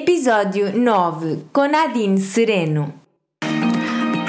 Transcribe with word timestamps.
Episódio 0.00 0.78
9 0.78 1.46
com 1.52 1.66
Nadine 1.66 2.20
Sereno. 2.20 2.94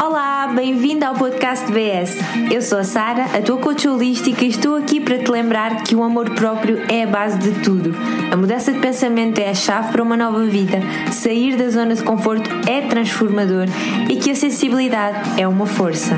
Olá, 0.03 0.47
bem-vindo 0.47 1.05
ao 1.05 1.13
podcast 1.13 1.71
BS. 1.71 2.17
Eu 2.51 2.59
sou 2.59 2.79
a 2.79 2.83
Sara, 2.83 3.25
a 3.25 3.39
tua 3.39 3.57
coach 3.59 3.87
holística, 3.87 4.43
e 4.43 4.47
estou 4.47 4.75
aqui 4.75 4.99
para 4.99 5.19
te 5.19 5.29
lembrar 5.29 5.83
que 5.83 5.95
o 5.95 6.01
amor 6.01 6.31
próprio 6.31 6.79
é 6.91 7.03
a 7.03 7.07
base 7.07 7.37
de 7.37 7.61
tudo. 7.61 7.93
A 8.33 8.35
mudança 8.35 8.73
de 8.73 8.79
pensamento 8.79 9.37
é 9.37 9.51
a 9.51 9.53
chave 9.53 9.91
para 9.91 10.01
uma 10.01 10.17
nova 10.17 10.43
vida. 10.45 10.79
Sair 11.11 11.55
da 11.55 11.69
zona 11.69 11.93
de 11.93 12.01
conforto 12.01 12.49
é 12.67 12.81
transformador 12.87 13.67
e 14.09 14.15
que 14.15 14.31
a 14.31 14.35
sensibilidade 14.35 15.39
é 15.39 15.47
uma 15.47 15.67
força. 15.67 16.17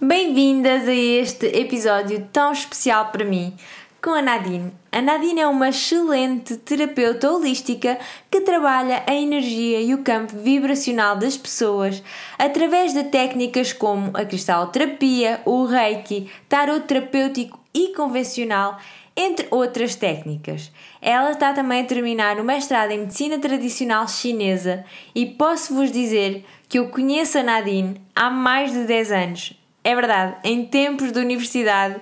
Bem-vindas 0.00 0.88
a 0.88 0.92
este 0.92 1.46
episódio 1.46 2.26
tão 2.32 2.52
especial 2.52 3.06
para 3.12 3.24
mim 3.24 3.54
com 4.02 4.10
a 4.10 4.20
Nadine. 4.20 4.72
A 4.90 5.00
Nadine 5.00 5.42
é 5.42 5.46
uma 5.46 5.68
excelente 5.68 6.56
terapeuta 6.56 7.30
holística 7.30 7.96
que 8.28 8.40
trabalha 8.40 9.04
a 9.06 9.14
energia 9.14 9.80
e 9.80 9.94
o 9.94 10.02
campo 10.02 10.36
vibracional 10.36 11.16
das 11.16 11.36
pessoas 11.36 12.02
através 12.36 12.92
de 12.92 13.04
técnicas 13.04 13.72
como 13.72 14.10
a 14.14 14.24
cristaloterapia, 14.24 15.40
o 15.44 15.64
reiki, 15.64 16.28
tarot 16.48 16.84
terapêutico 16.84 17.60
e 17.72 17.94
convencional, 17.94 18.76
entre 19.16 19.46
outras 19.52 19.94
técnicas. 19.94 20.72
Ela 21.00 21.30
está 21.30 21.52
também 21.52 21.82
a 21.82 21.86
terminar 21.86 22.40
o 22.40 22.44
mestrado 22.44 22.90
em 22.90 23.00
medicina 23.00 23.38
tradicional 23.38 24.08
chinesa 24.08 24.84
e 25.14 25.26
posso 25.26 25.74
vos 25.74 25.92
dizer 25.92 26.44
que 26.68 26.78
eu 26.78 26.88
conheço 26.88 27.38
a 27.38 27.42
Nadine 27.44 28.00
há 28.16 28.28
mais 28.28 28.72
de 28.72 28.84
10 28.84 29.12
anos. 29.12 29.52
É 29.84 29.94
verdade, 29.94 30.36
em 30.42 30.64
tempos 30.64 31.12
de 31.12 31.20
universidade 31.20 32.00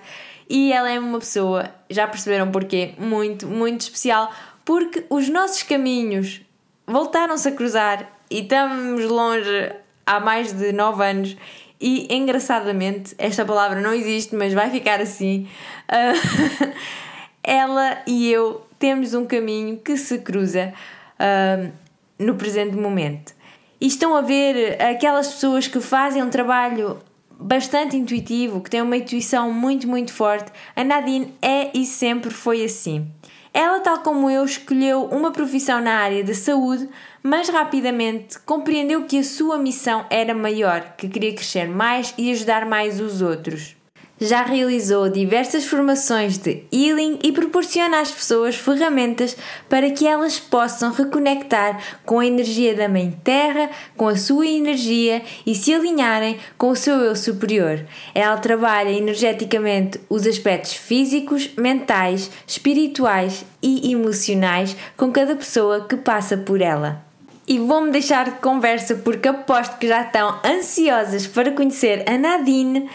e 0.48 0.72
ela 0.72 0.90
é 0.90 0.98
uma 0.98 1.20
pessoa, 1.20 1.70
já 1.90 2.06
perceberam 2.06 2.50
porquê, 2.50 2.94
muito, 2.98 3.46
muito 3.46 3.82
especial, 3.82 4.32
porque 4.64 5.04
os 5.10 5.28
nossos 5.28 5.62
caminhos 5.62 6.40
voltaram-se 6.86 7.48
a 7.48 7.52
cruzar 7.52 8.10
e 8.30 8.40
estamos 8.40 9.04
longe 9.04 9.72
há 10.06 10.20
mais 10.20 10.52
de 10.52 10.72
9 10.72 11.04
anos. 11.04 11.36
E 11.80 12.14
engraçadamente, 12.14 13.14
esta 13.18 13.44
palavra 13.44 13.80
não 13.80 13.92
existe, 13.92 14.34
mas 14.36 14.52
vai 14.52 14.70
ficar 14.70 15.00
assim. 15.00 15.48
Uh, 15.88 16.72
ela 17.42 17.98
e 18.06 18.30
eu 18.30 18.66
temos 18.78 19.14
um 19.14 19.24
caminho 19.24 19.78
que 19.78 19.96
se 19.96 20.18
cruza 20.18 20.72
uh, 21.18 21.72
no 22.18 22.34
presente 22.34 22.76
momento. 22.76 23.34
E 23.80 23.86
estão 23.86 24.14
a 24.14 24.20
ver 24.20 24.80
aquelas 24.82 25.28
pessoas 25.28 25.66
que 25.66 25.80
fazem 25.80 26.22
um 26.22 26.28
trabalho 26.28 26.98
bastante 27.40 27.96
intuitivo, 27.96 28.60
que 28.60 28.70
tem 28.70 28.82
uma 28.82 28.96
intuição 28.96 29.52
muito, 29.52 29.88
muito 29.88 30.12
forte, 30.12 30.52
a 30.76 30.84
Nadine 30.84 31.34
é 31.40 31.70
e 31.76 31.86
sempre 31.86 32.30
foi 32.30 32.64
assim. 32.64 33.06
Ela, 33.52 33.80
tal 33.80 33.98
como 34.00 34.30
eu, 34.30 34.44
escolheu 34.44 35.06
uma 35.06 35.32
profissão 35.32 35.80
na 35.80 35.94
área 35.94 36.22
da 36.22 36.34
saúde, 36.34 36.88
mas 37.22 37.48
rapidamente 37.48 38.38
compreendeu 38.40 39.04
que 39.04 39.18
a 39.18 39.24
sua 39.24 39.58
missão 39.58 40.06
era 40.08 40.34
maior, 40.34 40.94
que 40.96 41.08
queria 41.08 41.34
crescer 41.34 41.68
mais 41.68 42.14
e 42.16 42.30
ajudar 42.30 42.64
mais 42.64 43.00
os 43.00 43.20
outros 43.20 43.79
já 44.20 44.42
realizou 44.42 45.08
diversas 45.08 45.64
formações 45.64 46.36
de 46.36 46.62
healing 46.70 47.18
e 47.22 47.32
proporciona 47.32 48.00
às 48.00 48.10
pessoas 48.10 48.54
ferramentas 48.54 49.36
para 49.68 49.90
que 49.90 50.06
elas 50.06 50.38
possam 50.38 50.92
reconectar 50.92 51.80
com 52.04 52.20
a 52.20 52.26
energia 52.26 52.74
da 52.74 52.88
Mãe 52.88 53.18
Terra, 53.24 53.70
com 53.96 54.06
a 54.06 54.16
sua 54.16 54.46
energia 54.46 55.22
e 55.46 55.54
se 55.54 55.72
alinharem 55.72 56.38
com 56.58 56.68
o 56.68 56.76
seu 56.76 56.96
eu 56.96 57.16
superior. 57.16 57.80
Ela 58.14 58.36
trabalha 58.36 58.90
energeticamente 58.90 59.98
os 60.08 60.26
aspectos 60.26 60.74
físicos, 60.74 61.50
mentais, 61.56 62.30
espirituais 62.46 63.44
e 63.62 63.90
emocionais 63.90 64.76
com 64.96 65.10
cada 65.10 65.34
pessoa 65.34 65.86
que 65.88 65.96
passa 65.96 66.36
por 66.36 66.60
ela 66.60 67.08
e 67.48 67.58
vou-me 67.58 67.90
deixar 67.90 68.26
de 68.26 68.38
conversa 68.38 68.94
porque 68.94 69.26
aposto 69.26 69.76
que 69.78 69.88
já 69.88 70.02
estão 70.02 70.38
ansiosas 70.44 71.26
para 71.26 71.50
conhecer 71.50 72.04
a 72.08 72.16
Nadine 72.16 72.88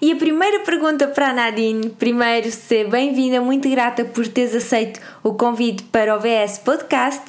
e 0.00 0.12
a 0.12 0.16
primeira 0.16 0.60
pergunta 0.60 1.06
para 1.08 1.28
a 1.28 1.32
Nadine, 1.32 1.90
primeiro, 1.90 2.50
ser 2.50 2.88
bem-vinda, 2.88 3.40
muito 3.40 3.68
grata 3.68 4.02
por 4.02 4.26
teres 4.26 4.54
aceito 4.54 4.98
o 5.22 5.34
convite 5.34 5.82
para 5.84 6.16
o 6.16 6.20
VS 6.20 6.58
Podcast. 6.58 7.22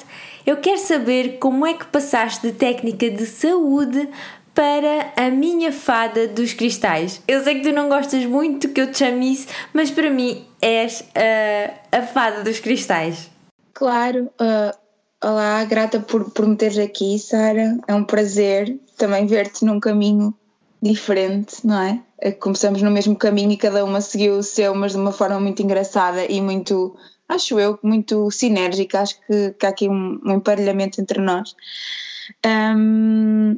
Eu 0.46 0.56
quero 0.56 0.78
saber 0.78 1.38
como 1.38 1.66
é 1.66 1.74
que 1.74 1.84
passaste 1.84 2.46
de 2.46 2.54
técnica 2.54 3.10
de 3.10 3.26
saúde 3.26 4.08
para 4.54 5.12
a 5.16 5.28
minha 5.28 5.70
fada 5.70 6.26
dos 6.26 6.54
cristais. 6.54 7.22
Eu 7.28 7.44
sei 7.44 7.56
que 7.56 7.68
tu 7.68 7.74
não 7.74 7.90
gostas 7.90 8.24
muito 8.24 8.70
que 8.70 8.80
eu 8.80 8.90
te 8.90 8.98
chame 8.98 9.34
isso, 9.34 9.48
mas 9.74 9.90
para 9.90 10.10
mim 10.10 10.46
és 10.60 11.00
uh, 11.00 11.74
a 11.92 12.02
fada 12.02 12.42
dos 12.42 12.58
cristais. 12.58 13.30
Claro, 13.74 14.30
uh, 14.40 14.76
olá, 15.22 15.62
grata 15.64 16.00
por, 16.00 16.30
por 16.30 16.46
me 16.46 16.56
teres 16.56 16.78
aqui, 16.78 17.18
Sara. 17.18 17.76
É 17.86 17.94
um 17.94 18.04
prazer 18.04 18.78
também 18.96 19.26
ver-te 19.26 19.62
num 19.62 19.78
caminho 19.78 20.34
diferente, 20.82 21.64
não 21.64 21.80
é? 21.80 22.02
é 22.18 22.32
começamos 22.32 22.82
no 22.82 22.90
mesmo 22.90 23.14
caminho 23.14 23.52
e 23.52 23.56
cada 23.56 23.84
uma 23.84 24.00
seguiu 24.00 24.36
o 24.38 24.42
seu, 24.42 24.74
mas 24.74 24.92
de 24.92 24.98
uma 24.98 25.12
forma 25.12 25.38
muito 25.38 25.62
engraçada 25.62 26.26
e 26.26 26.40
muito, 26.40 26.96
acho 27.28 27.60
eu, 27.60 27.78
muito 27.82 28.30
sinérgica. 28.32 29.00
Acho 29.00 29.20
que, 29.26 29.52
que 29.52 29.64
há 29.64 29.68
aqui 29.68 29.88
um, 29.88 30.20
um 30.24 30.32
emparelhamento 30.32 31.00
entre 31.00 31.20
nós. 31.20 31.54
Um, 32.44 33.56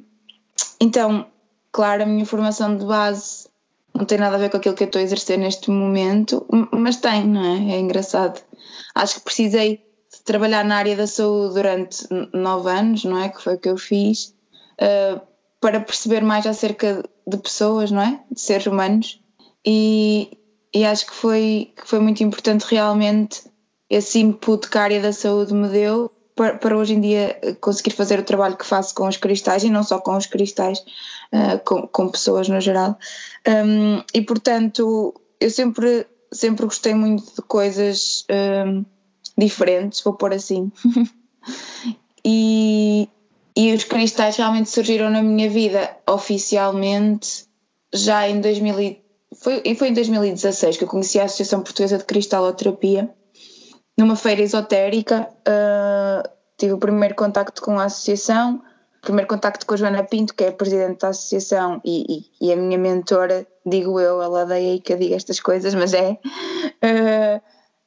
então, 0.79 1.27
claro, 1.73 2.03
a 2.03 2.07
minha 2.07 2.27
formação 2.27 2.77
de 2.77 2.85
base 2.85 3.49
não 3.95 4.05
tem 4.05 4.19
nada 4.19 4.37
a 4.37 4.39
ver 4.39 4.51
com 4.51 4.59
aquilo 4.59 4.75
que 4.75 4.83
eu 4.83 4.87
estou 4.87 5.01
a 5.01 5.05
exercer 5.05 5.39
neste 5.39 5.71
momento, 5.71 6.47
mas 6.73 6.97
tem, 6.97 7.27
não 7.27 7.43
é? 7.43 7.77
É 7.77 7.79
engraçado. 7.79 8.43
Acho 8.95 9.15
que 9.15 9.21
precisei 9.23 9.85
de 10.13 10.23
trabalhar 10.25 10.65
na 10.65 10.77
área 10.77 10.97
da 10.97 11.07
saúde 11.07 11.55
durante 11.55 12.07
nove 12.33 12.71
anos, 12.71 13.05
não 13.05 13.19
é? 13.19 13.29
Que 13.29 13.43
foi 13.43 13.55
o 13.55 13.59
que 13.59 13.69
eu 13.69 13.79
fiz. 13.79 14.35
Uh, 14.81 15.21
para 15.65 15.81
perceber 15.81 16.23
mais 16.23 16.47
acerca 16.47 17.03
de 17.27 17.39
pessoas, 17.39 17.91
não 17.91 18.03
é? 18.03 18.21
De 18.31 18.39
seres 18.39 18.67
humanos. 18.67 19.19
E, 19.65 20.37
e 20.75 20.85
acho 20.85 21.07
que 21.07 21.15
foi, 21.15 21.73
que 21.75 21.89
foi 21.89 22.01
muito 22.01 22.23
importante 22.23 22.67
realmente 22.69 23.45
esse 23.89 24.19
input 24.19 24.69
que 24.69 24.77
a 24.77 24.83
área 24.83 25.01
da 25.01 25.11
saúde 25.11 25.55
me 25.55 25.67
deu 25.71 26.13
para, 26.37 26.59
para 26.59 26.77
hoje 26.77 26.93
em 26.93 27.01
dia 27.01 27.41
conseguir 27.63 27.93
fazer 27.93 28.19
o 28.19 28.25
trabalho 28.25 28.59
que 28.59 28.67
faço 28.67 28.95
com 28.95 29.09
os 29.09 29.17
cristais 29.17 29.65
e 29.65 29.71
não 29.71 29.83
só 29.83 29.99
com 29.99 30.15
os 30.15 30.27
cristais, 30.27 30.81
uh, 31.33 31.59
com, 31.65 31.87
com 31.87 32.11
pessoas 32.11 32.47
no 32.47 32.61
geral. 32.61 32.99
Um, 33.49 34.03
e 34.13 34.21
portanto, 34.21 35.15
eu 35.41 35.49
sempre, 35.49 36.07
sempre 36.31 36.67
gostei 36.67 36.93
muito 36.93 37.25
de 37.37 37.41
coisas 37.41 38.27
um, 38.67 38.85
diferentes, 39.39 40.03
vou 40.03 40.13
pôr 40.13 40.35
assim. 40.35 40.71
e, 42.23 43.09
e 43.57 43.73
os 43.73 43.85
cristais 43.85 44.37
realmente 44.37 44.69
surgiram 44.69 45.11
na 45.11 45.23
minha 45.23 45.49
vida 45.49 45.97
oficialmente 46.09 47.47
já 47.93 48.29
em 48.29 48.41
2000 48.41 49.03
foi, 49.37 49.75
foi 49.75 49.89
em 49.89 49.93
2016 49.93 50.77
que 50.77 50.85
eu 50.85 50.89
conheci 50.89 51.19
a 51.21 51.25
Associação 51.25 51.63
Portuguesa 51.63 51.99
de 51.99 52.05
Cristaloterapia 52.05 53.09
numa 53.97 54.17
feira 54.17 54.43
esotérica 54.43 55.29
uh, 55.47 56.29
tive 56.59 56.73
o 56.73 56.79
primeiro 56.79 57.15
contacto 57.15 57.63
com 57.63 57.79
a 57.79 57.85
associação 57.85 58.61
primeiro 59.01 59.29
contacto 59.29 59.67
com 59.67 59.75
a 59.75 59.77
Joana 59.77 60.03
Pinto 60.03 60.35
que 60.35 60.45
é 60.45 60.49
a 60.49 60.53
presidente 60.53 61.01
da 61.01 61.09
associação 61.09 61.81
e, 61.85 62.25
e, 62.41 62.49
e 62.49 62.53
a 62.53 62.57
minha 62.57 62.79
mentora 62.79 63.47
digo 63.65 64.01
eu, 64.01 64.21
ela 64.21 64.43
odeia 64.43 64.73
aí 64.73 64.81
que 64.81 64.93
eu 64.93 64.99
diga 64.99 65.15
estas 65.15 65.39
coisas 65.39 65.75
mas 65.75 65.95
é 65.95 66.13
uh, 66.13 67.43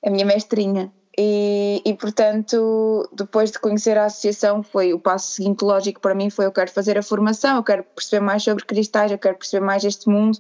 a 0.06 0.10
minha 0.10 0.26
mestrinha 0.26 0.94
e, 1.20 1.82
e, 1.84 1.94
portanto, 1.96 3.10
depois 3.12 3.52
de 3.52 3.58
conhecer 3.58 3.98
a 3.98 4.06
associação, 4.06 4.62
foi 4.62 4.94
o 4.94 5.00
passo 5.00 5.32
seguinte 5.32 5.64
lógico 5.64 6.00
para 6.00 6.14
mim 6.14 6.30
foi 6.30 6.46
eu 6.46 6.52
quero 6.52 6.72
fazer 6.72 6.96
a 6.96 7.02
formação, 7.02 7.58
eu 7.58 7.64
quero 7.64 7.84
perceber 7.84 8.24
mais 8.24 8.44
sobre 8.44 8.64
cristais, 8.64 9.12
eu 9.12 9.18
quero 9.18 9.36
perceber 9.36 9.66
mais 9.66 9.84
este 9.84 10.08
mundo 10.08 10.38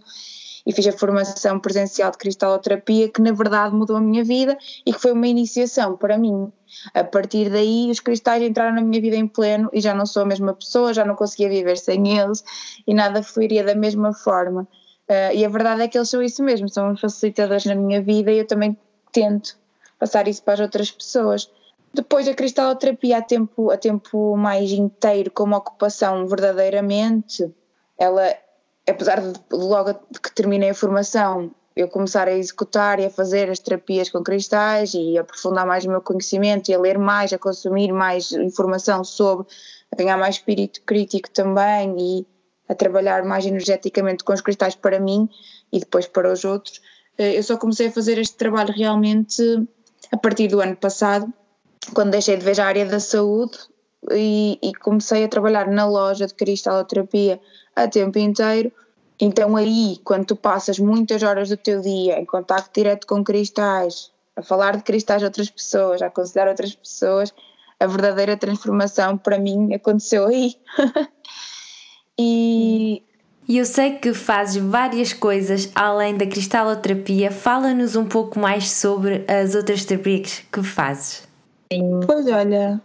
e 0.67 0.71
fiz 0.73 0.85
a 0.85 0.91
formação 0.91 1.59
presencial 1.59 2.11
de 2.11 2.17
cristaloterapia 2.19 3.09
que 3.09 3.21
na 3.21 3.31
verdade 3.31 3.73
mudou 3.73 3.95
a 3.95 4.01
minha 4.01 4.23
vida 4.23 4.55
e 4.85 4.93
que 4.93 4.99
foi 4.99 5.13
uma 5.13 5.25
iniciação 5.25 5.97
para 5.97 6.15
mim. 6.15 6.51
A 6.93 7.03
partir 7.03 7.49
daí 7.49 7.89
os 7.89 7.99
cristais 7.99 8.43
entraram 8.43 8.75
na 8.75 8.81
minha 8.81 9.01
vida 9.01 9.15
em 9.15 9.25
pleno 9.25 9.69
e 9.73 9.81
já 9.81 9.95
não 9.95 10.05
sou 10.05 10.21
a 10.21 10.25
mesma 10.25 10.53
pessoa, 10.53 10.93
já 10.93 11.03
não 11.03 11.15
conseguia 11.15 11.49
viver 11.49 11.77
sem 11.77 12.19
eles 12.19 12.43
e 12.85 12.93
nada 12.93 13.23
fluiria 13.23 13.63
da 13.63 13.73
mesma 13.73 14.13
forma. 14.13 14.67
Uh, 15.09 15.33
e 15.33 15.43
a 15.43 15.49
verdade 15.49 15.81
é 15.81 15.87
que 15.87 15.97
eles 15.97 16.09
são 16.09 16.21
isso 16.21 16.43
mesmo, 16.43 16.69
são 16.69 16.95
facilitadores 16.97 17.65
na 17.65 17.73
minha 17.73 18.01
vida 18.01 18.29
e 18.29 18.39
eu 18.39 18.45
também 18.45 18.77
tento 19.11 19.57
passar 19.99 20.27
isso 20.27 20.43
para 20.43 20.55
as 20.55 20.59
outras 20.59 20.91
pessoas. 20.91 21.49
Depois 21.93 22.27
a 22.27 22.33
cristaloterapia 22.33 23.17
a 23.17 23.21
tempo, 23.21 23.71
a 23.71 23.77
tempo 23.77 24.35
mais 24.35 24.71
inteiro 24.71 25.31
como 25.31 25.55
ocupação 25.55 26.27
verdadeiramente, 26.27 27.51
ela, 27.97 28.35
apesar 28.87 29.21
de 29.21 29.39
logo 29.51 29.93
que 30.21 30.33
terminei 30.33 30.69
a 30.69 30.75
formação, 30.75 31.51
eu 31.75 31.87
começar 31.87 32.27
a 32.27 32.33
executar 32.33 32.99
e 32.99 33.05
a 33.05 33.09
fazer 33.09 33.49
as 33.49 33.59
terapias 33.59 34.09
com 34.09 34.23
cristais 34.23 34.93
e 34.93 35.17
aprofundar 35.17 35.65
mais 35.65 35.85
o 35.85 35.89
meu 35.89 36.01
conhecimento 36.01 36.69
e 36.69 36.73
a 36.73 36.79
ler 36.79 36.97
mais, 36.97 37.31
a 37.31 37.37
consumir 37.37 37.91
mais 37.91 38.31
informação 38.31 39.03
sobre, 39.03 39.47
a 39.91 39.95
ganhar 39.95 40.17
mais 40.17 40.35
espírito 40.35 40.81
crítico 40.81 41.29
também 41.29 41.95
e 41.99 42.27
a 42.67 42.75
trabalhar 42.75 43.23
mais 43.23 43.45
energeticamente 43.45 44.23
com 44.23 44.33
os 44.33 44.41
cristais 44.41 44.75
para 44.75 44.99
mim 44.99 45.29
e 45.71 45.79
depois 45.79 46.07
para 46.07 46.31
os 46.31 46.43
outros, 46.43 46.81
eh, 47.17 47.37
eu 47.37 47.43
só 47.43 47.57
comecei 47.57 47.87
a 47.87 47.91
fazer 47.91 48.17
este 48.17 48.35
trabalho 48.35 48.73
realmente 48.73 49.41
a 50.11 50.17
partir 50.17 50.47
do 50.47 50.61
ano 50.61 50.75
passado, 50.75 51.31
quando 51.93 52.11
deixei 52.11 52.37
de 52.37 52.43
ver 52.43 52.59
a 52.59 52.65
área 52.65 52.85
da 52.85 52.99
saúde 52.99 53.57
e, 54.11 54.59
e 54.61 54.73
comecei 54.73 55.23
a 55.23 55.27
trabalhar 55.27 55.67
na 55.67 55.85
loja 55.85 56.27
de 56.27 56.33
cristaloterapia 56.33 57.39
a 57.75 57.87
tempo 57.87 58.17
inteiro. 58.19 58.71
Então 59.19 59.55
aí, 59.55 59.97
quando 60.03 60.25
tu 60.25 60.35
passas 60.35 60.79
muitas 60.79 61.23
horas 61.23 61.49
do 61.49 61.57
teu 61.57 61.81
dia 61.81 62.19
em 62.19 62.25
contacto 62.25 62.71
direto 62.73 63.07
com 63.07 63.23
cristais, 63.23 64.11
a 64.35 64.43
falar 64.43 64.77
de 64.77 64.83
cristais 64.83 65.23
a 65.23 65.25
outras 65.25 65.49
pessoas, 65.49 66.01
a 66.01 66.07
aconselhar 66.07 66.47
outras 66.47 66.75
pessoas, 66.75 67.33
a 67.79 67.87
verdadeira 67.87 68.37
transformação 68.37 69.17
para 69.17 69.39
mim 69.39 69.73
aconteceu 69.73 70.27
aí. 70.27 70.55
e 72.17 73.03
e 73.47 73.57
eu 73.57 73.65
sei 73.65 73.93
que 73.93 74.13
fazes 74.13 74.61
várias 74.61 75.13
coisas 75.13 75.71
além 75.73 76.17
da 76.17 76.27
cristaloterapia. 76.27 77.31
Fala-nos 77.31 77.95
um 77.95 78.05
pouco 78.05 78.37
mais 78.37 78.69
sobre 78.71 79.23
as 79.27 79.55
outras 79.55 79.85
terapias 79.85 80.43
que 80.51 80.61
fazes. 80.61 81.27
Pois 82.05 82.27
olha, 82.27 82.81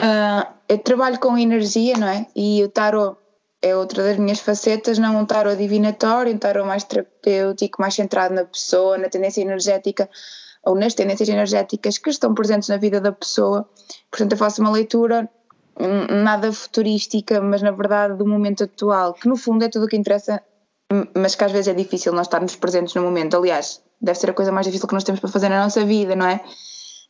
uh, 0.00 0.52
eu 0.68 0.78
trabalho 0.78 1.18
com 1.18 1.36
energia, 1.36 1.96
não 1.98 2.08
é? 2.08 2.26
E 2.34 2.62
o 2.64 2.68
tarot 2.68 3.18
é 3.60 3.76
outra 3.76 4.04
das 4.04 4.16
minhas 4.16 4.40
facetas, 4.40 4.98
não 4.98 5.18
um 5.18 5.26
tarot 5.26 5.56
divinatório, 5.56 6.32
um 6.32 6.38
tarot 6.38 6.66
mais 6.66 6.84
terapêutico, 6.84 7.80
mais 7.80 7.94
centrado 7.94 8.34
na 8.34 8.44
pessoa, 8.44 8.96
na 8.96 9.08
tendência 9.08 9.42
energética 9.42 10.08
ou 10.64 10.74
nas 10.74 10.94
tendências 10.94 11.28
energéticas 11.28 11.98
que 11.98 12.10
estão 12.10 12.34
presentes 12.34 12.68
na 12.68 12.76
vida 12.76 13.00
da 13.00 13.12
pessoa. 13.12 13.68
Portanto, 14.10 14.32
eu 14.32 14.38
faço 14.38 14.60
uma 14.60 14.70
leitura 14.70 15.28
nada 15.78 16.52
futurística, 16.52 17.40
mas 17.40 17.62
na 17.62 17.70
verdade 17.70 18.16
do 18.16 18.26
momento 18.26 18.64
atual, 18.64 19.14
que 19.14 19.28
no 19.28 19.36
fundo 19.36 19.64
é 19.64 19.68
tudo 19.68 19.86
o 19.86 19.88
que 19.88 19.96
interessa, 19.96 20.42
mas 21.14 21.34
que 21.34 21.44
às 21.44 21.52
vezes 21.52 21.68
é 21.68 21.74
difícil 21.74 22.12
nós 22.12 22.26
estarmos 22.26 22.56
presentes 22.56 22.94
no 22.94 23.02
momento. 23.02 23.36
Aliás, 23.36 23.82
deve 24.00 24.18
ser 24.18 24.30
a 24.30 24.34
coisa 24.34 24.52
mais 24.52 24.66
difícil 24.66 24.88
que 24.88 24.94
nós 24.94 25.04
temos 25.04 25.20
para 25.20 25.30
fazer 25.30 25.48
na 25.48 25.62
nossa 25.62 25.84
vida, 25.84 26.16
não 26.16 26.26
é? 26.26 26.40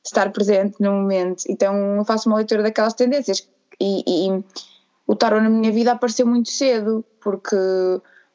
Estar 0.04 0.30
presente 0.32 0.76
no 0.80 0.92
momento. 0.92 1.44
Então 1.48 1.96
eu 1.96 2.04
faço 2.04 2.28
uma 2.28 2.36
leitura 2.36 2.62
daquelas 2.62 2.94
tendências 2.94 3.46
e, 3.80 4.02
e 4.06 4.44
o 5.06 5.14
tarot 5.14 5.42
na 5.42 5.50
minha 5.50 5.70
vida 5.70 5.92
apareceu 5.92 6.26
muito 6.26 6.50
cedo, 6.50 7.04
porque 7.20 7.56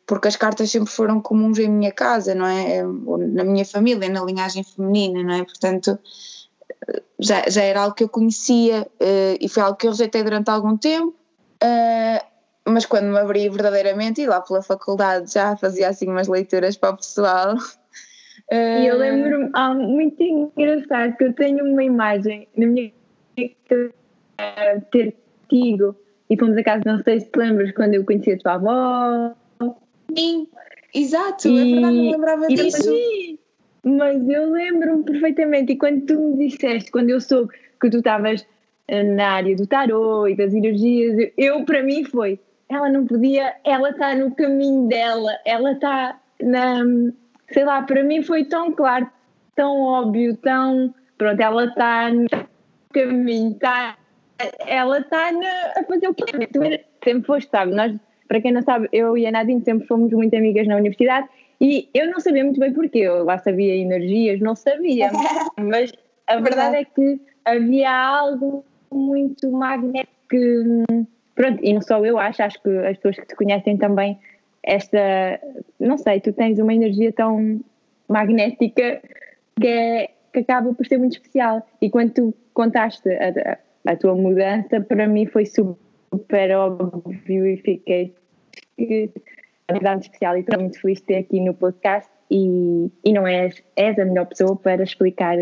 porque 0.07 0.27
as 0.27 0.36
cartas 0.36 0.69
sempre 0.69 0.92
foram 0.92 1.22
comuns 1.22 1.57
em 1.57 1.69
minha 1.69 1.92
casa, 1.92 2.36
não 2.36 2.45
é? 2.45 2.84
Na 2.84 3.45
minha 3.45 3.63
família, 3.63 4.10
na 4.10 4.22
linhagem 4.25 4.62
feminina, 4.62 5.24
não 5.24 5.36
é? 5.36 5.45
Portanto, 5.45 5.98
já, 7.19 7.44
já 7.48 7.63
era 7.63 7.81
algo 7.81 7.95
que 7.95 8.04
eu 8.04 8.10
conhecia 8.10 8.81
uh, 8.81 9.38
e 9.39 9.48
foi 9.48 9.63
algo 9.63 9.78
que 9.78 9.88
eu 9.88 9.92
rejeitei 9.92 10.24
durante 10.24 10.50
algum 10.50 10.78
tempo, 10.78 11.16
uh, 11.63 12.25
mas 12.66 12.86
quando 12.86 13.06
me 13.06 13.19
abri 13.19 13.50
verdadeiramente 13.50 14.22
e 14.22 14.28
lá 14.28 14.42
pela 14.42 14.62
faculdade 14.62 15.33
já 15.33 15.56
fazia 15.56 15.89
assim 15.89 16.07
umas 16.10 16.28
leituras 16.28 16.78
para 16.78 16.92
o 16.92 16.98
pessoal. 16.98 17.56
E 18.51 18.86
eu 18.86 19.01
eh, 19.01 19.12
lembro-me, 19.12 19.50
ah, 19.54 19.74
muito 19.74 20.22
engraçado 20.22 21.16
que 21.16 21.24
eu 21.24 21.33
tenho 21.33 21.63
uma 21.63 21.83
imagem 21.86 22.50
na 22.57 22.66
minha 22.66 22.92
ter 24.92 25.16
tido 25.48 25.95
e 26.30 26.38
fomos 26.38 26.57
a 26.57 26.63
casa, 26.63 26.81
não 26.86 27.01
sei 27.01 27.22
se 27.22 27.27
te 27.27 27.39
lembras 27.39 27.72
quando 27.72 27.94
eu 27.94 28.04
conheci 28.04 28.34
a 28.34 28.38
tua 28.38 28.54
avó. 28.56 29.34
Sim, 30.18 30.50
exato, 30.94 31.48
e, 31.48 31.57
é 31.57 31.75
verdade, 31.75 31.95
não 31.95 32.12
lembrava 32.12 32.48
disso. 32.48 32.92
Mas 33.83 34.28
eu 34.30 34.51
lembro-me 34.51 35.04
perfeitamente, 35.04 35.74
e 35.74 35.78
quando 35.78 36.06
tu 36.06 36.19
me 36.19 36.48
disseste, 36.48 36.92
quando 36.92 37.10
eu 37.10 37.19
soube 37.19 37.51
que 37.81 37.89
tu 37.89 37.98
estavas 37.98 38.45
eh, 38.88 39.04
na 39.04 39.31
área 39.31 39.56
do 39.56 39.66
tarô 39.66 40.28
e 40.28 40.36
das 40.36 40.54
energias, 40.54 41.31
eu, 41.36 41.66
para 41.66 41.81
mim 41.81 42.04
foi, 42.04 42.39
ela 42.69 42.89
não 42.89 43.06
podia, 43.07 43.56
ela 43.63 43.89
está 43.89 44.16
no 44.16 44.36
caminho 44.36 44.88
dela, 44.88 45.31
ela 45.45 45.72
está 45.72 46.19
na, 46.42 46.83
sei 47.51 47.66
lá, 47.66 47.81
para 47.81 48.04
mim 48.04 48.22
foi 48.22 48.45
tão 48.45 48.72
claro, 48.72 49.10
tão 49.56 49.81
óbvio, 49.81 50.38
tão, 50.38 50.94
pronto, 51.18 51.42
ela 51.42 51.66
está 51.66 52.12
no 52.12 52.27
caminho, 52.94 53.51
está, 53.54 53.98
ela 54.68 55.00
está 55.00 55.31
a 55.75 55.84
fazer 55.84 56.07
o 56.07 56.13
que 56.13 56.86
sempre 57.04 57.25
foste, 57.25 57.50
sabe, 57.50 57.74
nós, 57.74 57.95
para 58.27 58.39
quem 58.39 58.51
não 58.51 58.62
sabe, 58.62 58.88
eu 58.94 59.18
e 59.18 59.25
a 59.25 59.31
Nadine 59.31 59.63
sempre 59.63 59.88
fomos 59.88 60.12
muito 60.12 60.36
amigas 60.36 60.68
na 60.68 60.75
universidade 60.75 61.27
e 61.62 61.88
eu 61.94 62.10
não 62.10 62.19
sabia 62.19 62.44
muito 62.44 62.60
bem 62.60 62.74
porquê, 62.74 63.00
eu 63.00 63.24
lá 63.24 63.38
sabia 63.38 63.75
energias, 63.75 64.40
não 64.40 64.56
sabia, 64.56 65.12
mas 65.62 65.94
a 66.25 66.38
verdade 66.40 66.78
é 66.78 66.86
que 66.86 67.22
havia 67.46 67.92
algo 67.92 68.66
muito 68.92 69.52
magnético 69.52 70.12
que, 70.28 70.63
pronto, 71.36 71.63
e 71.63 71.74
não 71.74 71.81
só 71.81 72.04
eu 72.04 72.18
acho, 72.18 72.42
acho 72.42 72.62
que 72.63 72.69
as 72.69 72.98
pessoas 72.98 73.18
que 73.18 73.28
te 73.28 73.36
conhecem 73.36 73.78
também, 73.78 74.18
esta, 74.63 74.98
não 75.80 75.98
sei, 75.98 76.19
tu 76.19 76.34
tens 76.34 76.58
uma 76.58 76.74
energia 76.74 77.12
tão 77.12 77.62
magnética 78.08 79.02
que, 79.60 79.68
é, 79.68 80.10
que 80.34 80.40
acaba 80.40 80.74
por 80.74 80.86
ser 80.86 80.98
muito 80.98 81.13
especial. 81.13 81.68
E 81.81 81.90
quando 81.90 82.12
tu 82.12 82.34
contaste 82.54 83.10
a, 83.10 83.58
a, 83.86 83.92
a 83.92 83.96
tua 83.96 84.16
mudança, 84.16 84.80
para 84.81 85.08
mim 85.08 85.25
foi 85.25 85.46
super 85.46 86.56
óbvio 86.56 87.46
e 87.46 87.58
fiquei 87.58 88.16
convidado 89.74 90.02
especial 90.02 90.38
e 90.38 90.42
estou 90.42 90.60
muito 90.60 90.80
feliz 90.80 91.00
de 91.00 91.06
ter 91.06 91.18
aqui 91.18 91.40
no 91.40 91.54
podcast 91.54 92.10
e, 92.30 92.90
e 93.04 93.14
não 93.14 93.28
és, 93.28 93.62
és 93.76 93.98
a 94.00 94.06
melhor 94.06 94.26
pessoa 94.26 94.56
para 94.56 94.84
explicar 94.84 95.36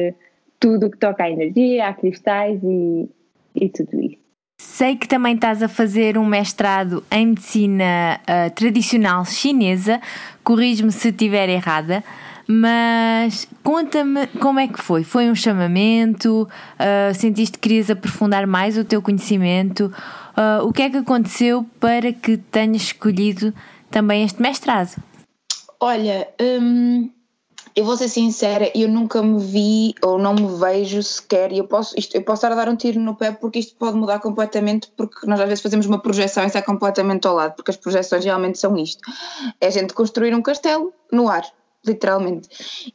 tudo 0.59 0.87
o 0.87 0.91
que 0.91 0.97
toca 0.97 1.23
à 1.23 1.29
energia, 1.29 1.87
a 1.87 1.93
cristais 1.93 2.59
e, 2.63 3.09
e 3.55 3.69
tudo 3.69 4.01
isso. 4.01 4.17
Sei 4.61 4.97
que 4.97 5.07
também 5.07 5.35
estás 5.35 5.63
a 5.63 5.69
fazer 5.69 6.17
um 6.17 6.25
mestrado 6.25 7.01
em 7.09 7.27
medicina 7.27 8.19
uh, 8.23 8.51
tradicional 8.53 9.23
chinesa, 9.23 10.01
corrijo-me 10.43 10.91
se 10.91 11.09
estiver 11.09 11.47
errada, 11.47 12.03
mas 12.45 13.47
conta-me 13.63 14.27
como 14.39 14.59
é 14.59 14.67
que 14.67 14.81
foi. 14.81 15.03
Foi 15.03 15.29
um 15.29 15.35
chamamento? 15.35 16.49
Uh, 16.77 17.13
sentiste 17.13 17.57
que 17.57 17.69
querias 17.69 17.89
aprofundar 17.89 18.45
mais 18.47 18.77
o 18.77 18.83
teu 18.83 19.01
conhecimento? 19.01 19.93
Uh, 20.35 20.65
o 20.65 20.73
que 20.73 20.81
é 20.81 20.89
que 20.89 20.97
aconteceu 20.97 21.65
para 21.79 22.11
que 22.11 22.37
tenhas 22.37 22.81
escolhido 22.81 23.53
também 23.89 24.23
este 24.23 24.41
mestrado? 24.41 24.95
Olha, 25.79 26.27
hum, 26.41 27.09
eu 27.75 27.85
vou 27.85 27.95
ser 27.95 28.09
sincera, 28.09 28.71
eu 28.75 28.89
nunca 28.89 29.21
me 29.21 29.39
vi 29.39 29.95
ou 30.03 30.17
não 30.17 30.33
me 30.33 30.47
vejo 30.59 31.01
sequer, 31.01 31.51
e 31.51 31.59
eu 31.59 31.67
posso, 31.67 31.97
isto, 31.97 32.15
eu 32.15 32.23
posso 32.23 32.45
estar 32.45 32.51
a 32.51 32.55
dar 32.55 32.69
um 32.69 32.75
tiro 32.75 32.99
no 32.99 33.15
pé 33.15 33.31
porque 33.31 33.59
isto 33.59 33.75
pode 33.77 33.95
mudar 33.95 34.19
completamente, 34.19 34.91
porque 34.97 35.25
nós 35.25 35.39
às 35.39 35.47
vezes 35.47 35.61
fazemos 35.61 35.85
uma 35.85 36.01
projeção 36.01 36.43
e 36.43 36.47
está 36.47 36.61
completamente 36.61 37.27
ao 37.27 37.35
lado, 37.35 37.55
porque 37.55 37.71
as 37.71 37.77
projeções 37.77 38.25
realmente 38.25 38.59
são 38.59 38.75
isto: 38.77 39.01
é 39.61 39.67
a 39.67 39.69
gente 39.69 39.93
construir 39.93 40.35
um 40.35 40.41
castelo 40.41 40.93
no 41.11 41.29
ar, 41.29 41.45
literalmente. 41.85 42.49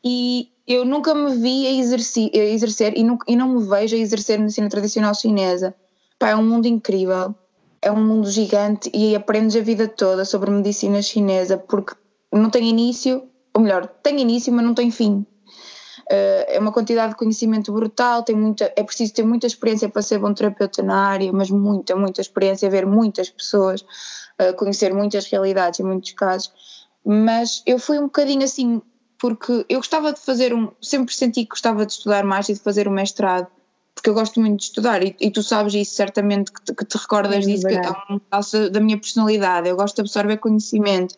E 0.05 0.51
eu 0.67 0.85
nunca 0.85 1.15
me 1.15 1.35
vi 1.37 1.67
a 1.67 1.73
exercer, 1.73 2.31
a 2.35 2.39
exercer 2.39 2.93
e, 2.97 3.05
não, 3.05 3.19
e 3.27 3.37
não 3.37 3.49
me 3.49 3.67
vejo 3.67 3.97
a 3.97 3.99
exercer 3.99 4.39
medicina 4.39 4.69
tradicional 4.69 5.15
chinesa. 5.15 5.75
Pá, 6.19 6.31
é 6.31 6.37
um 6.37 6.47
mundo 6.47 6.67
incrível 6.67 7.35
é 7.85 7.93
um 7.93 8.03
mundo 8.03 8.31
gigante 8.31 8.91
e 8.95 9.15
aprendes 9.15 9.55
a 9.55 9.61
vida 9.61 9.87
toda 9.87 10.25
sobre 10.25 10.51
medicina 10.51 11.03
chinesa 11.03 11.59
porque 11.59 11.95
não 12.33 12.49
tem 12.49 12.67
início, 12.67 13.29
ou 13.53 13.63
melhor, 13.63 13.87
tem 13.87 14.19
início, 14.21 14.51
mas 14.53 14.65
não 14.65 14.75
tem 14.75 14.91
fim. 14.91 15.27
Uh, 16.11 16.45
é 16.49 16.59
uma 16.59 16.73
quantidade 16.73 17.13
de 17.13 17.19
conhecimento 17.19 17.73
brutal, 17.73 18.23
tem 18.23 18.35
muita, 18.35 18.73
é 18.75 18.83
preciso 18.83 19.13
ter 19.13 19.23
muita 19.23 19.47
experiência 19.47 19.89
para 19.89 20.03
ser 20.03 20.19
bom 20.19 20.33
terapeuta 20.33 20.83
na 20.83 21.09
área, 21.09 21.31
mas 21.33 21.51
muita, 21.51 21.95
muita 21.95 22.21
experiência, 22.21 22.69
ver 22.69 22.87
muitas 22.87 23.29
pessoas, 23.29 23.83
uh, 23.83 24.55
conhecer 24.57 24.93
muitas 24.93 25.27
realidades 25.27 25.81
em 25.81 25.85
muitos 25.85 26.13
casos. 26.13 26.53
Mas 27.05 27.63
eu 27.67 27.79
fui 27.79 27.99
um 27.99 28.05
bocadinho 28.05 28.45
assim, 28.45 28.81
porque 29.19 29.65
eu 29.69 29.79
gostava 29.79 30.13
de 30.13 30.21
fazer 30.21 30.55
um, 30.55 30.71
sempre 30.81 31.15
senti 31.15 31.43
que 31.43 31.51
gostava 31.51 31.85
de 31.85 31.93
estudar 31.93 32.25
mais 32.25 32.49
e 32.49 32.55
de 32.55 32.61
fazer 32.61 32.89
um 32.89 32.93
mestrado 32.93 33.47
porque 33.95 34.11
eu 34.11 34.15
gosto 34.15 34.41
muito 34.41 34.59
de 34.59 34.65
estudar 34.65 35.03
e, 35.03 35.17
e 35.21 35.31
tu 35.31 35.43
sabes 35.43 35.75
isso 35.75 35.95
certamente 35.95 36.53
que 36.53 36.63
te, 36.63 36.75
que 36.75 36.85
te 36.85 36.99
recordas 36.99 37.37
é 37.37 37.41
disso, 37.41 37.67
que 37.67 37.75
é 37.75 37.81
uma 37.81 38.05
mudança 38.09 38.69
da 38.69 38.81
minha 38.81 38.99
personalidade, 38.99 39.69
eu 39.69 39.77
gosto 39.77 39.97
de 39.97 40.01
absorver 40.03 40.37
conhecimento. 40.39 41.15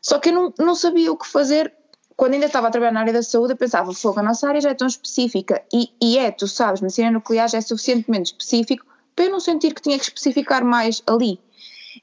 Só 0.00 0.18
que 0.18 0.30
eu 0.30 0.32
não, 0.32 0.54
não 0.58 0.74
sabia 0.74 1.12
o 1.12 1.16
que 1.16 1.26
fazer 1.26 1.72
quando 2.20 2.34
ainda 2.34 2.44
estava 2.44 2.68
a 2.68 2.70
trabalhar 2.70 2.92
na 2.92 3.00
área 3.00 3.14
da 3.14 3.22
saúde, 3.22 3.54
eu 3.54 3.56
pensava, 3.56 3.94
fogo, 3.94 4.20
a 4.20 4.22
nossa 4.22 4.46
área 4.46 4.60
já 4.60 4.68
é 4.68 4.74
tão 4.74 4.86
específica 4.86 5.62
e, 5.72 5.88
e 6.02 6.18
é, 6.18 6.30
tu 6.30 6.46
sabes, 6.46 6.82
medicina 6.82 7.10
nuclear 7.10 7.48
já 7.48 7.56
é 7.56 7.62
suficientemente 7.62 8.32
específico 8.32 8.84
para 9.16 9.24
eu 9.24 9.30
não 9.30 9.40
sentir 9.40 9.72
que 9.72 9.80
tinha 9.80 9.98
que 9.98 10.04
especificar 10.04 10.62
mais 10.62 11.02
ali. 11.06 11.40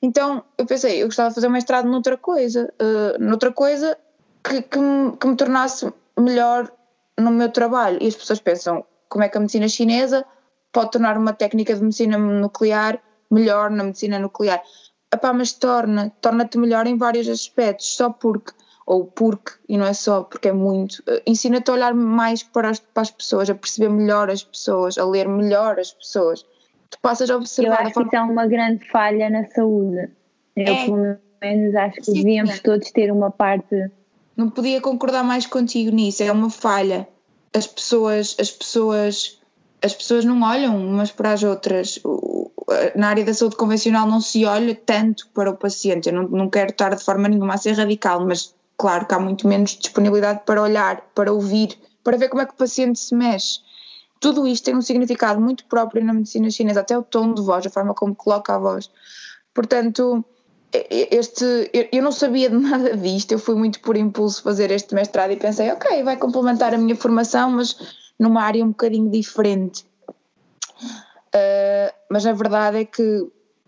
Então 0.02 0.44
eu 0.58 0.66
pensei, 0.66 1.04
eu 1.04 1.06
gostava 1.06 1.30
de 1.30 1.36
fazer 1.36 1.48
um 1.48 1.52
mestrado 1.52 1.88
noutra 1.88 2.18
coisa, 2.18 2.74
uh, 2.82 3.24
noutra 3.24 3.52
coisa 3.52 3.96
que, 4.44 4.64
que, 4.64 4.80
me, 4.80 5.16
que 5.18 5.28
me 5.28 5.36
tornasse 5.36 5.94
melhor 6.18 6.72
no 7.16 7.30
meu 7.30 7.50
trabalho. 7.50 8.00
E 8.02 8.08
as 8.08 8.16
pessoas 8.16 8.40
pensam, 8.40 8.84
como 9.10 9.24
é 9.24 9.30
que 9.30 9.38
a 9.38 9.40
medicina 9.40 9.68
chinesa 9.68 10.26
pode 10.72 10.92
tornar 10.92 11.18
uma 11.18 11.34
técnica 11.34 11.74
de 11.76 11.82
medicina 11.82 12.18
nuclear 12.18 13.02
melhor 13.32 13.70
na 13.70 13.84
medicina 13.84 14.20
nuclear. 14.20 14.62
Epá, 15.14 15.34
mas 15.34 15.54
torna, 15.54 16.12
torna-te 16.22 16.58
melhor 16.58 16.86
em 16.86 16.98
vários 16.98 17.28
aspectos, 17.30 17.96
só 17.96 18.10
porque, 18.10 18.52
ou 18.86 19.06
porque, 19.06 19.54
e 19.68 19.78
não 19.78 19.86
é 19.86 19.94
só 19.94 20.24
porque 20.24 20.50
é 20.50 20.52
muito, 20.52 21.02
eh, 21.08 21.24
ensina-te 21.26 21.70
a 21.72 21.74
olhar 21.74 21.94
mais 21.94 22.44
para 22.44 22.70
as, 22.70 22.80
para 22.80 23.04
as 23.04 23.12
pessoas, 23.12 23.50
a 23.50 23.56
perceber 23.56 23.90
melhor 23.90 24.30
as 24.30 24.44
pessoas, 24.44 24.98
a 24.98 25.06
ler 25.06 25.28
melhor 25.28 25.80
as 25.80 25.92
pessoas. 25.92 26.46
Tu 26.90 27.00
passas 27.02 27.30
a 27.30 27.38
observar. 27.38 27.82
Eu 27.82 27.88
acho 27.88 27.94
que 27.94 28.02
isso 28.02 28.16
é 28.16 28.22
uma 28.22 28.48
grande 28.48 28.88
falha 28.90 29.30
na 29.30 29.46
saúde. 29.46 30.10
Eu, 30.56 30.74
é. 30.74 30.86
pelo 30.86 31.18
menos, 31.42 31.76
acho 31.76 32.02
que 32.02 32.14
devíamos 32.14 32.60
todos 32.60 32.92
ter 32.92 33.12
uma 33.12 33.32
parte. 33.32 33.90
Não 34.36 34.50
podia 34.50 34.82
concordar 34.82 35.24
mais 35.24 35.46
contigo 35.46 35.92
nisso, 35.92 36.24
é 36.24 36.32
uma 36.32 36.50
falha 36.50 37.08
as 37.58 37.66
pessoas, 37.66 38.36
as 38.40 38.52
pessoas, 38.52 39.40
as 39.82 39.94
pessoas 39.94 40.24
não 40.24 40.42
olham 40.44 40.78
umas 40.78 41.12
para 41.12 41.34
as 41.34 41.42
outras. 41.42 42.00
Na 42.96 43.10
área 43.10 43.26
da 43.26 43.34
saúde 43.34 43.56
convencional 43.56 44.08
não 44.08 44.22
se 44.22 44.46
olha 44.46 44.76
tanto 44.76 45.28
para 45.34 45.50
o 45.50 45.58
paciente. 45.58 46.10
Eu 46.10 46.14
não, 46.14 46.28
não 46.30 46.50
quero 46.50 46.70
estar 46.70 46.96
de 46.96 47.04
forma 47.04 47.28
nenhuma 47.28 47.56
a 47.56 47.58
ser 47.58 47.74
radical, 47.74 48.24
mas 48.26 48.54
claro 48.78 49.08
que 49.08 49.16
há 49.16 49.20
muito 49.20 49.48
menos 49.48 49.72
disponibilidade 49.72 50.42
para 50.46 50.62
olhar, 50.62 51.02
para 51.16 51.34
ouvir, 51.34 51.78
para 52.04 52.18
ver 52.18 52.30
como 52.30 52.42
é 52.44 52.46
que 52.46 52.54
o 52.54 52.58
paciente 52.58 53.00
se 53.00 53.16
mexe. 53.16 53.60
Tudo 54.20 54.48
isto 54.48 54.66
tem 54.66 54.76
um 54.76 54.82
significado 54.82 55.42
muito 55.42 55.66
próprio 55.66 56.04
na 56.04 56.14
medicina 56.14 56.50
chinesa, 56.52 56.82
até 56.82 56.98
o 56.98 57.04
tom 57.04 57.34
de 57.34 57.42
voz, 57.42 57.66
a 57.66 57.70
forma 57.70 57.94
como 57.94 58.16
coloca 58.16 58.54
a 58.54 58.60
voz. 58.60 58.90
Portanto, 59.54 60.24
este, 60.74 61.72
eu 61.92 62.04
não 62.04 62.12
sabia 62.12 62.50
de 62.50 62.58
nada 62.58 62.96
disto, 62.96 63.32
eu 63.32 63.40
fui 63.40 63.56
muito 63.56 63.80
por 63.80 63.96
impulso 63.96 64.44
fazer 64.44 64.72
este 64.72 64.94
mestrado 64.94 65.32
e 65.32 65.38
pensei, 65.38 65.72
ok, 65.72 66.04
vai 66.04 66.18
complementar 66.18 66.74
a 66.74 66.78
minha 66.78 66.96
formação, 66.96 67.52
mas 67.52 67.76
numa 68.20 68.42
área 68.42 68.64
um 68.64 68.70
bocadinho 68.70 69.10
diferente. 69.10 69.86
Uh, 71.28 71.94
mas 72.10 72.26
a 72.26 72.34
verdade 72.34 72.78
é 72.78 72.86
que 72.86 73.28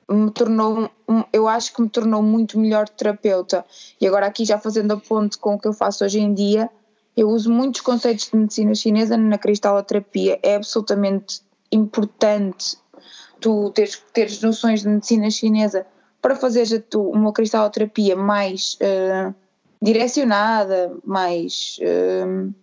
me 0.10 0.32
tornou, 0.32 0.90
eu 1.32 1.48
acho 1.48 1.74
que 1.74 1.82
me 1.82 1.90
tornou 1.90 2.22
muito 2.22 2.60
melhor 2.60 2.90
terapeuta. 2.90 3.64
E 4.02 4.08
agora 4.08 4.26
aqui 4.26 4.44
já 4.44 4.58
fazendo 4.58 4.92
a 4.92 4.98
ponte 4.98 5.38
com 5.38 5.54
o 5.54 5.60
que 5.60 5.68
eu 5.68 5.74
faço 5.74 6.04
hoje 6.04 6.20
em 6.20 6.34
dia, 6.34 6.70
eu 7.16 7.30
uso 7.30 7.52
muitos 7.52 7.82
conceitos 7.82 8.30
de 8.30 8.38
medicina 8.38 8.74
chinesa 8.74 9.18
na 9.18 9.38
cristaloterapia. 9.38 10.40
É 10.42 10.56
absolutamente 10.56 11.42
importante 11.72 12.78
tu 13.40 13.70
teres, 13.72 14.02
teres 14.12 14.42
noções 14.42 14.82
de 14.82 14.90
medicina 14.90 15.30
chinesa 15.30 15.86
para 16.22 16.36
fazer 16.36 16.86
tu 16.90 17.02
uma 17.10 17.32
cristaloterapia 17.32 18.16
mais 18.16 18.78
uh, 18.82 19.34
direcionada, 19.82 20.96
mais. 21.04 21.78
Uh, 21.82 22.54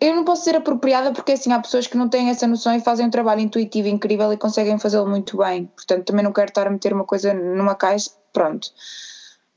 eu 0.00 0.14
não 0.14 0.24
posso 0.24 0.44
ser 0.44 0.54
apropriada 0.54 1.12
porque 1.12 1.32
assim 1.32 1.52
há 1.52 1.58
pessoas 1.58 1.86
que 1.86 1.96
não 1.96 2.08
têm 2.08 2.28
essa 2.28 2.46
noção 2.46 2.74
e 2.74 2.80
fazem 2.80 3.06
um 3.06 3.10
trabalho 3.10 3.40
intuitivo 3.40 3.88
incrível 3.88 4.32
e 4.32 4.36
conseguem 4.36 4.78
fazê-lo 4.78 5.08
muito 5.08 5.36
bem. 5.36 5.66
Portanto, 5.66 6.04
também 6.04 6.24
não 6.24 6.32
quero 6.32 6.50
estar 6.50 6.66
a 6.66 6.70
meter 6.70 6.92
uma 6.92 7.04
coisa 7.04 7.34
numa 7.34 7.74
caixa, 7.74 8.10
pronto. 8.32 8.68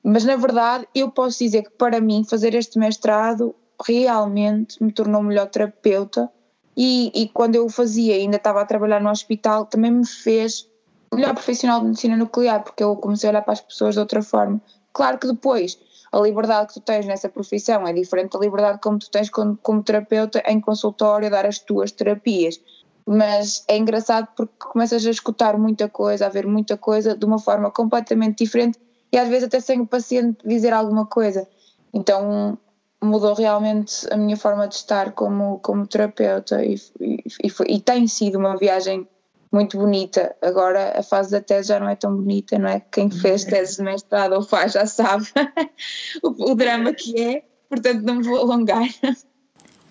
Mas 0.04 0.26
na 0.26 0.36
verdade, 0.36 0.88
eu 0.94 1.12
posso 1.12 1.40
dizer 1.40 1.64
que 1.64 1.70
para 1.72 2.02
mim 2.02 2.24
fazer 2.24 2.56
este 2.56 2.80
mestrado 2.80 3.56
realmente 3.86 4.84
me 4.84 4.92
tornou 4.92 5.22
melhor 5.22 5.48
terapeuta 5.48 6.30
e, 6.76 7.12
e 7.14 7.30
quando 7.30 7.56
eu 7.56 7.66
o 7.66 7.70
fazia 7.70 8.16
ainda 8.16 8.38
estava 8.38 8.62
a 8.62 8.66
trabalhar 8.66 9.00
no 9.00 9.10
hospital, 9.10 9.66
também 9.66 9.92
me 9.92 10.06
fez 10.06 10.68
melhor 11.15 11.34
profissional 11.34 11.79
de 11.79 11.88
medicina 11.88 12.17
nuclear, 12.17 12.63
porque 12.63 12.84
eu 12.84 12.96
comecei 12.96 13.29
a 13.29 13.32
olhar 13.32 13.41
para 13.41 13.53
as 13.53 13.62
pessoas 13.62 13.96
de 13.96 14.00
outra 14.00 14.22
forma. 14.22 14.62
Claro 14.91 15.17
que 15.17 15.27
depois 15.27 15.77
a 16.12 16.20
liberdade 16.20 16.67
que 16.67 16.74
tu 16.75 16.79
tens 16.82 17.05
nessa 17.05 17.27
profissão 17.27 17.88
é 17.88 17.91
diferente 17.93 18.34
da 18.34 18.39
liberdade 18.39 18.79
como 18.79 19.00
tu 19.00 19.10
tens 19.10 19.29
como, 19.29 19.58
como 19.58 19.82
terapeuta 19.82 20.43
em 20.48 20.62
consultório 20.62 21.29
dar 21.29 21.46
as 21.46 21.58
tuas 21.58 21.91
terapias. 21.91 22.62
Mas 23.05 23.65
é 23.67 23.77
engraçado 23.77 24.27
porque 24.36 24.53
começas 24.60 25.05
a 25.05 25.10
escutar 25.10 25.58
muita 25.58 25.89
coisa, 25.89 26.27
a 26.27 26.29
ver 26.29 26.46
muita 26.46 26.77
coisa 26.77 27.17
de 27.17 27.25
uma 27.25 27.39
forma 27.39 27.72
completamente 27.72 28.43
diferente 28.43 28.79
e 29.12 29.17
às 29.17 29.27
vezes 29.27 29.46
até 29.46 29.60
sem 29.60 29.82
o 29.82 29.88
paciente 29.88 30.38
dizer 30.46 30.72
alguma 30.72 31.08
coisa. 31.08 31.48
Então 31.91 32.58
mudou 33.03 33.34
realmente 33.34 34.08
a 34.12 34.15
minha 34.15 34.38
forma 34.38 34.67
de 34.67 34.75
estar 34.75 35.12
como, 35.12 35.60
como 35.60 35.86
terapeuta 35.86 36.63
e, 36.63 36.75
e, 37.01 37.24
e, 37.43 37.50
foi, 37.50 37.65
e 37.70 37.82
tem 37.82 38.08
sido 38.08 38.38
uma 38.38 38.55
viagem 38.55 39.08
muito 39.54 39.78
bonita. 39.78 40.36
Agora 40.42 41.00
a 41.00 41.04
fase 41.04 41.32
da 41.32 41.40
tese 41.40 41.70
já 41.70 41.80
não 41.80 41.88
é 41.88 41.96
tão 41.96 42.16
bonita, 42.16 42.58
não 42.58 42.68
é? 42.68 42.82
Quem 42.92 43.10
fez 43.10 43.46
tese 43.46 43.78
de 43.78 43.84
mestrado 43.84 44.34
ou 44.34 44.42
faz 44.42 44.74
já 44.74 44.86
sabe 44.86 45.28
o, 46.24 46.52
o 46.52 46.56
drama 46.56 46.92
que 46.92 47.22
é, 47.22 47.44
portanto 47.70 48.02
não 48.02 48.16
me 48.16 48.24
vou 48.24 48.40
alongar. 48.40 48.88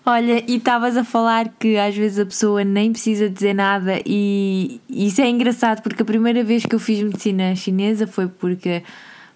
Olha, 0.05 0.43
e 0.45 0.57
estavas 0.57 0.97
a 0.97 1.03
falar 1.05 1.47
que 1.57 1.77
às 1.77 1.95
vezes 1.95 2.19
a 2.19 2.25
pessoa 2.25 2.65
nem 2.65 2.91
precisa 2.91 3.29
dizer 3.29 3.53
nada, 3.53 4.01
e 4.05 4.81
isso 4.89 5.21
é 5.21 5.29
engraçado 5.29 5.81
porque 5.81 6.01
a 6.01 6.05
primeira 6.05 6.43
vez 6.43 6.65
que 6.65 6.75
eu 6.75 6.79
fiz 6.79 7.01
medicina 7.01 7.55
chinesa 7.55 8.05
foi 8.05 8.27
porque 8.27 8.83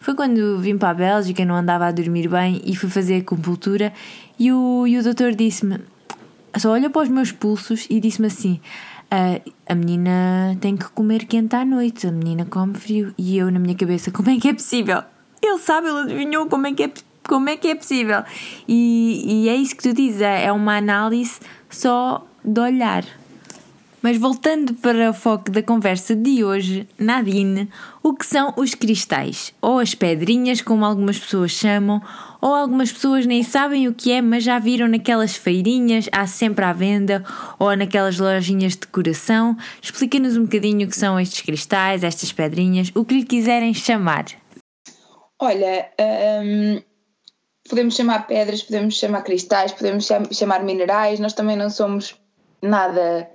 foi 0.01 0.13
quando 0.13 0.59
vim 0.59 0.77
para 0.77 0.89
a 0.89 0.93
Bélgica, 0.93 1.45
não 1.45 1.55
andava 1.55 1.85
a 1.85 1.91
dormir 1.91 2.27
bem 2.27 2.61
e 2.65 2.75
fui 2.75 2.89
fazer 2.89 3.21
acupuntura. 3.21 3.93
E 4.37 4.51
o, 4.51 4.85
e 4.85 4.97
o 4.97 5.03
doutor 5.03 5.33
disse-me: 5.33 5.79
só 6.57 6.71
olha 6.71 6.89
para 6.89 7.03
os 7.03 7.09
meus 7.09 7.31
pulsos 7.31 7.87
e 7.89 7.99
disse-me 7.99 8.27
assim: 8.27 8.59
a, 9.09 9.39
a 9.71 9.75
menina 9.75 10.57
tem 10.59 10.75
que 10.75 10.89
comer 10.89 11.25
quente 11.25 11.55
à 11.55 11.65
noite, 11.65 12.07
a 12.07 12.11
menina 12.11 12.45
come 12.45 12.73
frio. 12.73 13.13
E 13.17 13.37
eu, 13.37 13.51
na 13.51 13.59
minha 13.59 13.75
cabeça, 13.75 14.11
como 14.11 14.29
é 14.29 14.37
que 14.37 14.49
é 14.49 14.53
possível? 14.53 15.03
Ele 15.41 15.59
sabe, 15.59 15.87
ele 15.87 15.99
adivinhou 15.99 16.47
como 16.47 16.67
é 16.67 16.73
que 16.73 16.83
é, 16.83 16.91
como 17.27 17.49
é, 17.49 17.57
que 17.57 17.67
é 17.69 17.75
possível. 17.75 18.23
E, 18.67 19.43
e 19.45 19.49
é 19.49 19.55
isso 19.55 19.75
que 19.75 19.83
tu 19.83 19.93
dizes, 19.93 20.21
é, 20.21 20.45
é 20.45 20.51
uma 20.51 20.77
análise 20.77 21.39
só 21.69 22.25
de 22.43 22.59
olhar. 22.59 23.05
Mas 24.01 24.17
voltando 24.17 24.73
para 24.75 25.09
o 25.09 25.13
foco 25.13 25.51
da 25.51 25.61
conversa 25.61 26.15
de 26.15 26.43
hoje, 26.43 26.87
Nadine, 26.99 27.67
o 28.03 28.13
que 28.13 28.25
são 28.25 28.53
os 28.55 28.75
cristais? 28.75 29.53
Ou 29.61 29.79
as 29.79 29.95
pedrinhas, 29.95 30.61
como 30.61 30.85
algumas 30.85 31.19
pessoas 31.19 31.51
chamam, 31.51 32.01
ou 32.41 32.53
algumas 32.53 32.91
pessoas 32.91 33.25
nem 33.25 33.43
sabem 33.43 33.87
o 33.87 33.93
que 33.93 34.11
é, 34.11 34.21
mas 34.21 34.43
já 34.43 34.59
viram 34.59 34.87
naquelas 34.87 35.35
feirinhas, 35.35 36.09
há 36.11 36.27
sempre 36.27 36.63
à 36.65 36.73
venda, 36.73 37.23
ou 37.59 37.75
naquelas 37.75 38.19
lojinhas 38.19 38.73
de 38.73 38.79
decoração. 38.79 39.55
Explica-nos 39.81 40.37
um 40.37 40.43
bocadinho 40.43 40.85
o 40.85 40.89
que 40.89 40.97
são 40.97 41.19
estes 41.19 41.41
cristais, 41.41 42.03
estas 42.03 42.31
pedrinhas, 42.31 42.91
o 42.95 43.03
que 43.03 43.15
lhe 43.15 43.25
quiserem 43.25 43.73
chamar. 43.73 44.25
Olha, 45.39 45.89
hum, 46.43 46.81
podemos 47.69 47.95
chamar 47.95 48.25
pedras, 48.27 48.63
podemos 48.63 48.95
chamar 48.95 49.21
cristais, 49.21 49.71
podemos 49.71 50.07
chamar 50.31 50.63
minerais, 50.63 51.19
nós 51.19 51.33
também 51.33 51.55
não 51.55 51.69
somos 51.69 52.15
nada 52.61 53.29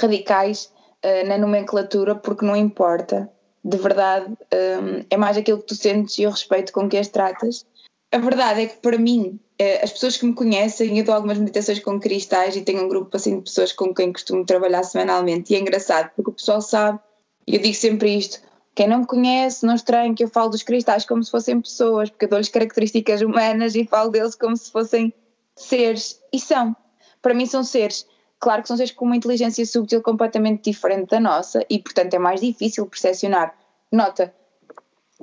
radicais 0.00 0.72
uh, 1.04 1.28
na 1.28 1.38
nomenclatura, 1.38 2.14
porque 2.14 2.46
não 2.46 2.54
importa, 2.54 3.28
de 3.64 3.76
verdade, 3.76 4.26
um, 4.30 5.04
é 5.10 5.16
mais 5.16 5.36
aquilo 5.36 5.58
que 5.58 5.66
tu 5.66 5.74
sentes 5.74 6.18
e 6.18 6.26
o 6.26 6.30
respeito 6.30 6.72
com 6.72 6.88
que 6.88 6.96
as 6.96 7.08
tratas. 7.08 7.66
A 8.10 8.18
verdade 8.18 8.62
é 8.62 8.66
que 8.66 8.76
para 8.76 8.98
mim, 8.98 9.38
uh, 9.60 9.84
as 9.84 9.92
pessoas 9.92 10.16
que 10.16 10.26
me 10.26 10.34
conhecem, 10.34 10.98
eu 10.98 11.04
dou 11.04 11.14
algumas 11.14 11.38
meditações 11.38 11.78
com 11.78 12.00
cristais 12.00 12.56
e 12.56 12.62
tenho 12.62 12.84
um 12.84 12.88
grupo 12.88 13.16
assim 13.16 13.36
de 13.36 13.42
pessoas 13.42 13.72
com 13.72 13.92
quem 13.94 14.12
costumo 14.12 14.44
trabalhar 14.44 14.82
semanalmente 14.82 15.52
e 15.52 15.56
é 15.56 15.60
engraçado 15.60 16.10
porque 16.16 16.30
o 16.30 16.34
pessoal 16.34 16.60
sabe, 16.60 16.98
e 17.46 17.56
eu 17.56 17.62
digo 17.62 17.74
sempre 17.74 18.16
isto, 18.16 18.40
quem 18.74 18.88
não 18.88 19.00
me 19.00 19.06
conhece, 19.06 19.66
não 19.66 19.74
estranho 19.74 20.14
que 20.14 20.24
eu 20.24 20.28
falo 20.28 20.50
dos 20.50 20.62
cristais 20.62 21.04
como 21.04 21.22
se 21.22 21.30
fossem 21.30 21.60
pessoas, 21.60 22.08
porque 22.08 22.24
eu 22.24 22.28
dou-lhes 22.28 22.48
características 22.48 23.20
humanas 23.20 23.74
e 23.74 23.84
falo 23.84 24.10
deles 24.10 24.34
como 24.34 24.56
se 24.56 24.70
fossem 24.70 25.12
seres, 25.56 26.20
e 26.32 26.38
são. 26.38 26.74
Para 27.20 27.34
mim 27.34 27.44
são 27.44 27.64
seres 27.64 28.06
Claro 28.38 28.62
que 28.62 28.68
são 28.68 28.76
seres 28.76 28.92
com 28.92 29.04
uma 29.04 29.16
inteligência 29.16 29.66
subtil 29.66 30.00
completamente 30.00 30.70
diferente 30.70 31.10
da 31.10 31.18
nossa 31.18 31.64
e, 31.68 31.78
portanto, 31.78 32.14
é 32.14 32.18
mais 32.18 32.40
difícil 32.40 32.86
percepcionar. 32.86 33.56
Nota, 33.90 34.32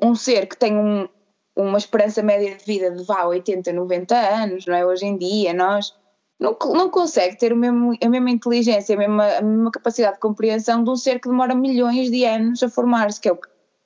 um 0.01 0.13
ser 0.15 0.47
que 0.47 0.57
tem 0.57 0.75
um, 0.75 1.07
uma 1.55 1.77
esperança 1.77 2.21
média 2.21 2.55
de 2.55 2.65
vida 2.65 2.91
de 2.91 3.03
vá 3.03 3.25
80, 3.25 3.71
90 3.71 4.15
anos, 4.15 4.65
não 4.65 4.75
é? 4.75 4.85
Hoje 4.85 5.05
em 5.05 5.17
dia, 5.17 5.53
nós 5.53 5.93
não, 6.39 6.57
não 6.73 6.89
consegue 6.89 7.37
ter 7.37 7.53
o 7.53 7.55
mesmo, 7.55 7.93
a 8.01 8.09
mesma 8.09 8.29
inteligência, 8.29 8.95
a 8.95 8.99
mesma, 8.99 9.25
a 9.37 9.41
mesma 9.41 9.71
capacidade 9.71 10.15
de 10.15 10.19
compreensão 10.19 10.83
de 10.83 10.89
um 10.89 10.95
ser 10.95 11.19
que 11.19 11.29
demora 11.29 11.55
milhões 11.55 12.11
de 12.11 12.25
anos 12.25 12.61
a 12.61 12.69
formar-se, 12.69 13.21
que 13.21 13.29
é 13.29 13.37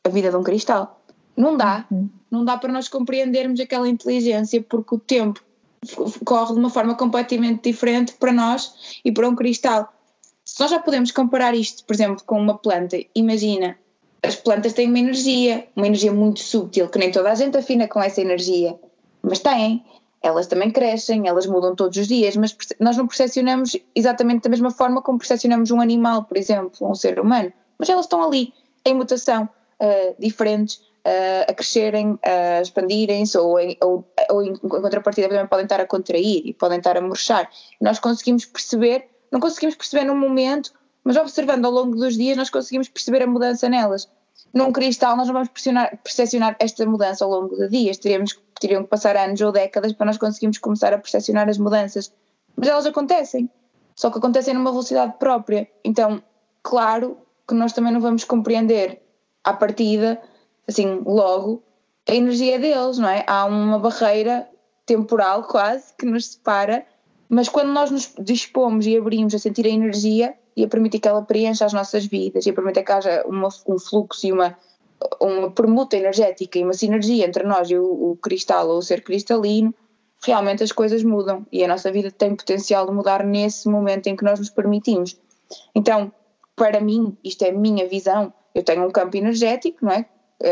a 0.04 0.10
vida 0.10 0.32
de 0.32 0.36
um 0.36 0.44
cristal. 0.44 1.02
Não 1.38 1.56
dá. 1.56 1.86
Uhum. 1.92 2.10
Não 2.30 2.44
dá 2.44 2.58
para 2.58 2.72
nós 2.72 2.90
compreendermos 2.90 3.60
aquela 3.60 3.88
inteligência 3.88 4.62
porque 4.62 4.96
o 4.96 5.00
tempo 5.00 5.42
corre 6.26 6.54
de 6.54 6.60
uma 6.60 6.70
forma 6.70 6.96
completamente 6.96 7.70
diferente 7.70 8.14
para 8.14 8.34
nós 8.34 9.00
e 9.06 9.12
para 9.12 9.30
um 9.30 9.36
cristal. 9.36 9.94
Se 10.44 10.60
nós 10.60 10.72
já 10.72 10.80
podemos 10.80 11.12
comparar 11.12 11.54
isto, 11.54 11.86
por 11.86 11.94
exemplo, 11.94 12.24
com 12.26 12.40
uma 12.40 12.58
planta, 12.58 12.98
imagina, 13.16 13.78
as 14.22 14.36
plantas 14.36 14.74
têm 14.74 14.88
uma 14.88 15.00
energia, 15.00 15.68
uma 15.76 15.88
energia 15.88 16.12
muito 16.12 16.40
subtil, 16.40 16.90
que 16.90 17.00
nem 17.00 17.12
toda 17.12 17.32
a 17.32 17.36
gente 17.36 17.58
afina 17.58 17.88
com 17.88 18.02
essa 18.02 18.22
energia, 18.22 18.78
mas 19.22 19.40
têm. 19.40 19.86
Elas 20.22 20.48
também 20.48 20.70
crescem, 20.70 21.30
elas 21.30 21.46
mudam 21.46 21.74
todos 21.74 21.98
os 21.98 22.06
dias, 22.06 22.36
mas 22.36 22.56
nós 22.78 22.98
não 22.98 23.08
percepcionamos 23.08 23.78
exatamente 23.96 24.44
da 24.44 24.50
mesma 24.50 24.70
forma 24.70 25.02
como 25.02 25.18
percepcionamos 25.18 25.72
um 25.72 25.80
animal, 25.80 26.26
por 26.26 26.36
exemplo, 26.36 26.90
um 26.90 26.94
ser 26.94 27.18
humano. 27.20 27.54
Mas 27.78 27.88
elas 27.88 28.04
estão 28.04 28.22
ali, 28.22 28.54
em 28.84 28.94
mutação, 28.94 29.48
uh, 29.80 30.16
diferentes, 30.20 30.82
a 31.48 31.54
crescerem, 31.54 32.20
a 32.24 32.62
expandirem-se, 32.62 33.38
ou, 33.38 33.58
ou, 33.82 34.06
ou, 34.30 34.44
em 34.44 34.56
contrapartida 34.56 35.30
também 35.30 35.48
podem 35.48 35.66
estar 35.66 35.80
a 35.80 35.86
contrair 35.86 36.42
e 36.46 36.54
podem 36.54 36.78
estar 36.78 36.98
a 36.98 37.02
murchar. 37.02 37.50
Nós 37.82 38.00
conseguimos 38.00 38.46
perceber, 38.46 39.10
não 39.32 39.40
conseguimos 39.40 39.76
perceber 39.76 40.04
num 40.04 40.16
momento, 40.16 40.74
mas 41.10 41.18
observando 41.18 41.66
ao 41.66 41.72
longo 41.72 41.96
dos 41.96 42.16
dias, 42.16 42.38
nós 42.38 42.52
conseguimos 42.52 42.88
perceber 42.88 43.24
a 43.24 43.26
mudança 43.26 43.68
nelas. 43.68 44.08
Num 44.54 44.72
cristal, 44.72 45.18
nós 45.18 45.26
não 45.26 45.34
vamos 45.34 45.50
percepcionar 46.04 46.56
esta 46.60 46.86
mudança 46.86 47.26
ao 47.26 47.32
longo 47.32 47.56
de 47.56 47.68
dias, 47.68 47.98
teríamos, 47.98 48.40
teriam 48.60 48.84
que 48.84 48.90
passar 48.90 49.18
anos 49.18 49.42
ou 49.42 49.52
décadas 49.52 49.92
para 49.92 50.06
nós 50.06 50.20
conseguirmos 50.20 50.60
começar 50.60 50.94
a 50.94 51.00
percepcionar 51.00 51.50
as 51.50 51.58
mudanças. 51.58 52.14
Mas 52.56 52.68
elas 52.70 52.86
acontecem, 52.86 53.50
só 53.96 54.12
que 54.12 54.20
acontecem 54.20 54.54
numa 54.54 54.70
velocidade 54.70 55.16
própria. 55.18 55.68
Então, 55.84 56.22
claro 56.62 57.18
que 57.48 57.56
nós 57.56 57.74
também 57.74 57.92
não 57.92 58.02
vamos 58.02 58.24
compreender 58.24 59.02
à 59.44 59.52
partida 59.52 60.22
assim, 60.68 61.02
logo, 61.04 61.64
a 62.08 62.14
energia 62.14 62.60
deles, 62.60 63.00
não 63.00 63.10
é? 63.10 63.24
Há 63.26 63.46
uma 63.46 63.80
barreira 63.80 64.48
temporal 64.86 65.42
quase 65.42 65.92
que 65.98 66.06
nos 66.06 66.34
separa 66.34 66.86
Mas 67.28 67.50
quando 67.50 67.74
nós 67.74 67.90
nos 67.90 68.14
dispomos 68.20 68.86
e 68.86 68.96
abrimos 68.96 69.34
a 69.34 69.40
sentir 69.40 69.66
a 69.66 69.70
energia 69.70 70.38
e 70.60 70.66
a 70.66 70.68
permitir 70.68 71.00
que 71.00 71.08
ela 71.08 71.22
preencha 71.22 71.66
as 71.66 71.72
nossas 71.72 72.06
vidas 72.06 72.46
e 72.46 72.50
a 72.50 72.54
permitir 72.54 72.84
que 72.84 72.92
haja 72.92 73.24
uma, 73.26 73.48
um 73.66 73.80
fluxo 73.80 74.28
e 74.28 74.34
uma, 74.34 74.58
uma 75.22 75.50
permuta 75.52 75.96
energética 75.96 76.60
e 76.60 76.64
uma 76.66 76.74
sinergia 76.74 77.26
entre 77.26 77.44
nós 77.44 77.70
e 77.70 77.78
o, 77.78 78.12
o 78.12 78.18
cristal 78.18 78.68
ou 78.68 78.80
o 78.80 78.82
ser 78.82 79.02
cristalino, 79.02 79.74
realmente 80.22 80.62
as 80.62 80.74
coisas 80.74 81.02
mudam 81.02 81.48
e 81.50 81.64
a 81.64 81.68
nossa 81.68 81.90
vida 81.94 82.12
tem 82.12 82.36
potencial 82.36 82.86
de 82.86 82.92
mudar 82.92 83.24
nesse 83.24 83.70
momento 83.70 84.08
em 84.08 84.18
que 84.18 84.24
nós 84.26 84.38
nos 84.38 84.50
permitimos. 84.50 85.18
Então, 85.74 86.12
para 86.58 86.82
mim, 86.82 87.18
isto 87.24 87.44
é 87.46 87.52
a 87.52 87.54
minha 87.54 87.88
visão, 87.88 88.34
eu 88.54 88.62
tenho 88.62 88.86
um 88.86 88.92
campo 88.92 89.16
energético, 89.16 89.86
não 89.86 89.94
é? 89.94 90.06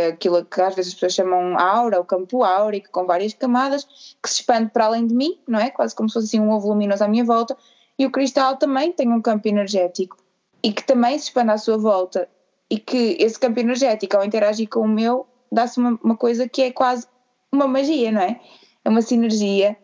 Aquilo 0.07 0.45
que 0.45 0.61
às 0.61 0.73
vezes 0.73 0.91
as 0.91 0.93
pessoas 0.93 1.15
chamam 1.15 1.59
aura, 1.59 1.99
o 1.99 2.05
campo 2.05 2.45
áurico, 2.45 2.87
com 2.93 3.05
várias 3.05 3.33
camadas, 3.33 3.85
que 4.23 4.29
se 4.29 4.35
expande 4.35 4.71
para 4.71 4.85
além 4.85 5.05
de 5.05 5.13
mim, 5.13 5.37
não 5.45 5.59
é? 5.59 5.69
Quase 5.69 5.93
como 5.93 6.07
se 6.07 6.13
fosse 6.13 6.27
assim 6.27 6.39
um 6.39 6.51
ovo 6.51 6.69
luminoso 6.69 7.03
à 7.03 7.09
minha 7.09 7.25
volta, 7.25 7.57
e 7.97 8.05
o 8.05 8.11
cristal 8.11 8.57
também 8.57 8.91
tem 8.91 9.11
um 9.11 9.21
campo 9.21 9.47
energético 9.47 10.17
e 10.63 10.71
que 10.71 10.83
também 10.83 11.17
se 11.17 11.25
expande 11.25 11.51
à 11.51 11.57
sua 11.57 11.77
volta, 11.77 12.27
e 12.69 12.77
que 12.77 13.15
esse 13.19 13.39
campo 13.39 13.59
energético, 13.59 14.17
ao 14.17 14.25
interagir 14.25 14.67
com 14.67 14.81
o 14.81 14.87
meu, 14.87 15.25
dá-se 15.51 15.79
uma, 15.79 15.97
uma 16.03 16.17
coisa 16.17 16.47
que 16.47 16.61
é 16.61 16.71
quase 16.71 17.07
uma 17.51 17.67
magia, 17.67 18.11
não 18.11 18.21
é? 18.21 18.41
É 18.83 18.89
uma 18.89 19.01
sinergia 19.01 19.77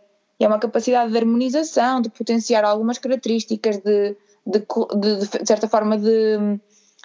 é 0.43 0.47
uma 0.47 0.59
capacidade 0.59 1.11
de 1.11 1.17
harmonização, 1.17 2.01
de 2.01 2.09
potenciar 2.09 2.65
algumas 2.65 2.97
características, 2.97 3.77
de, 3.77 4.15
de, 4.45 4.59
de, 4.59 5.39
de 5.39 5.47
certa 5.47 5.67
forma, 5.67 5.97
de 5.97 6.59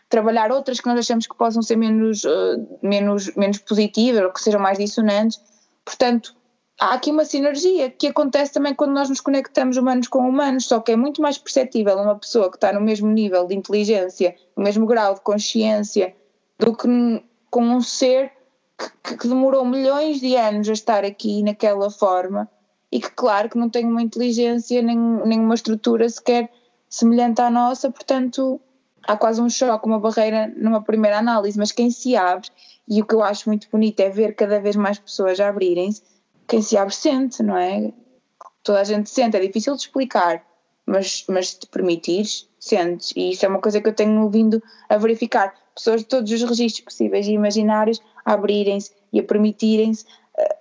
trabalhar 0.08 0.50
outras 0.50 0.80
que 0.80 0.88
nós 0.88 0.98
achamos 0.98 1.26
que 1.26 1.36
possam 1.36 1.62
ser 1.62 1.76
menos, 1.76 2.24
uh, 2.24 2.78
menos, 2.82 3.34
menos 3.36 3.58
positivas 3.58 4.22
ou 4.22 4.32
que 4.32 4.40
sejam 4.40 4.60
mais 4.60 4.78
dissonantes. 4.78 5.40
Portanto, 5.84 6.34
há 6.78 6.94
aqui 6.94 7.10
uma 7.10 7.24
sinergia 7.24 7.90
que 7.90 8.06
acontece 8.06 8.52
também 8.52 8.74
quando 8.74 8.92
nós 8.92 9.08
nos 9.08 9.20
conectamos 9.20 9.76
humanos 9.76 10.06
com 10.06 10.20
humanos, 10.20 10.66
só 10.66 10.80
que 10.80 10.92
é 10.92 10.96
muito 10.96 11.20
mais 11.20 11.36
perceptível 11.36 11.96
uma 11.98 12.16
pessoa 12.16 12.48
que 12.50 12.56
está 12.56 12.72
no 12.72 12.80
mesmo 12.80 13.08
nível 13.08 13.46
de 13.46 13.54
inteligência, 13.54 14.34
no 14.56 14.62
mesmo 14.62 14.86
grau 14.86 15.14
de 15.14 15.20
consciência, 15.20 16.14
do 16.58 16.76
que 16.76 16.88
com 17.50 17.62
um 17.62 17.80
ser 17.80 18.30
que, 19.02 19.16
que 19.16 19.28
demorou 19.28 19.64
milhões 19.64 20.20
de 20.20 20.36
anos 20.36 20.68
a 20.68 20.72
estar 20.72 21.04
aqui 21.04 21.42
naquela 21.42 21.90
forma 21.90 22.48
e 22.90 23.00
que, 23.00 23.10
claro, 23.10 23.48
que 23.50 23.58
não 23.58 23.68
tem 23.68 23.84
uma 23.84 24.00
inteligência 24.00 24.80
nem, 24.80 24.96
nem 24.96 25.40
uma 25.40 25.54
estrutura 25.54 26.08
sequer 26.08 26.50
semelhante 26.88 27.40
à 27.40 27.50
nossa, 27.50 27.90
portanto 27.90 28.60
há 29.02 29.16
quase 29.16 29.40
um 29.40 29.48
choque, 29.48 29.86
uma 29.86 29.98
barreira 29.98 30.52
numa 30.56 30.82
primeira 30.82 31.18
análise, 31.18 31.58
mas 31.58 31.72
quem 31.72 31.90
se 31.90 32.14
abre, 32.16 32.48
e 32.86 33.00
o 33.00 33.06
que 33.06 33.14
eu 33.14 33.22
acho 33.22 33.48
muito 33.48 33.68
bonito 33.70 34.00
é 34.00 34.08
ver 34.08 34.34
cada 34.34 34.60
vez 34.60 34.76
mais 34.76 34.98
pessoas 34.98 35.40
abrirem-se, 35.40 36.02
quem 36.48 36.62
se 36.62 36.76
abre 36.76 36.94
sente, 36.94 37.42
não 37.42 37.56
é? 37.56 37.92
Toda 38.62 38.80
a 38.80 38.84
gente 38.84 39.10
sente, 39.10 39.36
é 39.36 39.40
difícil 39.40 39.74
de 39.74 39.82
explicar, 39.82 40.44
mas, 40.86 41.24
mas 41.28 41.50
se 41.50 41.60
te 41.60 41.66
permitires, 41.66 42.48
sentes, 42.58 43.12
e 43.14 43.30
isso 43.32 43.44
é 43.44 43.48
uma 43.48 43.60
coisa 43.60 43.80
que 43.80 43.88
eu 43.88 43.94
tenho 43.94 44.28
vindo 44.28 44.62
a 44.88 44.96
verificar, 44.96 45.54
pessoas 45.74 46.00
de 46.00 46.06
todos 46.06 46.32
os 46.32 46.42
registros 46.42 46.84
possíveis 46.84 47.26
e 47.26 47.32
imaginários 47.32 48.00
a 48.24 48.32
abrirem-se 48.32 48.90
e 49.12 49.20
a 49.20 49.22
permitirem-se 49.22 50.04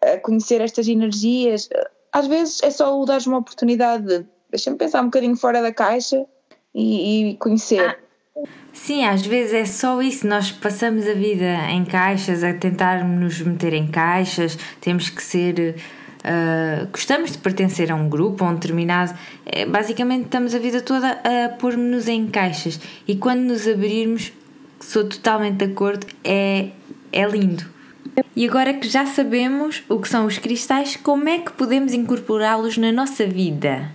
a 0.01 0.19
conhecer 0.19 0.61
estas 0.61 0.87
energias, 0.87 1.69
às 2.11 2.27
vezes 2.27 2.61
é 2.63 2.69
só 2.69 2.99
o 2.99 3.05
dar 3.05 3.21
uma 3.25 3.39
oportunidade 3.39 4.05
de 4.05 4.25
deixa-me 4.49 4.77
pensar 4.77 5.01
um 5.01 5.05
bocadinho 5.05 5.35
fora 5.35 5.61
da 5.61 5.73
caixa 5.73 6.25
e, 6.73 7.31
e 7.31 7.37
conhecer. 7.37 7.81
Ah 7.81 8.06
Sim, 8.73 9.03
às 9.03 9.25
vezes 9.25 9.53
é 9.53 9.65
só 9.65 10.01
isso. 10.01 10.27
Nós 10.27 10.51
passamos 10.51 11.07
a 11.07 11.13
vida 11.13 11.69
em 11.71 11.83
caixas, 11.83 12.43
a 12.43 12.53
tentar 12.53 13.03
nos 13.03 13.41
meter 13.41 13.73
em 13.73 13.87
caixas, 13.87 14.57
temos 14.79 15.09
que 15.09 15.21
ser. 15.21 15.75
Uh, 16.19 16.87
gostamos 16.91 17.31
de 17.31 17.37
pertencer 17.37 17.91
a 17.91 17.95
um 17.95 18.07
grupo, 18.07 18.43
a 18.43 18.49
um 18.49 18.53
determinado. 18.53 19.17
É, 19.45 19.65
basicamente, 19.65 20.25
estamos 20.25 20.53
a 20.53 20.59
vida 20.59 20.81
toda 20.81 21.11
a 21.11 21.49
pôr-nos 21.49 22.07
em 22.07 22.27
caixas 22.27 22.79
e 23.07 23.15
quando 23.15 23.41
nos 23.41 23.67
abrirmos, 23.67 24.31
sou 24.79 25.05
totalmente 25.05 25.57
de 25.57 25.65
acordo, 25.65 26.05
é, 26.23 26.69
é 27.11 27.27
lindo. 27.27 27.65
E 28.35 28.47
agora 28.47 28.73
que 28.73 28.87
já 28.87 29.05
sabemos 29.05 29.83
o 29.89 29.99
que 29.99 30.07
são 30.07 30.25
os 30.25 30.37
cristais, 30.37 30.95
como 30.95 31.27
é 31.27 31.39
que 31.39 31.51
podemos 31.51 31.93
incorporá-los 31.93 32.77
na 32.77 32.91
nossa 32.91 33.25
vida? 33.25 33.91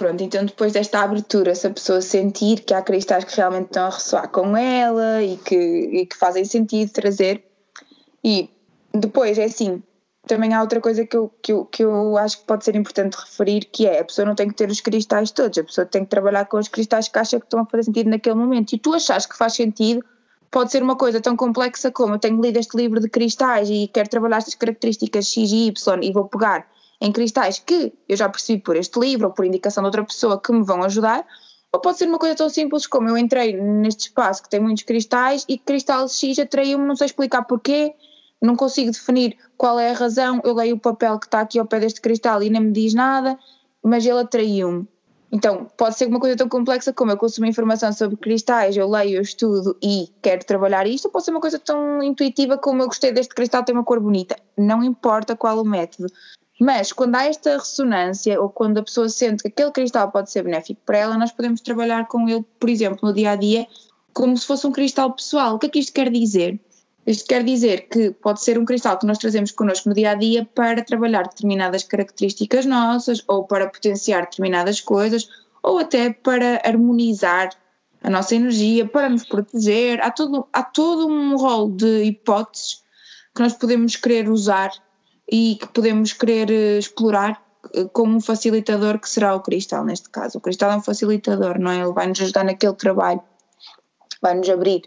Pronto, 0.00 0.22
então 0.22 0.46
depois 0.46 0.72
desta 0.72 1.02
abertura, 1.02 1.54
se 1.54 1.66
a 1.66 1.70
pessoa 1.70 2.00
sentir 2.00 2.62
que 2.62 2.72
há 2.72 2.80
cristais 2.80 3.22
que 3.22 3.36
realmente 3.36 3.66
estão 3.66 3.84
a 3.84 3.90
ressoar 3.90 4.30
com 4.30 4.56
ela 4.56 5.22
e 5.22 5.36
que, 5.36 5.54
e 5.54 6.06
que 6.06 6.16
fazem 6.16 6.42
sentido 6.42 6.90
trazer. 6.90 7.44
E 8.24 8.48
depois 8.94 9.36
é 9.36 9.44
assim, 9.44 9.82
também 10.26 10.54
há 10.54 10.62
outra 10.62 10.80
coisa 10.80 11.04
que 11.04 11.14
eu, 11.14 11.30
que, 11.42 11.52
eu, 11.52 11.66
que 11.66 11.84
eu 11.84 12.16
acho 12.16 12.38
que 12.38 12.46
pode 12.46 12.64
ser 12.64 12.76
importante 12.76 13.12
referir, 13.12 13.66
que 13.66 13.86
é 13.86 14.00
a 14.00 14.04
pessoa 14.06 14.24
não 14.24 14.34
tem 14.34 14.48
que 14.48 14.54
ter 14.54 14.70
os 14.70 14.80
cristais 14.80 15.32
todos, 15.32 15.58
a 15.58 15.64
pessoa 15.64 15.84
tem 15.84 16.02
que 16.02 16.08
trabalhar 16.08 16.46
com 16.46 16.56
os 16.56 16.68
cristais 16.68 17.06
que 17.06 17.18
acha 17.18 17.38
que 17.38 17.44
estão 17.44 17.60
a 17.60 17.66
fazer 17.66 17.82
sentido 17.82 18.08
naquele 18.08 18.36
momento. 18.36 18.72
E 18.72 18.78
tu 18.78 18.94
achas 18.94 19.26
que 19.26 19.36
faz 19.36 19.52
sentido, 19.52 20.02
pode 20.50 20.72
ser 20.72 20.82
uma 20.82 20.96
coisa 20.96 21.20
tão 21.20 21.36
complexa 21.36 21.90
como 21.90 22.14
eu 22.14 22.18
tenho 22.18 22.40
lido 22.40 22.58
este 22.58 22.74
livro 22.74 23.00
de 23.00 23.10
cristais 23.10 23.68
e 23.68 23.86
quero 23.92 24.08
trabalhar 24.08 24.38
estas 24.38 24.54
características 24.54 25.26
X 25.26 25.52
e 25.52 25.66
Y 25.66 26.00
e 26.02 26.10
vou 26.10 26.24
pegar 26.24 26.66
em 27.00 27.10
cristais 27.10 27.58
que 27.58 27.92
eu 28.08 28.16
já 28.16 28.28
percebi 28.28 28.60
por 28.60 28.76
este 28.76 28.98
livro 28.98 29.28
ou 29.28 29.32
por 29.32 29.44
indicação 29.44 29.82
de 29.82 29.86
outra 29.86 30.04
pessoa 30.04 30.40
que 30.40 30.52
me 30.52 30.62
vão 30.62 30.82
ajudar, 30.82 31.26
ou 31.72 31.80
pode 31.80 31.98
ser 31.98 32.06
uma 32.06 32.18
coisa 32.18 32.34
tão 32.34 32.48
simples 32.48 32.86
como 32.86 33.08
eu 33.08 33.16
entrei 33.16 33.56
neste 33.56 34.08
espaço 34.08 34.42
que 34.42 34.50
tem 34.50 34.60
muitos 34.60 34.82
cristais 34.82 35.44
e 35.48 35.56
cristal 35.56 36.08
X 36.08 36.38
atraiu-me, 36.38 36.86
não 36.86 36.96
sei 36.96 37.06
explicar 37.06 37.42
porquê, 37.42 37.94
não 38.42 38.56
consigo 38.56 38.90
definir 38.90 39.36
qual 39.56 39.78
é 39.78 39.90
a 39.90 39.94
razão, 39.94 40.40
eu 40.44 40.54
leio 40.54 40.76
o 40.76 40.80
papel 40.80 41.18
que 41.18 41.26
está 41.26 41.40
aqui 41.40 41.58
ao 41.58 41.66
pé 41.66 41.80
deste 41.80 42.00
cristal 42.00 42.42
e 42.42 42.50
nem 42.50 42.60
me 42.60 42.72
diz 42.72 42.92
nada, 42.92 43.38
mas 43.82 44.04
ele 44.04 44.20
atraiu-me. 44.20 44.86
Então, 45.32 45.70
pode 45.76 45.96
ser 45.96 46.06
uma 46.08 46.18
coisa 46.18 46.36
tão 46.36 46.48
complexa 46.48 46.92
como 46.92 47.12
eu 47.12 47.16
consumo 47.16 47.46
informação 47.46 47.92
sobre 47.92 48.16
cristais, 48.16 48.76
eu 48.76 48.88
leio, 48.88 49.18
eu 49.18 49.22
estudo 49.22 49.76
e 49.80 50.08
quero 50.20 50.44
trabalhar 50.44 50.88
isto, 50.88 51.04
ou 51.04 51.12
pode 51.12 51.24
ser 51.24 51.30
uma 51.30 51.40
coisa 51.40 51.58
tão 51.58 52.02
intuitiva 52.02 52.58
como 52.58 52.82
eu 52.82 52.86
gostei 52.86 53.12
deste 53.12 53.32
cristal, 53.32 53.62
tem 53.62 53.74
uma 53.74 53.84
cor 53.84 54.00
bonita. 54.00 54.34
Não 54.58 54.82
importa 54.82 55.36
qual 55.36 55.60
o 55.60 55.64
método. 55.64 56.12
Mas 56.60 56.92
quando 56.92 57.16
há 57.16 57.24
esta 57.24 57.56
ressonância 57.56 58.38
ou 58.38 58.50
quando 58.50 58.76
a 58.76 58.82
pessoa 58.82 59.08
sente 59.08 59.42
que 59.42 59.48
aquele 59.48 59.70
cristal 59.70 60.12
pode 60.12 60.30
ser 60.30 60.42
benéfico 60.42 60.78
para 60.84 60.98
ela, 60.98 61.16
nós 61.16 61.32
podemos 61.32 61.62
trabalhar 61.62 62.06
com 62.06 62.28
ele, 62.28 62.44
por 62.58 62.68
exemplo, 62.68 63.08
no 63.08 63.14
dia 63.14 63.30
a 63.30 63.36
dia, 63.36 63.66
como 64.12 64.36
se 64.36 64.46
fosse 64.46 64.66
um 64.66 64.72
cristal 64.72 65.10
pessoal. 65.10 65.54
O 65.54 65.58
que 65.58 65.66
é 65.66 65.68
que 65.70 65.78
isto 65.78 65.94
quer 65.94 66.10
dizer? 66.10 66.60
Isto 67.06 67.26
quer 67.26 67.42
dizer 67.42 67.88
que 67.88 68.10
pode 68.10 68.42
ser 68.42 68.58
um 68.58 68.66
cristal 68.66 68.98
que 68.98 69.06
nós 69.06 69.16
trazemos 69.16 69.52
connosco 69.52 69.88
no 69.88 69.94
dia 69.94 70.10
a 70.10 70.14
dia 70.14 70.46
para 70.54 70.84
trabalhar 70.84 71.22
determinadas 71.22 71.82
características 71.82 72.66
nossas, 72.66 73.24
ou 73.26 73.44
para 73.44 73.66
potenciar 73.66 74.24
determinadas 74.24 74.82
coisas, 74.82 75.30
ou 75.62 75.78
até 75.78 76.12
para 76.12 76.60
harmonizar 76.62 77.50
a 78.02 78.10
nossa 78.10 78.34
energia, 78.34 78.86
para 78.86 79.08
nos 79.08 79.24
proteger. 79.24 79.98
Há 80.02 80.10
todo, 80.10 80.46
há 80.52 80.62
todo 80.62 81.08
um 81.08 81.36
rol 81.36 81.70
de 81.70 82.04
hipóteses 82.04 82.82
que 83.34 83.40
nós 83.40 83.54
podemos 83.54 83.96
querer 83.96 84.28
usar 84.28 84.70
e 85.30 85.56
que 85.56 85.68
podemos 85.68 86.12
querer 86.12 86.50
eh, 86.50 86.78
explorar 86.78 87.40
eh, 87.74 87.84
como 87.92 88.16
um 88.16 88.20
facilitador 88.20 88.98
que 88.98 89.08
será 89.08 89.34
o 89.34 89.40
cristal 89.40 89.84
neste 89.84 90.10
caso. 90.10 90.38
O 90.38 90.40
cristal 90.40 90.72
é 90.72 90.76
um 90.76 90.82
facilitador, 90.82 91.58
não 91.58 91.70
é? 91.70 91.80
Ele 91.80 91.92
vai 91.92 92.08
nos 92.08 92.20
ajudar 92.20 92.44
naquele 92.44 92.74
trabalho, 92.74 93.22
vai 94.20 94.34
nos 94.34 94.48
abrir 94.48 94.82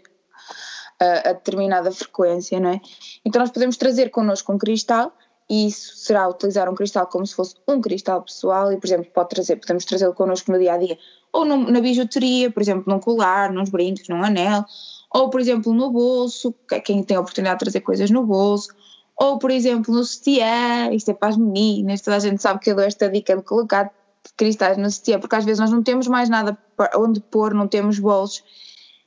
a, 1.00 1.04
eh, 1.04 1.30
a 1.30 1.32
determinada 1.32 1.90
frequência, 1.90 2.60
não 2.60 2.70
é? 2.70 2.80
Então 3.24 3.40
nós 3.40 3.50
podemos 3.50 3.78
trazer 3.78 4.10
connosco 4.10 4.52
um 4.52 4.58
cristal 4.58 5.12
e 5.48 5.66
isso 5.66 5.96
será 5.96 6.28
utilizar 6.28 6.68
um 6.68 6.74
cristal 6.74 7.06
como 7.06 7.26
se 7.26 7.34
fosse 7.34 7.54
um 7.66 7.80
cristal 7.80 8.22
pessoal 8.22 8.72
e, 8.72 8.76
por 8.76 8.86
exemplo, 8.86 9.10
pode 9.12 9.30
trazer, 9.30 9.56
podemos 9.56 9.84
trazê-lo 9.84 10.14
connosco 10.14 10.52
no 10.52 10.58
dia 10.58 10.74
a 10.74 10.78
dia 10.78 10.98
ou 11.32 11.44
no, 11.44 11.70
na 11.70 11.80
bijuteria, 11.80 12.50
por 12.50 12.62
exemplo, 12.62 12.84
num 12.86 13.00
colar, 13.00 13.52
nos 13.52 13.68
brincos, 13.68 14.08
num 14.08 14.22
anel, 14.22 14.64
ou 15.12 15.30
por 15.30 15.40
exemplo 15.40 15.72
no 15.72 15.90
bolso, 15.90 16.54
é 16.70 16.80
quem 16.80 17.02
tem 17.02 17.16
a 17.16 17.20
oportunidade 17.20 17.58
de 17.58 17.64
trazer 17.64 17.80
coisas 17.80 18.10
no 18.10 18.24
bolso, 18.24 18.68
ou, 19.16 19.38
por 19.38 19.50
exemplo, 19.50 19.94
no 19.94 20.04
sutiã, 20.04 20.90
isto 20.92 21.10
é 21.10 21.14
para 21.14 21.28
as 21.28 21.36
meninas, 21.36 22.00
toda 22.00 22.16
a 22.16 22.20
gente 22.20 22.42
sabe 22.42 22.60
que 22.60 22.70
eu 22.70 22.74
dou 22.74 22.84
esta 22.84 23.08
dica 23.08 23.36
de 23.36 23.42
colocar 23.42 23.92
cristais 24.36 24.76
no 24.76 24.90
sutiã, 24.90 25.20
porque 25.20 25.36
às 25.36 25.44
vezes 25.44 25.60
nós 25.60 25.70
não 25.70 25.82
temos 25.82 26.08
mais 26.08 26.28
nada 26.28 26.58
onde 26.96 27.20
pôr, 27.20 27.54
não 27.54 27.68
temos 27.68 27.98
bolsos, 27.98 28.42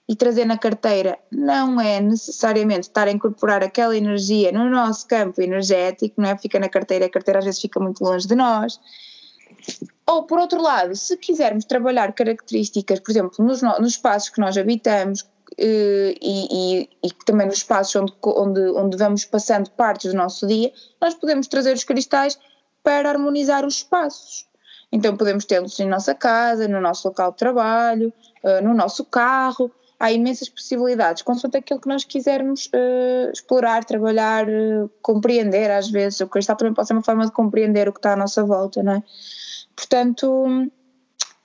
e 0.07 0.15
trazer 0.15 0.45
na 0.45 0.57
carteira 0.57 1.19
não 1.29 1.81
é 1.81 1.99
necessariamente 1.99 2.87
estar 2.87 3.07
a 3.07 3.11
incorporar 3.11 3.61
aquela 3.61 3.95
energia 3.95 4.51
no 4.53 4.69
nosso 4.69 5.05
campo 5.05 5.41
energético, 5.41 6.21
não 6.21 6.29
é? 6.29 6.37
Fica 6.37 6.57
na 6.59 6.69
carteira, 6.69 7.07
a 7.07 7.09
carteira 7.09 7.39
às 7.39 7.45
vezes 7.45 7.59
fica 7.59 7.79
muito 7.79 8.01
longe 8.01 8.25
de 8.25 8.35
nós. 8.35 8.79
Ou, 10.05 10.23
por 10.23 10.39
outro 10.39 10.61
lado, 10.61 10.95
se 10.95 11.17
quisermos 11.17 11.65
trabalhar 11.65 12.13
características, 12.13 13.01
por 13.01 13.11
exemplo, 13.11 13.45
nos, 13.45 13.61
nos 13.61 13.89
espaços 13.89 14.29
que 14.29 14.39
nós 14.39 14.57
habitamos, 14.57 15.25
e, 15.57 16.17
e, 16.21 16.89
e, 17.03 17.13
também 17.25 17.47
nos 17.47 17.57
espaços 17.57 17.95
onde, 17.95 18.13
onde, 18.23 18.61
onde 18.71 18.97
vamos 18.97 19.25
passando 19.25 19.69
partes 19.71 20.11
do 20.11 20.17
nosso 20.17 20.45
dia, 20.45 20.71
nós 21.01 21.15
podemos 21.15 21.47
trazer 21.47 21.73
os 21.73 21.83
cristais 21.83 22.37
para 22.83 23.09
harmonizar 23.09 23.65
os 23.65 23.75
espaços. 23.75 24.47
Então 24.91 25.17
podemos 25.17 25.45
tê-los 25.45 25.79
em 25.79 25.87
nossa 25.87 26.15
casa, 26.15 26.67
no 26.67 26.79
nosso 26.79 27.07
local 27.07 27.31
de 27.31 27.37
trabalho, 27.37 28.13
eh, 28.43 28.61
no 28.61 28.73
nosso 28.73 29.03
carro, 29.03 29.71
há 29.99 30.11
imensas 30.11 30.47
possibilidades, 30.47 31.23
consoante 31.23 31.57
aquilo 31.57 31.81
que 31.81 31.89
nós 31.89 32.03
quisermos 32.03 32.67
uh, 32.67 33.31
explorar, 33.31 33.83
trabalhar, 33.83 34.47
uh, 34.47 34.89
compreender 35.01 35.71
às 35.71 35.89
vezes. 35.89 36.19
O 36.21 36.27
cristal 36.27 36.55
também 36.55 36.73
pode 36.73 36.87
ser 36.87 36.93
uma 36.93 37.03
forma 37.03 37.25
de 37.25 37.31
compreender 37.31 37.89
o 37.89 37.93
que 37.93 37.99
está 37.99 38.13
à 38.13 38.15
nossa 38.15 38.43
volta, 38.43 38.83
não 38.83 38.93
é? 38.93 39.03
Portanto, 39.75 40.69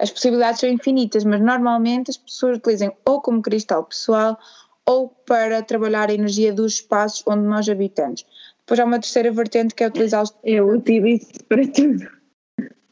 as 0.02 0.10
possibilidades 0.10 0.60
são 0.60 0.68
infinitas, 0.68 1.24
mas 1.24 1.40
normalmente 1.40 2.10
as 2.10 2.16
pessoas 2.16 2.58
utilizam 2.58 2.92
ou 3.04 3.20
como 3.20 3.40
cristal 3.40 3.84
pessoal 3.84 4.36
ou 4.84 5.08
para 5.08 5.62
trabalhar 5.62 6.10
a 6.10 6.14
energia 6.14 6.52
dos 6.52 6.74
espaços 6.74 7.22
onde 7.24 7.46
nós 7.46 7.68
habitamos. 7.68 8.26
Depois 8.60 8.80
há 8.80 8.84
uma 8.84 8.98
terceira 8.98 9.30
vertente 9.30 9.74
que 9.74 9.84
é 9.84 9.86
utilizar 9.86 10.22
os. 10.24 10.34
Eu 10.42 10.68
utilizo 10.68 11.28
para 11.48 11.66
tudo. 11.68 12.06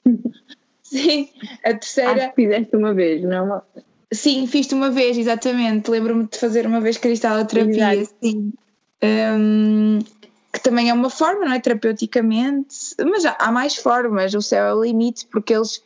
Sim, 0.83 1.29
a 1.64 1.75
terceira. 1.75 2.27
Acho 2.27 2.29
que 2.35 2.42
fizeste 2.42 2.77
uma 2.77 2.94
vez, 2.94 3.23
não 3.23 3.57
é? 3.57 3.62
Sim, 4.12 4.46
fiz-te 4.46 4.75
uma 4.75 4.90
vez, 4.90 5.18
exatamente. 5.18 5.90
Lembro-me 5.90 6.27
de 6.27 6.38
fazer 6.38 6.66
uma 6.66 6.81
vez 6.81 6.96
cristaloterapia, 6.96 7.94
Exato. 7.94 8.14
sim. 8.23 8.53
Um, 9.03 9.99
que 10.53 10.61
também 10.61 10.90
é 10.90 10.94
uma 10.94 11.11
forma, 11.11 11.44
não 11.44 11.53
é? 11.53 11.61
Terapeuticamente, 11.61 12.77
mas 13.05 13.25
há, 13.25 13.37
há 13.38 13.53
mais 13.53 13.77
formas, 13.77 14.35
o 14.35 14.42
céu 14.42 14.66
é 14.66 14.75
o 14.75 14.83
limite, 14.83 15.27
porque 15.27 15.55
eles, 15.55 15.81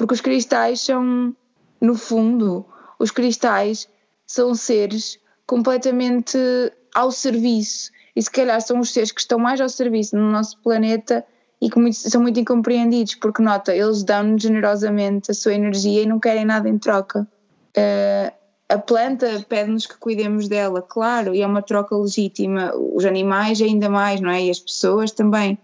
porque 0.00 0.14
os 0.14 0.22
cristais 0.22 0.80
são, 0.80 1.36
no 1.78 1.94
fundo, 1.94 2.64
os 2.98 3.10
cristais 3.10 3.86
são 4.26 4.54
seres 4.54 5.18
completamente 5.46 6.38
ao 6.94 7.12
serviço, 7.12 7.90
e 8.16 8.22
se 8.22 8.30
calhar 8.30 8.58
são 8.62 8.80
os 8.80 8.94
seres 8.94 9.12
que 9.12 9.20
estão 9.20 9.38
mais 9.38 9.60
ao 9.60 9.68
serviço 9.68 10.16
no 10.16 10.30
nosso 10.32 10.58
planeta 10.62 11.22
e 11.60 11.68
que 11.68 11.78
muito- 11.78 11.98
são 11.98 12.22
muito 12.22 12.40
incompreendidos, 12.40 13.16
porque 13.16 13.42
nota, 13.42 13.76
eles 13.76 14.02
dão-nos 14.02 14.42
generosamente 14.42 15.30
a 15.32 15.34
sua 15.34 15.52
energia 15.52 16.02
e 16.02 16.06
não 16.06 16.18
querem 16.18 16.46
nada 16.46 16.66
em 16.66 16.78
troca. 16.78 17.28
Uh, 17.76 18.32
a 18.70 18.78
planta 18.78 19.44
pede-nos 19.50 19.84
que 19.84 19.98
cuidemos 19.98 20.48
dela, 20.48 20.80
claro, 20.80 21.34
e 21.34 21.42
é 21.42 21.46
uma 21.46 21.60
troca 21.60 21.94
legítima. 21.94 22.72
Os 22.74 23.04
animais 23.04 23.60
ainda 23.60 23.90
mais, 23.90 24.18
não 24.18 24.30
é? 24.30 24.44
E 24.44 24.50
as 24.50 24.60
pessoas 24.60 25.10
também. 25.10 25.58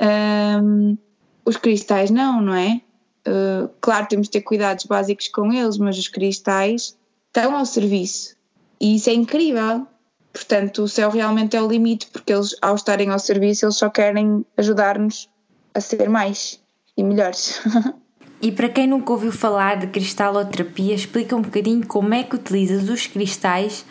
Um, 0.00 0.96
os 1.44 1.56
cristais 1.56 2.08
não, 2.12 2.40
não 2.40 2.54
é? 2.54 2.80
Uh, 3.30 3.70
claro, 3.80 4.06
temos 4.08 4.26
de 4.26 4.32
ter 4.32 4.40
cuidados 4.40 4.86
básicos 4.86 5.28
com 5.28 5.52
eles, 5.52 5.78
mas 5.78 5.96
os 5.96 6.08
cristais 6.08 6.96
estão 7.28 7.56
ao 7.56 7.64
serviço. 7.64 8.34
E 8.80 8.96
isso 8.96 9.08
é 9.08 9.12
incrível. 9.14 9.86
Portanto, 10.32 10.82
o 10.82 10.88
céu 10.88 11.10
realmente 11.10 11.56
é 11.56 11.62
o 11.62 11.68
limite, 11.68 12.08
porque 12.12 12.32
eles, 12.32 12.56
ao 12.60 12.74
estarem 12.74 13.10
ao 13.10 13.18
serviço, 13.18 13.66
eles 13.66 13.76
só 13.76 13.88
querem 13.88 14.44
ajudar-nos 14.56 15.28
a 15.74 15.80
ser 15.80 16.08
mais 16.08 16.60
e 16.96 17.04
melhores. 17.04 17.60
E 18.42 18.50
para 18.50 18.70
quem 18.70 18.86
nunca 18.86 19.12
ouviu 19.12 19.30
falar 19.30 19.76
de 19.76 19.88
cristaloterapia, 19.88 20.94
explica 20.94 21.36
um 21.36 21.42
bocadinho 21.42 21.86
como 21.86 22.14
é 22.14 22.22
que 22.22 22.34
utilizas 22.34 22.88
os 22.88 23.06
cristais 23.06 23.84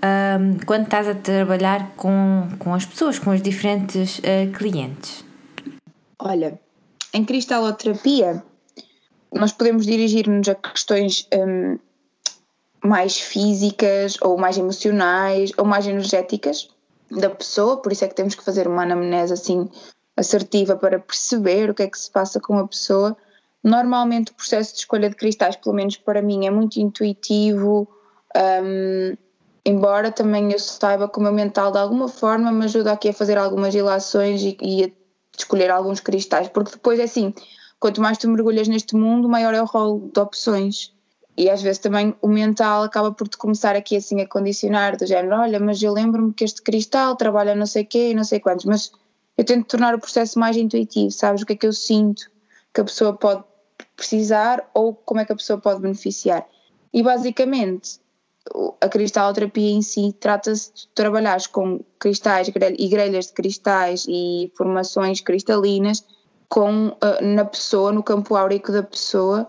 ahm, 0.00 0.58
quando 0.64 0.84
estás 0.84 1.08
a 1.08 1.14
trabalhar 1.16 1.90
com, 1.96 2.48
com 2.60 2.72
as 2.72 2.86
pessoas, 2.86 3.18
com 3.18 3.30
os 3.30 3.42
diferentes 3.42 4.20
ah, 4.22 4.56
clientes. 4.56 5.24
Olha, 6.20 6.56
em 7.12 7.24
cristaloterapia, 7.24 8.44
nós 9.36 9.52
podemos 9.52 9.86
dirigir-nos 9.86 10.48
a 10.48 10.54
questões 10.54 11.28
hum, 11.34 11.78
mais 12.82 13.18
físicas, 13.18 14.16
ou 14.20 14.38
mais 14.38 14.56
emocionais, 14.56 15.52
ou 15.56 15.64
mais 15.64 15.86
energéticas 15.86 16.68
da 17.10 17.30
pessoa, 17.30 17.76
por 17.76 17.92
isso 17.92 18.04
é 18.04 18.08
que 18.08 18.14
temos 18.14 18.34
que 18.34 18.44
fazer 18.44 18.66
uma 18.66 18.82
anamnese 18.82 19.32
assim 19.32 19.68
assertiva 20.16 20.76
para 20.76 20.98
perceber 20.98 21.70
o 21.70 21.74
que 21.74 21.82
é 21.82 21.88
que 21.88 21.98
se 21.98 22.10
passa 22.10 22.40
com 22.40 22.58
a 22.58 22.66
pessoa. 22.66 23.16
Normalmente 23.62 24.32
o 24.32 24.34
processo 24.34 24.72
de 24.72 24.80
escolha 24.80 25.10
de 25.10 25.16
cristais, 25.16 25.56
pelo 25.56 25.74
menos 25.74 25.96
para 25.96 26.22
mim, 26.22 26.46
é 26.46 26.50
muito 26.50 26.80
intuitivo, 26.80 27.88
hum, 28.62 29.16
embora 29.64 30.10
também 30.10 30.52
eu 30.52 30.58
saiba 30.58 31.08
que 31.08 31.18
o 31.18 31.22
meu 31.22 31.32
mental 31.32 31.70
de 31.70 31.78
alguma 31.78 32.08
forma 32.08 32.50
me 32.52 32.64
ajuda 32.64 32.92
aqui 32.92 33.08
a 33.08 33.12
fazer 33.12 33.36
algumas 33.36 33.74
ilações 33.74 34.42
e, 34.42 34.56
e 34.62 34.84
a 34.84 34.90
escolher 35.36 35.70
alguns 35.70 36.00
cristais, 36.00 36.48
porque 36.48 36.72
depois 36.72 36.98
é 36.98 37.04
assim, 37.04 37.34
quanto 37.78 38.00
mais 38.00 38.18
tu 38.18 38.28
mergulhas 38.28 38.68
neste 38.68 38.96
mundo, 38.96 39.28
maior 39.28 39.54
é 39.54 39.62
o 39.62 39.66
rol 39.66 40.10
de 40.12 40.20
opções. 40.20 40.94
E 41.36 41.50
às 41.50 41.60
vezes 41.60 41.78
também 41.78 42.14
o 42.22 42.28
mental 42.28 42.82
acaba 42.82 43.12
por 43.12 43.28
te 43.28 43.36
começar 43.36 43.76
aqui 43.76 43.96
assim 43.96 44.20
a 44.22 44.26
condicionar, 44.26 44.96
do 44.96 45.06
género, 45.06 45.36
olha, 45.36 45.60
mas 45.60 45.82
eu 45.82 45.92
lembro-me 45.92 46.32
que 46.32 46.44
este 46.44 46.62
cristal 46.62 47.14
trabalha 47.14 47.54
não 47.54 47.66
sei 47.66 47.84
quê 47.84 48.10
e 48.10 48.14
não 48.14 48.24
sei 48.24 48.40
quantos, 48.40 48.64
mas 48.64 48.90
eu 49.36 49.44
tento 49.44 49.66
tornar 49.66 49.94
o 49.94 49.98
processo 49.98 50.38
mais 50.38 50.56
intuitivo, 50.56 51.10
sabes 51.10 51.42
o 51.42 51.46
que 51.46 51.52
é 51.52 51.56
que 51.56 51.66
eu 51.66 51.72
sinto 51.72 52.30
que 52.72 52.80
a 52.80 52.84
pessoa 52.84 53.12
pode 53.12 53.44
precisar 53.94 54.68
ou 54.72 54.94
como 54.94 55.20
é 55.20 55.26
que 55.26 55.32
a 55.32 55.36
pessoa 55.36 55.60
pode 55.60 55.80
beneficiar. 55.80 56.46
E 56.92 57.02
basicamente 57.02 58.00
a 58.80 58.88
cristaloterapia 58.88 59.70
em 59.70 59.82
si 59.82 60.14
trata-se 60.18 60.72
de 60.72 60.88
trabalhares 60.94 61.46
com 61.46 61.80
cristais 61.98 62.48
e 62.48 62.88
grelhas 62.88 63.26
de 63.26 63.32
cristais 63.32 64.06
e 64.08 64.50
formações 64.56 65.20
cristalinas 65.20 66.04
com, 66.48 66.96
ah, 67.00 67.20
na 67.22 67.44
pessoa, 67.44 67.92
no 67.92 68.02
campo 68.02 68.36
áurico 68.36 68.72
da 68.72 68.82
pessoa. 68.82 69.48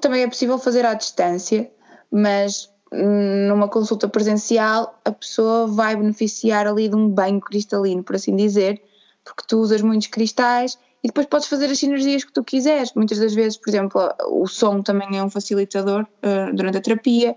Também 0.00 0.22
é 0.22 0.28
possível 0.28 0.58
fazer 0.58 0.84
à 0.84 0.94
distância, 0.94 1.70
mas 2.10 2.70
hum, 2.92 3.48
numa 3.48 3.68
consulta 3.68 4.08
presencial 4.08 4.98
a 5.04 5.12
pessoa 5.12 5.66
vai 5.66 5.94
beneficiar 5.96 6.66
ali 6.66 6.88
de 6.88 6.96
um 6.96 7.08
banho 7.08 7.40
cristalino, 7.40 8.02
por 8.02 8.16
assim 8.16 8.34
dizer, 8.34 8.82
porque 9.24 9.44
tu 9.46 9.58
usas 9.58 9.82
muitos 9.82 10.08
cristais 10.08 10.78
e 11.04 11.08
depois 11.08 11.26
podes 11.26 11.48
fazer 11.48 11.66
as 11.66 11.78
sinergias 11.78 12.24
que 12.24 12.32
tu 12.32 12.42
quiseres. 12.42 12.92
Muitas 12.94 13.18
das 13.18 13.34
vezes, 13.34 13.58
por 13.58 13.68
exemplo, 13.70 14.14
o 14.28 14.46
som 14.46 14.80
também 14.80 15.18
é 15.18 15.22
um 15.22 15.30
facilitador 15.30 16.06
ah, 16.22 16.50
durante 16.52 16.78
a 16.78 16.80
terapia, 16.80 17.36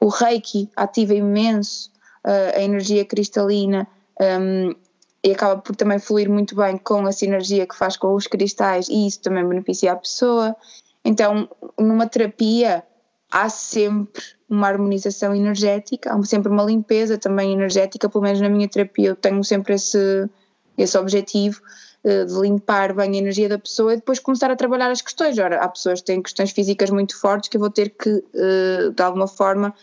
o 0.00 0.08
reiki 0.08 0.70
ativa 0.76 1.14
imenso 1.14 1.90
ah, 2.24 2.52
a 2.56 2.62
energia 2.62 3.04
cristalina 3.04 3.88
hum, 4.20 4.74
e 5.22 5.32
acaba 5.32 5.60
por 5.60 5.74
também 5.74 5.98
fluir 5.98 6.30
muito 6.30 6.54
bem 6.54 6.76
com 6.78 7.06
a 7.06 7.12
sinergia 7.12 7.66
que 7.66 7.76
faz 7.76 7.96
com 7.96 8.14
os 8.14 8.26
cristais 8.26 8.88
e 8.88 9.06
isso 9.06 9.20
também 9.20 9.46
beneficia 9.46 9.92
a 9.92 9.96
pessoa. 9.96 10.56
Então, 11.04 11.48
numa 11.78 12.06
terapia 12.06 12.84
há 13.30 13.48
sempre 13.48 14.22
uma 14.48 14.68
harmonização 14.68 15.34
energética, 15.34 16.12
há 16.12 16.22
sempre 16.22 16.50
uma 16.50 16.62
limpeza 16.62 17.18
também 17.18 17.52
energética, 17.52 18.08
pelo 18.08 18.24
menos 18.24 18.40
na 18.40 18.48
minha 18.48 18.68
terapia 18.68 19.08
eu 19.08 19.16
tenho 19.16 19.42
sempre 19.44 19.74
esse, 19.74 20.28
esse 20.76 20.96
objetivo 20.96 21.60
eh, 22.04 22.24
de 22.24 22.34
limpar 22.40 22.94
bem 22.94 23.12
a 23.12 23.16
energia 23.18 23.48
da 23.48 23.58
pessoa 23.58 23.92
e 23.92 23.96
depois 23.96 24.20
começar 24.20 24.50
a 24.50 24.56
trabalhar 24.56 24.90
as 24.90 25.02
questões. 25.02 25.36
Ora, 25.38 25.56
há 25.56 25.68
pessoas 25.68 26.00
que 26.00 26.06
têm 26.06 26.22
questões 26.22 26.52
físicas 26.52 26.90
muito 26.90 27.18
fortes 27.18 27.48
que 27.48 27.56
eu 27.56 27.60
vou 27.60 27.70
ter 27.70 27.90
que, 27.90 28.24
eh, 28.34 28.90
de 28.94 29.02
alguma 29.02 29.26
forma, 29.26 29.74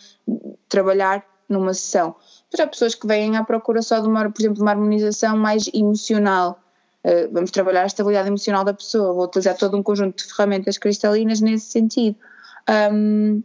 trabalhar 0.69 1.23
numa 1.49 1.73
sessão. 1.73 2.15
Mas 2.55 2.65
há 2.65 2.67
pessoas 2.67 2.95
que 2.95 3.05
vêm 3.05 3.35
à 3.35 3.43
procura 3.43 3.81
só 3.81 3.99
de 3.99 4.07
uma, 4.07 4.29
por 4.31 4.41
exemplo, 4.41 4.55
de 4.55 4.61
uma 4.61 4.71
harmonização 4.71 5.37
mais 5.37 5.69
emocional. 5.73 6.57
Eh, 7.03 7.27
vamos 7.27 7.51
trabalhar 7.51 7.83
a 7.83 7.85
estabilidade 7.85 8.29
emocional 8.29 8.63
da 8.63 8.73
pessoa, 8.73 9.13
vou 9.13 9.25
utilizar 9.25 9.57
todo 9.57 9.75
um 9.75 9.83
conjunto 9.83 10.23
de 10.23 10.33
ferramentas 10.33 10.77
cristalinas 10.77 11.41
nesse 11.41 11.65
sentido. 11.65 12.15
Um, 12.93 13.43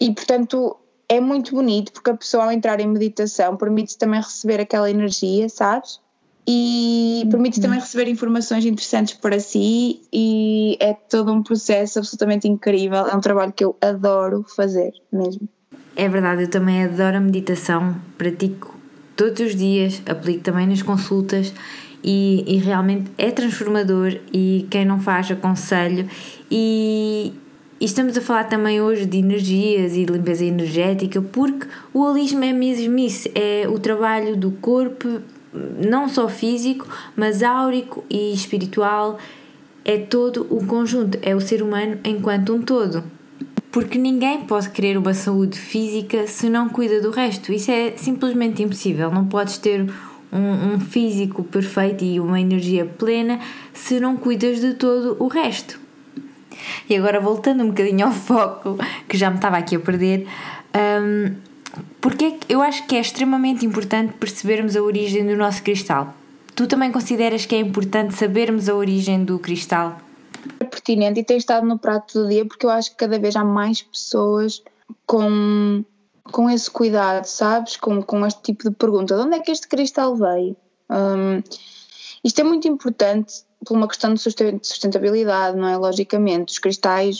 e 0.00 0.12
portanto 0.14 0.76
é 1.06 1.20
muito 1.20 1.54
bonito 1.54 1.92
porque 1.92 2.10
a 2.10 2.16
pessoa 2.16 2.44
ao 2.44 2.52
entrar 2.52 2.80
em 2.80 2.88
meditação 2.88 3.56
permite 3.56 3.98
também 3.98 4.20
receber 4.20 4.58
aquela 4.58 4.90
energia, 4.90 5.48
sabes? 5.50 6.00
E 6.48 7.28
permite 7.30 7.60
também 7.60 7.78
receber 7.78 8.08
informações 8.08 8.64
interessantes 8.64 9.14
para 9.14 9.38
si 9.38 10.00
e 10.10 10.78
é 10.80 10.94
todo 10.94 11.30
um 11.30 11.42
processo 11.42 11.98
absolutamente 11.98 12.48
incrível. 12.48 13.06
É 13.06 13.14
um 13.14 13.20
trabalho 13.20 13.52
que 13.52 13.64
eu 13.64 13.76
adoro 13.80 14.44
fazer 14.48 14.94
mesmo. 15.12 15.46
É 15.96 16.08
verdade, 16.08 16.42
eu 16.42 16.48
também 16.48 16.84
adoro 16.84 17.16
a 17.16 17.20
meditação, 17.20 17.96
pratico 18.16 18.78
todos 19.16 19.40
os 19.40 19.54
dias, 19.54 20.00
aplico 20.06 20.40
também 20.40 20.66
nas 20.66 20.82
consultas 20.82 21.52
e, 22.02 22.44
e 22.46 22.56
realmente 22.56 23.10
é 23.18 23.30
transformador 23.30 24.16
e 24.32 24.66
quem 24.70 24.84
não 24.84 25.00
faz 25.00 25.30
aconselho 25.30 26.08
e, 26.50 27.32
e 27.78 27.84
estamos 27.84 28.16
a 28.16 28.20
falar 28.20 28.44
também 28.44 28.80
hoje 28.80 29.04
de 29.04 29.18
energias 29.18 29.94
e 29.94 30.06
de 30.06 30.12
limpeza 30.12 30.44
energética 30.44 31.20
porque 31.20 31.66
o 31.92 32.00
holismo 32.00 32.44
é 32.44 32.52
mesmo 32.52 32.98
isso, 32.98 33.28
é 33.34 33.68
o 33.68 33.78
trabalho 33.78 34.36
do 34.36 34.52
corpo, 34.52 35.20
não 35.52 36.08
só 36.08 36.28
físico, 36.28 36.86
mas 37.16 37.42
áurico 37.42 38.04
e 38.08 38.32
espiritual, 38.32 39.18
é 39.84 39.98
todo 39.98 40.46
o 40.48 40.64
conjunto, 40.66 41.18
é 41.20 41.34
o 41.34 41.40
ser 41.40 41.62
humano 41.62 41.98
enquanto 42.04 42.54
um 42.54 42.62
todo. 42.62 43.02
Porque 43.70 43.98
ninguém 43.98 44.42
pode 44.42 44.70
querer 44.70 44.98
uma 44.98 45.14
saúde 45.14 45.58
física 45.58 46.26
se 46.26 46.48
não 46.50 46.68
cuida 46.68 47.00
do 47.00 47.10
resto. 47.10 47.52
Isso 47.52 47.70
é 47.70 47.92
simplesmente 47.96 48.62
impossível. 48.62 49.10
Não 49.10 49.26
podes 49.26 49.58
ter 49.58 49.88
um, 50.32 50.74
um 50.74 50.80
físico 50.80 51.44
perfeito 51.44 52.04
e 52.04 52.18
uma 52.18 52.40
energia 52.40 52.84
plena 52.84 53.38
se 53.72 54.00
não 54.00 54.16
cuidas 54.16 54.60
de 54.60 54.74
todo 54.74 55.16
o 55.18 55.28
resto. 55.28 55.78
E 56.88 56.96
agora 56.96 57.20
voltando 57.20 57.62
um 57.62 57.68
bocadinho 57.68 58.06
ao 58.06 58.12
foco, 58.12 58.78
que 59.08 59.16
já 59.16 59.30
me 59.30 59.36
estava 59.36 59.56
aqui 59.56 59.76
a 59.76 59.80
perder, 59.80 60.26
hum, 60.74 61.34
porque 62.00 62.24
é 62.24 62.38
eu 62.48 62.62
acho 62.62 62.86
que 62.86 62.96
é 62.96 63.00
extremamente 63.00 63.64
importante 63.64 64.14
percebermos 64.14 64.76
a 64.76 64.82
origem 64.82 65.26
do 65.26 65.36
nosso 65.36 65.62
cristal. 65.62 66.14
Tu 66.54 66.66
também 66.66 66.90
consideras 66.90 67.46
que 67.46 67.54
é 67.54 67.60
importante 67.60 68.14
sabermos 68.14 68.68
a 68.68 68.74
origem 68.74 69.24
do 69.24 69.38
cristal? 69.38 69.98
Pertinente 70.70 71.20
e 71.20 71.24
tem 71.24 71.36
estado 71.36 71.66
no 71.66 71.78
prato 71.78 72.22
do 72.22 72.28
dia 72.28 72.46
porque 72.46 72.64
eu 72.64 72.70
acho 72.70 72.90
que 72.90 72.96
cada 72.96 73.18
vez 73.18 73.36
há 73.36 73.44
mais 73.44 73.82
pessoas 73.82 74.62
com, 75.06 75.84
com 76.24 76.48
esse 76.48 76.70
cuidado, 76.70 77.24
sabes? 77.26 77.76
Com, 77.76 78.02
com 78.02 78.24
este 78.26 78.40
tipo 78.42 78.68
de 78.68 78.74
pergunta: 78.74 79.16
de 79.16 79.22
onde 79.22 79.36
é 79.36 79.40
que 79.40 79.50
este 79.50 79.68
cristal 79.68 80.16
veio? 80.16 80.56
Hum, 80.90 81.42
isto 82.24 82.40
é 82.40 82.44
muito 82.44 82.68
importante 82.68 83.44
por 83.64 83.76
uma 83.76 83.88
questão 83.88 84.14
de 84.14 84.20
susten- 84.20 84.58
de 84.58 84.66
sustentabilidade, 84.66 85.56
não 85.56 85.68
é? 85.68 85.76
Logicamente, 85.76 86.52
os 86.52 86.58
cristais 86.58 87.18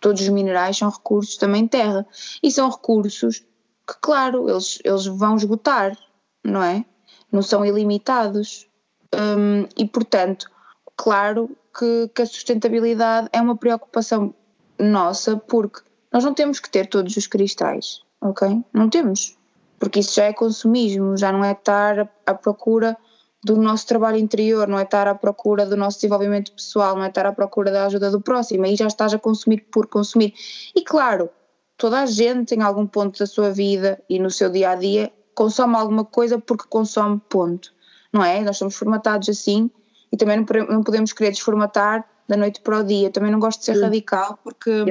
todos 0.00 0.22
os 0.22 0.28
minerais 0.28 0.76
são 0.76 0.90
recursos 0.90 1.36
também 1.36 1.66
terra. 1.66 2.06
E 2.42 2.50
são 2.50 2.70
recursos 2.70 3.40
que, 3.86 3.94
claro, 4.00 4.48
eles, 4.48 4.78
eles 4.84 5.06
vão 5.06 5.36
esgotar, 5.36 5.96
não 6.44 6.62
é? 6.62 6.84
Não 7.32 7.42
são 7.42 7.64
ilimitados. 7.64 8.66
Um, 9.14 9.66
e, 9.76 9.86
portanto, 9.86 10.50
claro 10.96 11.56
que, 11.78 12.10
que 12.14 12.22
a 12.22 12.26
sustentabilidade 12.26 13.28
é 13.32 13.40
uma 13.40 13.56
preocupação 13.56 14.34
nossa, 14.78 15.36
porque 15.36 15.80
nós 16.12 16.24
não 16.24 16.34
temos 16.34 16.58
que 16.58 16.70
ter 16.70 16.86
todos 16.86 17.16
os 17.16 17.26
cristais, 17.26 18.00
ok? 18.20 18.64
Não 18.72 18.88
temos. 18.88 19.36
Porque 19.78 20.00
isso 20.00 20.16
já 20.16 20.24
é 20.24 20.32
consumismo, 20.32 21.16
já 21.16 21.30
não 21.30 21.44
é 21.44 21.52
estar 21.52 22.10
à 22.26 22.34
procura 22.34 22.96
do 23.44 23.56
nosso 23.56 23.86
trabalho 23.86 24.16
interior, 24.16 24.66
não 24.66 24.78
é 24.78 24.82
estar 24.82 25.06
à 25.06 25.14
procura 25.14 25.64
do 25.64 25.76
nosso 25.76 25.98
desenvolvimento 25.98 26.52
pessoal, 26.52 26.96
não 26.96 27.04
é 27.04 27.08
estar 27.08 27.26
à 27.26 27.32
procura 27.32 27.70
da 27.70 27.86
ajuda 27.86 28.10
do 28.10 28.20
próximo, 28.20 28.64
aí 28.64 28.74
já 28.74 28.86
estás 28.86 29.14
a 29.14 29.18
consumir 29.18 29.68
por 29.70 29.86
consumir. 29.86 30.34
E 30.74 30.82
claro, 30.82 31.30
toda 31.76 32.00
a 32.00 32.06
gente 32.06 32.54
em 32.54 32.62
algum 32.62 32.86
ponto 32.86 33.18
da 33.20 33.26
sua 33.26 33.50
vida 33.50 34.02
e 34.08 34.18
no 34.18 34.30
seu 34.30 34.50
dia 34.50 34.70
a 34.70 34.74
dia 34.74 35.12
consome 35.34 35.76
alguma 35.76 36.04
coisa 36.04 36.40
porque 36.40 36.64
consome, 36.68 37.20
ponto. 37.28 37.72
Não 38.12 38.24
é? 38.24 38.40
Nós 38.40 38.56
somos 38.56 38.74
formatados 38.74 39.28
assim 39.28 39.70
e 40.12 40.16
também 40.16 40.44
não 40.68 40.82
podemos 40.82 41.12
querer 41.12 41.30
desformatar 41.30 42.08
da 42.28 42.36
noite 42.36 42.60
para 42.60 42.78
o 42.80 42.84
dia. 42.84 43.10
Também 43.10 43.30
não 43.30 43.40
gosto 43.40 43.60
de 43.60 43.66
ser 43.66 43.74
Sim. 43.74 43.82
radical 43.82 44.38
porque. 44.42 44.84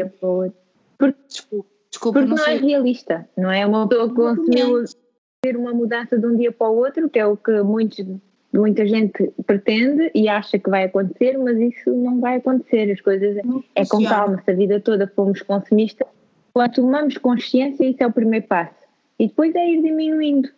Porque, 0.98 1.18
desculpa, 1.28 1.70
desculpa, 1.92 2.20
porque 2.20 2.30
não, 2.30 2.38
não 2.38 2.46
é 2.46 2.56
realista, 2.58 3.30
não 3.38 3.52
é? 3.52 3.66
Uma 3.66 3.88
pessoa 3.88 4.14
conseguiu 4.14 4.84
ter 5.42 5.56
uma 5.56 5.74
mudança 5.74 6.18
de 6.18 6.26
um 6.26 6.36
dia 6.36 6.52
para 6.52 6.70
o 6.70 6.78
outro, 6.78 7.08
que 7.08 7.20
é 7.20 7.26
o 7.26 7.38
que 7.38 7.62
muitos 7.62 8.04
muita 8.54 8.88
gente 8.88 9.32
pretende 9.46 10.10
e 10.16 10.28
acha 10.28 10.58
que 10.58 10.70
vai 10.70 10.86
acontecer, 10.86 11.38
mas 11.38 11.58
isso 11.58 11.92
não 11.92 12.20
vai 12.20 12.38
acontecer. 12.38 12.92
As 12.92 13.02
coisas 13.02 13.36
não 13.46 13.64
é 13.76 13.86
com 13.86 14.04
calma. 14.04 14.42
Se 14.44 14.52
a 14.52 14.56
vida 14.56 14.80
toda 14.80 15.08
fomos 15.16 15.42
consumistas, 15.42 16.08
quando 16.54 16.74
tomamos 16.74 17.18
consciência, 17.18 17.86
isso 17.86 18.02
é 18.02 18.08
o 18.08 18.12
primeiro 18.12 18.48
passo. 18.48 18.74
E 19.20 19.28
depois 19.28 19.54
é 19.56 19.70
ir 19.70 19.82
diminuindo. 19.82 20.50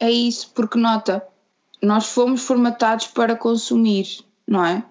É 0.00 0.10
isso, 0.10 0.52
porque 0.54 0.78
nota, 0.78 1.22
nós 1.82 2.06
fomos 2.06 2.42
formatados 2.42 3.08
para 3.08 3.36
consumir, 3.36 4.06
não 4.46 4.64
é? 4.64 4.84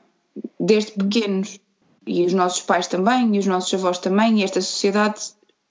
Desde 0.60 0.92
pequenos. 0.92 1.60
E 2.06 2.26
os 2.26 2.34
nossos 2.34 2.62
pais 2.62 2.88
também, 2.88 3.36
e 3.36 3.40
os 3.40 3.46
nossos 3.46 3.74
avós 3.74 4.00
também, 4.00 4.40
e 4.40 4.44
esta 4.44 4.60
sociedade, 4.60 5.22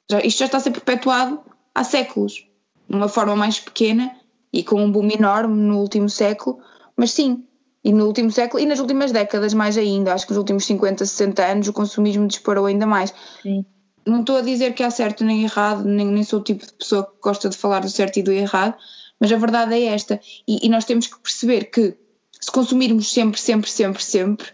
já, 0.09 0.20
isto 0.20 0.38
já 0.38 0.46
está 0.46 0.59
a 0.59 0.61
ser 0.61 0.70
perpetuado 0.70 1.40
há 1.74 1.83
séculos, 1.83 2.46
de 2.88 2.96
uma 2.96 3.09
forma 3.09 3.35
mais 3.35 3.59
pequena 3.59 4.16
e 4.52 4.62
com 4.62 4.83
um 4.83 4.90
boom 4.90 5.09
enorme 5.11 5.61
no 5.61 5.78
último 5.78 6.09
século, 6.09 6.61
mas 6.96 7.12
sim, 7.12 7.44
e 7.83 7.92
no 7.92 8.06
último 8.06 8.30
século 8.30 8.62
e 8.62 8.66
nas 8.66 8.78
últimas 8.78 9.11
décadas 9.11 9.54
mais 9.54 9.76
ainda, 9.76 10.12
acho 10.12 10.26
que 10.26 10.33
nos 10.33 10.38
últimos 10.38 10.64
50, 10.66 11.04
60 11.04 11.44
anos 11.44 11.68
o 11.68 11.72
consumismo 11.72 12.26
disparou 12.26 12.66
ainda 12.66 12.87
mais. 12.87 13.12
Sim. 13.42 13.64
Não 14.06 14.20
estou 14.20 14.37
a 14.37 14.42
dizer 14.42 14.74
que 14.74 14.83
há 14.83 14.90
certo 14.90 15.24
nem 15.24 15.42
errado, 15.42 15.85
nem, 15.85 16.06
nem 16.06 16.22
sou 16.22 16.40
o 16.40 16.44
tipo 16.44 16.64
de 16.66 16.72
pessoa 16.72 17.04
que 17.04 17.20
gosta 17.22 17.48
de 17.48 17.56
falar 17.56 17.80
do 17.80 17.88
certo 17.88 18.18
e 18.18 18.22
do 18.22 18.33
errado, 18.33 18.76
mas 19.20 19.30
a 19.30 19.37
verdade 19.37 19.74
é 19.74 19.85
esta, 19.85 20.20
e, 20.48 20.66
e 20.66 20.68
nós 20.68 20.85
temos 20.85 21.06
que 21.06 21.18
perceber 21.20 21.64
que 21.64 21.94
se 22.40 22.50
consumirmos 22.50 23.12
sempre, 23.12 23.38
sempre, 23.38 23.70
sempre, 23.70 24.02
sempre, 24.02 24.48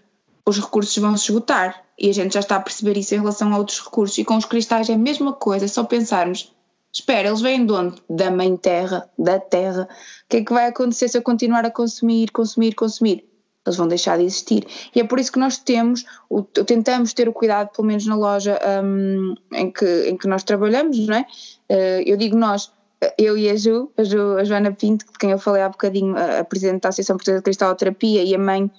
os 0.44 0.58
recursos 0.58 0.96
vão 0.98 1.16
se 1.16 1.24
esgotar 1.30 1.84
e 1.98 2.10
a 2.10 2.12
gente 2.12 2.34
já 2.34 2.40
está 2.40 2.56
a 2.56 2.60
perceber 2.60 2.96
isso 2.96 3.14
em 3.14 3.18
relação 3.18 3.52
a 3.54 3.58
outros 3.58 3.80
recursos 3.80 4.18
e 4.18 4.24
com 4.24 4.36
os 4.36 4.44
cristais 4.44 4.90
é 4.90 4.94
a 4.94 4.98
mesma 4.98 5.32
coisa, 5.32 5.64
é 5.64 5.68
só 5.68 5.84
pensarmos 5.84 6.52
Espera, 6.96 7.28
eles 7.28 7.42
vêm 7.42 7.66
de 7.66 7.72
onde? 7.74 7.96
Da 8.08 8.30
mãe 8.30 8.56
terra, 8.56 9.06
da 9.18 9.38
terra. 9.38 9.86
O 10.24 10.28
que 10.30 10.38
é 10.38 10.42
que 10.42 10.50
vai 10.50 10.66
acontecer 10.66 11.08
se 11.08 11.18
eu 11.18 11.20
continuar 11.20 11.62
a 11.66 11.70
consumir, 11.70 12.30
consumir, 12.30 12.74
consumir? 12.74 13.28
Eles 13.66 13.76
vão 13.76 13.86
deixar 13.86 14.16
de 14.16 14.24
existir. 14.24 14.66
E 14.94 15.00
é 15.00 15.04
por 15.04 15.20
isso 15.20 15.30
que 15.30 15.38
nós 15.38 15.58
temos, 15.58 16.06
o, 16.30 16.42
tentamos 16.42 17.12
ter 17.12 17.28
o 17.28 17.34
cuidado, 17.34 17.68
pelo 17.68 17.86
menos 17.86 18.06
na 18.06 18.16
loja 18.16 18.58
um, 18.82 19.34
em, 19.52 19.70
que, 19.70 20.08
em 20.08 20.16
que 20.16 20.26
nós 20.26 20.42
trabalhamos, 20.42 20.98
não 21.06 21.16
é? 21.16 21.26
Uh, 21.70 22.02
eu 22.06 22.16
digo 22.16 22.34
nós, 22.34 22.72
eu 23.18 23.36
e 23.36 23.48
a 23.50 23.56
Ju, 23.56 23.90
a, 23.96 24.04
Ju, 24.04 24.38
a 24.38 24.44
Joana 24.44 24.72
Pinto, 24.72 25.06
de 25.06 25.18
quem 25.18 25.30
eu 25.30 25.38
falei 25.38 25.62
há 25.62 25.68
bocadinho, 25.68 26.14
a, 26.16 26.44
Presidente 26.44 26.82
da 26.82 26.88
Associação 26.88 27.16
Portuguesa 27.16 27.40
de 27.40 27.44
Cristaloterapia 27.44 28.22
e 28.22 28.34
a 28.34 28.38
mãe 28.38 28.70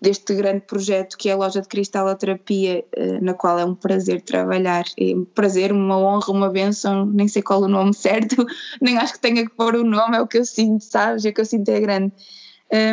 deste 0.00 0.34
grande 0.34 0.60
projeto 0.60 1.18
que 1.18 1.28
é 1.28 1.32
a 1.32 1.36
loja 1.36 1.60
de 1.60 1.68
cristaloterapia, 1.68 2.84
eh, 2.92 3.20
na 3.20 3.34
qual 3.34 3.58
é 3.58 3.64
um 3.64 3.74
prazer 3.74 4.22
trabalhar, 4.22 4.84
é 4.96 5.14
um 5.14 5.24
prazer, 5.24 5.72
uma 5.72 5.98
honra, 5.98 6.30
uma 6.30 6.50
benção, 6.50 7.04
nem 7.06 7.26
sei 7.26 7.42
qual 7.42 7.60
o 7.62 7.68
nome 7.68 7.92
certo, 7.94 8.46
nem 8.80 8.96
acho 8.96 9.14
que 9.14 9.20
tenha 9.20 9.44
que 9.44 9.54
pôr 9.54 9.74
o 9.74 9.84
nome, 9.84 10.16
é 10.16 10.20
o 10.20 10.26
que 10.26 10.38
eu 10.38 10.44
sinto, 10.44 10.84
sabes? 10.84 11.24
É 11.24 11.30
o 11.30 11.34
que 11.34 11.40
eu 11.40 11.44
sinto 11.44 11.68
é 11.68 11.80
grande. 11.80 12.12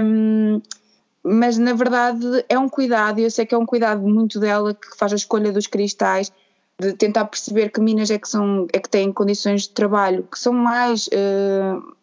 Um, 0.04 0.62
mas 1.24 1.58
na 1.58 1.74
verdade 1.74 2.26
é 2.50 2.58
um 2.58 2.68
cuidado, 2.68 3.20
eu 3.20 3.30
sei 3.30 3.46
que 3.46 3.54
é 3.54 3.58
um 3.58 3.66
cuidado 3.66 4.02
muito 4.02 4.40
dela 4.40 4.74
que 4.74 4.98
faz 4.98 5.14
a 5.14 5.16
escolha 5.16 5.52
dos 5.52 5.68
cristais, 5.68 6.32
de 6.80 6.94
tentar 6.94 7.26
perceber 7.26 7.70
que 7.70 7.82
minas 7.82 8.10
é 8.10 8.18
que 8.18 8.30
são 8.30 8.66
é 8.72 8.80
que 8.80 8.90
têm 8.90 9.12
condições 9.12 9.64
de 9.64 9.72
trabalho 9.72 10.28
que 10.32 10.40
são 10.40 10.54
mais 10.54 11.08
uh, 11.08 11.98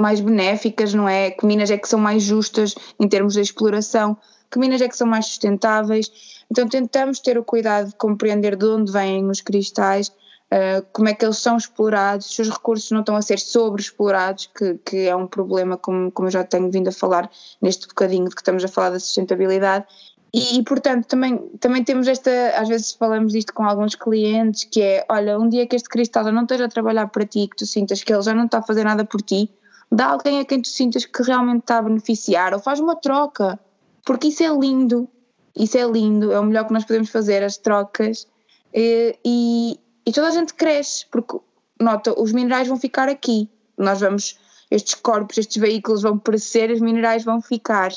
mais 0.00 0.18
benéficas, 0.18 0.92
não 0.92 1.08
é? 1.08 1.30
Que 1.30 1.46
minas 1.46 1.70
é 1.70 1.78
que 1.78 1.88
são 1.88 2.00
mais 2.00 2.22
justas 2.22 2.74
em 2.98 3.08
termos 3.08 3.34
de 3.34 3.40
exploração, 3.40 4.16
que 4.50 4.58
minas 4.58 4.80
é 4.80 4.88
que 4.88 4.96
são 4.96 5.06
mais 5.06 5.26
sustentáveis. 5.26 6.10
Então 6.50 6.68
tentamos 6.68 7.20
ter 7.20 7.38
o 7.38 7.44
cuidado 7.44 7.88
de 7.88 7.94
compreender 7.94 8.56
de 8.56 8.66
onde 8.66 8.90
vêm 8.90 9.28
os 9.30 9.40
cristais, 9.40 10.08
uh, 10.08 10.84
como 10.92 11.08
é 11.08 11.14
que 11.14 11.24
eles 11.24 11.38
são 11.38 11.56
explorados, 11.56 12.34
se 12.34 12.42
os 12.42 12.50
recursos 12.50 12.90
não 12.90 13.00
estão 13.00 13.14
a 13.14 13.22
ser 13.22 13.38
sobreexplorados, 13.38 14.50
que, 14.56 14.74
que 14.84 15.06
é 15.06 15.14
um 15.14 15.28
problema, 15.28 15.76
como, 15.76 16.10
como 16.10 16.26
eu 16.26 16.32
já 16.32 16.42
tenho 16.42 16.70
vindo 16.70 16.88
a 16.88 16.92
falar 16.92 17.30
neste 17.62 17.86
bocadinho 17.86 18.28
de 18.28 18.34
que 18.34 18.40
estamos 18.40 18.64
a 18.64 18.68
falar 18.68 18.90
da 18.90 19.00
sustentabilidade, 19.00 19.86
e, 20.32 20.58
e, 20.58 20.62
portanto 20.62 21.06
também, 21.06 21.38
também 21.60 21.84
temos 21.84 22.08
esta, 22.08 22.30
às 22.56 22.68
vezes 22.68 22.92
falamos 22.92 23.32
disto 23.32 23.54
com 23.54 23.64
alguns 23.64 23.94
clientes, 23.94 24.64
que 24.64 24.82
é, 24.82 25.04
olha, 25.08 25.38
um 25.38 25.48
dia 25.48 25.66
que 25.66 25.76
este 25.76 25.88
cristal 25.88 26.24
já 26.24 26.32
não 26.32 26.42
esteja 26.42 26.66
a 26.66 26.68
trabalhar 26.68 27.08
para 27.08 27.24
ti, 27.24 27.48
que 27.48 27.56
tu 27.56 27.66
sintas 27.66 28.02
que 28.02 28.12
ele 28.12 28.22
já 28.22 28.34
não 28.34 28.46
está 28.46 28.58
a 28.58 28.62
fazer 28.62 28.84
nada 28.84 29.04
por 29.04 29.22
ti, 29.22 29.50
dá 29.90 30.06
alguém 30.08 30.40
a 30.40 30.44
quem 30.44 30.60
tu 30.60 30.68
sintas 30.68 31.04
que 31.06 31.22
realmente 31.22 31.60
está 31.60 31.78
a 31.78 31.82
beneficiar, 31.82 32.52
ou 32.52 32.60
faz 32.60 32.80
uma 32.80 32.96
troca, 32.96 33.58
porque 34.04 34.28
isso 34.28 34.42
é 34.42 34.48
lindo, 34.48 35.08
isso 35.54 35.78
é 35.78 35.84
lindo, 35.84 36.32
é 36.32 36.40
o 36.40 36.44
melhor 36.44 36.66
que 36.66 36.72
nós 36.72 36.84
podemos 36.84 37.08
fazer, 37.08 37.42
as 37.42 37.56
trocas, 37.56 38.26
e, 38.74 39.16
e, 39.24 39.80
e 40.04 40.12
toda 40.12 40.28
a 40.28 40.32
gente 40.32 40.54
cresce, 40.54 41.06
porque, 41.10 41.38
nota, 41.80 42.18
os 42.20 42.32
minerais 42.32 42.68
vão 42.68 42.76
ficar 42.76 43.08
aqui, 43.08 43.48
nós 43.78 44.00
vamos, 44.00 44.38
estes 44.70 44.94
corpos, 44.94 45.38
estes 45.38 45.56
veículos 45.56 46.02
vão 46.02 46.18
perecer, 46.18 46.70
os 46.70 46.80
minerais 46.80 47.24
vão 47.24 47.40
ficar, 47.40 47.90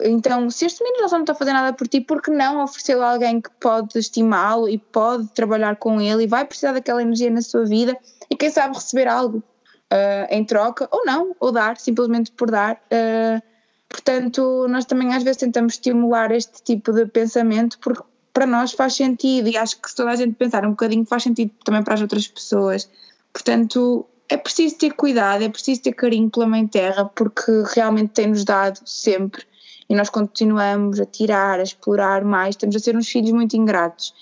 então, 0.00 0.50
se 0.50 0.66
este 0.66 0.82
menino 0.82 1.08
já 1.08 1.16
não 1.16 1.22
está 1.22 1.32
a 1.32 1.36
fazer 1.36 1.52
nada 1.52 1.72
por 1.72 1.86
ti, 1.86 2.00
por 2.00 2.20
que 2.20 2.30
não 2.30 2.62
oferecê-lo 2.62 3.02
a 3.02 3.12
alguém 3.12 3.40
que 3.40 3.50
pode 3.60 3.98
estimá-lo 3.98 4.68
e 4.68 4.78
pode 4.78 5.28
trabalhar 5.28 5.76
com 5.76 6.00
ele 6.00 6.24
e 6.24 6.26
vai 6.26 6.44
precisar 6.44 6.72
daquela 6.72 7.02
energia 7.02 7.30
na 7.30 7.42
sua 7.42 7.64
vida 7.64 7.96
e 8.30 8.36
quem 8.36 8.50
sabe 8.50 8.74
receber 8.74 9.06
algo 9.06 9.38
uh, 9.38 10.26
em 10.30 10.44
troca 10.44 10.88
ou 10.90 11.04
não, 11.04 11.34
ou 11.38 11.52
dar, 11.52 11.76
simplesmente 11.76 12.32
por 12.32 12.50
dar. 12.50 12.74
Uh, 12.86 13.40
portanto, 13.88 14.66
nós 14.68 14.84
também 14.84 15.14
às 15.14 15.22
vezes 15.22 15.38
tentamos 15.38 15.74
estimular 15.74 16.32
este 16.32 16.62
tipo 16.62 16.92
de 16.92 17.06
pensamento 17.06 17.78
porque 17.78 18.02
para 18.32 18.46
nós 18.46 18.72
faz 18.72 18.94
sentido 18.94 19.48
e 19.48 19.56
acho 19.56 19.80
que 19.80 19.88
se 19.88 19.94
toda 19.94 20.10
a 20.10 20.16
gente 20.16 20.34
pensar 20.34 20.66
um 20.66 20.70
bocadinho 20.70 21.06
faz 21.06 21.22
sentido 21.22 21.52
também 21.64 21.84
para 21.84 21.94
as 21.94 22.00
outras 22.00 22.26
pessoas. 22.26 22.90
Portanto, 23.32 24.04
é 24.28 24.36
preciso 24.36 24.76
ter 24.76 24.92
cuidado, 24.92 25.44
é 25.44 25.48
preciso 25.48 25.82
ter 25.82 25.92
carinho 25.92 26.28
pela 26.28 26.46
Mãe 26.46 26.66
Terra 26.66 27.04
porque 27.04 27.50
realmente 27.74 28.10
tem-nos 28.10 28.44
dado 28.44 28.80
sempre 28.84 29.44
e 29.88 29.94
nós 29.94 30.08
continuamos 30.08 31.00
a 31.00 31.06
tirar, 31.06 31.60
a 31.60 31.62
explorar 31.62 32.24
mais, 32.24 32.54
estamos 32.54 32.76
a 32.76 32.78
ser 32.78 32.96
uns 32.96 33.08
filhos 33.08 33.32
muito 33.32 33.56
ingratos. 33.56 34.14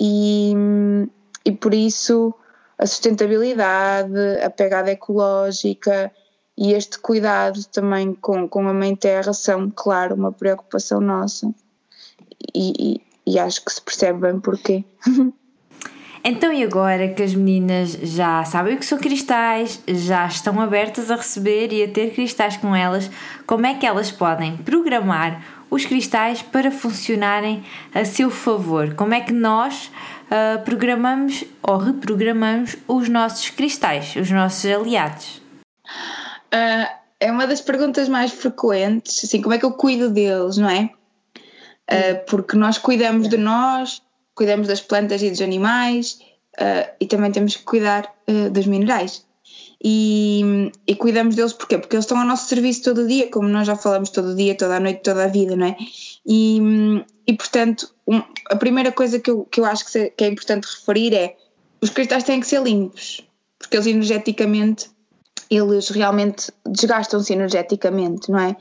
E, 0.00 0.54
e 1.44 1.52
por 1.52 1.74
isso 1.74 2.34
a 2.78 2.86
sustentabilidade, 2.86 4.40
a 4.42 4.50
pegada 4.50 4.90
ecológica 4.90 6.12
e 6.56 6.72
este 6.72 6.98
cuidado 6.98 7.64
também 7.66 8.14
com, 8.14 8.48
com 8.48 8.68
a 8.68 8.74
Mãe 8.74 8.94
Terra 8.94 9.32
são, 9.32 9.70
claro, 9.74 10.14
uma 10.14 10.32
preocupação 10.32 11.00
nossa. 11.00 11.52
E, 12.54 13.00
e, 13.26 13.32
e 13.34 13.38
acho 13.38 13.64
que 13.64 13.72
se 13.72 13.80
percebe 13.80 14.20
bem 14.20 14.40
porquê. 14.40 14.84
Então, 16.24 16.52
e 16.52 16.62
agora 16.62 17.08
que 17.08 17.22
as 17.22 17.34
meninas 17.34 17.92
já 17.92 18.44
sabem 18.44 18.74
o 18.74 18.78
que 18.78 18.86
são 18.86 18.98
cristais, 18.98 19.82
já 19.86 20.26
estão 20.26 20.60
abertas 20.60 21.10
a 21.10 21.16
receber 21.16 21.72
e 21.72 21.82
a 21.82 21.88
ter 21.88 22.12
cristais 22.12 22.56
com 22.56 22.74
elas, 22.74 23.10
como 23.46 23.66
é 23.66 23.74
que 23.74 23.86
elas 23.86 24.10
podem 24.10 24.56
programar 24.56 25.42
os 25.70 25.84
cristais 25.84 26.42
para 26.42 26.70
funcionarem 26.70 27.64
a 27.94 28.04
seu 28.04 28.30
favor? 28.30 28.94
Como 28.94 29.14
é 29.14 29.20
que 29.20 29.32
nós 29.32 29.90
uh, 30.26 30.62
programamos 30.64 31.44
ou 31.62 31.76
reprogramamos 31.76 32.76
os 32.86 33.08
nossos 33.08 33.50
cristais, 33.50 34.16
os 34.16 34.30
nossos 34.30 34.64
aliados? 34.70 35.40
Uh, 36.52 36.88
é 37.20 37.30
uma 37.30 37.46
das 37.46 37.60
perguntas 37.60 38.08
mais 38.08 38.32
frequentes, 38.32 39.24
assim, 39.24 39.42
como 39.42 39.54
é 39.54 39.58
que 39.58 39.64
eu 39.64 39.72
cuido 39.72 40.10
deles, 40.10 40.56
não 40.56 40.68
é? 40.68 40.90
Uh, 41.90 42.24
porque 42.28 42.56
nós 42.56 42.78
cuidamos 42.78 43.28
de 43.28 43.36
nós, 43.36 44.02
cuidamos 44.38 44.68
das 44.68 44.80
plantas 44.80 45.20
e 45.20 45.30
dos 45.30 45.42
animais 45.42 46.20
uh, 46.60 46.88
e 47.00 47.06
também 47.06 47.32
temos 47.32 47.56
que 47.56 47.64
cuidar 47.64 48.14
uh, 48.28 48.48
dos 48.50 48.66
minerais. 48.66 49.26
e, 49.82 50.70
e 50.86 50.94
cuidamos 50.94 51.34
deles 51.34 51.52
porquê? 51.52 51.76
Porque 51.76 51.96
eles 51.96 52.04
estão 52.04 52.18
ao 52.18 52.24
nosso 52.24 52.48
serviço 52.48 52.84
todo 52.84 53.02
o 53.02 53.06
dia, 53.06 53.28
como 53.30 53.48
nós 53.48 53.66
já 53.66 53.74
falamos 53.74 54.10
todo 54.10 54.28
o 54.28 54.36
dia, 54.36 54.56
toda 54.56 54.76
a 54.76 54.80
noite, 54.80 55.02
toda 55.02 55.24
a 55.24 55.26
vida, 55.26 55.56
não 55.56 55.66
é? 55.66 55.76
E, 56.24 56.60
e 57.26 57.32
portanto, 57.32 57.92
um, 58.06 58.22
a 58.48 58.56
primeira 58.56 58.92
coisa 58.92 59.18
que 59.18 59.30
eu, 59.30 59.44
que 59.44 59.60
eu 59.60 59.64
acho 59.64 59.84
que, 59.84 59.90
se, 59.90 60.10
que 60.10 60.22
é 60.22 60.28
importante 60.28 60.66
referir 60.66 61.14
é 61.14 61.36
os 61.80 61.90
cristais 61.90 62.22
têm 62.24 62.40
que 62.40 62.46
ser 62.46 62.62
limpos, 62.62 63.26
porque 63.58 63.76
eles 63.76 63.86
energeticamente, 63.86 64.88
eles 65.50 65.88
realmente 65.88 66.52
desgastam-se 66.64 67.32
energeticamente, 67.32 68.30
não 68.30 68.38
é? 68.38 68.56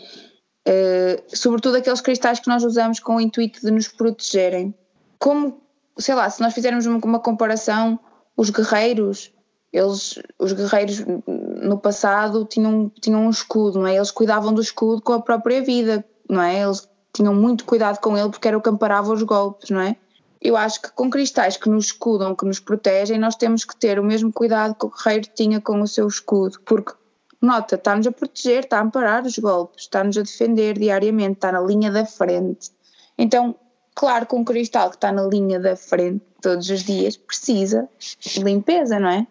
Uh, 0.68 1.24
sobretudo 1.28 1.78
aqueles 1.78 2.02
cristais 2.02 2.40
que 2.40 2.48
nós 2.48 2.63
usamos 2.63 3.00
com 3.00 3.16
o 3.16 3.22
intuito 3.22 3.62
de 3.62 3.72
nos 3.72 3.88
protegerem. 3.88 4.74
Como, 5.18 5.62
sei 6.00 6.16
lá, 6.16 6.30
se 6.30 6.42
nós 6.42 6.54
fizermos 6.54 6.86
uma, 6.86 7.20
comparação, 7.20 8.00
os 8.36 8.50
guerreiros, 8.50 9.32
eles, 9.72 10.20
os 10.40 10.54
guerreiros 10.54 11.04
no 11.28 11.78
passado 11.78 12.46
tinham, 12.46 12.92
tinham 13.02 13.26
um 13.26 13.30
escudo, 13.30 13.80
não 13.80 13.88
é? 13.88 13.96
Eles 13.96 14.12
cuidavam 14.12 14.54
do 14.54 14.62
escudo 14.62 15.02
com 15.02 15.14
a 15.14 15.22
própria 15.22 15.62
vida, 15.62 16.06
não 16.30 16.42
é? 16.42 16.62
Eles 16.62 16.88
tinham 17.14 17.34
muito 17.34 17.66
cuidado 17.66 18.00
com 18.00 18.18
ele 18.18 18.30
porque 18.30 18.48
era 18.48 18.58
o 18.58 18.62
que 18.62 18.70
amparava 18.70 19.12
os 19.12 19.24
golpes, 19.24 19.70
não 19.70 19.82
é? 19.82 19.96
Eu 20.40 20.56
acho 20.56 20.82
que 20.82 20.92
com 20.92 21.10
cristais 21.10 21.58
que 21.58 21.68
nos 21.68 21.86
escudam, 21.86 22.36
que 22.36 22.46
nos 22.46 22.60
protegem, 22.60 23.18
nós 23.18 23.36
temos 23.36 23.66
que 23.66 23.76
ter 23.76 24.00
o 24.00 24.04
mesmo 24.04 24.32
cuidado 24.32 24.76
que 24.76 24.86
o 24.86 24.90
guerreiro 24.90 25.28
tinha 25.36 25.60
com 25.60 25.82
o 25.82 25.88
seu 25.88 26.08
escudo, 26.08 26.60
porque, 26.64 26.94
nota, 27.42 27.76
está-nos 27.76 28.06
a 28.06 28.12
proteger, 28.12 28.64
está 28.64 28.78
a 28.78 28.84
amparar 28.84 29.26
os 29.26 29.38
golpes, 29.40 29.84
está-nos 29.86 30.16
a 30.18 30.22
defender 30.22 30.78
diariamente, 30.78 31.34
está 31.34 31.52
na 31.52 31.60
linha 31.60 31.92
da 31.92 32.06
frente. 32.06 32.72
Então, 33.18 33.56
claro 33.98 34.26
que 34.26 34.36
um 34.36 34.44
cristal 34.44 34.90
que 34.90 34.96
está 34.96 35.12
na 35.12 35.24
linha 35.24 35.60
da 35.60 35.76
frente 35.76 36.22
todos 36.42 36.70
os 36.70 36.84
dias 36.84 37.18
precisa 37.18 37.90
de 38.22 38.40
limpeza, 38.44 39.00
não 39.00 39.10
é? 39.10 39.28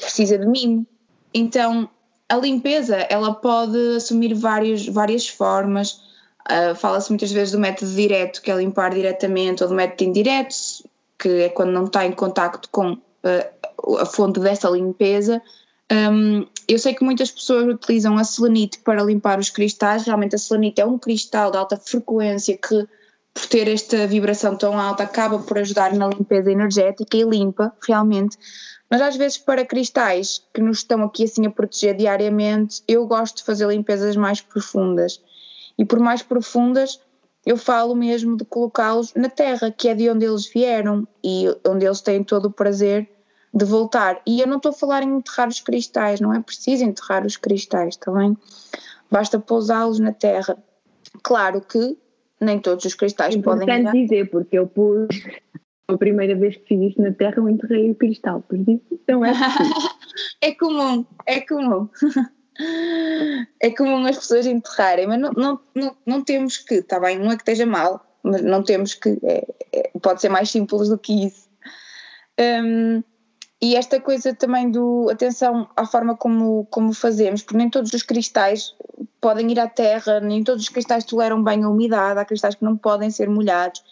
Precisa 0.00 0.38
de 0.38 0.46
mimo. 0.46 0.86
Então, 1.32 1.90
a 2.28 2.36
limpeza, 2.36 2.96
ela 3.10 3.34
pode 3.34 3.96
assumir 3.96 4.32
vários, 4.34 4.86
várias 4.86 5.28
formas, 5.28 6.00
Uh, 6.44 6.74
Fala-se 6.74 7.10
muitas 7.10 7.32
vezes 7.32 7.52
do 7.52 7.58
método 7.58 7.90
direto, 7.92 8.42
que 8.42 8.50
é 8.50 8.54
limpar 8.56 8.92
diretamente, 8.92 9.62
ou 9.62 9.68
do 9.68 9.74
método 9.74 10.04
indireto, 10.04 10.54
que 11.18 11.28
é 11.44 11.48
quando 11.48 11.72
não 11.72 11.86
está 11.86 12.04
em 12.04 12.12
contacto 12.12 12.68
com 12.70 12.92
uh, 12.92 13.98
a 13.98 14.04
fonte 14.04 14.40
dessa 14.40 14.68
limpeza. 14.68 15.40
Um, 15.90 16.46
eu 16.68 16.78
sei 16.78 16.94
que 16.94 17.02
muitas 17.02 17.30
pessoas 17.30 17.66
utilizam 17.66 18.18
a 18.18 18.24
selenite 18.24 18.78
para 18.80 19.02
limpar 19.02 19.38
os 19.38 19.48
cristais. 19.48 20.04
Realmente, 20.04 20.34
a 20.34 20.38
selenite 20.38 20.80
é 20.82 20.86
um 20.86 20.98
cristal 20.98 21.50
de 21.50 21.56
alta 21.56 21.78
frequência 21.78 22.58
que, 22.58 22.86
por 23.34 23.46
ter 23.46 23.68
esta 23.68 24.06
vibração 24.06 24.56
tão 24.56 24.78
alta, 24.78 25.02
acaba 25.02 25.40
por 25.40 25.58
ajudar 25.58 25.92
na 25.92 26.06
limpeza 26.06 26.52
energética 26.52 27.16
e 27.16 27.24
limpa, 27.24 27.72
realmente. 27.86 28.38
Mas 28.88 29.02
às 29.02 29.16
vezes, 29.16 29.36
para 29.36 29.66
cristais 29.66 30.40
que 30.54 30.60
nos 30.60 30.78
estão 30.78 31.02
aqui 31.02 31.24
assim 31.24 31.44
a 31.44 31.50
proteger 31.50 31.96
diariamente, 31.96 32.82
eu 32.86 33.04
gosto 33.06 33.38
de 33.38 33.44
fazer 33.44 33.66
limpezas 33.66 34.14
mais 34.14 34.40
profundas 34.40 35.20
e 35.76 35.84
por 35.84 35.98
mais 35.98 36.22
profundas, 36.22 37.00
eu 37.44 37.56
falo 37.56 37.94
mesmo 37.94 38.36
de 38.36 38.44
colocá-los 38.44 39.12
na 39.14 39.28
terra, 39.28 39.70
que 39.70 39.88
é 39.88 39.94
de 39.94 40.08
onde 40.08 40.24
eles 40.24 40.46
vieram 40.46 41.06
e 41.22 41.46
onde 41.66 41.84
eles 41.84 42.00
têm 42.00 42.22
todo 42.22 42.46
o 42.46 42.52
prazer 42.52 43.08
de 43.52 43.64
voltar. 43.64 44.20
E 44.26 44.40
eu 44.40 44.46
não 44.46 44.56
estou 44.56 44.70
a 44.70 44.74
falar 44.74 45.02
em 45.02 45.16
enterrar 45.16 45.48
os 45.48 45.60
cristais, 45.60 46.20
não 46.20 46.32
é 46.32 46.40
preciso 46.40 46.84
enterrar 46.84 47.26
os 47.26 47.36
cristais, 47.36 47.96
também. 47.96 48.36
Basta 49.10 49.38
pousá-los 49.38 49.98
na 49.98 50.12
terra. 50.12 50.56
Claro 51.22 51.60
que 51.60 51.96
nem 52.44 52.58
todos 52.58 52.84
os 52.84 52.94
cristais 52.94 53.36
podem. 53.36 53.64
Importante 53.64 54.02
dizer, 54.02 54.30
porque 54.30 54.58
eu 54.58 54.66
pus. 54.66 55.08
A 55.86 55.98
primeira 55.98 56.34
vez 56.34 56.56
que 56.56 56.64
fiz 56.66 56.90
isto 56.90 57.02
na 57.02 57.12
Terra, 57.12 57.34
eu 57.36 57.48
enterrei 57.48 57.90
o 57.90 57.94
cristal, 57.94 58.42
por 58.48 58.58
isso 58.58 58.80
não 59.06 59.22
é 59.22 59.32
é 60.40 60.54
comum, 60.54 61.04
é 61.26 61.40
comum. 61.40 61.88
É 63.60 63.68
comum 63.70 64.06
as 64.06 64.16
pessoas 64.16 64.46
enterrarem, 64.46 65.08
mas 65.08 65.18
não, 65.18 65.32
não, 65.32 65.60
não, 65.74 65.96
não 66.06 66.22
temos 66.22 66.56
que, 66.56 66.76
está 66.76 67.00
bem, 67.00 67.18
não 67.18 67.32
é 67.32 67.36
que 67.36 67.42
esteja 67.42 67.66
mal, 67.66 68.00
mas 68.22 68.42
não 68.42 68.62
temos 68.62 68.94
que, 68.94 69.18
é, 69.24 69.44
é, 69.72 69.90
pode 70.00 70.20
ser 70.20 70.28
mais 70.28 70.50
simples 70.50 70.88
do 70.88 70.96
que 70.96 71.26
isso. 71.26 71.48
Um, 72.40 73.02
e 73.64 73.76
esta 73.76 73.98
coisa 73.98 74.34
também 74.34 74.70
do, 74.70 75.08
atenção 75.10 75.66
à 75.74 75.86
forma 75.86 76.14
como, 76.14 76.66
como 76.70 76.92
fazemos, 76.92 77.42
porque 77.42 77.56
nem 77.56 77.70
todos 77.70 77.94
os 77.94 78.02
cristais 78.02 78.74
podem 79.22 79.50
ir 79.50 79.58
à 79.58 79.66
terra, 79.66 80.20
nem 80.20 80.44
todos 80.44 80.64
os 80.64 80.68
cristais 80.68 81.02
toleram 81.02 81.42
bem 81.42 81.64
a 81.64 81.68
umidade, 81.70 82.20
há 82.20 82.26
cristais 82.26 82.54
que 82.54 82.62
não 82.62 82.76
podem 82.76 83.10
ser 83.10 83.26
molhados. 83.30 83.82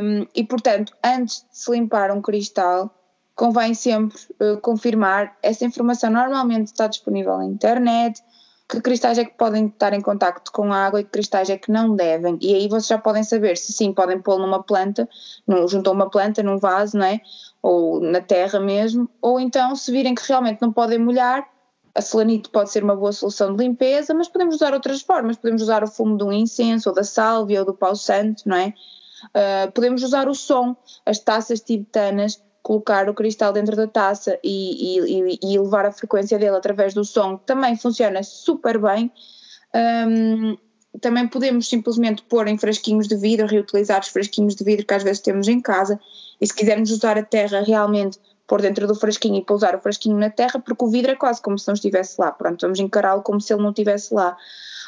Um, 0.00 0.24
e 0.32 0.44
portanto, 0.44 0.94
antes 1.04 1.44
de 1.50 1.58
se 1.58 1.72
limpar 1.72 2.12
um 2.12 2.22
cristal, 2.22 2.94
convém 3.34 3.74
sempre 3.74 4.16
uh, 4.40 4.60
confirmar. 4.60 5.36
Essa 5.42 5.64
informação 5.64 6.08
normalmente 6.10 6.68
está 6.68 6.86
disponível 6.86 7.36
na 7.36 7.46
internet. 7.46 8.22
Que 8.68 8.82
cristais 8.82 9.16
é 9.16 9.24
que 9.24 9.36
podem 9.36 9.66
estar 9.66 9.94
em 9.94 10.00
contacto 10.00 10.52
com 10.52 10.72
água 10.72 11.00
e 11.00 11.04
que 11.04 11.10
cristais 11.10 11.48
é 11.48 11.56
que 11.56 11.72
não 11.72 11.96
devem. 11.96 12.38
E 12.40 12.54
aí 12.54 12.68
vocês 12.68 12.86
já 12.86 12.98
podem 12.98 13.24
saber 13.24 13.56
se 13.56 13.72
sim 13.72 13.94
podem 13.94 14.20
pô-lo 14.20 14.42
numa 14.42 14.62
planta, 14.62 15.08
no, 15.46 15.66
junto 15.66 15.88
a 15.88 15.92
uma 15.92 16.10
planta, 16.10 16.42
num 16.42 16.58
vaso, 16.58 16.98
não 16.98 17.06
é? 17.06 17.20
Ou 17.62 18.00
na 18.00 18.20
terra 18.20 18.60
mesmo. 18.60 19.08
Ou 19.20 19.40
então, 19.40 19.74
se 19.74 19.90
virem 19.90 20.14
que 20.14 20.26
realmente 20.26 20.62
não 20.62 20.72
podem 20.72 20.98
molhar, 20.98 21.46
a 21.94 22.00
selenite 22.00 22.48
pode 22.50 22.70
ser 22.70 22.84
uma 22.84 22.94
boa 22.94 23.12
solução 23.12 23.54
de 23.54 23.64
limpeza, 23.64 24.14
mas 24.14 24.28
podemos 24.28 24.56
usar 24.56 24.72
outras 24.72 25.02
formas. 25.02 25.36
Podemos 25.36 25.62
usar 25.62 25.82
o 25.82 25.88
fumo 25.88 26.16
de 26.16 26.24
um 26.24 26.32
incenso, 26.32 26.88
ou 26.88 26.94
da 26.94 27.04
sálvia, 27.04 27.60
ou 27.60 27.66
do 27.66 27.74
pau 27.74 27.96
santo, 27.96 28.42
não 28.46 28.56
é? 28.56 28.72
Uh, 29.34 29.72
podemos 29.72 30.04
usar 30.04 30.28
o 30.28 30.34
som, 30.34 30.76
as 31.04 31.18
taças 31.18 31.60
tibetanas 31.60 32.40
colocar 32.68 33.08
o 33.08 33.14
cristal 33.14 33.50
dentro 33.50 33.74
da 33.74 33.86
taça 33.86 34.38
e, 34.44 34.98
e, 34.98 35.38
e 35.42 35.58
levar 35.58 35.86
a 35.86 35.92
frequência 35.92 36.38
dele 36.38 36.54
através 36.54 36.92
do 36.92 37.02
som, 37.02 37.38
também 37.38 37.74
funciona 37.76 38.22
super 38.22 38.78
bem. 38.78 39.10
Um, 39.74 40.54
também 41.00 41.26
podemos 41.26 41.66
simplesmente 41.66 42.22
pôr 42.22 42.46
em 42.46 42.58
frasquinhos 42.58 43.08
de 43.08 43.16
vidro, 43.16 43.46
reutilizar 43.46 44.00
os 44.00 44.08
frasquinhos 44.08 44.54
de 44.54 44.64
vidro 44.64 44.84
que 44.84 44.92
às 44.92 45.02
vezes 45.02 45.22
temos 45.22 45.48
em 45.48 45.62
casa, 45.62 45.98
e 46.40 46.46
se 46.46 46.54
quisermos 46.54 46.90
usar 46.90 47.18
a 47.18 47.22
terra 47.22 47.62
realmente, 47.62 48.18
pôr 48.46 48.62
dentro 48.62 48.86
do 48.86 48.94
frasquinho 48.94 49.36
e 49.36 49.44
pousar 49.44 49.74
o 49.74 49.80
frasquinho 49.80 50.16
na 50.16 50.30
terra, 50.30 50.58
porque 50.58 50.84
o 50.84 50.88
vidro 50.88 51.12
é 51.12 51.14
quase 51.14 51.40
como 51.42 51.58
se 51.58 51.68
não 51.68 51.74
estivesse 51.74 52.20
lá, 52.20 52.32
pronto, 52.32 52.62
vamos 52.62 52.78
encará-lo 52.78 53.22
como 53.22 53.40
se 53.40 53.52
ele 53.52 53.62
não 53.62 53.70
estivesse 53.70 54.14
lá. 54.14 54.36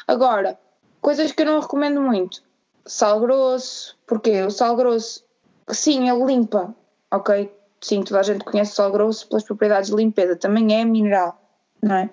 Agora, 0.07 0.57
coisas 0.99 1.31
que 1.31 1.41
eu 1.41 1.45
não 1.45 1.59
recomendo 1.59 2.01
muito, 2.01 2.41
sal 2.85 3.19
grosso, 3.19 3.97
porque 4.07 4.41
o 4.41 4.49
sal 4.49 4.75
grosso, 4.75 5.23
sim, 5.69 6.09
ele 6.09 6.25
limpa, 6.25 6.75
ok, 7.11 7.51
sim, 7.79 8.01
toda 8.03 8.19
a 8.19 8.23
gente 8.23 8.43
conhece 8.43 8.71
o 8.71 8.75
sal 8.75 8.91
grosso 8.91 9.27
pelas 9.27 9.43
propriedades 9.43 9.89
de 9.89 9.95
limpeza, 9.95 10.35
também 10.35 10.79
é 10.79 10.83
mineral, 10.83 11.39
não 11.81 11.95
é? 11.95 12.09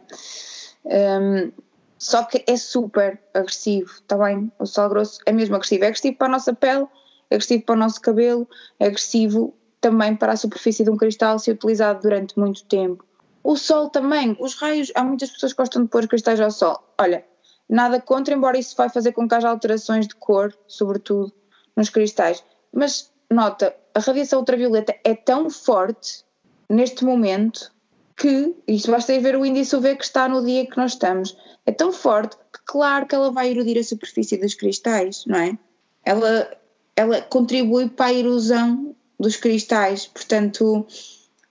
Um, 0.84 1.52
só 1.98 2.22
que 2.22 2.44
é 2.46 2.56
super 2.56 3.20
agressivo, 3.34 3.90
está 3.90 4.16
bem? 4.16 4.52
O 4.58 4.66
sal 4.66 4.88
grosso 4.88 5.18
é 5.26 5.32
mesmo 5.32 5.56
agressivo. 5.56 5.84
É 5.84 5.88
agressivo 5.88 6.16
para 6.16 6.28
a 6.28 6.30
nossa 6.30 6.54
pele, 6.54 6.86
agressivo 7.30 7.64
para 7.64 7.74
o 7.74 7.78
nosso 7.78 8.00
cabelo, 8.00 8.48
agressivo 8.80 9.54
também 9.80 10.16
para 10.16 10.32
a 10.32 10.36
superfície 10.36 10.84
de 10.84 10.90
um 10.90 10.96
cristal 10.96 11.38
se 11.38 11.50
utilizado 11.50 12.02
durante 12.02 12.38
muito 12.38 12.64
tempo. 12.64 13.04
O 13.42 13.56
sol 13.56 13.88
também, 13.88 14.36
os 14.40 14.54
raios, 14.54 14.90
há 14.94 15.04
muitas 15.04 15.30
pessoas 15.30 15.52
que 15.52 15.58
gostam 15.58 15.82
de 15.84 15.88
pôr 15.88 16.06
cristais 16.06 16.40
ao 16.40 16.50
sol. 16.50 16.82
Olha, 16.98 17.24
nada 17.68 18.00
contra, 18.00 18.34
embora 18.34 18.58
isso 18.58 18.76
vai 18.76 18.88
fazer 18.88 19.12
com 19.12 19.28
que 19.28 19.34
haja 19.34 19.48
alterações 19.48 20.06
de 20.06 20.14
cor, 20.16 20.52
sobretudo 20.66 21.32
nos 21.76 21.88
cristais. 21.88 22.44
Mas 22.72 23.10
nota, 23.30 23.74
a 23.94 24.00
radiação 24.00 24.40
ultravioleta 24.40 24.94
é 25.04 25.14
tão 25.14 25.48
forte 25.48 26.24
neste 26.68 27.04
momento 27.04 27.72
que, 28.16 28.54
isto 28.66 28.90
basta 28.90 29.18
ver 29.20 29.36
o 29.36 29.46
índice 29.46 29.76
UV 29.76 29.96
que 29.96 30.04
está 30.04 30.28
no 30.28 30.44
dia 30.44 30.66
que 30.66 30.76
nós 30.76 30.92
estamos, 30.92 31.36
é 31.64 31.72
tão 31.72 31.92
forte 31.92 32.36
que 32.36 32.60
claro 32.64 33.06
que 33.06 33.14
ela 33.14 33.30
vai 33.30 33.50
erudir 33.50 33.78
a 33.78 33.84
superfície 33.84 34.36
dos 34.36 34.54
cristais, 34.54 35.24
não 35.26 35.38
é? 35.38 35.56
Ela, 36.04 36.57
ela 36.98 37.22
contribui 37.22 37.88
para 37.88 38.06
a 38.06 38.12
erosão 38.12 38.92
dos 39.20 39.36
cristais, 39.36 40.06
portanto 40.06 40.84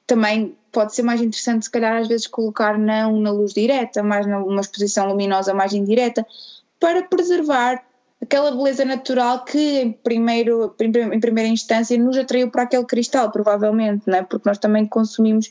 também 0.05 0.57
pode 0.73 0.93
ser 0.93 1.03
mais 1.03 1.21
interessante 1.21 1.63
se 1.63 1.71
calhar 1.71 2.01
às 2.01 2.07
vezes 2.09 2.27
colocar 2.27 2.77
não 2.77 3.17
na 3.21 3.31
luz 3.31 3.53
direta, 3.53 4.03
mas 4.03 4.25
numa 4.25 4.59
exposição 4.59 5.07
luminosa 5.07 5.53
mais 5.53 5.71
indireta, 5.71 6.27
para 6.77 7.01
preservar 7.03 7.81
aquela 8.21 8.51
beleza 8.51 8.83
natural 8.83 9.45
que 9.45 9.79
em, 9.79 9.91
primeiro, 9.93 10.75
em 10.81 11.19
primeira 11.21 11.49
instância 11.49 11.97
nos 11.97 12.17
atraiu 12.17 12.51
para 12.51 12.63
aquele 12.63 12.83
cristal, 12.83 13.31
provavelmente, 13.31 14.03
não 14.05 14.17
é? 14.17 14.23
porque 14.23 14.49
nós 14.49 14.57
também 14.57 14.85
consumimos 14.85 15.49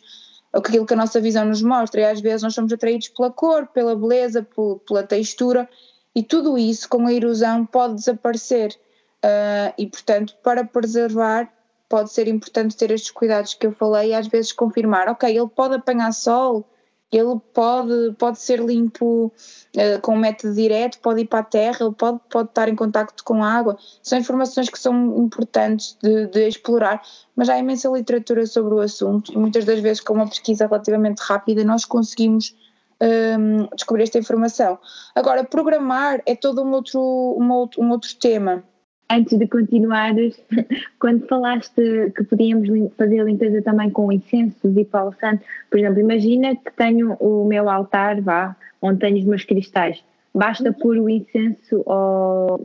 aquilo 0.52 0.84
que 0.84 0.92
a 0.92 0.96
nossa 0.96 1.22
visão 1.22 1.46
nos 1.46 1.62
mostra 1.62 2.02
e 2.02 2.04
às 2.04 2.20
vezes 2.20 2.42
nós 2.42 2.54
somos 2.54 2.70
atraídos 2.70 3.08
pela 3.08 3.30
cor, 3.30 3.66
pela 3.68 3.96
beleza, 3.96 4.46
pela 4.86 5.02
textura 5.02 5.66
e 6.14 6.22
tudo 6.22 6.58
isso 6.58 6.86
com 6.86 7.06
a 7.06 7.12
erosão 7.14 7.64
pode 7.64 7.94
desaparecer 7.94 8.78
uh, 9.26 9.74
e 9.76 9.86
portanto 9.86 10.34
para 10.42 10.64
preservar 10.64 11.50
pode 11.88 12.12
ser 12.12 12.28
importante 12.28 12.76
ter 12.76 12.90
estes 12.90 13.10
cuidados 13.10 13.54
que 13.54 13.66
eu 13.66 13.72
falei 13.72 14.10
e 14.10 14.14
às 14.14 14.26
vezes 14.26 14.52
confirmar, 14.52 15.08
ok, 15.08 15.28
ele 15.30 15.48
pode 15.48 15.74
apanhar 15.74 16.12
sol, 16.12 16.68
ele 17.12 17.38
pode, 17.54 18.14
pode 18.18 18.40
ser 18.40 18.58
limpo 18.58 19.26
uh, 19.26 20.00
com 20.02 20.14
um 20.14 20.18
método 20.18 20.52
direto, 20.54 20.98
pode 20.98 21.20
ir 21.20 21.26
para 21.26 21.38
a 21.38 21.44
terra, 21.44 21.78
ele 21.80 21.94
pode, 21.94 22.18
pode 22.28 22.48
estar 22.48 22.68
em 22.68 22.74
contacto 22.74 23.22
com 23.22 23.44
água. 23.44 23.78
São 24.02 24.18
informações 24.18 24.68
que 24.68 24.78
são 24.78 25.16
importantes 25.16 25.96
de, 26.02 26.26
de 26.26 26.48
explorar, 26.48 27.00
mas 27.36 27.48
há 27.48 27.56
imensa 27.56 27.88
literatura 27.88 28.44
sobre 28.46 28.74
o 28.74 28.80
assunto 28.80 29.32
e 29.32 29.38
muitas 29.38 29.64
das 29.64 29.78
vezes 29.78 30.00
com 30.00 30.14
uma 30.14 30.28
pesquisa 30.28 30.66
relativamente 30.66 31.20
rápida 31.20 31.64
nós 31.64 31.84
conseguimos 31.84 32.56
um, 33.00 33.06
ehm, 33.06 33.68
descobrir 33.76 34.02
esta 34.02 34.18
informação. 34.18 34.76
Agora, 35.14 35.44
programar 35.44 36.20
é 36.26 36.34
todo 36.34 36.64
um 36.64 36.72
outro, 36.72 37.00
um 37.00 37.52
outro, 37.52 37.80
um 37.80 37.90
outro 37.90 38.12
tema 38.16 38.64
antes 39.10 39.38
de 39.38 39.46
continuares, 39.46 40.40
quando 40.98 41.26
falaste 41.26 42.12
que 42.14 42.24
podíamos 42.24 42.68
fazer 42.96 43.20
a 43.20 43.24
limpeza 43.24 43.62
também 43.62 43.90
com 43.90 44.10
incensos 44.12 44.76
e 44.76 44.84
pau 44.84 45.12
santo, 45.20 45.44
por 45.70 45.78
exemplo, 45.78 46.00
imagina 46.00 46.56
que 46.56 46.72
tenho 46.76 47.14
o 47.14 47.46
meu 47.46 47.68
altar, 47.68 48.20
vá, 48.20 48.56
onde 48.80 49.00
tenho 49.00 49.18
os 49.18 49.24
meus 49.24 49.44
cristais. 49.44 50.02
Basta 50.34 50.72
pôr 50.72 50.98
o 50.98 51.08
incenso 51.08 51.82
ou. 51.86 52.60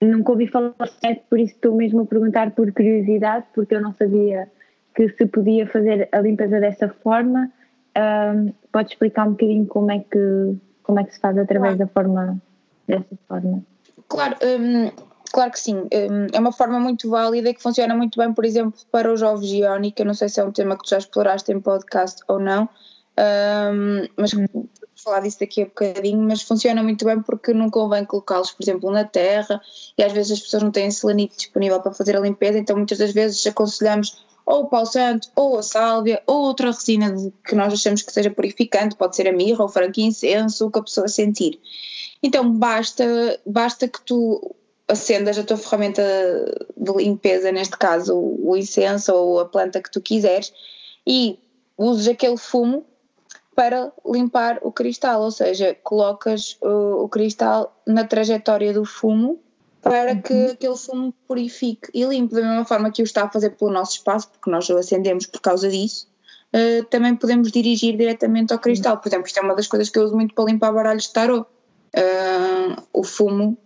Nunca 0.00 0.32
ouvi 0.32 0.46
falar 0.46 0.74
certo, 1.02 1.24
por 1.28 1.38
isso 1.38 1.52
estou 1.54 1.76
mesmo 1.76 2.00
a 2.00 2.06
perguntar 2.06 2.52
por 2.52 2.72
curiosidade, 2.72 3.44
porque 3.54 3.74
eu 3.74 3.82
não 3.82 3.92
sabia 3.92 4.48
que 4.94 5.10
se 5.10 5.26
podia 5.26 5.66
fazer 5.66 6.08
a 6.10 6.20
limpeza 6.20 6.58
dessa 6.58 6.88
forma. 6.88 7.50
Um, 7.98 8.50
pode 8.72 8.92
explicar 8.92 9.26
um 9.26 9.32
bocadinho 9.32 9.66
como 9.66 9.90
é 9.90 9.98
que, 9.98 10.56
como 10.82 11.00
é 11.00 11.04
que 11.04 11.12
se 11.12 11.20
faz 11.20 11.36
através 11.36 11.74
claro. 11.74 11.78
da 11.78 11.86
forma, 11.88 12.42
dessa 12.88 13.18
forma? 13.28 13.62
Claro, 14.08 14.36
um, 14.42 15.09
Claro 15.32 15.50
que 15.52 15.60
sim, 15.60 15.76
hum, 15.76 16.26
é 16.32 16.40
uma 16.40 16.52
forma 16.52 16.80
muito 16.80 17.08
válida 17.08 17.50
e 17.50 17.54
que 17.54 17.62
funciona 17.62 17.94
muito 17.94 18.18
bem, 18.18 18.32
por 18.32 18.44
exemplo, 18.44 18.78
para 18.90 19.12
os 19.12 19.22
ovos 19.22 19.50
iónicos. 19.50 20.00
Eu 20.00 20.06
não 20.06 20.14
sei 20.14 20.28
se 20.28 20.40
é 20.40 20.44
um 20.44 20.50
tema 20.50 20.76
que 20.76 20.82
tu 20.82 20.90
já 20.90 20.98
exploraste 20.98 21.52
em 21.52 21.60
podcast 21.60 22.20
ou 22.26 22.40
não, 22.40 22.68
um, 23.18 24.08
mas 24.16 24.32
vou 24.32 24.68
falar 24.96 25.20
disso 25.20 25.38
daqui 25.40 25.62
a 25.62 25.66
bocadinho. 25.66 26.20
Mas 26.20 26.42
funciona 26.42 26.82
muito 26.82 27.04
bem 27.04 27.22
porque 27.22 27.54
não 27.54 27.70
convém 27.70 28.04
colocá-los, 28.04 28.50
por 28.50 28.62
exemplo, 28.64 28.90
na 28.90 29.04
terra 29.04 29.60
e 29.96 30.02
às 30.02 30.12
vezes 30.12 30.32
as 30.32 30.40
pessoas 30.40 30.64
não 30.64 30.72
têm 30.72 30.90
selenite 30.90 31.36
disponível 31.36 31.80
para 31.80 31.92
fazer 31.92 32.16
a 32.16 32.20
limpeza, 32.20 32.58
então 32.58 32.76
muitas 32.76 32.98
das 32.98 33.12
vezes 33.12 33.46
aconselhamos 33.46 34.24
ou 34.44 34.64
o 34.64 34.68
pau 34.68 34.84
santo, 34.84 35.28
ou 35.36 35.58
a 35.58 35.62
sálvia, 35.62 36.20
ou 36.26 36.38
outra 36.38 36.72
resina 36.72 37.14
que 37.46 37.54
nós 37.54 37.72
achamos 37.72 38.02
que 38.02 38.12
seja 38.12 38.30
purificante, 38.30 38.96
pode 38.96 39.14
ser 39.14 39.28
a 39.28 39.32
mirra 39.32 39.62
ou 39.62 39.68
frankincenso, 39.68 40.66
o 40.66 40.70
que 40.72 40.80
a 40.80 40.82
pessoa 40.82 41.06
sentir. 41.06 41.60
Então 42.20 42.50
basta, 42.52 43.04
basta 43.46 43.86
que 43.86 44.00
tu 44.02 44.56
acendas 44.90 45.38
a 45.38 45.44
tua 45.44 45.56
ferramenta 45.56 46.02
de 46.76 46.92
limpeza, 46.92 47.52
neste 47.52 47.76
caso 47.76 48.16
o 48.16 48.56
incenso 48.56 49.12
ou 49.14 49.40
a 49.40 49.46
planta 49.46 49.80
que 49.80 49.90
tu 49.90 50.00
quiseres, 50.00 50.52
e 51.06 51.38
uses 51.78 52.08
aquele 52.08 52.36
fumo 52.36 52.84
para 53.54 53.92
limpar 54.06 54.58
o 54.62 54.72
cristal, 54.72 55.22
ou 55.22 55.30
seja, 55.30 55.76
colocas 55.82 56.56
o, 56.60 57.04
o 57.04 57.08
cristal 57.08 57.76
na 57.86 58.04
trajetória 58.04 58.72
do 58.72 58.84
fumo 58.84 59.38
para 59.82 60.14
que 60.14 60.32
uhum. 60.32 60.50
aquele 60.50 60.76
fumo 60.76 61.14
purifique 61.26 61.88
e 61.94 62.04
limpe 62.04 62.34
da 62.34 62.42
mesma 62.42 62.64
forma 62.64 62.90
que 62.90 63.02
o 63.02 63.04
está 63.04 63.24
a 63.24 63.30
fazer 63.30 63.50
pelo 63.50 63.70
nosso 63.70 63.92
espaço, 63.92 64.28
porque 64.30 64.50
nós 64.50 64.68
o 64.68 64.76
acendemos 64.76 65.26
por 65.26 65.40
causa 65.40 65.68
disso. 65.68 66.06
Uh, 66.54 66.84
também 66.84 67.14
podemos 67.14 67.50
dirigir 67.50 67.96
diretamente 67.96 68.52
ao 68.52 68.58
cristal. 68.58 68.98
Por 68.98 69.08
exemplo, 69.08 69.26
isto 69.26 69.38
é 69.38 69.42
uma 69.42 69.54
das 69.54 69.66
coisas 69.66 69.88
que 69.88 69.98
eu 69.98 70.04
uso 70.04 70.14
muito 70.14 70.34
para 70.34 70.44
limpar 70.44 70.72
baralhos 70.72 71.04
de 71.04 71.12
tarot. 71.12 71.46
Uh, 71.96 72.82
o 72.92 73.02
fumo 73.02 73.56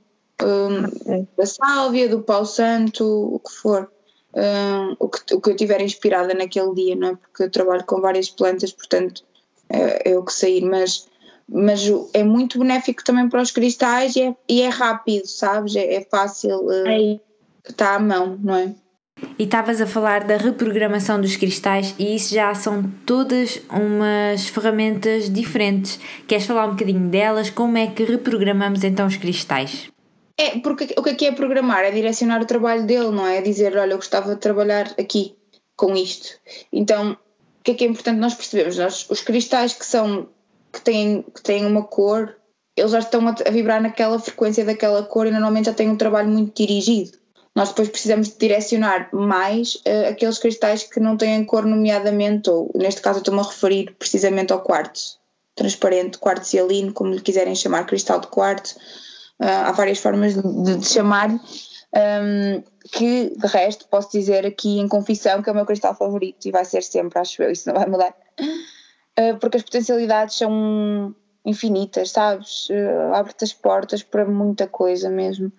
um, 0.42 1.26
da 1.36 1.46
sálvia, 1.46 2.08
do 2.08 2.22
pau 2.22 2.44
santo, 2.44 3.04
o 3.34 3.38
que 3.38 3.52
for. 3.52 3.90
Um, 4.34 4.96
o, 4.98 5.08
que, 5.08 5.34
o 5.34 5.40
que 5.40 5.50
eu 5.50 5.56
tiver 5.56 5.80
inspirada 5.80 6.34
naquele 6.34 6.74
dia, 6.74 6.96
não 6.96 7.08
é? 7.08 7.14
Porque 7.16 7.44
eu 7.44 7.50
trabalho 7.50 7.84
com 7.84 8.00
várias 8.00 8.28
plantas, 8.28 8.72
portanto 8.72 9.22
é, 9.68 10.10
é 10.10 10.18
o 10.18 10.24
que 10.24 10.32
sair, 10.32 10.64
mas, 10.64 11.06
mas 11.48 11.82
é 12.12 12.24
muito 12.24 12.58
benéfico 12.58 13.04
também 13.04 13.28
para 13.28 13.42
os 13.42 13.52
cristais 13.52 14.16
e 14.16 14.22
é, 14.22 14.36
e 14.48 14.62
é 14.62 14.68
rápido, 14.68 15.26
sabes? 15.26 15.76
É, 15.76 15.94
é 15.94 16.00
fácil, 16.02 16.66
uh, 16.66 17.20
está 17.68 17.94
à 17.94 17.98
mão, 18.00 18.38
não 18.42 18.56
é? 18.56 18.74
E 19.38 19.44
estavas 19.44 19.80
a 19.80 19.86
falar 19.86 20.24
da 20.24 20.36
reprogramação 20.36 21.20
dos 21.20 21.36
cristais 21.36 21.94
e 21.98 22.16
isso 22.16 22.34
já 22.34 22.52
são 22.54 22.82
todas 23.06 23.60
umas 23.70 24.48
ferramentas 24.48 25.30
diferentes. 25.30 26.00
Queres 26.26 26.44
falar 26.44 26.66
um 26.66 26.70
bocadinho 26.70 27.08
delas? 27.08 27.48
Como 27.50 27.78
é 27.78 27.86
que 27.86 28.04
reprogramamos 28.04 28.82
então 28.82 29.06
os 29.06 29.16
cristais? 29.16 29.93
É, 30.36 30.58
porque 30.58 30.94
o 30.98 31.02
que 31.02 31.10
aqui 31.10 31.26
é 31.26 31.32
programar? 31.32 31.84
É 31.84 31.90
direcionar 31.90 32.42
o 32.42 32.46
trabalho 32.46 32.84
dele, 32.86 33.10
não 33.10 33.26
é? 33.26 33.38
é 33.38 33.42
dizer, 33.42 33.76
olha, 33.76 33.92
eu 33.92 33.98
gostava 33.98 34.34
de 34.34 34.40
trabalhar 34.40 34.92
aqui 34.98 35.36
com 35.76 35.94
isto. 35.94 36.28
Então, 36.72 37.12
o 37.12 37.62
que 37.62 37.70
é 37.70 37.74
que 37.74 37.84
é 37.84 37.86
importante 37.86 38.18
nós 38.18 38.34
percebemos? 38.34 38.76
Nós, 38.76 39.06
os 39.08 39.20
cristais 39.20 39.74
que 39.74 39.86
são, 39.86 40.28
que 40.72 40.80
têm, 40.80 41.22
que 41.22 41.40
têm 41.40 41.64
uma 41.64 41.84
cor, 41.84 42.36
eles 42.76 42.90
já 42.90 42.98
estão 42.98 43.26
a, 43.28 43.34
a 43.46 43.50
vibrar 43.50 43.80
naquela 43.80 44.18
frequência 44.18 44.64
daquela 44.64 45.04
cor 45.04 45.26
e 45.26 45.30
normalmente 45.30 45.66
já 45.66 45.72
têm 45.72 45.88
um 45.88 45.96
trabalho 45.96 46.28
muito 46.28 46.56
dirigido. 46.56 47.16
Nós 47.54 47.68
depois 47.68 47.88
precisamos 47.88 48.30
de 48.30 48.36
direcionar 48.36 49.08
mais 49.14 49.76
uh, 49.76 50.08
aqueles 50.10 50.38
cristais 50.38 50.82
que 50.82 50.98
não 50.98 51.16
têm 51.16 51.44
cor, 51.44 51.64
nomeadamente, 51.64 52.50
ou 52.50 52.72
neste 52.74 53.00
caso 53.00 53.20
estou-me 53.20 53.38
a 53.38 53.44
referir 53.44 53.94
precisamente 53.96 54.52
ao 54.52 54.60
quartzo 54.60 55.22
transparente, 55.54 56.18
quartzo 56.18 56.50
cialino, 56.50 56.92
como 56.92 57.12
lhe 57.12 57.20
quiserem 57.20 57.54
chamar, 57.54 57.86
cristal 57.86 58.18
de 58.18 58.26
quartzo 58.26 58.74
há 59.40 59.72
várias 59.72 59.98
formas 59.98 60.34
de, 60.34 60.76
de 60.76 60.86
chamar, 60.86 61.30
um, 61.94 62.62
que 62.90 63.32
de 63.36 63.46
resto 63.46 63.86
posso 63.88 64.10
dizer 64.10 64.44
aqui 64.44 64.78
em 64.78 64.88
confissão 64.88 65.42
que 65.42 65.48
é 65.48 65.52
o 65.52 65.54
meu 65.54 65.64
cristal 65.64 65.94
favorito 65.94 66.46
e 66.46 66.50
vai 66.50 66.64
ser 66.64 66.82
sempre, 66.82 67.18
acho 67.18 67.42
eu, 67.42 67.50
isso 67.50 67.68
não 67.68 67.76
vai 67.78 67.86
mudar, 67.86 68.14
uh, 68.40 69.38
porque 69.38 69.56
as 69.56 69.62
potencialidades 69.62 70.36
são 70.36 71.14
infinitas, 71.44 72.10
sabes? 72.10 72.68
Uh, 72.70 73.14
Abre-te 73.14 73.44
as 73.44 73.52
portas 73.52 74.02
para 74.02 74.24
muita 74.24 74.66
coisa 74.66 75.08
mesmo. 75.08 75.52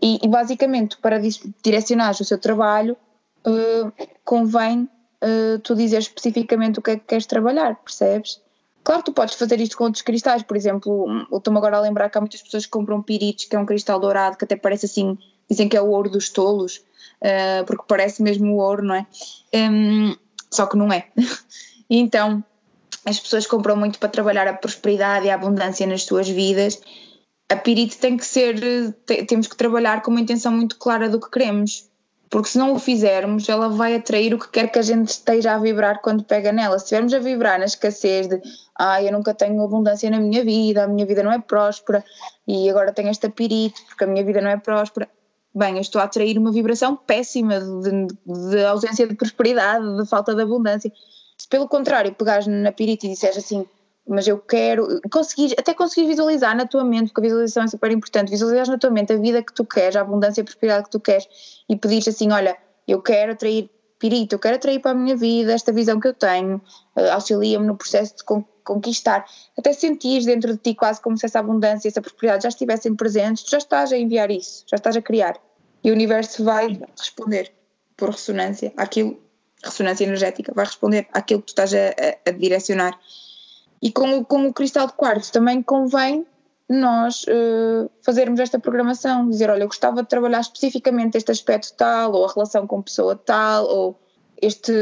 E, 0.00 0.20
e 0.22 0.28
basicamente, 0.28 0.96
para 0.98 1.20
direcionar 1.62 2.12
o 2.12 2.24
seu 2.24 2.38
trabalho, 2.38 2.96
uh, 3.46 3.92
convém 4.24 4.88
tu 5.64 5.74
dizer 5.74 5.98
especificamente 5.98 6.78
o 6.78 6.82
que 6.82 6.92
é 6.92 6.96
que 6.96 7.04
queres 7.04 7.26
trabalhar, 7.26 7.74
percebes? 7.82 8.40
Claro, 8.88 9.02
tu 9.02 9.12
podes 9.12 9.34
fazer 9.34 9.60
isto 9.60 9.76
com 9.76 9.84
outros 9.84 10.00
cristais, 10.00 10.42
por 10.42 10.56
exemplo, 10.56 11.06
estou-me 11.30 11.58
agora 11.58 11.76
a 11.76 11.80
lembrar 11.80 12.08
que 12.08 12.16
há 12.16 12.22
muitas 12.22 12.40
pessoas 12.40 12.64
que 12.64 12.70
compram 12.70 13.02
pirites, 13.02 13.44
que 13.44 13.54
é 13.54 13.58
um 13.58 13.66
cristal 13.66 14.00
dourado, 14.00 14.38
que 14.38 14.46
até 14.46 14.56
parece 14.56 14.86
assim, 14.86 15.18
dizem 15.46 15.68
que 15.68 15.76
é 15.76 15.82
o 15.82 15.90
ouro 15.90 16.08
dos 16.08 16.30
tolos, 16.30 16.78
uh, 17.20 17.66
porque 17.66 17.84
parece 17.86 18.22
mesmo 18.22 18.54
o 18.54 18.56
ouro, 18.56 18.82
não 18.82 18.94
é? 18.94 19.06
Um, 19.54 20.16
só 20.50 20.64
que 20.64 20.74
não 20.74 20.90
é. 20.90 21.06
então, 21.90 22.42
as 23.04 23.20
pessoas 23.20 23.46
compram 23.46 23.76
muito 23.76 23.98
para 23.98 24.08
trabalhar 24.08 24.48
a 24.48 24.54
prosperidade 24.54 25.26
e 25.26 25.30
a 25.30 25.34
abundância 25.34 25.86
nas 25.86 26.04
suas 26.04 26.26
vidas. 26.26 26.80
A 27.50 27.56
pirite 27.56 27.98
tem 27.98 28.16
que 28.16 28.24
ser, 28.24 28.58
temos 29.26 29.48
que 29.48 29.56
trabalhar 29.58 30.00
com 30.00 30.10
uma 30.10 30.20
intenção 30.20 30.50
muito 30.50 30.78
clara 30.78 31.10
do 31.10 31.20
que 31.20 31.30
queremos 31.30 31.90
porque 32.30 32.48
se 32.48 32.58
não 32.58 32.74
o 32.74 32.78
fizermos, 32.78 33.48
ela 33.48 33.68
vai 33.68 33.94
atrair 33.94 34.34
o 34.34 34.38
que 34.38 34.48
quer 34.48 34.70
que 34.70 34.78
a 34.78 34.82
gente 34.82 35.08
esteja 35.08 35.54
a 35.54 35.58
vibrar 35.58 36.00
quando 36.00 36.24
pega 36.24 36.52
nela. 36.52 36.78
Se 36.78 36.84
estivermos 36.84 37.14
a 37.14 37.18
vibrar 37.18 37.58
na 37.58 37.64
escassez 37.64 38.26
de 38.26 38.40
ah, 38.78 39.02
eu 39.02 39.12
nunca 39.12 39.32
tenho 39.34 39.62
abundância 39.62 40.10
na 40.10 40.20
minha 40.20 40.44
vida, 40.44 40.84
a 40.84 40.88
minha 40.88 41.06
vida 41.06 41.22
não 41.22 41.32
é 41.32 41.38
próspera 41.38 42.04
e 42.46 42.68
agora 42.68 42.92
tenho 42.92 43.08
esta 43.08 43.30
pirite 43.30 43.82
porque 43.86 44.04
a 44.04 44.06
minha 44.06 44.24
vida 44.24 44.40
não 44.40 44.50
é 44.50 44.56
próspera, 44.56 45.08
bem, 45.54 45.74
eu 45.74 45.80
estou 45.80 46.00
a 46.00 46.04
atrair 46.04 46.38
uma 46.38 46.52
vibração 46.52 46.96
péssima 46.96 47.60
de, 47.60 48.06
de 48.50 48.64
ausência 48.64 49.06
de 49.06 49.14
prosperidade, 49.14 49.96
de 49.96 50.06
falta 50.06 50.34
de 50.34 50.42
abundância. 50.42 50.92
Se 51.36 51.48
pelo 51.48 51.68
contrário 51.68 52.14
pegares 52.14 52.46
na 52.46 52.72
pirite 52.72 53.06
e 53.06 53.10
disseres 53.10 53.38
assim, 53.38 53.66
mas 54.08 54.26
eu 54.26 54.38
quero, 54.38 55.00
conseguir, 55.10 55.54
até 55.58 55.74
conseguir 55.74 56.06
visualizar 56.06 56.56
na 56.56 56.66
tua 56.66 56.82
mente, 56.82 57.08
porque 57.08 57.20
a 57.20 57.24
visualização 57.24 57.64
é 57.64 57.66
super 57.66 57.90
importante, 57.90 58.30
visualizar 58.30 58.66
na 58.66 58.78
tua 58.78 58.90
mente 58.90 59.12
a 59.12 59.16
vida 59.16 59.42
que 59.42 59.52
tu 59.52 59.64
queres, 59.64 59.96
a 59.96 60.00
abundância 60.00 60.40
e 60.40 60.42
a 60.42 60.44
prosperidade 60.44 60.84
que 60.84 60.90
tu 60.90 60.98
queres 60.98 61.28
e 61.68 61.76
pedires 61.76 62.08
assim, 62.08 62.32
olha, 62.32 62.56
eu 62.86 63.02
quero 63.02 63.32
atrair 63.32 63.70
pirito, 63.98 64.34
eu 64.34 64.38
quero 64.38 64.56
atrair 64.56 64.80
para 64.80 64.92
a 64.92 64.94
minha 64.94 65.14
vida 65.14 65.52
esta 65.52 65.72
visão 65.72 66.00
que 66.00 66.08
eu 66.08 66.14
tenho, 66.14 66.56
uh, 66.96 67.12
auxilia-me 67.12 67.66
no 67.66 67.76
processo 67.76 68.16
de 68.16 68.24
conquistar, 68.64 69.26
até 69.58 69.72
sentir 69.72 70.24
dentro 70.24 70.52
de 70.52 70.58
ti 70.58 70.74
quase 70.74 71.00
como 71.00 71.18
se 71.18 71.26
essa 71.26 71.40
abundância, 71.40 71.88
essa 71.88 72.00
prosperidade 72.00 72.44
já 72.44 72.48
estivessem 72.48 72.94
presentes, 72.94 73.42
tu 73.42 73.50
já 73.50 73.58
estás 73.58 73.92
a 73.92 73.98
enviar 73.98 74.30
isso, 74.30 74.64
já 74.66 74.76
estás 74.76 74.96
a 74.96 75.02
criar. 75.02 75.36
E 75.84 75.90
o 75.90 75.94
universo 75.94 76.44
vai 76.44 76.78
responder 76.98 77.52
por 77.96 78.10
ressonância 78.10 78.72
àquilo, 78.76 79.20
ressonância 79.62 80.04
energética, 80.04 80.52
vai 80.54 80.64
responder 80.64 81.06
àquilo 81.12 81.40
que 81.40 81.46
tu 81.46 81.50
estás 81.50 81.74
a, 81.74 81.88
a, 81.88 82.30
a 82.30 82.32
direcionar 82.32 82.98
e 83.82 83.92
com, 83.92 84.24
com 84.24 84.46
o 84.46 84.52
cristal 84.52 84.86
de 84.86 84.92
quartzo 84.94 85.32
também 85.32 85.62
convém 85.62 86.26
nós 86.68 87.24
uh, 87.24 87.90
fazermos 88.02 88.38
esta 88.40 88.58
programação, 88.58 89.28
dizer, 89.28 89.48
olha, 89.48 89.62
eu 89.62 89.68
gostava 89.68 90.02
de 90.02 90.08
trabalhar 90.08 90.40
especificamente 90.40 91.16
este 91.16 91.30
aspecto 91.30 91.72
tal, 91.74 92.12
ou 92.12 92.26
a 92.26 92.32
relação 92.32 92.66
com 92.66 92.82
pessoa 92.82 93.16
tal, 93.16 93.64
ou 93.64 93.98
este, 94.40 94.72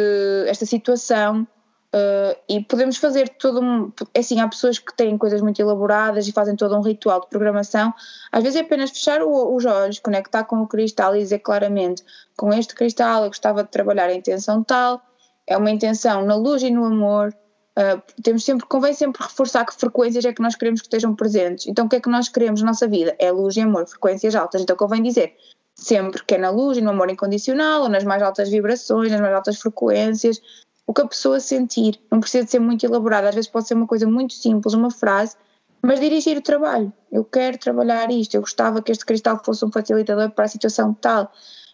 esta 0.49 0.67
situação, 0.67 1.47
uh, 1.95 2.37
e 2.49 2.61
podemos 2.65 2.97
fazer 2.97 3.29
todo 3.29 3.61
um, 3.61 3.93
é 4.13 4.19
assim, 4.19 4.41
há 4.41 4.49
pessoas 4.49 4.81
que 4.81 4.93
têm 4.97 5.17
coisas 5.17 5.41
muito 5.41 5.61
elaboradas 5.61 6.27
e 6.27 6.33
fazem 6.33 6.57
todo 6.57 6.77
um 6.77 6.81
ritual 6.81 7.21
de 7.21 7.29
programação, 7.29 7.95
às 8.33 8.43
vezes 8.43 8.59
é 8.59 8.63
apenas 8.63 8.91
fechar 8.91 9.23
o, 9.23 9.55
os 9.55 9.65
olhos, 9.65 10.01
conectar 10.01 10.43
com 10.43 10.61
o 10.63 10.67
cristal 10.67 11.15
e 11.15 11.21
dizer 11.21 11.39
claramente, 11.39 12.03
com 12.37 12.53
este 12.53 12.75
cristal 12.75 13.23
eu 13.23 13.29
gostava 13.29 13.63
de 13.63 13.71
trabalhar 13.71 14.09
a 14.09 14.15
intenção 14.15 14.65
tal, 14.65 15.01
é 15.47 15.57
uma 15.57 15.71
intenção 15.71 16.25
na 16.27 16.35
luz 16.35 16.65
e 16.65 16.71
no 16.71 16.85
amor, 16.85 17.33
Uh, 17.79 18.01
temos 18.23 18.43
sempre, 18.43 18.67
convém 18.67 18.95
sempre 18.95 19.23
reforçar 19.23 19.67
que 19.67 19.75
frequências 19.75 20.25
é 20.25 20.33
que 20.33 20.41
nós 20.41 20.55
queremos 20.55 20.81
que 20.81 20.87
estejam 20.87 21.15
presentes. 21.15 21.67
Então, 21.67 21.85
o 21.85 21.89
que 21.89 21.97
é 21.97 22.01
que 22.01 22.09
nós 22.09 22.29
queremos 22.29 22.63
na 22.63 22.69
nossa 22.69 22.89
vida? 22.89 23.15
É 23.19 23.31
luz 23.31 23.55
e 23.57 23.61
amor, 23.61 23.87
frequências 23.87 24.35
altas. 24.35 24.63
Então, 24.63 24.75
convém 24.77 25.03
dizer 25.03 25.37
sempre 25.75 26.25
que 26.25 26.35
é 26.35 26.39
na 26.39 26.49
luz 26.49 26.79
e 26.79 26.81
no 26.81 26.91
amor 26.91 27.11
incondicional, 27.11 27.83
ou 27.83 27.89
nas 27.89 28.03
mais 28.03 28.23
altas 28.23 28.49
vibrações, 28.49 29.13
nas 29.13 29.21
mais 29.21 29.35
altas 29.35 29.59
frequências, 29.59 30.41
o 30.87 30.95
que 30.95 31.03
a 31.03 31.07
pessoa 31.07 31.39
sentir. 31.39 32.01
Não 32.11 32.21
precisa 32.21 32.45
de 32.45 32.51
ser 32.51 32.61
muito 32.61 32.85
elaborado, 32.87 33.27
às 33.27 33.35
vezes 33.35 33.51
pode 33.51 33.69
ser 33.69 33.75
uma 33.75 33.87
coisa 33.87 34.07
muito 34.07 34.33
simples, 34.33 34.73
uma 34.73 34.91
frase, 34.91 35.37
mas 35.83 36.01
dirigir 36.01 36.39
o 36.39 36.43
trabalho. 36.43 36.91
Eu 37.13 37.25
quero 37.25 37.59
trabalhar 37.59 38.11
isto, 38.11 38.35
eu 38.35 38.41
gostava 38.41 38.81
que 38.81 38.91
este 38.91 39.05
cristal 39.05 39.41
fosse 39.45 39.65
um 39.65 39.71
facilitador 39.71 40.31
para 40.31 40.47
a 40.47 40.49
situação 40.49 40.95
tal. 40.95 41.31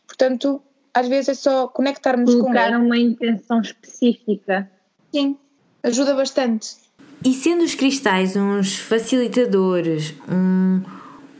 Portanto, 0.07 0.61
às 0.93 1.07
vezes 1.07 1.29
é 1.29 1.35
só 1.35 1.69
conectarmos 1.69 2.35
com 2.35 2.55
ele. 2.55 2.77
uma 2.77 2.99
intenção 2.99 3.61
específica. 3.61 4.71
Sim, 5.15 5.39
ajuda 5.83 6.15
bastante. 6.15 6.77
E 7.25 7.33
sendo 7.33 7.63
os 7.65 7.75
cristais 7.75 8.35
uns 8.37 8.77
facilitadores, 8.77 10.15
um, 10.29 10.81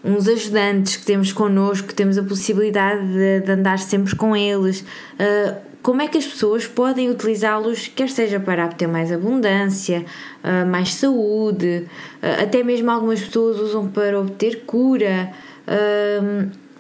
uns 0.05 0.29
ajudantes 0.29 0.97
que 0.97 1.05
temos 1.05 1.33
connosco, 1.33 1.89
que 1.89 1.95
temos 1.95 2.17
a 2.17 2.23
possibilidade 2.23 3.05
de, 3.07 3.41
de 3.41 3.51
andar 3.51 3.79
sempre 3.79 4.15
com 4.15 4.37
eles, 4.37 4.81
uh, 4.81 5.57
como 5.83 6.01
é 6.01 6.07
que 6.07 6.17
as 6.17 6.27
pessoas 6.27 6.67
podem 6.67 7.11
utilizá-los, 7.11 7.89
quer 7.89 8.09
seja 8.09 8.39
para 8.39 8.65
obter 8.65 8.87
mais 8.87 9.11
abundância, 9.11 10.05
uh, 10.45 10.67
mais 10.69 10.95
saúde, 10.95 11.89
uh, 12.23 12.43
até 12.43 12.63
mesmo 12.63 12.89
algumas 12.91 13.21
pessoas 13.21 13.59
usam 13.59 13.89
para 13.89 14.21
obter 14.21 14.63
cura, 14.65 15.33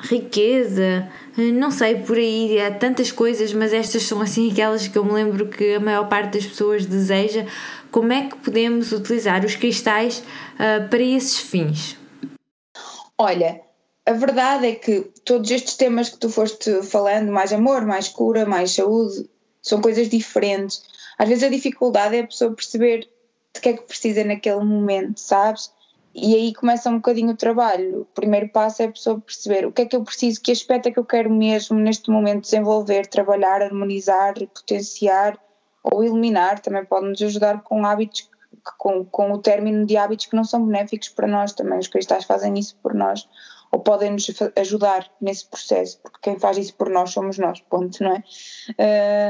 riqueza, 0.02 1.08
não 1.36 1.70
sei, 1.70 1.96
por 1.96 2.16
aí 2.16 2.60
há 2.60 2.72
tantas 2.74 3.12
coisas, 3.12 3.52
mas 3.52 3.72
estas 3.72 4.02
são 4.02 4.20
assim 4.20 4.50
aquelas 4.50 4.88
que 4.88 4.98
eu 4.98 5.04
me 5.04 5.12
lembro 5.12 5.48
que 5.48 5.74
a 5.74 5.80
maior 5.80 6.08
parte 6.08 6.38
das 6.38 6.46
pessoas 6.46 6.84
deseja. 6.84 7.46
Como 7.90 8.12
é 8.12 8.28
que 8.28 8.36
podemos 8.36 8.90
utilizar 8.92 9.44
os 9.44 9.54
cristais 9.54 10.22
uh, 10.54 10.88
para 10.88 11.02
esses 11.02 11.38
fins? 11.38 11.96
Olha, 13.16 13.60
a 14.04 14.12
verdade 14.12 14.66
é 14.66 14.74
que 14.74 15.02
todos 15.24 15.50
estes 15.50 15.76
temas 15.76 16.08
que 16.08 16.18
tu 16.18 16.28
foste 16.28 16.82
falando, 16.82 17.30
mais 17.30 17.52
amor, 17.52 17.86
mais 17.86 18.08
cura, 18.08 18.44
mais 18.44 18.72
saúde, 18.72 19.28
são 19.62 19.80
coisas 19.80 20.08
diferentes. 20.08 20.82
Às 21.16 21.28
vezes 21.28 21.44
a 21.44 21.48
dificuldade 21.48 22.16
é 22.16 22.20
a 22.20 22.26
pessoa 22.26 22.52
perceber 22.52 23.08
de 23.54 23.60
que 23.60 23.68
é 23.68 23.72
que 23.74 23.82
precisa 23.82 24.24
naquele 24.24 24.64
momento, 24.64 25.20
sabes? 25.20 25.70
E 26.14 26.34
aí 26.34 26.52
começa 26.52 26.90
um 26.90 26.96
bocadinho 26.96 27.30
o 27.32 27.36
trabalho. 27.36 28.02
O 28.02 28.04
primeiro 28.06 28.48
passo 28.48 28.82
é 28.82 28.86
a 28.86 28.92
pessoa 28.92 29.20
perceber 29.20 29.66
o 29.66 29.72
que 29.72 29.82
é 29.82 29.86
que 29.86 29.96
eu 29.96 30.04
preciso, 30.04 30.40
que 30.42 30.52
aspecto 30.52 30.88
é 30.88 30.92
que 30.92 30.98
eu 30.98 31.04
quero 31.04 31.30
mesmo 31.30 31.78
neste 31.78 32.10
momento 32.10 32.42
desenvolver, 32.42 33.06
trabalhar, 33.06 33.62
harmonizar, 33.62 34.34
potenciar 34.54 35.38
ou 35.82 36.04
eliminar. 36.04 36.60
Também 36.60 36.84
pode 36.84 37.08
nos 37.08 37.22
ajudar 37.22 37.62
com 37.62 37.86
hábitos, 37.86 38.28
com, 38.78 39.04
com 39.04 39.32
o 39.32 39.38
término 39.38 39.86
de 39.86 39.96
hábitos 39.96 40.26
que 40.26 40.36
não 40.36 40.44
são 40.44 40.66
benéficos 40.66 41.08
para 41.08 41.26
nós. 41.26 41.52
Também 41.52 41.78
os 41.78 41.88
cristais 41.88 42.24
fazem 42.24 42.58
isso 42.58 42.76
por 42.82 42.94
nós 42.94 43.26
ou 43.72 43.80
podem 43.80 44.12
nos 44.12 44.26
ajudar 44.56 45.10
nesse 45.18 45.46
processo, 45.46 45.98
porque 46.02 46.18
quem 46.20 46.38
faz 46.38 46.58
isso 46.58 46.74
por 46.74 46.90
nós 46.90 47.10
somos 47.10 47.38
nós, 47.38 47.58
ponto, 47.62 48.02
não 48.02 48.12
é? 48.12 48.22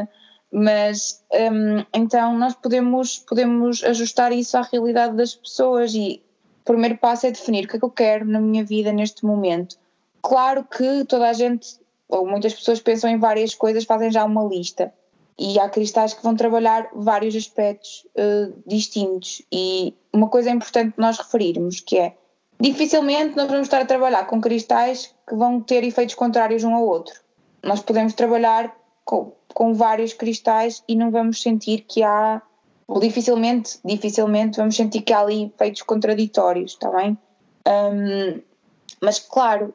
Uh, 0.02 0.08
mas 0.52 1.24
um, 1.32 1.84
então 1.94 2.36
nós 2.36 2.54
podemos, 2.54 3.20
podemos 3.20 3.84
ajustar 3.84 4.32
isso 4.32 4.58
à 4.58 4.62
realidade 4.62 5.16
das 5.16 5.34
pessoas 5.34 5.94
e 5.94 6.22
o 6.62 6.64
primeiro 6.64 6.96
passo 6.96 7.26
é 7.26 7.30
definir 7.32 7.64
o 7.64 7.68
que 7.68 7.76
é 7.76 7.78
que 7.78 7.84
eu 7.84 7.90
quero 7.90 8.24
na 8.24 8.40
minha 8.40 8.64
vida 8.64 8.92
neste 8.92 9.26
momento. 9.26 9.76
Claro 10.22 10.64
que 10.64 11.04
toda 11.04 11.28
a 11.28 11.32
gente, 11.32 11.76
ou 12.08 12.24
muitas 12.24 12.54
pessoas 12.54 12.80
pensam 12.80 13.10
em 13.10 13.18
várias 13.18 13.52
coisas, 13.52 13.84
fazem 13.84 14.12
já 14.12 14.24
uma 14.24 14.44
lista. 14.44 14.94
E 15.36 15.58
há 15.58 15.68
cristais 15.68 16.14
que 16.14 16.22
vão 16.22 16.36
trabalhar 16.36 16.88
vários 16.94 17.34
aspectos 17.34 18.06
uh, 18.16 18.54
distintos. 18.64 19.42
E 19.50 19.92
uma 20.12 20.28
coisa 20.28 20.50
importante 20.50 20.94
nós 20.96 21.18
referirmos, 21.18 21.80
que 21.80 21.98
é 21.98 22.14
dificilmente 22.60 23.36
nós 23.36 23.48
vamos 23.48 23.66
estar 23.66 23.80
a 23.80 23.86
trabalhar 23.86 24.24
com 24.28 24.40
cristais 24.40 25.12
que 25.28 25.34
vão 25.34 25.60
ter 25.60 25.82
efeitos 25.82 26.14
contrários 26.14 26.62
um 26.62 26.72
ao 26.72 26.86
outro. 26.86 27.20
Nós 27.60 27.80
podemos 27.80 28.14
trabalhar 28.14 28.72
com, 29.04 29.32
com 29.52 29.74
vários 29.74 30.12
cristais 30.12 30.84
e 30.86 30.94
não 30.94 31.10
vamos 31.10 31.42
sentir 31.42 31.80
que 31.88 32.04
há 32.04 32.40
ou 32.86 33.00
dificilmente, 33.00 33.78
dificilmente 33.84 34.58
vamos 34.58 34.76
sentir 34.76 35.02
que 35.02 35.12
há 35.12 35.20
ali 35.20 35.44
efeitos 35.44 35.82
contraditórios, 35.82 36.72
está 36.72 36.90
bem? 36.90 37.16
Um, 37.66 38.40
mas 39.00 39.18
claro, 39.18 39.74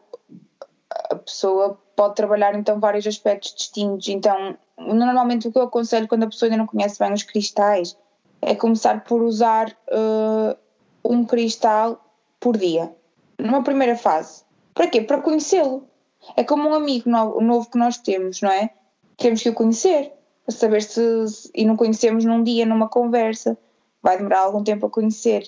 a 1.10 1.16
pessoa 1.16 1.80
pode 1.95 2.16
trabalhar 2.16 2.55
então 2.55 2.80
vários 2.80 3.08
aspectos 3.08 3.53
distintos. 3.55 4.08
Então, 4.08 4.58
normalmente 4.78 5.47
o 5.47 5.51
que 5.51 5.58
eu 5.58 5.64
aconselho 5.64 6.08
quando 6.08 6.24
a 6.24 6.28
pessoa 6.28 6.47
ainda 6.47 6.58
não 6.58 6.68
conhece 6.68 6.99
bem 6.99 7.14
os 7.14 7.24
cristais 7.24 7.97
é 8.41 8.53
começar 8.55 9.03
por 9.03 9.22
usar 9.22 9.76
uh, 9.89 10.55
um 11.03 11.26
cristal 11.26 11.99
por 12.39 12.55
dia, 12.58 12.93
numa 13.38 13.64
primeira 13.64 13.95
fase. 13.95 14.43
Para 14.74 14.88
quê? 14.88 15.01
Para 15.01 15.22
conhecê-lo. 15.22 15.88
É 16.36 16.43
como 16.43 16.70
um 16.70 16.74
amigo 16.74 17.10
novo, 17.10 17.41
novo 17.41 17.70
que 17.70 17.78
nós 17.78 17.97
temos, 17.97 18.41
não 18.41 18.51
é? 18.51 18.70
Temos 19.18 19.41
que 19.41 19.49
o 19.49 19.53
conhecer 19.53 20.14
para 20.48 20.56
saber 20.56 20.82
se. 20.82 21.52
e 21.54 21.66
não 21.66 21.76
conhecemos 21.76 22.24
num 22.24 22.41
dia, 22.41 22.66
numa 22.66 22.88
conversa. 22.88 23.58
Vai 24.02 24.18
demorar 24.18 24.39
algum 24.39 24.64
tempo 24.64 24.86
a 24.86 24.89
conhecer. 24.89 25.43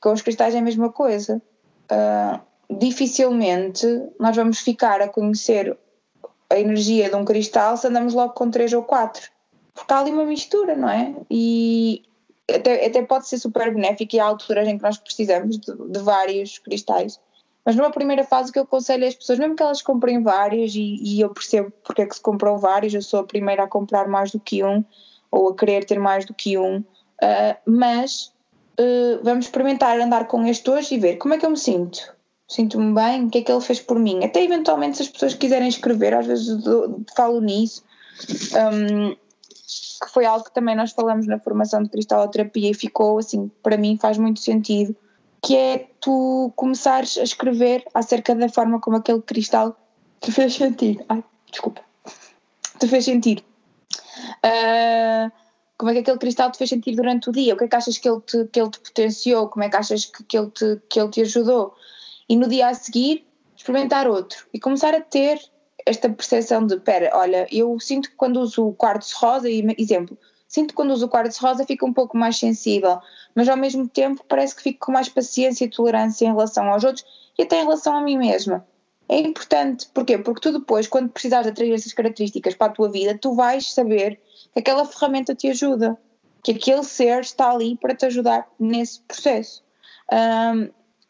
Com 0.00 0.12
os 0.12 0.22
cristais 0.22 0.54
é 0.54 0.58
a 0.58 0.62
mesma 0.62 0.90
coisa. 0.90 1.42
Uh, 1.90 2.40
dificilmente 2.78 3.86
nós 4.18 4.34
vamos 4.34 4.60
ficar 4.60 5.02
a 5.02 5.08
conhecer 5.08 5.76
a 6.50 6.58
energia 6.58 7.10
de 7.10 7.16
um 7.16 7.24
cristal 7.24 7.76
se 7.76 7.86
andamos 7.86 8.14
logo 8.14 8.32
com 8.32 8.50
três 8.50 8.72
ou 8.72 8.82
quatro. 8.82 9.28
Porque 9.74 9.92
há 9.92 9.98
ali 9.98 10.10
uma 10.10 10.24
mistura, 10.24 10.74
não 10.74 10.88
é? 10.88 11.14
E 11.30 12.02
até, 12.50 12.86
até 12.86 13.02
pode 13.02 13.28
ser 13.28 13.38
super 13.38 13.72
benéfico 13.74 14.16
e 14.16 14.20
há 14.20 14.24
alturas 14.24 14.66
em 14.66 14.78
que 14.78 14.82
nós 14.82 14.96
precisamos 14.96 15.58
de, 15.58 15.76
de 15.90 15.98
vários 15.98 16.58
cristais 16.58 17.20
mas 17.68 17.76
numa 17.76 17.90
primeira 17.90 18.24
fase 18.24 18.48
o 18.48 18.52
que 18.54 18.58
eu 18.58 18.62
aconselho 18.62 19.06
às 19.06 19.14
pessoas, 19.14 19.38
mesmo 19.38 19.54
que 19.54 19.62
elas 19.62 19.82
comprem 19.82 20.22
vários, 20.22 20.74
e, 20.74 21.02
e, 21.02 21.20
eu 21.20 21.28
percebo 21.28 21.70
porque 21.84 22.00
é 22.00 22.06
que 22.06 22.14
se 22.14 22.20
compram 22.22 22.56
vários, 22.56 22.94
eu 22.94 23.02
sou 23.02 23.20
a 23.20 23.24
primeira 23.24 23.64
a 23.64 23.68
comprar 23.68 24.08
mais 24.08 24.30
do 24.30 24.40
que 24.40 24.64
um, 24.64 24.82
ou 25.30 25.50
a 25.50 25.54
querer 25.54 25.84
ter 25.84 25.98
mais 25.98 26.24
do 26.24 26.32
que 26.32 26.56
um, 26.56 26.78
uh, 26.78 27.56
mas 27.66 28.32
uh, 28.80 29.22
vamos 29.22 29.44
experimentar 29.44 30.00
andar 30.00 30.28
com 30.28 30.46
este 30.46 30.70
hoje 30.70 30.94
e 30.94 30.98
ver 30.98 31.16
como 31.16 31.34
é 31.34 31.36
que 31.36 31.44
eu 31.44 31.50
me 31.50 31.58
sinto. 31.58 32.16
Sinto-me 32.48 32.94
bem, 32.94 33.26
o 33.26 33.28
que 33.28 33.36
é 33.36 33.42
que 33.42 33.52
ele 33.52 33.60
fez 33.60 33.80
por 33.80 33.98
mim? 33.98 34.24
Até 34.24 34.42
eventualmente, 34.42 34.96
se 34.96 35.02
as 35.02 35.08
pessoas 35.10 35.34
quiserem 35.34 35.68
escrever, 35.68 36.14
às 36.14 36.24
vezes 36.24 36.48
falo 37.14 37.38
nisso, 37.42 37.84
um, 38.72 39.10
que 39.10 40.10
foi 40.10 40.24
algo 40.24 40.42
que 40.42 40.54
também 40.54 40.74
nós 40.74 40.92
falamos 40.92 41.26
na 41.26 41.38
formação 41.38 41.82
de 41.82 41.90
cristaloterapia 41.90 42.70
e 42.70 42.74
ficou 42.74 43.18
assim, 43.18 43.50
para 43.62 43.76
mim 43.76 43.98
faz 44.00 44.16
muito 44.16 44.40
sentido 44.40 44.96
que 45.42 45.56
é 45.56 45.88
tu 46.00 46.52
começares 46.56 47.16
a 47.18 47.22
escrever 47.22 47.84
acerca 47.94 48.34
da 48.34 48.48
forma 48.48 48.80
como 48.80 48.96
aquele 48.96 49.22
cristal 49.22 49.76
te 50.20 50.32
fez 50.32 50.54
sentir. 50.54 51.04
Ai, 51.08 51.22
desculpa. 51.50 51.82
Te 52.78 52.86
fez 52.88 53.04
sentir. 53.04 53.44
Uh, 54.44 55.30
como 55.76 55.90
é 55.90 55.94
que 55.94 56.00
aquele 56.00 56.18
cristal 56.18 56.50
te 56.50 56.58
fez 56.58 56.70
sentir 56.70 56.96
durante 56.96 57.28
o 57.28 57.32
dia? 57.32 57.54
O 57.54 57.56
que 57.56 57.64
é 57.64 57.68
que 57.68 57.76
achas 57.76 57.98
que 57.98 58.08
ele 58.08 58.20
te, 58.20 58.44
que 58.46 58.60
ele 58.60 58.70
te 58.70 58.80
potenciou? 58.80 59.48
Como 59.48 59.64
é 59.64 59.68
que 59.68 59.76
achas 59.76 60.04
que, 60.06 60.24
que, 60.24 60.36
ele 60.36 60.50
te, 60.50 60.80
que 60.88 61.00
ele 61.00 61.10
te 61.10 61.20
ajudou? 61.22 61.74
E 62.28 62.36
no 62.36 62.48
dia 62.48 62.68
a 62.68 62.74
seguir, 62.74 63.26
experimentar 63.56 64.08
outro 64.08 64.46
e 64.52 64.58
começar 64.58 64.94
a 64.94 65.00
ter 65.00 65.40
esta 65.86 66.08
percepção 66.08 66.66
de: 66.66 66.74
espera, 66.74 67.10
olha, 67.14 67.46
eu 67.50 67.78
sinto 67.80 68.10
que 68.10 68.16
quando 68.16 68.40
uso 68.40 68.66
o 68.66 68.74
quartzo 68.74 69.16
rosa, 69.18 69.48
exemplo, 69.48 70.18
Sinto 70.48 70.68
que 70.68 70.74
quando 70.74 70.92
uso 70.92 71.04
o 71.04 71.08
quartzo 71.10 71.42
rosa 71.42 71.66
fico 71.66 71.86
um 71.86 71.92
pouco 71.92 72.16
mais 72.16 72.38
sensível, 72.38 72.98
mas 73.34 73.48
ao 73.50 73.56
mesmo 73.56 73.86
tempo 73.86 74.24
parece 74.26 74.56
que 74.56 74.62
fico 74.62 74.86
com 74.86 74.92
mais 74.92 75.08
paciência 75.08 75.66
e 75.66 75.68
tolerância 75.68 76.24
em 76.24 76.28
relação 76.28 76.72
aos 76.72 76.82
outros 76.82 77.04
e 77.38 77.42
até 77.42 77.60
em 77.60 77.64
relação 77.64 77.94
a 77.94 78.00
mim 78.00 78.16
mesma. 78.16 78.66
É 79.10 79.18
importante, 79.18 79.86
porquê? 79.92 80.16
Porque 80.16 80.40
tu 80.40 80.58
depois, 80.58 80.88
quando 80.88 81.10
precisares 81.10 81.46
de 81.46 81.52
atrair 81.52 81.74
essas 81.74 81.92
características 81.92 82.54
para 82.54 82.68
a 82.68 82.74
tua 82.74 82.90
vida, 82.90 83.16
tu 83.16 83.34
vais 83.34 83.72
saber 83.72 84.20
que 84.52 84.60
aquela 84.60 84.86
ferramenta 84.86 85.34
te 85.34 85.48
ajuda, 85.48 85.98
que 86.42 86.52
aquele 86.52 86.82
ser 86.82 87.20
está 87.20 87.50
ali 87.50 87.76
para 87.76 87.94
te 87.94 88.06
ajudar 88.06 88.48
nesse 88.58 89.00
processo. 89.00 89.62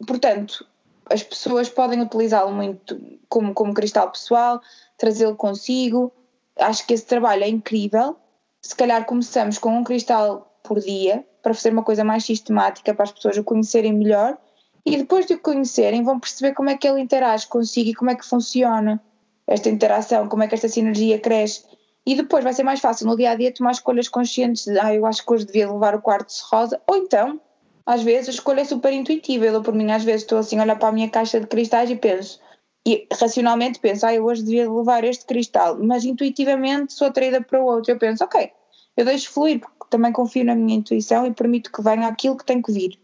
Portanto, 0.04 0.66
as 1.10 1.22
pessoas 1.22 1.68
podem 1.68 2.02
utilizá-lo 2.02 2.52
muito 2.52 3.00
como, 3.28 3.54
como 3.54 3.72
cristal 3.72 4.10
pessoal, 4.10 4.60
trazê-lo 4.96 5.36
consigo. 5.36 6.12
Acho 6.58 6.84
que 6.86 6.94
esse 6.94 7.06
trabalho 7.06 7.44
é 7.44 7.48
incrível 7.48 8.16
se 8.60 8.74
calhar 8.74 9.04
começamos 9.04 9.58
com 9.58 9.70
um 9.70 9.84
cristal 9.84 10.58
por 10.62 10.80
dia 10.80 11.24
para 11.42 11.54
fazer 11.54 11.70
uma 11.70 11.82
coisa 11.82 12.04
mais 12.04 12.24
sistemática 12.24 12.94
para 12.94 13.04
as 13.04 13.12
pessoas 13.12 13.36
o 13.36 13.44
conhecerem 13.44 13.92
melhor 13.92 14.36
e 14.84 14.96
depois 14.96 15.26
de 15.26 15.34
o 15.34 15.38
conhecerem 15.38 16.02
vão 16.02 16.18
perceber 16.18 16.54
como 16.54 16.70
é 16.70 16.76
que 16.76 16.88
ele 16.88 17.00
interage 17.00 17.46
consigo 17.46 17.90
e 17.90 17.94
como 17.94 18.10
é 18.10 18.14
que 18.14 18.26
funciona 18.26 19.00
esta 19.46 19.68
interação, 19.68 20.28
como 20.28 20.42
é 20.42 20.48
que 20.48 20.54
esta 20.54 20.68
sinergia 20.68 21.18
cresce. 21.18 21.64
E 22.06 22.14
depois 22.14 22.44
vai 22.44 22.52
ser 22.52 22.62
mais 22.62 22.80
fácil 22.80 23.06
no 23.06 23.16
dia 23.16 23.30
a 23.30 23.34
dia 23.34 23.52
tomar 23.52 23.72
escolhas 23.72 24.08
conscientes 24.08 24.64
de 24.64 24.78
ah, 24.78 24.94
eu 24.94 25.04
acho 25.04 25.24
que 25.24 25.32
hoje 25.32 25.44
devia 25.44 25.70
levar 25.70 25.94
o 25.94 26.00
quarto 26.00 26.32
rosa 26.50 26.80
ou 26.86 26.96
então 26.96 27.40
às 27.84 28.02
vezes 28.02 28.28
a 28.28 28.32
escolha 28.32 28.62
é 28.62 28.64
super 28.64 28.92
intuitiva. 28.92 29.46
Eu 29.46 29.62
por 29.62 29.74
mim 29.74 29.90
às 29.90 30.04
vezes 30.04 30.22
estou 30.22 30.38
assim 30.38 30.58
a 30.58 30.62
olhar 30.62 30.78
para 30.78 30.88
a 30.88 30.92
minha 30.92 31.08
caixa 31.08 31.40
de 31.40 31.46
cristais 31.46 31.90
e 31.90 31.96
penso 31.96 32.40
e 32.86 33.06
racionalmente 33.12 33.78
penso, 33.80 34.06
ah, 34.06 34.14
eu 34.14 34.24
hoje 34.24 34.42
devia 34.42 34.70
levar 34.70 35.04
este 35.04 35.24
cristal, 35.26 35.78
mas 35.78 36.04
intuitivamente 36.04 36.92
sou 36.92 37.08
atraída 37.08 37.40
para 37.40 37.60
o 37.60 37.66
outro. 37.66 37.92
Eu 37.92 37.98
penso, 37.98 38.24
ok, 38.24 38.50
eu 38.96 39.04
deixo 39.04 39.30
fluir, 39.30 39.60
porque 39.60 39.76
também 39.90 40.12
confio 40.12 40.44
na 40.44 40.54
minha 40.54 40.76
intuição 40.76 41.26
e 41.26 41.32
permito 41.32 41.70
que 41.70 41.82
venha 41.82 42.08
aquilo 42.08 42.36
que 42.36 42.44
tem 42.44 42.62
que 42.62 42.72
vir. 42.72 42.98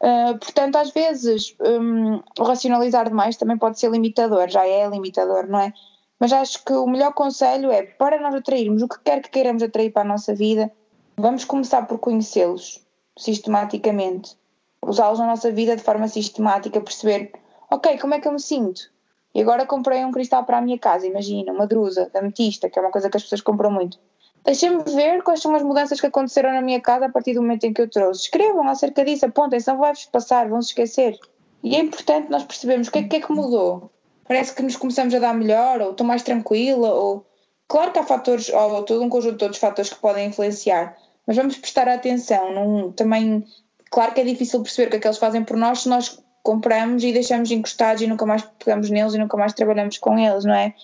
Uh, 0.00 0.38
portanto, 0.38 0.76
às 0.76 0.90
vezes, 0.90 1.56
um, 1.60 2.20
racionalizar 2.38 3.08
demais 3.08 3.36
também 3.36 3.56
pode 3.56 3.78
ser 3.78 3.90
limitador, 3.90 4.48
já 4.48 4.66
é 4.66 4.88
limitador, 4.88 5.46
não 5.46 5.58
é? 5.58 5.72
Mas 6.20 6.32
acho 6.32 6.64
que 6.64 6.72
o 6.72 6.86
melhor 6.86 7.14
conselho 7.14 7.70
é 7.70 7.82
para 7.82 8.20
nós 8.20 8.34
atrairmos 8.34 8.82
o 8.82 8.88
que 8.88 9.00
quer 9.00 9.22
que 9.22 9.30
queiramos 9.30 9.62
atrair 9.62 9.90
para 9.90 10.02
a 10.02 10.04
nossa 10.04 10.34
vida, 10.34 10.70
vamos 11.16 11.44
começar 11.44 11.86
por 11.86 11.98
conhecê-los 11.98 12.84
sistematicamente, 13.16 14.36
usá-los 14.82 15.18
na 15.18 15.26
nossa 15.26 15.50
vida 15.50 15.76
de 15.76 15.82
forma 15.82 16.08
sistemática, 16.08 16.80
perceber, 16.80 17.32
ok, 17.70 17.98
como 17.98 18.14
é 18.14 18.20
que 18.20 18.28
eu 18.28 18.32
me 18.32 18.40
sinto? 18.40 18.93
E 19.34 19.42
agora 19.42 19.66
comprei 19.66 20.04
um 20.04 20.12
cristal 20.12 20.44
para 20.44 20.58
a 20.58 20.60
minha 20.60 20.78
casa, 20.78 21.06
imagina, 21.06 21.52
uma 21.52 21.66
drusa, 21.66 22.08
da 22.12 22.20
ametista, 22.20 22.70
que 22.70 22.78
é 22.78 22.82
uma 22.82 22.90
coisa 22.90 23.10
que 23.10 23.16
as 23.16 23.22
pessoas 23.24 23.40
compram 23.40 23.70
muito. 23.70 23.98
Deixem-me 24.44 24.82
ver 24.84 25.22
quais 25.22 25.40
são 25.40 25.54
as 25.54 25.62
mudanças 25.62 26.00
que 26.00 26.06
aconteceram 26.06 26.52
na 26.52 26.60
minha 26.60 26.80
casa 26.80 27.06
a 27.06 27.08
partir 27.08 27.34
do 27.34 27.42
momento 27.42 27.64
em 27.64 27.72
que 27.72 27.80
eu 27.80 27.88
trouxe. 27.88 28.24
Escrevam 28.24 28.68
acerca 28.68 29.04
disso, 29.04 29.24
apontem, 29.24 29.58
senão 29.58 29.78
vai-vos 29.78 30.04
passar, 30.04 30.48
vão-se 30.48 30.68
esquecer. 30.68 31.18
E 31.62 31.74
é 31.74 31.80
importante 31.80 32.30
nós 32.30 32.44
percebermos 32.44 32.88
o 32.88 32.92
que 32.92 32.98
é, 32.98 33.02
que 33.04 33.16
é 33.16 33.20
que 33.20 33.32
mudou. 33.32 33.90
Parece 34.28 34.54
que 34.54 34.62
nos 34.62 34.76
começamos 34.76 35.14
a 35.14 35.18
dar 35.18 35.34
melhor, 35.34 35.80
ou 35.80 35.90
estou 35.90 36.06
mais 36.06 36.22
tranquila, 36.22 36.92
ou. 36.92 37.26
Claro 37.66 37.90
que 37.90 37.98
há 37.98 38.04
fatores, 38.04 38.50
ou 38.50 38.82
todo 38.82 39.02
um 39.02 39.08
conjunto 39.08 39.38
de 39.38 39.44
outros 39.44 39.60
fatores 39.60 39.90
que 39.90 39.98
podem 39.98 40.28
influenciar, 40.28 40.96
mas 41.26 41.36
vamos 41.36 41.56
prestar 41.56 41.88
atenção. 41.88 42.52
Num, 42.52 42.92
também, 42.92 43.44
claro 43.90 44.12
que 44.12 44.20
é 44.20 44.24
difícil 44.24 44.62
perceber 44.62 44.88
o 44.88 44.90
que 44.90 44.96
é 44.96 45.00
que 45.00 45.06
eles 45.06 45.18
fazem 45.18 45.42
por 45.42 45.56
nós 45.56 45.80
se 45.80 45.88
nós 45.88 46.22
compramos 46.44 47.02
e 47.02 47.12
deixamos 47.12 47.50
encostados 47.50 48.02
e 48.02 48.06
nunca 48.06 48.24
mais 48.26 48.42
pegamos 48.42 48.90
neles 48.90 49.14
e 49.14 49.18
nunca 49.18 49.36
mais 49.36 49.54
trabalhamos 49.54 49.96
com 49.96 50.16
eles, 50.16 50.44
não 50.44 50.54
é? 50.54 50.74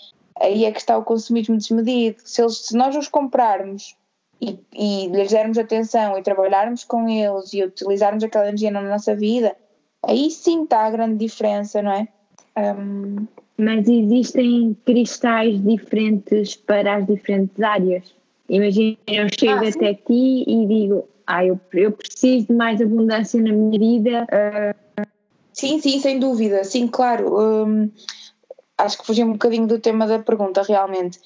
Aí 0.40 0.64
é 0.64 0.72
que 0.72 0.80
está 0.80 0.96
o 0.96 1.04
consumismo 1.04 1.56
desmedido. 1.56 2.16
Se, 2.24 2.40
eles, 2.40 2.56
se 2.66 2.74
nós 2.74 2.96
os 2.96 3.06
comprarmos 3.06 3.94
e, 4.40 4.58
e 4.74 5.08
lhes 5.08 5.30
dermos 5.30 5.58
atenção 5.58 6.18
e 6.18 6.22
trabalharmos 6.22 6.82
com 6.82 7.06
eles 7.06 7.52
e 7.52 7.62
utilizarmos 7.62 8.24
aquela 8.24 8.46
energia 8.46 8.70
na 8.70 8.80
nossa 8.80 9.14
vida, 9.14 9.54
aí 10.02 10.30
sim 10.30 10.64
está 10.64 10.86
a 10.86 10.90
grande 10.90 11.18
diferença, 11.18 11.82
não 11.82 11.92
é? 11.92 12.08
Um... 12.56 13.26
Mas 13.58 13.86
existem 13.86 14.74
cristais 14.86 15.62
diferentes 15.62 16.56
para 16.56 16.96
as 16.96 17.06
diferentes 17.06 17.62
áreas. 17.62 18.14
Imagina, 18.48 18.96
eu 19.06 19.26
chego 19.38 19.62
ah, 19.62 19.68
até 19.68 19.92
ti 19.92 20.44
e 20.46 20.66
digo, 20.66 21.06
ah, 21.26 21.44
eu, 21.44 21.60
eu 21.74 21.92
preciso 21.92 22.46
de 22.46 22.54
mais 22.54 22.80
abundância 22.80 23.38
na 23.42 23.52
minha 23.52 23.78
vida. 23.78 24.24
Uh... 24.24 24.89
Sim, 25.52 25.80
sim, 25.80 26.00
sem 26.00 26.18
dúvida, 26.18 26.64
sim, 26.64 26.86
claro. 26.86 27.38
Um, 27.38 27.90
acho 28.78 28.98
que 28.98 29.06
fugi 29.06 29.24
um 29.24 29.32
bocadinho 29.32 29.66
do 29.66 29.78
tema 29.78 30.06
da 30.06 30.18
pergunta, 30.18 30.62
realmente. 30.62 31.18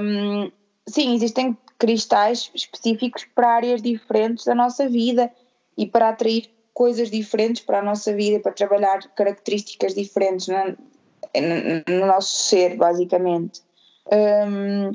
Um, 0.00 0.50
sim, 0.86 1.14
existem 1.14 1.56
cristais 1.78 2.50
específicos 2.54 3.26
para 3.34 3.50
áreas 3.50 3.82
diferentes 3.82 4.44
da 4.44 4.54
nossa 4.54 4.88
vida 4.88 5.30
e 5.76 5.86
para 5.86 6.08
atrair 6.08 6.50
coisas 6.74 7.10
diferentes 7.10 7.62
para 7.62 7.80
a 7.80 7.82
nossa 7.82 8.12
vida, 8.14 8.40
para 8.40 8.52
trabalhar 8.52 9.00
características 9.14 9.94
diferentes 9.94 10.48
no, 10.48 10.76
no 11.88 12.06
nosso 12.06 12.36
ser, 12.36 12.76
basicamente. 12.76 13.62
Um, 14.06 14.92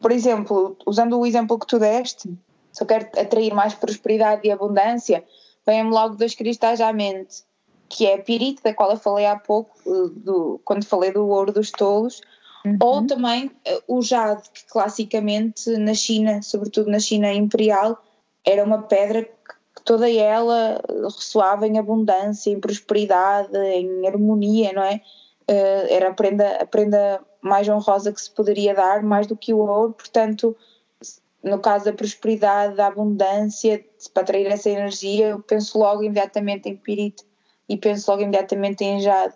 por 0.00 0.12
exemplo, 0.12 0.76
usando 0.86 1.18
o 1.18 1.26
exemplo 1.26 1.58
que 1.58 1.66
tu 1.66 1.78
deste, 1.78 2.28
se 2.72 2.82
eu 2.82 2.86
quero 2.86 3.06
atrair 3.18 3.54
mais 3.54 3.74
prosperidade 3.74 4.42
e 4.44 4.50
abundância, 4.50 5.24
vem-me 5.66 5.90
logo 5.90 6.16
dois 6.16 6.34
cristais 6.34 6.80
à 6.80 6.92
mente, 6.92 7.42
que 7.88 8.06
é 8.06 8.14
a 8.14 8.22
pirite, 8.22 8.62
da 8.62 8.74
qual 8.74 8.90
eu 8.90 8.96
falei 8.96 9.26
há 9.26 9.36
pouco, 9.36 9.76
eh, 9.86 10.10
do, 10.16 10.60
quando 10.64 10.84
falei 10.84 11.12
do 11.12 11.26
ouro 11.28 11.52
dos 11.52 11.70
tolos, 11.70 12.20
uhum. 12.64 12.76
ou 12.80 13.06
também 13.06 13.46
uh, 13.46 13.96
o 13.96 14.02
jade, 14.02 14.42
que 14.52 14.66
classicamente 14.66 15.70
na 15.78 15.94
China, 15.94 16.42
sobretudo 16.42 16.90
na 16.90 16.98
China 16.98 17.32
imperial, 17.32 18.02
era 18.44 18.64
uma 18.64 18.82
pedra 18.82 19.22
que 19.22 19.82
toda 19.84 20.10
ela 20.10 20.80
ressoava 21.04 21.66
em 21.66 21.78
abundância, 21.78 22.50
em 22.50 22.60
prosperidade, 22.60 23.56
em 23.56 24.06
harmonia, 24.06 24.72
não 24.72 24.82
é? 24.82 25.00
Era 25.48 26.08
a 26.08 26.14
prenda, 26.14 26.56
a 26.56 26.66
prenda 26.66 27.20
mais 27.40 27.68
honrosa 27.68 28.12
que 28.12 28.20
se 28.20 28.30
poderia 28.30 28.74
dar, 28.74 29.02
mais 29.02 29.26
do 29.26 29.36
que 29.36 29.52
o 29.52 29.58
ouro, 29.58 29.92
portanto, 29.92 30.56
no 31.42 31.60
caso 31.60 31.84
da 31.84 31.92
prosperidade, 31.92 32.74
da 32.74 32.86
abundância, 32.88 33.84
para 34.12 34.22
atrair 34.22 34.46
essa 34.46 34.70
energia, 34.70 35.28
eu 35.28 35.40
penso 35.40 35.78
logo 35.78 36.02
imediatamente 36.02 36.68
em 36.68 36.76
pirite 36.76 37.24
e 37.68 37.76
penso 37.76 38.10
logo 38.10 38.22
imediatamente 38.22 38.84
em 38.84 39.00
jade. 39.00 39.34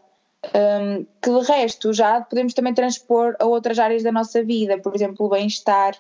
Um, 0.55 1.05
que 1.20 1.31
de 1.31 1.47
resto, 1.47 1.93
jade 1.93 2.26
podemos 2.28 2.55
também 2.55 2.72
transpor 2.72 3.37
a 3.39 3.45
outras 3.45 3.78
áreas 3.78 4.03
da 4.03 4.11
nossa 4.11 4.43
vida, 4.43 4.78
por 4.78 4.95
exemplo, 4.95 5.26
o 5.26 5.28
bem-estar. 5.28 5.95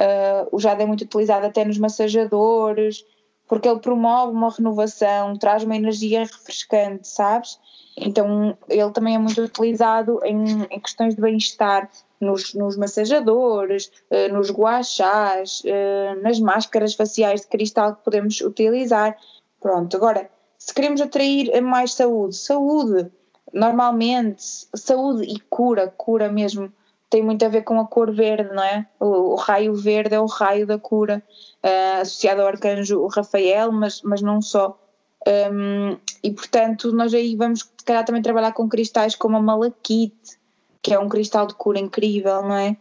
Uh, 0.00 0.48
o 0.50 0.58
jade 0.58 0.82
é 0.82 0.86
muito 0.86 1.02
utilizado 1.02 1.46
até 1.46 1.64
nos 1.64 1.78
massajadores, 1.78 3.04
porque 3.46 3.68
ele 3.68 3.78
promove 3.78 4.32
uma 4.32 4.50
renovação, 4.50 5.36
traz 5.36 5.62
uma 5.62 5.76
energia 5.76 6.20
refrescante, 6.20 7.06
sabes? 7.06 7.58
Então 7.96 8.56
ele 8.68 8.90
também 8.90 9.14
é 9.14 9.18
muito 9.18 9.40
utilizado 9.40 10.20
em, 10.24 10.62
em 10.70 10.80
questões 10.80 11.14
de 11.14 11.20
bem-estar 11.20 11.88
nos, 12.20 12.54
nos, 12.54 12.76
massajadores, 12.76 13.92
uh, 14.10 14.32
nos 14.32 14.50
guachás, 14.50 15.62
uh, 15.64 16.20
nas 16.22 16.40
máscaras 16.40 16.94
faciais 16.94 17.42
de 17.42 17.46
cristal 17.46 17.94
que 17.94 18.02
podemos 18.02 18.40
utilizar. 18.40 19.16
Pronto, 19.60 19.96
agora, 19.96 20.28
se 20.64 20.72
queremos 20.72 20.98
atrair 21.02 21.60
mais 21.60 21.92
saúde, 21.92 22.36
saúde, 22.36 23.10
normalmente, 23.52 24.42
saúde 24.74 25.22
e 25.24 25.38
cura, 25.38 25.92
cura 25.94 26.32
mesmo, 26.32 26.72
tem 27.10 27.22
muito 27.22 27.44
a 27.44 27.50
ver 27.50 27.64
com 27.64 27.78
a 27.78 27.86
cor 27.86 28.10
verde, 28.10 28.48
não 28.54 28.62
é? 28.62 28.86
O, 28.98 29.32
o 29.32 29.34
raio 29.34 29.74
verde 29.74 30.14
é 30.14 30.20
o 30.20 30.24
raio 30.24 30.66
da 30.66 30.78
cura, 30.78 31.22
uh, 31.62 32.00
associado 32.00 32.40
ao 32.40 32.46
arcanjo 32.46 33.06
Rafael, 33.08 33.70
mas, 33.72 34.00
mas 34.00 34.22
não 34.22 34.40
só. 34.40 34.80
Um, 35.28 35.98
e 36.22 36.30
portanto, 36.30 36.90
nós 36.92 37.12
aí 37.12 37.36
vamos, 37.36 37.60
se 37.60 37.84
calhar, 37.84 38.02
também 38.02 38.22
trabalhar 38.22 38.52
com 38.52 38.66
cristais 38.66 39.14
como 39.14 39.36
a 39.36 39.42
malaquite, 39.42 40.38
que 40.80 40.94
é 40.94 40.98
um 40.98 41.10
cristal 41.10 41.46
de 41.46 41.54
cura 41.56 41.78
incrível, 41.78 42.40
não 42.40 42.56
é? 42.56 42.74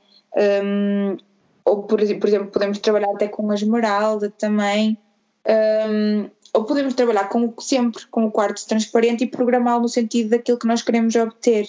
Um, 0.64 1.18
ou, 1.66 1.84
por, 1.84 2.00
por, 2.00 2.30
exemplo, 2.30 2.48
podemos 2.48 2.80
trabalhar 2.80 3.12
até 3.12 3.28
com 3.28 3.52
a 3.52 3.56
esmeralda 3.56 4.30
também. 4.30 4.98
Um, 5.46 6.30
ou 6.54 6.64
podemos 6.64 6.94
trabalhar 6.94 7.28
com, 7.30 7.54
sempre 7.60 8.06
com 8.08 8.26
o 8.26 8.32
quartzo 8.32 8.68
transparente 8.68 9.24
e 9.24 9.28
programá-lo 9.28 9.82
no 9.82 9.90
sentido 9.90 10.30
daquilo 10.30 10.60
que 10.60 10.68
nós 10.68 10.84
queremos 10.84 11.16
obter. 11.16 11.66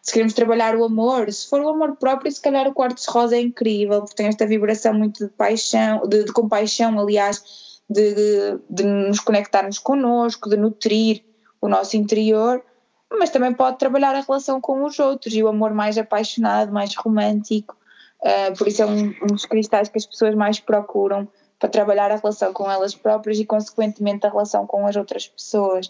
Se 0.00 0.12
queremos 0.12 0.32
trabalhar 0.32 0.76
o 0.76 0.84
amor, 0.84 1.32
se 1.32 1.48
for 1.48 1.60
o 1.60 1.68
amor 1.68 1.96
próprio, 1.96 2.30
se 2.30 2.40
calhar 2.40 2.66
o 2.66 2.74
quartzo 2.74 3.10
rosa 3.10 3.36
é 3.36 3.40
incrível, 3.40 4.00
porque 4.00 4.16
tem 4.16 4.26
esta 4.26 4.46
vibração 4.46 4.94
muito 4.94 5.26
de 5.26 5.32
paixão, 5.32 6.02
de, 6.06 6.24
de 6.24 6.32
compaixão, 6.32 6.98
aliás, 6.98 7.42
de, 7.88 8.14
de, 8.14 8.58
de 8.70 8.84
nos 8.84 9.20
conectarmos 9.20 9.78
connosco, 9.78 10.48
de 10.48 10.56
nutrir 10.56 11.24
o 11.60 11.68
nosso 11.68 11.96
interior, 11.96 12.62
mas 13.10 13.30
também 13.30 13.52
pode 13.52 13.78
trabalhar 13.78 14.14
a 14.14 14.20
relação 14.20 14.60
com 14.60 14.84
os 14.84 14.98
outros 14.98 15.34
e 15.34 15.42
o 15.42 15.48
amor 15.48 15.74
mais 15.74 15.98
apaixonado, 15.98 16.72
mais 16.72 16.94
romântico. 16.96 17.76
Uh, 18.20 18.56
por 18.56 18.68
isso 18.68 18.82
é 18.82 18.86
um, 18.86 19.14
um, 19.22 19.26
dos 19.26 19.44
cristais 19.44 19.88
que 19.88 19.98
as 19.98 20.06
pessoas 20.06 20.34
mais 20.34 20.58
procuram 20.60 21.28
para 21.62 21.70
trabalhar 21.70 22.10
a 22.10 22.16
relação 22.16 22.52
com 22.52 22.68
elas 22.68 22.92
próprias 22.92 23.38
e, 23.38 23.44
consequentemente, 23.44 24.26
a 24.26 24.30
relação 24.30 24.66
com 24.66 24.84
as 24.84 24.96
outras 24.96 25.28
pessoas. 25.28 25.86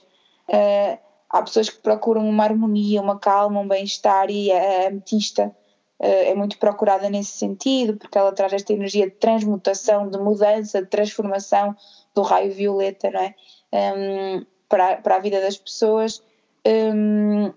Uh, 0.47 0.99
há 1.31 1.41
pessoas 1.41 1.71
que 1.71 1.79
procuram 1.79 2.29
uma 2.29 2.45
harmonia, 2.45 3.01
uma 3.01 3.19
calma, 3.19 3.59
um 3.59 3.67
bem-estar 3.67 4.29
e 4.29 4.53
a 4.53 4.89
ametista 4.89 5.51
eh, 5.99 6.33
é 6.33 6.35
muito 6.35 6.59
procurada 6.59 7.09
nesse 7.09 7.39
sentido, 7.39 7.97
porque 7.97 8.19
ela 8.19 8.33
traz 8.33 8.53
esta 8.53 8.71
energia 8.75 9.07
de 9.07 9.13
transmutação, 9.13 10.11
de 10.11 10.19
mudança, 10.19 10.83
de 10.83 10.89
transformação 10.89 11.75
do 12.15 12.21
raio 12.21 12.53
violeta, 12.53 13.11
não 13.11 13.21
é? 13.21 13.35
Um, 13.73 14.45
para, 14.69 14.97
para 14.97 15.17
a 15.17 15.21
vida 15.21 15.41
das 15.41 15.57
pessoas. 15.57 16.23
Um, 16.67 17.51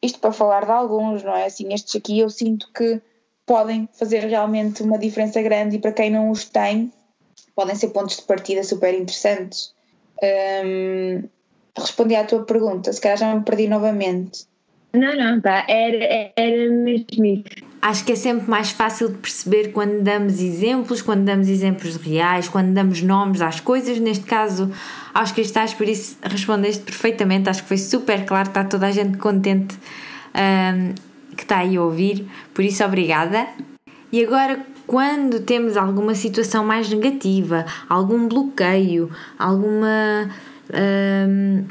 isto 0.00 0.18
para 0.18 0.32
falar 0.32 0.64
de 0.64 0.70
alguns, 0.70 1.22
não 1.22 1.36
é? 1.36 1.44
Assim, 1.44 1.74
estes 1.74 1.94
aqui 1.94 2.20
eu 2.20 2.30
sinto 2.30 2.72
que 2.72 3.02
podem 3.44 3.86
fazer 3.92 4.20
realmente 4.20 4.82
uma 4.82 4.98
diferença 4.98 5.42
grande 5.42 5.76
e 5.76 5.78
para 5.78 5.92
quem 5.92 6.08
não 6.08 6.30
os 6.30 6.48
tem, 6.48 6.90
podem 7.54 7.74
ser 7.74 7.88
pontos 7.88 8.16
de 8.16 8.22
partida 8.22 8.62
super 8.62 8.94
interessantes. 8.94 9.72
Um, 10.22 11.24
respondi 11.76 12.14
à 12.14 12.24
tua 12.24 12.44
pergunta, 12.44 12.92
se 12.92 13.00
calhar 13.00 13.18
já 13.18 13.34
me 13.34 13.42
perdi 13.42 13.66
novamente. 13.66 14.46
Não, 14.92 15.16
não, 15.16 15.40
tá. 15.40 15.64
Era, 15.68 16.32
era 16.36 16.70
mesmo 16.70 17.24
isso. 17.24 17.44
Acho 17.82 18.04
que 18.04 18.12
é 18.12 18.16
sempre 18.16 18.48
mais 18.48 18.70
fácil 18.70 19.08
de 19.08 19.18
perceber 19.18 19.72
quando 19.72 20.00
damos 20.00 20.40
exemplos, 20.40 21.02
quando 21.02 21.24
damos 21.24 21.48
exemplos 21.48 21.96
reais, 21.96 22.48
quando 22.48 22.72
damos 22.72 23.02
nomes 23.02 23.42
às 23.42 23.60
coisas, 23.60 23.98
neste 23.98 24.24
caso 24.24 24.72
aos 25.12 25.32
cristais, 25.32 25.74
por 25.74 25.86
isso 25.86 26.16
respondeste 26.22 26.82
perfeitamente. 26.82 27.50
Acho 27.50 27.62
que 27.62 27.68
foi 27.68 27.76
super 27.76 28.24
claro, 28.24 28.48
está 28.48 28.64
toda 28.64 28.86
a 28.86 28.90
gente 28.90 29.18
contente 29.18 29.76
um, 30.34 30.94
que 31.34 31.42
está 31.42 31.58
aí 31.58 31.76
a 31.76 31.82
ouvir, 31.82 32.26
por 32.54 32.64
isso 32.64 32.82
obrigada. 32.84 33.48
E 34.10 34.24
agora, 34.24 34.64
quando 34.86 35.40
temos 35.40 35.76
alguma 35.76 36.14
situação 36.14 36.64
mais 36.64 36.88
negativa, 36.88 37.64
algum 37.88 38.28
bloqueio, 38.28 39.10
alguma. 39.38 40.30
Um, 40.72 41.64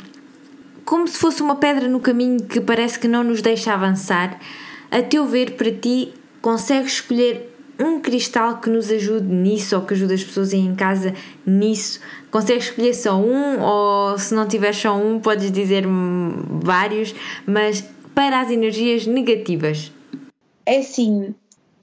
como 0.85 1.07
se 1.07 1.17
fosse 1.17 1.41
uma 1.41 1.55
pedra 1.55 1.87
no 1.87 1.99
caminho 1.99 2.43
que 2.43 2.59
parece 2.59 2.99
que 2.99 3.07
não 3.07 3.23
nos 3.23 3.41
deixa 3.41 3.73
avançar, 3.73 4.37
a 4.91 5.01
teu 5.01 5.25
ver, 5.25 5.51
para 5.51 5.71
ti, 5.71 6.13
consegues 6.41 6.93
escolher 6.93 7.53
um 7.79 7.99
cristal 7.99 8.57
que 8.59 8.69
nos 8.69 8.91
ajude 8.91 9.25
nisso 9.25 9.75
ou 9.75 9.81
que 9.83 9.93
ajude 9.93 10.13
as 10.13 10.23
pessoas 10.23 10.53
em 10.53 10.75
casa 10.75 11.13
nisso? 11.45 11.99
Consegues 12.29 12.65
escolher 12.65 12.93
só 12.93 13.15
um 13.15 13.61
ou 13.61 14.17
se 14.17 14.33
não 14.33 14.47
tiver 14.47 14.73
só 14.73 14.95
um, 14.95 15.19
podes 15.19 15.51
dizer 15.51 15.85
vários, 16.61 17.15
mas 17.45 17.83
para 18.13 18.41
as 18.41 18.51
energias 18.51 19.07
negativas? 19.07 19.91
É 20.65 20.77
assim, 20.77 21.33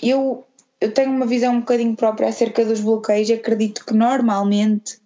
eu, 0.03 0.45
eu 0.81 0.93
tenho 0.93 1.11
uma 1.11 1.27
visão 1.27 1.55
um 1.55 1.61
bocadinho 1.61 1.95
própria 1.95 2.29
acerca 2.29 2.65
dos 2.65 2.81
bloqueios 2.81 3.29
e 3.29 3.35
acredito 3.35 3.85
que 3.85 3.95
normalmente 3.95 4.99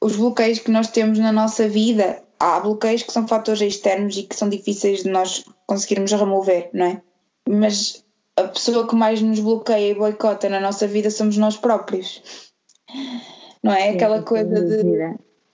os 0.00 0.16
bloqueios 0.16 0.58
que 0.58 0.70
nós 0.70 0.88
temos 0.88 1.18
na 1.18 1.30
nossa 1.30 1.68
vida, 1.68 2.22
há 2.40 2.58
bloqueios 2.60 3.02
que 3.02 3.12
são 3.12 3.28
fatores 3.28 3.60
externos 3.60 4.16
e 4.16 4.24
que 4.24 4.34
são 4.34 4.48
difíceis 4.48 5.04
de 5.04 5.10
nós 5.10 5.44
conseguirmos 5.66 6.12
remover, 6.12 6.70
não 6.72 6.86
é? 6.86 7.02
Mas 7.48 8.04
a 8.36 8.44
pessoa 8.44 8.88
que 8.88 8.96
mais 8.96 9.22
nos 9.22 9.38
bloqueia 9.38 9.90
e 9.90 9.94
boicota 9.94 10.48
na 10.48 10.58
nossa 10.58 10.86
vida 10.86 11.10
somos 11.10 11.36
nós 11.36 11.56
próprios. 11.56 12.50
Não 13.62 13.72
é? 13.72 13.90
Aquela 13.90 14.22
coisa 14.22 14.60
de 14.60 14.82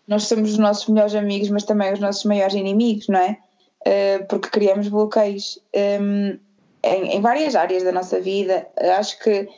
nós 0.07 0.25
somos 0.25 0.53
os 0.53 0.59
nossos 0.59 0.89
melhores 0.89 1.15
amigos, 1.15 1.51
mas 1.51 1.65
também 1.65 1.93
os 1.93 2.01
nossos 2.01 2.25
maiores 2.25 2.55
inimigos, 2.55 3.09
não 3.09 3.21
é? 3.21 3.39
Uh, 3.87 4.27
porque 4.27 4.49
criamos 4.49 4.89
bloqueios 4.89 5.59
um, 6.01 6.39
em, 6.83 7.17
em, 7.17 7.21
várias 7.21 7.55
áreas 7.55 7.83
da 7.83 7.93
nossa 7.93 8.21
vida. 8.21 8.67
Acho 8.99 9.19
que 9.19 9.49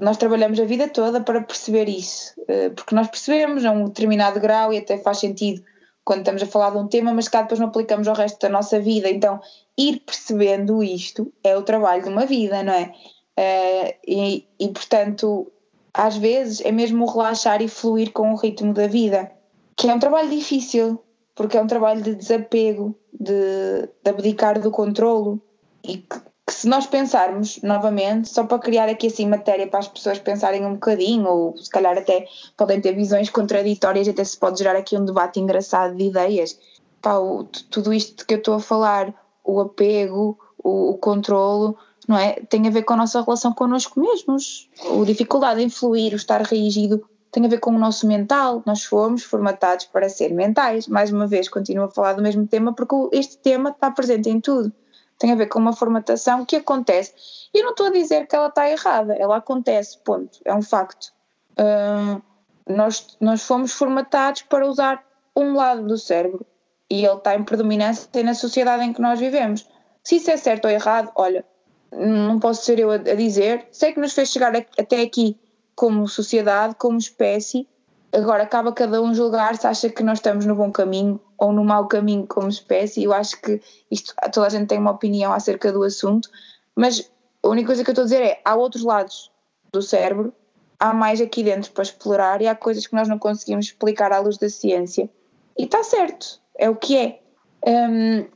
nós 0.00 0.16
trabalhamos 0.16 0.60
a 0.60 0.64
vida 0.64 0.88
toda 0.88 1.20
para 1.20 1.40
perceber 1.42 1.88
isso, 1.88 2.34
uh, 2.42 2.74
porque 2.74 2.94
nós 2.94 3.08
percebemos 3.08 3.64
a 3.64 3.70
um 3.70 3.84
determinado 3.84 4.40
grau 4.40 4.72
e 4.72 4.78
até 4.78 4.98
faz 4.98 5.18
sentido 5.18 5.62
quando 6.04 6.20
estamos 6.20 6.42
a 6.42 6.46
falar 6.46 6.70
de 6.70 6.78
um 6.78 6.86
tema, 6.86 7.12
mas 7.12 7.28
que 7.28 7.36
depois 7.36 7.58
não 7.58 7.66
aplicamos 7.66 8.06
ao 8.06 8.14
resto 8.14 8.38
da 8.38 8.48
nossa 8.48 8.78
vida. 8.78 9.10
Então, 9.10 9.40
ir 9.76 10.00
percebendo 10.00 10.82
isto 10.82 11.32
é 11.42 11.56
o 11.56 11.62
trabalho 11.62 12.04
de 12.04 12.08
uma 12.08 12.24
vida, 12.24 12.62
não 12.62 12.72
é? 12.72 12.92
Uh, 13.38 13.94
e, 14.06 14.46
e, 14.58 14.68
portanto, 14.68 15.50
às 15.92 16.16
vezes 16.16 16.60
é 16.60 16.70
mesmo 16.70 17.06
relaxar 17.06 17.60
e 17.60 17.68
fluir 17.68 18.12
com 18.12 18.32
o 18.32 18.36
ritmo 18.36 18.72
da 18.72 18.86
vida, 18.86 19.32
que 19.76 19.88
é 19.88 19.94
um 19.94 19.98
trabalho 19.98 20.30
difícil, 20.30 21.02
porque 21.34 21.56
é 21.56 21.60
um 21.60 21.66
trabalho 21.66 22.02
de 22.02 22.14
desapego, 22.14 22.96
de, 23.12 23.88
de 24.02 24.10
abdicar 24.10 24.60
do 24.60 24.70
controlo 24.70 25.40
e 25.82 25.98
que, 25.98 26.20
que, 26.46 26.54
se 26.54 26.68
nós 26.68 26.86
pensarmos 26.86 27.60
novamente, 27.62 28.28
só 28.28 28.44
para 28.44 28.58
criar 28.58 28.88
aqui 28.88 29.08
assim 29.08 29.26
matéria 29.26 29.66
para 29.66 29.80
as 29.80 29.88
pessoas 29.88 30.18
pensarem 30.18 30.64
um 30.64 30.74
bocadinho, 30.74 31.26
ou 31.26 31.56
se 31.56 31.68
calhar 31.68 31.98
até 31.98 32.26
podem 32.56 32.80
ter 32.80 32.94
visões 32.94 33.28
contraditórias, 33.28 34.06
até 34.06 34.22
se 34.22 34.36
pode 34.36 34.58
gerar 34.58 34.76
aqui 34.76 34.96
um 34.96 35.04
debate 35.04 35.40
engraçado 35.40 35.96
de 35.96 36.04
ideias. 36.04 36.58
Pá, 37.02 37.18
o, 37.18 37.44
tudo 37.44 37.92
isto 37.92 38.24
que 38.24 38.34
eu 38.34 38.38
estou 38.38 38.54
a 38.54 38.60
falar, 38.60 39.12
o 39.44 39.60
apego, 39.60 40.38
o, 40.62 40.90
o 40.90 40.98
controlo, 40.98 41.76
não 42.06 42.16
é? 42.16 42.34
Tem 42.48 42.66
a 42.66 42.70
ver 42.70 42.82
com 42.82 42.94
a 42.94 42.98
nossa 42.98 43.20
relação 43.20 43.52
connosco 43.52 44.00
mesmos. 44.00 44.70
A 44.80 45.04
dificuldade 45.04 45.62
em 45.62 45.68
fluir, 45.68 46.12
o 46.12 46.16
estar 46.16 46.42
rígido, 46.42 47.04
tem 47.32 47.44
a 47.44 47.48
ver 47.48 47.58
com 47.58 47.70
o 47.70 47.78
nosso 47.78 48.06
mental. 48.06 48.62
Nós 48.64 48.84
fomos 48.84 49.24
formatados 49.24 49.86
para 49.86 50.08
ser 50.08 50.32
mentais. 50.32 50.86
Mais 50.86 51.12
uma 51.12 51.26
vez, 51.26 51.48
continuo 51.48 51.86
a 51.86 51.90
falar 51.90 52.12
do 52.12 52.22
mesmo 52.22 52.46
tema 52.46 52.72
porque 52.72 52.94
este 53.12 53.38
tema 53.38 53.70
está 53.70 53.90
presente 53.90 54.30
em 54.30 54.40
tudo. 54.40 54.72
Tem 55.18 55.32
a 55.32 55.34
ver 55.34 55.46
com 55.46 55.58
uma 55.58 55.72
formatação 55.72 56.44
que 56.44 56.56
acontece. 56.56 57.12
E 57.54 57.58
eu 57.58 57.64
não 57.64 57.70
estou 57.70 57.86
a 57.86 57.90
dizer 57.90 58.26
que 58.26 58.36
ela 58.36 58.48
está 58.48 58.68
errada, 58.70 59.14
ela 59.14 59.36
acontece, 59.36 59.98
ponto. 59.98 60.38
É 60.44 60.54
um 60.54 60.62
facto. 60.62 61.12
Uh, 61.52 62.20
nós, 62.68 63.16
nós 63.20 63.42
fomos 63.42 63.72
formatados 63.72 64.42
para 64.42 64.66
usar 64.66 65.04
um 65.34 65.54
lado 65.54 65.86
do 65.86 65.96
cérebro 65.96 66.44
e 66.90 67.04
ele 67.04 67.14
está 67.14 67.34
em 67.34 67.44
predominância 67.44 68.08
na 68.22 68.34
sociedade 68.34 68.84
em 68.84 68.92
que 68.92 69.00
nós 69.00 69.18
vivemos. 69.18 69.66
Se 70.02 70.16
isso 70.16 70.30
é 70.30 70.36
certo 70.36 70.66
ou 70.66 70.70
errado, 70.70 71.10
olha, 71.14 71.44
não 71.92 72.38
posso 72.38 72.64
ser 72.64 72.78
eu 72.78 72.90
a, 72.90 72.98
dizer. 72.98 73.66
Sei 73.72 73.92
que 73.92 74.00
nos 74.00 74.12
fez 74.12 74.30
chegar 74.30 74.54
até 74.54 75.00
aqui 75.02 75.38
como 75.74 76.08
sociedade, 76.08 76.74
como 76.76 76.98
espécie. 76.98 77.68
Agora 78.16 78.44
acaba 78.44 78.72
cada 78.72 79.02
um 79.02 79.12
julgar 79.12 79.58
se 79.58 79.66
acha 79.66 79.90
que 79.90 80.02
nós 80.02 80.20
estamos 80.20 80.46
no 80.46 80.54
bom 80.54 80.72
caminho 80.72 81.20
ou 81.36 81.52
no 81.52 81.62
mau 81.62 81.86
caminho 81.86 82.26
como 82.26 82.48
espécie. 82.48 83.04
Eu 83.04 83.12
acho 83.12 83.38
que 83.42 83.60
isto 83.90 84.14
toda 84.32 84.46
a 84.46 84.48
gente 84.48 84.68
tem 84.68 84.78
uma 84.78 84.92
opinião 84.92 85.34
acerca 85.34 85.70
do 85.70 85.82
assunto, 85.82 86.30
mas 86.74 87.10
a 87.42 87.48
única 87.48 87.66
coisa 87.66 87.84
que 87.84 87.90
eu 87.90 87.92
estou 87.92 88.04
a 88.04 88.06
dizer 88.06 88.22
é 88.22 88.40
há 88.42 88.54
outros 88.54 88.82
lados 88.84 89.30
do 89.70 89.82
cérebro, 89.82 90.32
há 90.80 90.94
mais 90.94 91.20
aqui 91.20 91.42
dentro 91.42 91.70
para 91.72 91.82
explorar 91.82 92.40
e 92.40 92.48
há 92.48 92.54
coisas 92.54 92.86
que 92.86 92.94
nós 92.94 93.06
não 93.06 93.18
conseguimos 93.18 93.66
explicar 93.66 94.10
à 94.12 94.18
luz 94.18 94.38
da 94.38 94.48
ciência. 94.48 95.10
E 95.54 95.64
está 95.64 95.82
certo, 95.84 96.40
é 96.58 96.70
o 96.70 96.74
que 96.74 96.96
é. 96.96 97.20
Um, 97.66 98.26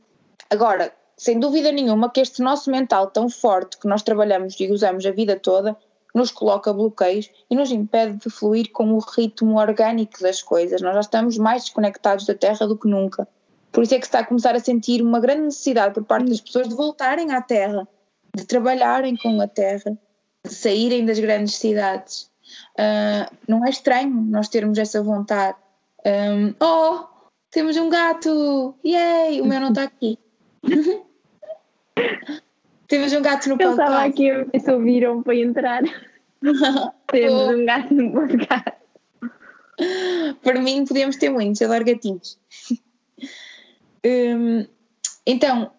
agora, 0.51 0.93
sem 1.17 1.39
dúvida 1.39 1.71
nenhuma 1.71 2.11
que 2.11 2.21
este 2.21 2.43
nosso 2.43 2.69
mental 2.69 3.07
tão 3.07 3.27
forte 3.27 3.79
que 3.79 3.87
nós 3.87 4.03
trabalhamos 4.03 4.59
e 4.59 4.71
usamos 4.71 5.03
a 5.07 5.11
vida 5.11 5.39
toda 5.39 5.75
nos 6.13 6.31
coloca 6.31 6.73
bloqueios 6.73 7.29
e 7.49 7.55
nos 7.55 7.71
impede 7.71 8.17
de 8.17 8.29
fluir 8.29 8.71
com 8.71 8.93
o 8.93 8.99
ritmo 8.99 9.59
orgânico 9.59 10.21
das 10.21 10.41
coisas. 10.41 10.81
Nós 10.81 10.93
já 10.93 10.99
estamos 11.01 11.37
mais 11.37 11.63
desconectados 11.63 12.25
da 12.25 12.33
Terra 12.33 12.67
do 12.67 12.77
que 12.77 12.87
nunca. 12.87 13.27
Por 13.71 13.83
isso 13.83 13.95
é 13.95 13.99
que 13.99 14.05
se 14.05 14.09
está 14.09 14.19
a 14.19 14.25
começar 14.25 14.55
a 14.55 14.59
sentir 14.59 15.01
uma 15.01 15.19
grande 15.19 15.43
necessidade 15.43 15.93
por 15.93 16.03
parte 16.03 16.29
das 16.29 16.41
pessoas 16.41 16.67
de 16.67 16.75
voltarem 16.75 17.31
à 17.31 17.41
Terra, 17.41 17.87
de 18.35 18.45
trabalharem 18.45 19.15
com 19.15 19.39
a 19.39 19.47
Terra, 19.47 19.97
de 20.45 20.53
saírem 20.53 21.05
das 21.05 21.19
grandes 21.19 21.55
cidades. 21.55 22.29
Uh, 22.77 23.33
não 23.47 23.65
é 23.65 23.69
estranho 23.69 24.09
nós 24.09 24.49
termos 24.49 24.77
essa 24.77 25.01
vontade. 25.01 25.57
Um, 26.05 26.53
oh, 26.59 27.05
temos 27.49 27.77
um 27.77 27.89
gato! 27.89 28.75
Yay! 28.83 29.39
O 29.39 29.45
meu 29.45 29.61
não 29.61 29.69
está 29.69 29.83
aqui. 29.83 30.19
Temos 32.91 33.13
um 33.13 33.21
gato 33.21 33.47
no 33.47 33.57
podcast. 33.57 33.79
Eu 33.79 33.85
estava 33.85 34.05
aqui 34.05 34.29
a 34.29 34.43
ver 34.43 34.59
se 34.59 34.69
ouviram 34.69 35.23
para 35.23 35.33
entrar. 35.33 35.81
Temos 37.07 37.47
um 37.47 37.65
gato 37.65 37.93
no 37.93 38.11
podcast. 38.11 38.81
Para 40.43 40.59
mim, 40.59 40.83
podíamos 40.83 41.15
ter 41.15 41.29
muitos, 41.29 41.61
adoro 41.61 41.85
gatinhos. 41.85 42.37
Hum, 44.05 44.67
então, 45.25 45.71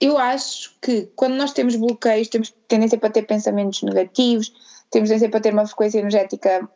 eu 0.00 0.18
acho 0.18 0.76
que 0.82 1.08
quando 1.14 1.36
nós 1.36 1.52
temos 1.52 1.76
bloqueios, 1.76 2.26
temos 2.26 2.52
tendência 2.66 2.98
para 2.98 3.10
ter 3.10 3.22
pensamentos 3.22 3.80
negativos, 3.84 4.52
temos 4.90 5.08
tendência 5.08 5.28
para 5.28 5.40
ter 5.40 5.52
uma 5.52 5.66
frequência 5.68 6.00
energética 6.00 6.68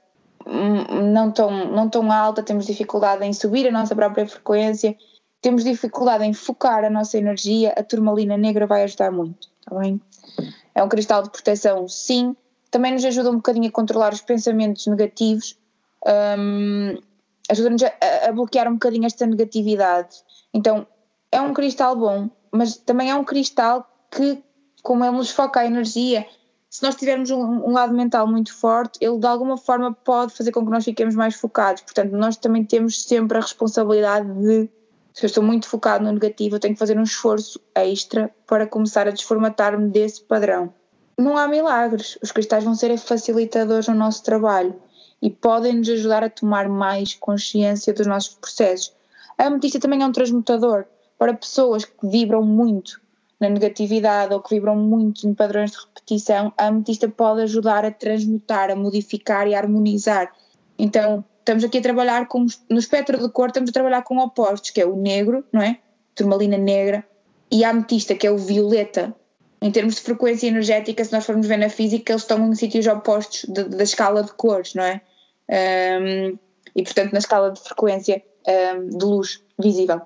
hum, 0.46 1.10
não 1.10 1.32
tão, 1.32 1.66
não 1.66 1.90
tão 1.90 2.12
alta, 2.12 2.44
temos 2.44 2.64
dificuldade 2.64 3.24
em 3.26 3.32
subir 3.32 3.66
a 3.66 3.72
nossa 3.72 3.96
própria 3.96 4.24
frequência, 4.24 4.96
temos 5.40 5.64
dificuldade 5.64 6.24
em 6.24 6.32
focar 6.32 6.84
a 6.84 6.90
nossa 6.90 7.16
energia, 7.16 7.72
a 7.76 7.82
turmalina 7.82 8.36
negra 8.36 8.66
vai 8.66 8.82
ajudar 8.84 9.10
muito, 9.10 9.48
está 9.60 9.78
bem? 9.78 10.00
É 10.74 10.82
um 10.82 10.88
cristal 10.88 11.22
de 11.22 11.30
proteção, 11.30 11.88
sim, 11.88 12.36
também 12.70 12.92
nos 12.92 13.04
ajuda 13.04 13.30
um 13.30 13.36
bocadinho 13.36 13.68
a 13.68 13.72
controlar 13.72 14.12
os 14.12 14.20
pensamentos 14.20 14.86
negativos, 14.86 15.58
um, 16.38 16.96
ajuda-nos 17.48 17.82
a, 17.82 17.92
a, 18.28 18.32
bloquear 18.32 18.68
um 18.68 18.74
bocadinho 18.74 19.06
esta 19.06 19.26
negatividade. 19.26 20.16
Então, 20.54 20.86
é 21.32 21.40
um 21.40 21.52
cristal 21.52 21.96
bom, 21.96 22.30
mas 22.52 22.76
também 22.76 23.10
é 23.10 23.14
um 23.14 23.24
cristal 23.24 23.88
que, 24.10 24.42
como 24.82 25.04
ele 25.04 25.16
nos 25.16 25.30
foca 25.30 25.60
a 25.60 25.66
energia, 25.66 26.26
se 26.68 26.84
nós 26.84 26.94
tivermos 26.94 27.30
um, 27.30 27.42
um, 27.42 27.72
lado 27.72 27.92
mental 27.92 28.26
muito 28.28 28.54
forte, 28.54 28.98
ele 29.00 29.18
de 29.18 29.26
alguma 29.26 29.56
forma 29.56 29.92
pode 29.92 30.32
fazer 30.32 30.52
com 30.52 30.64
que 30.64 30.70
nós 30.70 30.84
fiquemos 30.84 31.16
mais 31.16 31.34
focados. 31.34 31.82
Portanto, 31.82 32.12
nós 32.12 32.36
também 32.36 32.64
temos 32.64 33.02
sempre 33.02 33.38
a 33.38 33.40
responsabilidade 33.40 34.32
de 34.40 34.70
se 35.12 35.24
eu 35.24 35.26
estou 35.26 35.42
muito 35.42 35.68
focado 35.68 36.04
no 36.04 36.12
negativo, 36.12 36.56
eu 36.56 36.60
tenho 36.60 36.74
que 36.74 36.78
fazer 36.78 36.98
um 36.98 37.02
esforço 37.02 37.60
extra 37.74 38.30
para 38.46 38.66
começar 38.66 39.08
a 39.08 39.10
desformatar-me 39.10 39.90
desse 39.90 40.22
padrão. 40.22 40.72
Não 41.18 41.36
há 41.36 41.46
milagres, 41.46 42.18
os 42.22 42.32
cristais 42.32 42.64
vão 42.64 42.74
ser 42.74 42.96
facilitadores 42.96 43.88
no 43.88 43.94
nosso 43.94 44.22
trabalho 44.22 44.74
e 45.20 45.28
podem 45.28 45.74
nos 45.74 45.88
ajudar 45.88 46.24
a 46.24 46.30
tomar 46.30 46.68
mais 46.68 47.14
consciência 47.14 47.92
dos 47.92 48.06
nossos 48.06 48.34
processos. 48.36 48.94
A 49.36 49.46
ametista 49.46 49.78
também 49.78 50.02
é 50.02 50.06
um 50.06 50.12
transmutador 50.12 50.86
para 51.18 51.34
pessoas 51.34 51.84
que 51.84 52.06
vibram 52.06 52.42
muito 52.42 53.00
na 53.38 53.48
negatividade 53.48 54.32
ou 54.32 54.40
que 54.40 54.54
vibram 54.54 54.76
muito 54.76 55.26
em 55.26 55.34
padrões 55.34 55.72
de 55.72 55.78
repetição. 55.78 56.52
A 56.56 56.66
ametista 56.66 57.08
pode 57.08 57.42
ajudar 57.42 57.84
a 57.84 57.90
transmutar, 57.90 58.70
a 58.70 58.76
modificar 58.76 59.46
e 59.46 59.54
a 59.54 59.58
harmonizar. 59.58 60.32
Então, 60.78 61.24
estamos 61.40 61.64
aqui 61.64 61.78
a 61.78 61.82
trabalhar 61.82 62.28
com, 62.28 62.46
no 62.68 62.78
espectro 62.78 63.18
de 63.18 63.28
cor, 63.30 63.48
estamos 63.48 63.70
a 63.70 63.72
trabalhar 63.72 64.02
com 64.02 64.18
opostos, 64.18 64.70
que 64.70 64.80
é 64.80 64.86
o 64.86 64.96
negro, 64.96 65.44
não 65.52 65.60
é? 65.60 65.78
Turmalina 66.14 66.56
negra, 66.56 67.04
e 67.50 67.64
a 67.64 67.70
ametista, 67.70 68.14
que 68.14 68.26
é 68.26 68.30
o 68.30 68.38
violeta. 68.38 69.14
Em 69.62 69.70
termos 69.70 69.96
de 69.96 70.02
frequência 70.02 70.46
energética, 70.46 71.04
se 71.04 71.12
nós 71.12 71.26
formos 71.26 71.46
ver 71.46 71.58
na 71.58 71.68
física, 71.68 72.12
eles 72.12 72.22
estão 72.22 72.46
em 72.46 72.54
sítios 72.54 72.86
opostos 72.86 73.44
de, 73.48 73.64
da 73.64 73.82
escala 73.82 74.22
de 74.22 74.32
cores, 74.32 74.74
não 74.74 74.84
é? 74.84 75.00
Um, 75.50 76.38
e 76.74 76.82
portanto 76.82 77.12
na 77.12 77.18
escala 77.18 77.50
de 77.50 77.60
frequência 77.60 78.22
um, 78.46 78.88
de 78.88 79.04
luz 79.04 79.42
visível. 79.58 80.00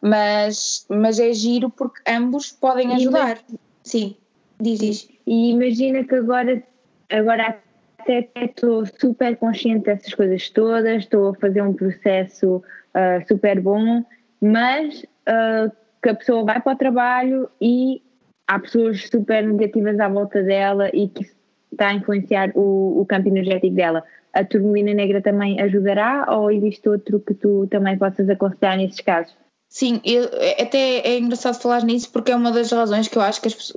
Mas, 0.00 0.84
mas 0.88 1.20
é 1.20 1.32
giro 1.32 1.70
porque 1.70 2.00
ambos 2.10 2.50
podem 2.50 2.92
ajudar. 2.94 3.38
Sim, 3.84 4.16
diz, 4.60 4.80
diz. 4.80 5.08
E 5.26 5.50
imagina 5.50 6.02
que 6.02 6.16
agora, 6.16 6.60
agora 7.08 7.62
até 8.02 8.44
estou 8.44 8.84
super 8.86 9.36
consciente 9.36 9.86
dessas 9.86 10.12
coisas 10.14 10.50
todas, 10.50 11.02
estou 11.02 11.30
a 11.30 11.34
fazer 11.34 11.62
um 11.62 11.72
processo 11.72 12.56
uh, 12.56 13.26
super 13.26 13.60
bom, 13.60 14.04
mas 14.40 15.02
uh, 15.28 15.70
que 16.02 16.08
a 16.08 16.14
pessoa 16.14 16.44
vai 16.44 16.60
para 16.60 16.72
o 16.72 16.76
trabalho 16.76 17.48
e 17.60 18.02
há 18.46 18.58
pessoas 18.58 19.08
super 19.08 19.46
negativas 19.46 19.98
à 20.00 20.08
volta 20.08 20.42
dela 20.42 20.90
e 20.92 21.08
que 21.08 21.24
está 21.70 21.88
a 21.88 21.94
influenciar 21.94 22.50
o, 22.54 23.00
o 23.00 23.06
campo 23.06 23.28
energético 23.28 23.74
dela, 23.74 24.04
a 24.32 24.44
turmalina 24.44 24.94
negra 24.94 25.22
também 25.22 25.60
ajudará 25.60 26.26
ou 26.30 26.50
existe 26.50 26.88
outro 26.88 27.20
que 27.20 27.34
tu 27.34 27.66
também 27.68 27.96
possas 27.96 28.28
aconselhar 28.28 28.76
nesses 28.76 29.00
casos? 29.00 29.41
Sim, 29.72 30.02
eu, 30.04 30.24
é, 30.34 30.64
até 30.64 30.98
é 30.98 31.18
engraçado 31.18 31.58
falar 31.58 31.82
nisso 31.82 32.10
porque 32.10 32.30
é 32.30 32.36
uma 32.36 32.52
das 32.52 32.70
razões 32.70 33.08
que 33.08 33.16
eu 33.16 33.22
acho 33.22 33.40
que 33.40 33.48
as, 33.48 33.72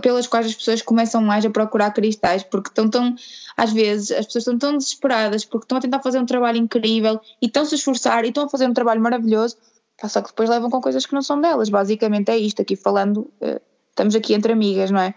pelas 0.00 0.26
quais 0.26 0.46
as 0.46 0.54
pessoas 0.54 0.80
começam 0.80 1.20
mais 1.20 1.44
a 1.44 1.50
procurar 1.50 1.90
cristais, 1.90 2.42
porque 2.42 2.70
estão 2.70 2.88
tão, 2.88 3.14
às 3.54 3.70
vezes, 3.70 4.10
as 4.10 4.24
pessoas 4.24 4.44
estão 4.44 4.56
tão 4.58 4.78
desesperadas 4.78 5.44
porque 5.44 5.66
estão 5.66 5.76
a 5.76 5.82
tentar 5.82 6.00
fazer 6.00 6.18
um 6.18 6.24
trabalho 6.24 6.56
incrível 6.56 7.20
e 7.42 7.46
estão 7.46 7.62
-se 7.66 7.74
a 7.74 7.76
esforçar 7.76 8.24
e 8.24 8.28
estão 8.28 8.44
a 8.44 8.48
fazer 8.48 8.66
um 8.66 8.72
trabalho 8.72 9.02
maravilhoso, 9.02 9.58
só 10.06 10.22
que 10.22 10.28
depois 10.28 10.48
levam 10.48 10.70
com 10.70 10.80
coisas 10.80 11.04
que 11.04 11.12
não 11.12 11.20
são 11.20 11.38
delas. 11.38 11.68
Basicamente 11.68 12.30
é 12.30 12.38
isto, 12.38 12.62
aqui 12.62 12.74
falando, 12.74 13.30
eh, 13.42 13.60
estamos 13.90 14.14
aqui 14.14 14.32
entre 14.32 14.50
amigas, 14.50 14.90
não 14.90 15.00
é? 15.00 15.14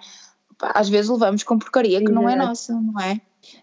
Às 0.59 0.89
vezes 0.89 1.09
levamos 1.09 1.43
com 1.43 1.57
porcaria 1.57 2.03
que 2.03 2.11
não 2.11 2.27
é 2.27 2.35
nossa, 2.35 2.73
não 2.73 2.99
é? 2.99 3.13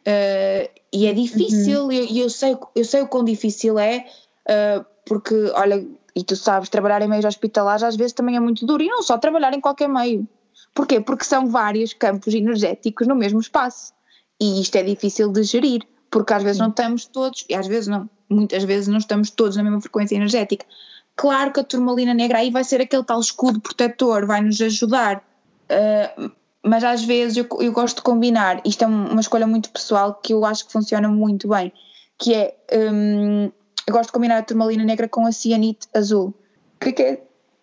Uh, 0.01 0.81
e 0.91 1.07
é 1.07 1.13
difícil, 1.13 1.93
e 1.93 2.01
uhum. 2.01 2.07
eu, 2.09 2.23
eu, 2.23 2.31
sei, 2.31 2.57
eu 2.75 2.85
sei 2.87 3.03
o 3.03 3.07
quão 3.07 3.23
difícil 3.23 3.79
é, 3.79 4.07
uh, 4.49 4.83
porque, 5.05 5.35
olha, 5.55 5.87
e 6.15 6.23
tu 6.23 6.37
sabes, 6.37 6.69
trabalhar 6.69 7.03
em 7.03 7.09
meios 7.09 7.25
hospitalares 7.25 7.83
às 7.83 7.97
vezes 7.97 8.13
também 8.13 8.37
é 8.37 8.41
muito 8.41 8.65
duro, 8.65 8.83
e 8.83 8.89
não 8.89 9.03
só 9.03 9.19
trabalhar 9.19 9.53
em 9.53 9.61
qualquer 9.61 9.89
meio. 9.89 10.29
Porquê? 10.75 11.01
Porque 11.01 11.25
são 11.25 11.49
vários 11.49 11.93
campos 11.93 12.33
energéticos 12.35 13.07
no 13.07 13.15
mesmo 13.15 13.41
espaço. 13.41 13.93
E 14.41 14.61
isto 14.61 14.77
é 14.77 14.83
difícil 14.83 15.31
de 15.31 15.43
gerir, 15.43 15.83
porque 16.11 16.33
às 16.33 16.43
vezes 16.43 16.59
não 16.59 16.69
estamos 16.69 17.07
todos, 17.07 17.45
e 17.49 17.55
às 17.55 17.67
vezes 17.67 17.89
não, 17.89 18.09
muitas 18.29 18.65
vezes 18.65 18.89
não 18.89 18.99
estamos 18.99 19.31
todos 19.31 19.57
na 19.57 19.63
mesma 19.63 19.81
frequência 19.81 20.17
energética. 20.17 20.67
Claro 21.17 21.53
que 21.53 21.61
a 21.61 21.65
turmalina 21.65 22.13
negra 22.13 22.39
aí 22.39 22.51
vai 22.51 22.65
ser 22.65 22.81
aquele 22.81 23.05
tal 23.05 23.21
escudo 23.21 23.61
protetor, 23.61 24.27
vai 24.27 24.41
nos 24.41 24.61
ajudar, 24.61 25.19
uh, 25.19 26.31
mas 26.65 26.83
às 26.83 27.05
vezes 27.05 27.37
eu, 27.37 27.47
eu, 27.61 27.73
gosto 27.73 27.97
de 27.97 28.03
combinar, 28.03 28.61
isto 28.65 28.83
é 28.83 28.87
uma 28.87 29.21
escolha 29.21 29.47
muito 29.47 29.71
pessoal 29.71 30.15
que 30.15 30.33
eu 30.33 30.45
acho 30.45 30.67
que 30.67 30.73
funciona 30.73 31.09
muito 31.09 31.47
bem, 31.49 31.73
que 32.19 32.35
é 32.35 32.57
um, 32.73 33.53
gosto 33.93 34.09
de 34.09 34.13
combinar 34.13 34.39
a 34.39 34.43
turmalina 34.43 34.85
negra 34.85 35.09
com 35.09 35.27
a 35.27 35.33
cianite 35.33 35.89
azul. 35.95 36.35
O 36.77 36.79
que 36.79 37.03
é, 37.03 37.13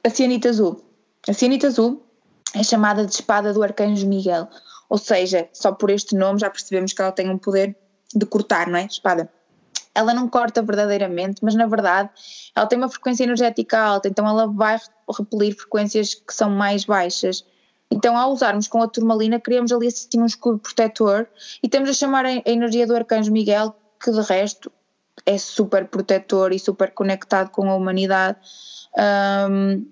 é 0.03 0.07
a 0.07 0.09
cianite 0.09 0.47
azul? 0.47 0.83
A 1.27 1.33
cianite 1.33 1.65
azul 1.65 2.01
é 2.55 2.63
chamada 2.63 3.05
de 3.05 3.13
espada 3.13 3.53
do 3.53 3.63
arcanjo 3.63 4.07
Miguel, 4.07 4.47
ou 4.89 4.97
seja, 4.97 5.47
só 5.53 5.71
por 5.71 5.89
este 5.89 6.15
nome 6.15 6.39
já 6.39 6.49
percebemos 6.49 6.93
que 6.93 7.01
ela 7.01 7.11
tem 7.11 7.29
um 7.29 7.37
poder 7.37 7.75
de 8.13 8.25
cortar, 8.25 8.67
não 8.67 8.77
é? 8.77 8.85
Espada. 8.85 9.29
Ela 9.93 10.13
não 10.13 10.27
corta 10.27 10.61
verdadeiramente, 10.61 11.43
mas 11.43 11.55
na 11.55 11.65
verdade 11.65 12.09
ela 12.55 12.65
tem 12.65 12.77
uma 12.77 12.89
frequência 12.89 13.23
energética 13.23 13.79
alta, 13.79 14.07
então 14.07 14.27
ela 14.27 14.47
vai 14.47 14.79
repelir 15.17 15.55
frequências 15.55 16.13
que 16.13 16.33
são 16.33 16.49
mais 16.49 16.85
baixas. 16.85 17.45
Então, 17.89 18.17
ao 18.17 18.31
usarmos 18.31 18.67
com 18.67 18.81
a 18.81 18.87
turmalina, 18.87 19.39
criamos 19.39 19.71
ali 19.71 19.87
assim 19.87 20.07
um 20.17 20.25
escudo 20.25 20.59
protetor 20.59 21.27
e 21.61 21.67
temos 21.67 21.89
a 21.89 21.93
chamar 21.93 22.25
a 22.25 22.31
energia 22.45 22.87
do 22.87 22.95
Arcanjo 22.95 23.31
Miguel, 23.31 23.75
que 24.01 24.11
de 24.11 24.21
resto 24.21 24.71
é 25.25 25.37
super 25.37 25.87
protetor 25.87 26.51
e 26.51 26.59
super 26.59 26.91
conectado 26.91 27.49
com 27.49 27.69
a 27.69 27.75
humanidade. 27.75 28.37
Um, 29.49 29.85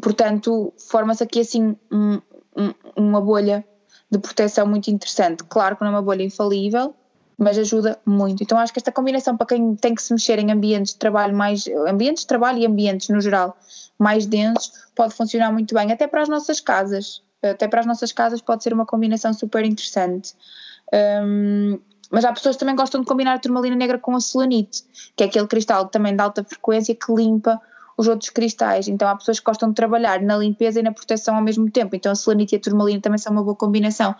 portanto, 0.00 0.72
forma-se 0.78 1.22
aqui 1.22 1.40
assim 1.40 1.76
um, 1.90 2.20
um, 2.56 2.74
uma 2.96 3.20
bolha 3.20 3.64
de 4.10 4.18
proteção 4.18 4.66
muito 4.66 4.90
interessante. 4.90 5.44
Claro 5.44 5.76
que 5.76 5.82
não 5.82 5.90
é 5.90 5.94
uma 5.94 6.02
bolha 6.02 6.22
infalível, 6.22 6.94
mas 7.38 7.58
ajuda 7.58 7.98
muito. 8.04 8.42
Então 8.42 8.58
acho 8.58 8.72
que 8.72 8.78
esta 8.78 8.92
combinação 8.92 9.36
para 9.36 9.46
quem 9.46 9.74
tem 9.76 9.94
que 9.94 10.02
se 10.02 10.12
mexer 10.12 10.38
em 10.38 10.50
ambientes 10.50 10.92
de 10.92 10.98
trabalho 10.98 11.36
mais 11.36 11.66
ambientes 11.86 12.22
de 12.22 12.26
trabalho 12.26 12.58
e 12.58 12.66
ambientes 12.66 13.08
no 13.08 13.20
geral 13.20 13.56
mais 13.98 14.26
densos 14.26 14.72
pode 14.94 15.14
funcionar 15.14 15.52
muito 15.52 15.74
bem, 15.74 15.92
até 15.92 16.06
para 16.06 16.22
as 16.22 16.28
nossas 16.28 16.60
casas. 16.60 17.22
Até 17.42 17.68
para 17.68 17.80
as 17.80 17.86
nossas 17.86 18.12
casas 18.12 18.40
pode 18.40 18.62
ser 18.62 18.72
uma 18.72 18.86
combinação 18.86 19.32
super 19.32 19.64
interessante. 19.64 20.34
Um, 20.92 21.78
mas 22.10 22.24
há 22.24 22.32
pessoas 22.32 22.56
que 22.56 22.60
também 22.60 22.76
gostam 22.76 23.00
de 23.00 23.06
combinar 23.06 23.34
a 23.34 23.38
turmalina 23.38 23.76
negra 23.76 23.98
com 23.98 24.14
a 24.14 24.20
selenite, 24.20 24.84
que 25.16 25.24
é 25.24 25.26
aquele 25.26 25.46
cristal 25.46 25.86
também 25.88 26.14
de 26.14 26.22
alta 26.22 26.44
frequência 26.44 26.94
que 26.94 27.12
limpa 27.12 27.60
os 27.96 28.06
outros 28.06 28.30
cristais. 28.30 28.88
Então 28.88 29.08
há 29.08 29.16
pessoas 29.16 29.40
que 29.40 29.46
gostam 29.46 29.70
de 29.70 29.74
trabalhar 29.74 30.20
na 30.20 30.36
limpeza 30.36 30.80
e 30.80 30.82
na 30.82 30.92
proteção 30.92 31.36
ao 31.36 31.42
mesmo 31.42 31.70
tempo. 31.70 31.96
Então 31.96 32.12
a 32.12 32.14
selenite 32.14 32.54
e 32.54 32.58
a 32.58 32.60
turmalina 32.60 33.00
também 33.00 33.18
são 33.18 33.32
uma 33.32 33.42
boa 33.42 33.56
combinação. 33.56 34.14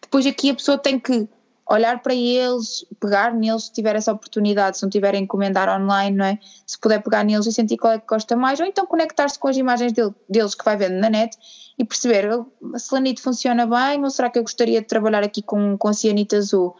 Depois 0.00 0.26
aqui 0.26 0.50
a 0.50 0.54
pessoa 0.54 0.78
tem 0.78 0.98
que 0.98 1.28
olhar 1.68 2.02
para 2.02 2.14
eles, 2.14 2.84
pegar 3.00 3.34
neles 3.34 3.64
se 3.64 3.72
tiver 3.72 3.96
essa 3.96 4.12
oportunidade, 4.12 4.78
se 4.78 4.82
não 4.82 4.90
tiver 4.90 5.14
a 5.14 5.18
encomendar 5.18 5.68
online, 5.68 6.16
não 6.16 6.24
é? 6.24 6.38
Se 6.66 6.78
puder 6.78 7.02
pegar 7.02 7.24
neles 7.24 7.46
e 7.46 7.52
sentir 7.52 7.76
qual 7.76 7.92
é 7.92 7.98
que 7.98 8.06
gosta 8.06 8.36
mais, 8.36 8.60
ou 8.60 8.66
então 8.66 8.86
conectar-se 8.86 9.38
com 9.38 9.48
as 9.48 9.56
imagens 9.56 9.92
dele, 9.92 10.14
deles 10.28 10.54
que 10.54 10.64
vai 10.64 10.76
vendo 10.76 10.94
na 10.94 11.08
net 11.08 11.36
e 11.78 11.84
perceber, 11.84 12.28
a 12.74 12.78
selenite 12.78 13.22
funciona 13.22 13.66
bem 13.66 14.02
ou 14.02 14.10
será 14.10 14.28
que 14.28 14.38
eu 14.38 14.42
gostaria 14.42 14.80
de 14.80 14.86
trabalhar 14.86 15.22
aqui 15.22 15.40
com, 15.42 15.76
com 15.78 15.88
a 15.88 15.92
cianita 15.92 16.36
azul? 16.36 16.76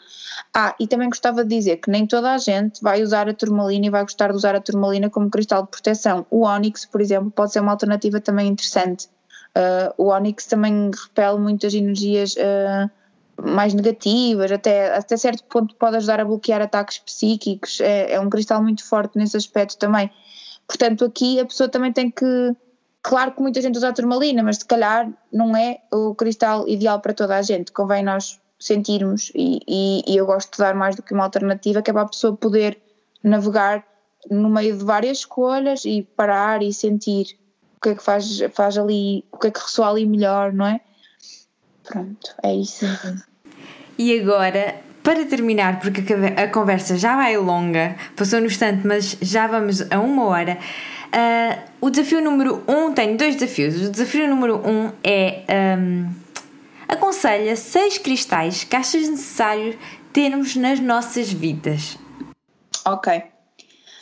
Ah, 0.55 0.75
e 0.79 0.87
também 0.87 1.09
gostava 1.09 1.45
de 1.45 1.57
dizer 1.57 1.77
que 1.79 1.91
nem 1.91 2.07
toda 2.07 2.33
a 2.33 2.39
gente 2.39 2.83
vai 2.83 3.03
usar 3.03 3.29
a 3.29 3.35
turmalina 3.35 3.87
e 3.87 3.91
vai 3.91 4.03
gostar 4.03 4.29
de 4.29 4.37
usar 4.37 4.55
a 4.55 4.61
turmalina 4.61 5.09
como 5.09 5.31
cristal 5.31 5.63
de 5.63 5.69
proteção. 5.69 6.27
O 6.31 6.43
ónix, 6.43 6.85
por 6.85 7.01
exemplo, 7.01 7.31
pode 7.31 7.53
ser 7.53 7.61
uma 7.61 7.73
alternativa 7.73 8.21
também 8.21 8.49
interessante. 8.49 9.09
Uh, 9.57 9.93
o 9.97 10.07
ónix 10.09 10.47
também 10.47 10.91
repele 10.91 11.39
muitas 11.39 11.75
energias 11.75 12.35
uh, 12.37 12.91
mais 13.41 13.75
negativas, 13.75 14.51
até, 14.53 14.95
até 14.95 15.17
certo 15.17 15.45
ponto 15.45 15.75
pode 15.77 15.97
ajudar 15.97 16.21
a 16.21 16.25
bloquear 16.25 16.63
ataques 16.63 16.99
psíquicos, 16.99 17.81
é, 17.81 18.13
é 18.13 18.21
um 18.21 18.31
cristal 18.31 18.63
muito 18.63 18.85
forte 18.85 19.19
nesse 19.19 19.37
aspecto 19.37 19.79
também. 19.79 20.11
Portanto, 20.67 21.05
aqui 21.05 21.41
a 21.41 21.45
pessoa 21.45 21.69
também 21.69 21.93
tem 21.93 22.11
que. 22.11 22.57
Claro 23.03 23.33
que 23.33 23.43
muita 23.43 23.61
gente 23.61 23.77
usa 23.77 23.89
a 23.89 23.93
turmalina, 23.93 24.43
mas 24.43 24.59
se 24.59 24.65
calhar 24.65 25.11
não 25.33 25.57
é 25.57 25.81
o 25.93 26.15
cristal 26.15 26.69
ideal 26.69 27.01
para 27.01 27.13
toda 27.13 27.37
a 27.37 27.43
gente. 27.43 27.73
Convém 27.73 28.05
nós 28.05 28.41
sentirmos, 28.61 29.33
e, 29.35 29.59
e, 29.67 30.05
e 30.07 30.17
eu 30.17 30.25
gosto 30.25 30.53
de 30.53 30.59
dar 30.59 30.73
mais 30.73 30.95
do 30.95 31.03
que 31.03 31.13
uma 31.13 31.25
alternativa, 31.25 31.83
que 31.83 31.91
é 31.91 31.93
para 31.93 32.03
a 32.03 32.09
pessoa 32.09 32.37
poder 32.37 32.81
navegar 33.23 33.85
no 34.31 34.49
meio 34.49 34.79
de 34.79 34.85
várias 34.85 35.19
escolhas 35.19 35.85
e 35.85 36.03
parar 36.17 36.63
e 36.63 36.73
sentir 36.73 37.37
o 37.77 37.81
que 37.81 37.89
é 37.89 37.95
que 37.97 38.03
faz, 38.03 38.39
faz 38.53 38.79
ali, 38.79 39.25
o 39.33 39.39
que 39.39 39.49
é 39.49 39.51
que 39.51 39.59
ressoa 39.59 39.91
ali 39.91 40.07
melhor, 40.07 40.53
não 40.53 40.67
é? 40.67 40.81
Pronto, 41.85 42.35
é 42.43 42.55
isso. 42.55 42.87
E 43.99 44.19
agora, 44.19 44.77
para 45.03 45.25
terminar, 45.27 45.81
porque 45.81 46.03
a 46.37 46.49
conversa 46.49 46.97
já 46.97 47.17
vai 47.17 47.37
longa, 47.37 47.97
passou 48.17 48.41
no 48.41 48.47
instante, 48.47 48.87
mas 48.87 49.17
já 49.21 49.47
vamos 49.47 49.83
a 49.91 50.01
uma 50.01 50.25
hora. 50.25 50.59
Uh, 51.13 51.87
o 51.87 51.91
desafio 51.91 52.23
número 52.23 52.63
um, 52.67 52.93
tenho 52.95 53.19
dois 53.19 53.37
desafios. 53.37 53.89
O 53.89 53.91
desafio 53.91 54.29
número 54.29 54.57
um 54.67 54.93
é 55.05 55.45
um, 55.79 56.11
aconselha 56.89 57.55
seis 57.57 57.99
cristais 57.99 58.65
que 58.65 58.75
achas 58.75 59.09
necessário 59.09 59.79
termos 60.13 60.57
nas 60.57 60.81
nossas 60.81 61.31
vidas. 61.33 61.99
Ok. 62.87 63.23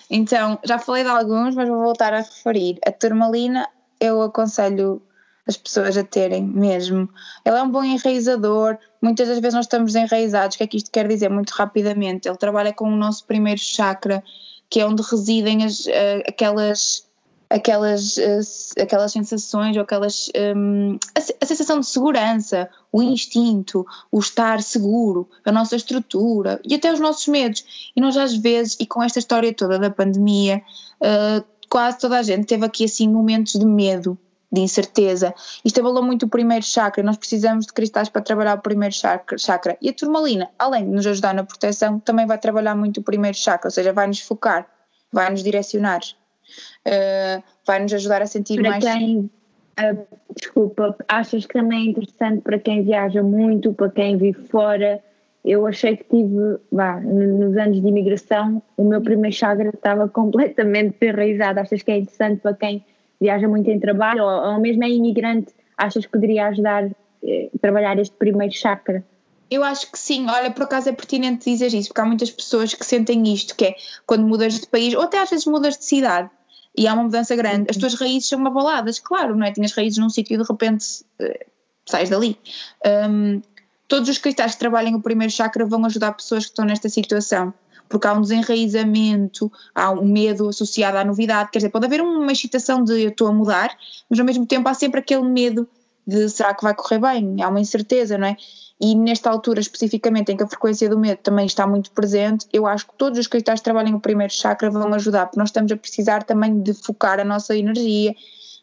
Então, 0.09 0.59
já 0.65 0.79
falei 0.79 1.03
de 1.03 1.09
alguns, 1.09 1.55
mas 1.55 1.69
vou 1.69 1.81
voltar 1.81 2.13
a 2.13 2.19
referir. 2.19 2.79
A 2.87 2.91
turmalina 2.91 3.69
eu 4.01 4.23
aconselho 4.23 5.03
as 5.47 5.57
pessoas 5.57 5.97
a 5.97 6.05
terem 6.05 6.43
mesmo. 6.43 7.09
Ele 7.45 7.57
é 7.57 7.63
um 7.63 7.71
bom 7.71 7.83
enraizador, 7.83 8.79
muitas 9.03 9.29
das 9.29 9.39
vezes 9.39 9.55
nós 9.55 9.67
estamos 9.67 9.95
enraizados, 9.95 10.55
o 10.55 10.59
que 10.59 10.65
é 10.65 10.67
que 10.67 10.77
isto 10.77 10.91
quer 10.91 11.09
dizer 11.09 11.29
muito 11.29 11.51
rapidamente? 11.51 12.29
Ele 12.29 12.37
trabalha 12.37 12.73
com 12.73 12.85
o 12.85 12.97
nosso 12.97 13.27
primeiro 13.27 13.61
chakra, 13.61 14.23
que 14.69 14.81
é 14.81 14.87
onde 14.87 15.03
residem 15.03 15.65
as, 15.65 15.87
uh, 15.87 16.23
aquelas 16.29 17.09
aquelas, 17.51 18.17
uh, 18.17 18.81
aquelas 18.81 19.11
sensações 19.11 19.77
ou 19.77 19.83
aquelas 19.83 20.31
um, 20.57 20.97
a, 21.17 21.45
sensação 21.45 21.81
de 21.81 21.87
segurança, 21.87 22.71
o 22.93 23.03
instinto, 23.03 23.85
o 24.13 24.21
estar 24.21 24.63
seguro, 24.63 25.29
a 25.45 25.51
nossa 25.51 25.75
estrutura 25.75 26.61
e 26.65 26.77
até 26.77 26.93
os 26.93 27.01
nossos 27.01 27.27
medos. 27.27 27.91
E 27.95 28.01
nós 28.01 28.17
às 28.17 28.37
vezes, 28.37 28.77
e 28.79 28.87
com 28.87 29.03
esta 29.03 29.19
história 29.19 29.53
toda 29.53 29.81
da 29.81 29.91
pandemia, 29.91 30.63
uh, 31.01 31.45
quase 31.69 31.99
toda 31.99 32.19
a 32.19 32.23
gente 32.23 32.47
teve 32.47 32.65
aqui 32.65 32.85
assim 32.85 33.09
momentos 33.09 33.55
de 33.55 33.67
medo 33.67 34.17
de 34.53 34.61
incerteza. 34.61 35.33
Isto 35.65 35.81
abalou 35.81 36.03
muito 36.03 36.27
o 36.27 36.29
primeiro 36.29 36.65
chakra, 36.65 37.03
nós 37.03 37.17
precisamos 37.17 37.67
de 37.67 37.73
cristais 37.73 38.09
para 38.09 38.23
trabalhar 38.23 38.59
o 38.59 38.61
primeiro 38.61 38.95
chakra. 38.95 39.79
E 39.81 39.89
a 39.89 39.93
turmalina, 39.93 40.51
além 40.59 40.85
de 40.85 40.91
nos 40.91 41.07
ajudar 41.07 41.35
na 41.35 41.45
proteção, 41.45 42.01
também 42.01 42.27
vai 42.27 42.39
trabalhar 42.39 42.75
muito 42.75 42.99
o 42.99 43.03
primeiro 43.03 43.37
chakra, 43.37 43.69
ou 43.69 43.71
seja, 43.71 43.93
vai 43.93 44.07
nos 44.07 44.21
focar, 44.21 44.67
vai 45.13 45.31
nos 45.31 45.43
direcionar, 45.43 46.01
uh, 46.01 47.43
vai 47.65 47.81
nos 47.81 47.93
ajudar 47.93 48.23
a 48.23 48.27
sentir 48.27 48.61
para 48.61 48.71
mais. 48.71 48.85
Quem, 48.85 49.19
uh, 49.19 50.07
desculpa, 50.35 50.97
achas 51.07 51.47
que 51.47 51.53
também 51.53 51.87
é 51.87 51.91
interessante 51.91 52.43
para 52.43 52.59
quem 52.59 52.83
viaja 52.83 53.23
muito, 53.23 53.73
para 53.73 53.91
quem 53.91 54.17
vive 54.17 54.43
fora? 54.49 55.03
Eu 55.43 55.67
achei 55.67 55.97
que 55.97 56.05
tive, 56.05 56.59
vá, 56.71 57.01
nos 57.01 57.57
anos 57.57 57.81
de 57.81 57.89
imigração, 57.89 58.63
o 58.77 58.85
meu 58.85 59.01
primeiro 59.01 59.35
chakra 59.35 59.71
estava 59.71 60.07
completamente 60.07 60.97
enraizado. 61.01 61.61
Achas 61.61 61.83
que 61.83 61.91
é 61.93 61.99
interessante 61.99 62.41
para 62.41 62.53
quem 62.53 62.85
viaja 63.21 63.47
muito 63.47 63.71
em 63.71 63.79
trabalho 63.79 64.25
ou, 64.25 64.53
ou 64.53 64.61
mesmo 64.61 64.85
é 64.85 64.89
imigrante, 64.89 65.53
achas 65.77 66.07
que 66.07 66.13
poderia 66.13 66.47
ajudar 66.49 66.91
eh, 67.23 67.51
trabalhar 67.61 67.99
este 67.99 68.15
primeiro 68.17 68.55
chakra? 68.55 69.05
Eu 69.51 69.65
acho 69.65 69.91
que 69.91 69.99
sim, 69.99 70.27
olha, 70.31 70.51
por 70.51 70.63
acaso 70.63 70.89
é 70.89 70.93
pertinente 70.93 71.51
dizer 71.51 71.75
isso, 71.75 71.89
porque 71.89 72.01
há 72.01 72.05
muitas 72.05 72.31
pessoas 72.31 72.73
que 72.73 72.85
sentem 72.85 73.23
isto, 73.33 73.57
que 73.57 73.65
é 73.65 73.75
quando 74.07 74.25
mudas 74.25 74.61
de 74.61 74.67
país, 74.67 74.95
ou 74.95 75.03
até 75.03 75.21
às 75.21 75.29
vezes 75.29 75.45
mudas 75.45 75.77
de 75.77 75.85
cidade, 75.85 76.31
e 76.77 76.87
há 76.87 76.95
uma 76.95 77.03
mudança 77.03 77.35
grande, 77.35 77.67
as 77.69 77.77
tuas 77.77 77.95
raízes 77.95 78.29
são 78.29 78.47
abaladas, 78.47 79.01
claro, 79.01 79.35
não 79.35 79.45
é? 79.45 79.51
Tinhas 79.51 79.73
raízes 79.73 79.99
num 79.99 80.09
sítio 80.09 80.35
e 80.35 80.39
de 80.39 80.45
repente 80.45 80.85
uh, 81.21 81.47
sais 81.85 82.09
dali. 82.09 82.39
Um, 82.87 83.43
todos 83.89 84.09
os 84.09 84.19
cristais 84.19 84.53
que 84.53 84.61
trabalhem 84.61 84.95
o 84.95 85.03
primeiro 85.03 85.33
chakra 85.33 85.67
vão 85.67 85.85
ajudar 85.85 86.13
pessoas 86.13 86.45
que 86.45 86.51
estão 86.51 86.65
nesta 86.65 86.89
situação 86.89 87.53
porque 87.91 88.07
há 88.07 88.15
um 88.15 88.23
desenraizamento, 88.23 89.53
há 89.75 89.91
um 89.91 90.07
medo 90.07 90.49
associado 90.49 90.97
à 90.97 91.05
novidade, 91.05 91.51
quer 91.51 91.59
dizer, 91.59 91.71
pode 91.71 91.87
haver 91.87 92.01
uma 92.01 92.31
excitação 92.31 92.85
de 92.85 93.03
eu 93.03 93.11
estou 93.11 93.27
a 93.27 93.33
mudar, 93.33 93.77
mas 94.09 94.19
ao 94.19 94.25
mesmo 94.25 94.47
tempo 94.47 94.69
há 94.69 94.75
sempre 94.75 95.01
aquele 95.01 95.25
medo 95.25 95.69
de 96.07 96.29
será 96.31 96.55
que 96.55 96.63
vai 96.63 96.73
correr 96.73 97.01
bem, 97.01 97.43
há 97.43 97.49
uma 97.49 97.61
incerteza, 97.61 98.17
não 98.17 98.29
é? 98.29 98.37
E 98.81 98.95
nesta 98.95 99.29
altura 99.29 99.61
especificamente 99.61 100.31
em 100.31 100.37
que 100.37 100.43
a 100.45 100.47
frequência 100.47 100.89
do 100.89 100.99
medo 100.99 101.19
também 101.19 101.45
está 101.45 101.67
muito 101.67 101.91
presente, 101.91 102.47
eu 102.53 102.65
acho 102.65 102.87
que 102.87 102.95
todos 102.97 103.19
os 103.19 103.27
cristais 103.27 103.59
que 103.59 103.65
trabalhem 103.65 103.93
o 103.93 104.01
primeiro 104.01 104.33
chakra 104.33 104.71
vão 104.71 104.95
ajudar, 104.95 105.27
porque 105.27 105.41
nós 105.41 105.49
estamos 105.49 105.71
a 105.73 105.77
precisar 105.77 106.23
também 106.23 106.63
de 106.63 106.73
focar 106.73 107.19
a 107.19 107.25
nossa 107.25 107.57
energia, 107.57 108.15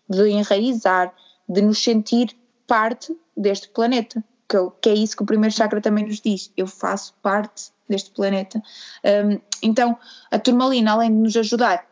de 0.10 0.30
enraizar, 0.30 1.14
de 1.48 1.62
nos 1.62 1.84
sentir 1.84 2.34
parte 2.66 3.14
deste 3.36 3.68
planeta, 3.70 4.24
que, 4.48 4.58
que 4.82 4.90
é 4.90 4.94
isso 4.94 5.16
que 5.16 5.24
o 5.24 5.26
primeiro 5.26 5.54
chakra 5.54 5.82
também 5.82 6.06
nos 6.06 6.22
diz, 6.22 6.52
eu 6.56 6.68
faço 6.68 7.14
parte 7.22 7.72
deste 7.88 8.12
planeta. 8.12 8.62
Um, 9.04 9.40
então, 9.62 9.98
a 10.32 10.40
turmalina, 10.40 10.92
além 10.92 11.10
de 11.12 11.18
nos 11.18 11.38
ajudar 11.38 11.86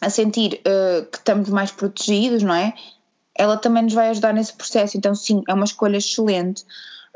a 0.00 0.10
sentir 0.10 0.60
uh, 0.66 1.06
que 1.06 1.18
estamos 1.18 1.48
mais 1.48 1.70
protegidos, 1.70 2.42
não 2.42 2.54
é? 2.54 2.74
Ela 3.34 3.56
também 3.56 3.82
nos 3.82 3.94
vai 3.94 4.08
ajudar 4.10 4.32
nesse 4.32 4.52
processo. 4.52 4.96
Então, 4.96 5.14
sim, 5.14 5.42
é 5.48 5.54
uma 5.54 5.64
escolha 5.64 5.96
excelente. 5.96 6.64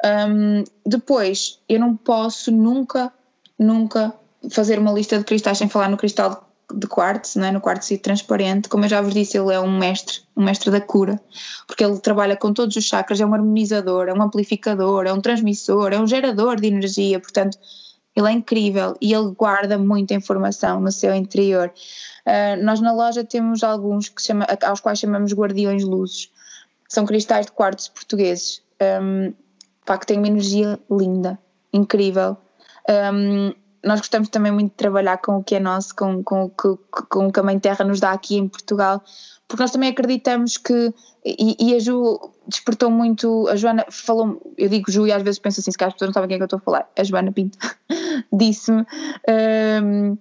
Um, 0.04 0.64
depois, 0.86 1.60
eu 1.68 1.78
não 1.80 1.96
posso 1.96 2.50
nunca, 2.50 3.12
nunca 3.58 4.14
fazer 4.50 4.78
uma 4.78 4.92
lista 4.92 5.18
de 5.18 5.24
cristais 5.24 5.58
sem 5.58 5.68
falar 5.68 5.88
no 5.88 5.96
cristal 5.96 6.47
de 6.74 6.86
quartzo, 6.86 7.40
é? 7.40 7.50
no 7.50 7.60
quartzo 7.60 7.96
transparente, 7.98 8.68
como 8.68 8.84
eu 8.84 8.88
já 8.88 9.00
vos 9.00 9.14
disse, 9.14 9.38
ele 9.38 9.54
é 9.54 9.60
um 9.60 9.78
mestre, 9.78 10.20
um 10.36 10.44
mestre 10.44 10.70
da 10.70 10.80
cura, 10.80 11.20
porque 11.66 11.84
ele 11.84 11.98
trabalha 11.98 12.36
com 12.36 12.52
todos 12.52 12.76
os 12.76 12.84
chakras, 12.84 13.20
é 13.20 13.26
um 13.26 13.34
harmonizador, 13.34 14.08
é 14.08 14.12
um 14.12 14.22
amplificador, 14.22 15.06
é 15.06 15.12
um 15.12 15.20
transmissor, 15.20 15.92
é 15.92 15.98
um 15.98 16.06
gerador 16.06 16.60
de 16.60 16.68
energia, 16.68 17.18
portanto, 17.18 17.58
ele 18.14 18.28
é 18.28 18.32
incrível 18.32 18.96
e 19.00 19.14
ele 19.14 19.30
guarda 19.30 19.78
muita 19.78 20.14
informação 20.14 20.80
no 20.80 20.90
seu 20.90 21.14
interior. 21.14 21.72
Uh, 22.26 22.62
nós 22.62 22.80
na 22.80 22.92
loja 22.92 23.24
temos 23.24 23.62
alguns 23.62 24.08
que 24.08 24.20
chama, 24.20 24.46
aos 24.66 24.80
quais 24.80 24.98
chamamos 24.98 25.32
guardiões 25.32 25.84
luzes. 25.84 26.30
São 26.88 27.06
cristais 27.06 27.46
de 27.46 27.52
quartzo 27.52 27.92
portugueses, 27.92 28.62
um, 29.02 29.32
pá, 29.86 29.96
que 29.96 30.06
têm 30.06 30.18
uma 30.18 30.26
energia 30.26 30.78
linda, 30.90 31.38
incrível. 31.72 32.36
Um, 32.88 33.54
nós 33.88 34.00
gostamos 34.00 34.28
também 34.28 34.52
muito 34.52 34.70
de 34.70 34.76
trabalhar 34.76 35.16
com 35.16 35.38
o 35.38 35.42
que 35.42 35.54
é 35.54 35.60
nosso, 35.60 35.96
com, 35.96 36.22
com, 36.22 36.50
com, 36.50 36.78
com 37.08 37.26
o 37.26 37.32
que 37.32 37.40
a 37.40 37.42
Mãe 37.42 37.58
Terra 37.58 37.84
nos 37.84 37.98
dá 37.98 38.12
aqui 38.12 38.36
em 38.36 38.46
Portugal, 38.46 39.02
porque 39.48 39.62
nós 39.62 39.70
também 39.70 39.88
acreditamos 39.88 40.58
que, 40.58 40.92
e, 41.24 41.56
e, 41.58 41.74
a 41.74 41.78
Ju 41.78 42.20
despertou 42.46 42.90
muito, 42.90 43.48
a 43.48 43.56
Joana 43.56 43.86
falou, 43.90 44.40
eu 44.58 44.68
digo 44.68 44.90
Ju 44.90 45.06
e 45.06 45.12
às 45.12 45.22
vezes 45.22 45.40
penso 45.40 45.60
assim, 45.60 45.70
se 45.70 45.78
calhar 45.78 45.88
as 45.88 45.94
pessoas 45.94 46.10
não 46.10 46.14
sabem 46.14 46.28
quem 46.28 46.34
é 46.34 46.38
que 46.38 46.42
eu 46.42 46.46
estou 46.46 46.58
a 46.58 46.60
falar, 46.60 46.88
a 46.96 47.02
Joana 47.02 47.32
Pinto 47.32 47.58
disse-me, 48.30 48.84
um, 49.82 50.18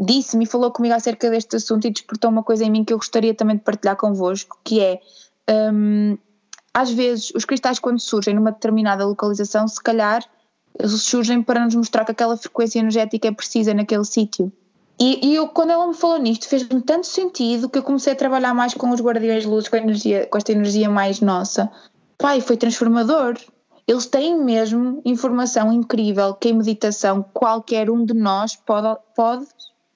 disse-me 0.00 0.44
e 0.44 0.46
falou 0.46 0.70
comigo 0.70 0.94
acerca 0.94 1.30
deste 1.30 1.56
assunto 1.56 1.86
e 1.86 1.90
despertou 1.90 2.30
uma 2.30 2.42
coisa 2.42 2.64
em 2.64 2.70
mim 2.70 2.84
que 2.84 2.92
eu 2.92 2.98
gostaria 2.98 3.32
também 3.32 3.56
de 3.56 3.62
partilhar 3.62 3.96
convosco, 3.96 4.58
que 4.62 4.80
é, 4.80 5.00
um, 5.72 6.18
às 6.74 6.90
vezes 6.90 7.32
os 7.34 7.46
cristais 7.46 7.78
quando 7.78 7.98
surgem 8.00 8.34
numa 8.34 8.52
determinada 8.52 9.06
localização, 9.06 9.66
se 9.66 9.82
calhar 9.82 10.22
eles 10.78 11.02
surgem 11.02 11.42
para 11.42 11.64
nos 11.64 11.74
mostrar 11.74 12.04
que 12.04 12.12
aquela 12.12 12.36
frequência 12.36 12.78
energética 12.78 13.28
é 13.28 13.32
precisa 13.32 13.74
naquele 13.74 14.04
sítio. 14.04 14.52
E, 15.00 15.28
e, 15.28 15.34
eu, 15.34 15.48
quando 15.48 15.70
ela 15.70 15.86
me 15.86 15.94
falou 15.94 16.18
nisto, 16.18 16.48
fez-me 16.48 16.82
tanto 16.82 17.06
sentido 17.06 17.68
que 17.68 17.78
eu 17.78 17.82
comecei 17.82 18.12
a 18.12 18.16
trabalhar 18.16 18.52
mais 18.52 18.74
com 18.74 18.90
os 18.90 19.00
guardiões 19.00 19.44
de 19.44 19.48
luz, 19.48 19.68
com, 19.68 19.76
energia, 19.76 20.26
com 20.26 20.36
esta 20.36 20.52
energia 20.52 20.90
mais 20.90 21.20
nossa. 21.20 21.70
Pai, 22.16 22.40
foi 22.40 22.56
transformador. 22.56 23.36
Eles 23.86 24.06
têm 24.06 24.36
mesmo 24.36 25.00
informação 25.04 25.72
incrível 25.72 26.34
que 26.34 26.48
em 26.48 26.52
meditação 26.54 27.24
qualquer 27.32 27.88
um 27.88 28.04
de 28.04 28.12
nós 28.12 28.56
pode, 28.56 29.00
pode 29.14 29.46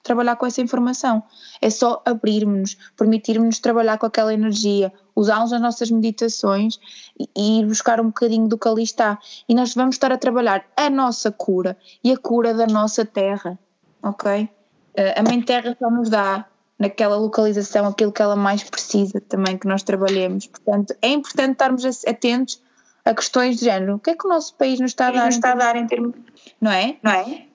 trabalhar 0.03 0.35
com 0.35 0.45
essa 0.45 0.61
informação. 0.61 1.23
É 1.61 1.69
só 1.69 2.01
abrirmos-nos, 2.05 2.77
permitirmos-nos 2.95 3.59
trabalhar 3.59 3.97
com 3.97 4.05
aquela 4.05 4.33
energia, 4.33 4.93
usá-los 5.15 5.51
nas 5.51 5.61
nossas 5.61 5.89
meditações 5.89 6.77
e, 7.19 7.29
e 7.35 7.59
ir 7.59 7.65
buscar 7.65 7.99
um 8.01 8.07
bocadinho 8.07 8.47
do 8.47 8.57
que 8.57 8.67
ali 8.67 8.83
está. 8.83 9.17
E 9.47 9.55
nós 9.55 9.73
vamos 9.73 9.95
estar 9.95 10.11
a 10.11 10.17
trabalhar 10.17 10.65
a 10.75 10.89
nossa 10.89 11.31
cura 11.31 11.77
e 12.03 12.11
a 12.11 12.17
cura 12.17 12.53
da 12.53 12.67
nossa 12.67 13.05
terra, 13.05 13.57
ok? 14.03 14.49
Eh, 14.95 15.19
a 15.19 15.23
Mãe 15.23 15.41
Terra 15.41 15.75
só 15.79 15.89
nos 15.89 16.09
dá 16.09 16.45
naquela 16.77 17.15
localização 17.15 17.87
aquilo 17.87 18.11
que 18.11 18.21
ela 18.21 18.35
mais 18.35 18.63
precisa 18.63 19.21
também 19.21 19.57
que 19.57 19.67
nós 19.67 19.83
trabalhemos. 19.83 20.47
Portanto, 20.47 20.95
é 21.01 21.09
importante 21.09 21.51
estarmos 21.51 21.85
atentos 22.05 22.61
a 23.05 23.13
questões 23.13 23.57
de 23.57 23.65
género. 23.65 23.95
O 23.95 23.99
que 23.99 24.11
é 24.11 24.15
que 24.15 24.25
o 24.25 24.29
nosso 24.29 24.55
país 24.55 24.79
nos 24.79 24.91
está 24.91 25.07
a 25.07 25.11
dar, 25.11 25.29
está 25.29 25.51
a 25.51 25.55
dar 25.55 25.75
em 25.75 25.87
termos. 25.87 26.15
Não 26.59 26.71
é? 26.71 26.97
Não 27.01 27.11
é? 27.11 27.45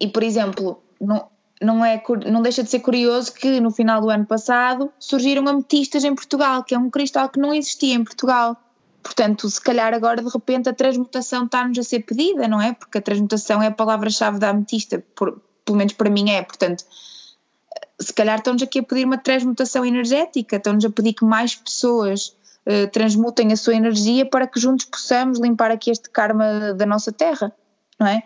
E, 0.00 0.08
por 0.08 0.22
exemplo, 0.22 0.82
não, 1.00 1.28
não, 1.60 1.84
é, 1.84 2.02
não 2.30 2.42
deixa 2.42 2.62
de 2.62 2.70
ser 2.70 2.80
curioso 2.80 3.32
que 3.32 3.60
no 3.60 3.70
final 3.70 4.00
do 4.00 4.10
ano 4.10 4.26
passado 4.26 4.92
surgiram 4.98 5.46
ametistas 5.48 6.04
em 6.04 6.14
Portugal, 6.14 6.64
que 6.64 6.74
é 6.74 6.78
um 6.78 6.90
cristal 6.90 7.28
que 7.28 7.38
não 7.38 7.54
existia 7.54 7.94
em 7.94 8.04
Portugal. 8.04 8.56
Portanto, 9.02 9.48
se 9.48 9.60
calhar 9.60 9.92
agora 9.92 10.22
de 10.22 10.28
repente 10.28 10.68
a 10.68 10.72
transmutação 10.72 11.44
está-nos 11.44 11.78
a 11.78 11.82
ser 11.82 12.00
pedida, 12.00 12.48
não 12.48 12.60
é? 12.60 12.72
Porque 12.72 12.98
a 12.98 13.02
transmutação 13.02 13.62
é 13.62 13.66
a 13.66 13.70
palavra-chave 13.70 14.38
da 14.38 14.50
ametista, 14.50 15.04
por, 15.14 15.40
pelo 15.64 15.78
menos 15.78 15.92
para 15.92 16.10
mim 16.10 16.30
é, 16.30 16.42
portanto, 16.42 16.84
se 18.00 18.12
calhar 18.12 18.38
estão-nos 18.38 18.62
aqui 18.62 18.80
a 18.80 18.82
pedir 18.82 19.04
uma 19.04 19.18
transmutação 19.18 19.84
energética, 19.84 20.56
estão-nos 20.56 20.84
a 20.84 20.90
pedir 20.90 21.12
que 21.12 21.24
mais 21.24 21.54
pessoas 21.54 22.36
uh, 22.66 22.90
transmutem 22.90 23.52
a 23.52 23.56
sua 23.56 23.74
energia 23.74 24.26
para 24.26 24.46
que 24.46 24.58
juntos 24.58 24.86
possamos 24.86 25.38
limpar 25.38 25.70
aqui 25.70 25.90
este 25.90 26.10
karma 26.10 26.74
da 26.74 26.86
nossa 26.86 27.12
terra, 27.12 27.52
não 27.98 28.06
é? 28.06 28.22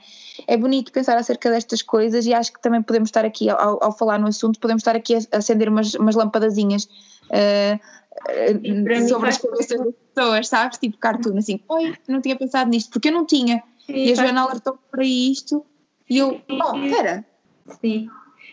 É 0.47 0.57
bonito 0.57 0.93
pensar 0.93 1.17
acerca 1.17 1.51
destas 1.51 1.83
coisas 1.83 2.27
e 2.27 2.33
acho 2.33 2.53
que 2.53 2.61
também 2.61 2.83
podemos 2.83 3.09
estar 3.09 3.25
aqui, 3.25 3.51
ao, 3.51 3.83
ao 3.83 3.97
falar 3.97 4.19
no 4.19 4.29
assunto, 4.29 4.59
podemos 4.59 4.81
estar 4.81 4.97
aqui 4.97 5.15
a, 5.15 5.39
acender 5.39 5.69
umas, 5.69 5.95
umas 5.95 6.15
lampadazinhas 6.15 6.85
uh, 6.85 9.09
sobre 9.09 9.29
as 9.29 9.39
cabeças 9.39 9.81
das 9.81 9.95
pessoas, 10.15 10.49
sabes? 10.49 10.79
Tipo 10.79 10.97
cartoon, 10.99 11.39
assim, 11.39 11.61
oi, 11.69 11.95
não 12.09 12.21
tinha 12.21 12.37
pensado 12.37 12.71
nisto, 12.71 12.91
porque 12.91 13.09
eu 13.09 13.13
não 13.13 13.27
tinha. 13.27 13.63
Sim, 13.87 13.95
e 13.95 14.13
a 14.13 14.15
Joana 14.15 14.43
alertou 14.43 14.79
para 14.91 15.05
isto 15.05 15.65
e 16.09 16.19
eu, 16.19 16.41
oh, 16.51 16.77
espera. 16.77 17.25
Sim. 17.81 18.09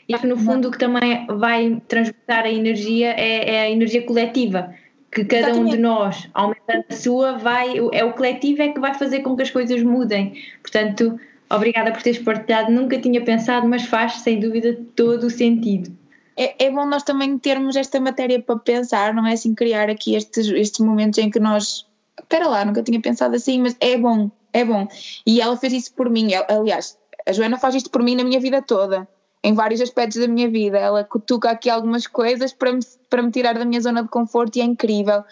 E 0.08 0.18
que 0.18 0.28
no 0.28 0.38
fundo 0.38 0.68
o 0.68 0.72
que 0.72 0.78
também 0.78 1.26
vai 1.26 1.82
transmutar 1.88 2.46
a 2.46 2.52
energia 2.52 3.12
é, 3.12 3.56
é 3.56 3.62
a 3.62 3.70
energia 3.70 4.06
coletiva. 4.06 4.74
Que 5.16 5.24
cada 5.24 5.52
Exatamente. 5.52 5.68
um 5.68 5.78
de 5.78 5.78
nós, 5.78 6.28
aumentando 6.34 6.84
a 6.90 6.94
sua, 6.94 7.38
vai, 7.38 7.78
é 7.94 8.04
o 8.04 8.12
coletivo 8.12 8.62
é 8.62 8.68
que 8.68 8.82
vai 8.82 8.94
fazer 8.94 9.22
com 9.22 9.34
que 9.34 9.44
as 9.44 9.50
coisas 9.50 9.82
mudem. 9.82 10.44
Portanto, 10.62 11.18
obrigada 11.50 11.90
por 11.94 12.02
teres 12.02 12.20
partilhado. 12.20 12.70
Nunca 12.70 13.00
tinha 13.00 13.24
pensado, 13.24 13.66
mas 13.66 13.86
faz 13.86 14.16
sem 14.16 14.42
dúvida 14.42 14.78
todo 14.94 15.28
o 15.28 15.30
sentido. 15.30 15.96
É, 16.36 16.66
é, 16.66 16.70
bom 16.70 16.86
nós 16.86 17.04
também 17.04 17.38
termos 17.38 17.78
esta 17.78 17.98
matéria 17.98 18.42
para 18.42 18.60
pensar, 18.60 19.14
não 19.14 19.26
é 19.26 19.32
assim 19.32 19.56
criar 19.56 19.90
aqui 19.90 20.16
estes, 20.16 20.50
estes 20.50 20.86
momentos 20.86 21.18
em 21.18 21.30
que 21.30 21.40
nós. 21.40 21.86
Espera 22.20 22.50
lá, 22.50 22.66
nunca 22.66 22.84
tinha 22.84 23.00
pensado 23.00 23.38
assim, 23.38 23.62
mas 23.62 23.78
é 23.80 23.98
bom, 23.98 24.30
é 24.52 24.66
bom. 24.66 24.86
E 25.26 25.40
ela 25.40 25.56
fez 25.56 25.72
isso 25.72 25.94
por 25.94 26.10
mim, 26.10 26.32
aliás, 26.50 26.98
a 27.26 27.32
Joana 27.32 27.58
faz 27.58 27.76
isto 27.76 27.90
por 27.90 28.04
mim 28.04 28.16
na 28.16 28.24
minha 28.26 28.40
vida 28.40 28.62
toda, 28.62 29.08
em 29.46 29.54
vários 29.54 29.80
aspectos 29.80 30.20
da 30.20 30.28
minha 30.28 30.50
vida. 30.50 30.80
Ela 30.80 31.04
cutuca 31.04 31.52
aqui 31.52 31.70
algumas 31.70 32.08
coisas 32.08 32.52
para 32.52 32.74
me, 32.74 32.80
para 33.08 33.22
me 33.22 33.30
tirar 33.30 33.54
da 33.54 33.64
minha 33.64 33.80
zona 33.80 34.02
de 34.02 34.10
conforto 34.10 34.58
e 34.58 34.62
é 34.62 34.64
incrível. 34.64 35.24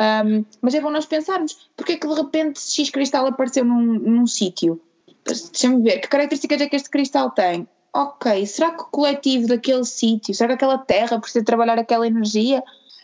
Um, 0.00 0.44
mas 0.62 0.74
é 0.74 0.80
bom 0.80 0.90
nós 0.90 1.06
pensarmos, 1.06 1.68
porque 1.76 1.92
é 1.92 1.96
que 1.96 2.06
de 2.06 2.14
repente 2.14 2.60
X 2.60 2.90
cristal 2.90 3.26
apareceu 3.26 3.64
num, 3.64 3.98
num 3.98 4.26
sítio? 4.26 4.80
Deixa-me 5.24 5.82
ver, 5.82 5.98
que 5.98 6.06
características 6.06 6.60
é 6.60 6.68
que 6.68 6.76
este 6.76 6.90
cristal 6.90 7.32
tem? 7.32 7.66
Ok, 7.92 8.46
será 8.46 8.70
que 8.70 8.82
o 8.82 8.86
coletivo 8.86 9.48
daquele 9.48 9.84
sítio, 9.84 10.32
será 10.32 10.48
que 10.48 10.54
aquela 10.54 10.78
terra 10.78 11.18
precisa 11.18 11.44
trabalhar 11.44 11.76
aquela 11.76 12.06
energia? 12.06 12.62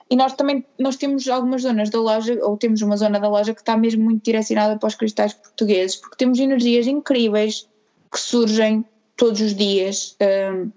E 0.08 0.14
nós 0.14 0.34
também, 0.34 0.64
nós 0.78 0.94
temos 0.96 1.26
algumas 1.26 1.62
zonas 1.62 1.90
da 1.90 1.98
loja, 1.98 2.38
ou 2.42 2.56
temos 2.56 2.82
uma 2.82 2.96
zona 2.96 3.18
da 3.18 3.28
loja 3.28 3.52
que 3.52 3.62
está 3.62 3.76
mesmo 3.76 4.04
muito 4.04 4.22
direcionada 4.22 4.78
para 4.78 4.86
os 4.86 4.94
cristais 4.94 5.32
portugueses, 5.32 5.96
porque 5.96 6.16
temos 6.16 6.38
energias 6.38 6.86
incríveis 6.86 7.66
que 8.12 8.20
surgem 8.20 8.84
todos 9.16 9.40
os 9.40 9.54
dias 9.54 10.16
um, 10.54 10.70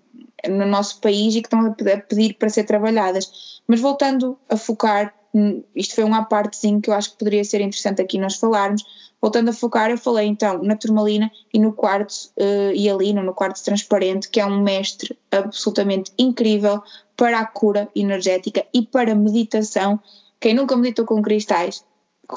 no 0.49 0.65
nosso 0.65 0.99
país 1.01 1.35
e 1.35 1.41
que 1.41 1.47
estão 1.47 1.65
a 1.65 1.71
pedir 1.71 2.35
para 2.35 2.49
ser 2.49 2.63
trabalhadas. 2.63 3.61
Mas 3.67 3.79
voltando 3.79 4.37
a 4.49 4.57
focar, 4.57 5.13
hum, 5.33 5.63
isto 5.75 5.95
foi 5.95 6.03
uma 6.03 6.25
partezinha 6.25 6.79
que 6.79 6.89
eu 6.89 6.93
acho 6.93 7.11
que 7.11 7.17
poderia 7.17 7.43
ser 7.43 7.61
interessante 7.61 8.01
aqui 8.01 8.17
nós 8.17 8.35
falarmos. 8.35 8.83
Voltando 9.21 9.49
a 9.49 9.53
focar, 9.53 9.89
eu 9.89 9.97
falei 9.97 10.27
então 10.27 10.61
na 10.61 10.75
turmalina 10.75 11.31
e 11.51 11.57
no 11.57 11.73
quartzo 11.73 12.31
uh, 12.37 12.71
e 12.75 12.87
ali 12.87 13.11
no 13.11 13.33
quartzo 13.33 13.63
transparente, 13.63 14.29
que 14.29 14.39
é 14.39 14.45
um 14.45 14.61
mestre 14.61 15.17
absolutamente 15.31 16.11
incrível 16.17 16.83
para 17.17 17.39
a 17.39 17.45
cura 17.45 17.89
energética 17.95 18.63
e 18.73 18.85
para 18.85 19.13
a 19.13 19.15
meditação. 19.15 19.99
Quem 20.39 20.53
nunca 20.53 20.75
meditou 20.75 21.05
com 21.05 21.21
cristais, 21.23 21.83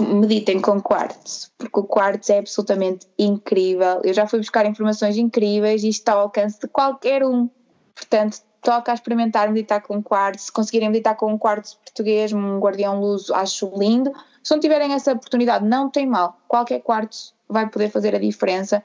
meditem 0.01 0.61
com 0.61 0.80
quartzo, 0.80 1.51
porque 1.57 1.80
o 1.80 1.84
quartzo 1.84 2.32
é 2.32 2.39
absolutamente 2.39 3.07
incrível. 3.18 4.01
Eu 4.05 4.12
já 4.12 4.26
fui 4.26 4.39
buscar 4.39 4.66
informações 4.66 5.16
incríveis 5.16 5.82
e 5.82 5.89
está 5.89 6.12
ao 6.12 6.20
alcance 6.20 6.61
de 6.61 6.68
qualquer 6.68 7.24
um. 7.24 7.49
Portanto, 7.95 8.39
toca 8.62 8.93
a 8.93 8.95
experimentar 8.95 9.49
meditar 9.49 9.80
com 9.80 10.03
quartzo. 10.03 10.47
Se 10.47 10.53
conseguirem 10.53 10.89
meditar 10.89 11.16
com 11.16 11.32
um 11.32 11.39
quartzo 11.39 11.78
português, 11.78 12.32
um 12.32 12.59
guardião 12.59 13.01
luso, 13.01 13.34
acho 13.34 13.70
lindo. 13.76 14.12
Se 14.43 14.53
não 14.53 14.61
tiverem 14.61 14.93
essa 14.93 15.12
oportunidade, 15.12 15.64
não 15.64 15.91
tem 15.91 16.07
mal. 16.07 16.39
Qualquer 16.47 16.80
quartzo 16.80 17.34
vai 17.49 17.68
poder 17.68 17.91
fazer 17.91 18.14
a 18.14 18.18
diferença 18.18 18.84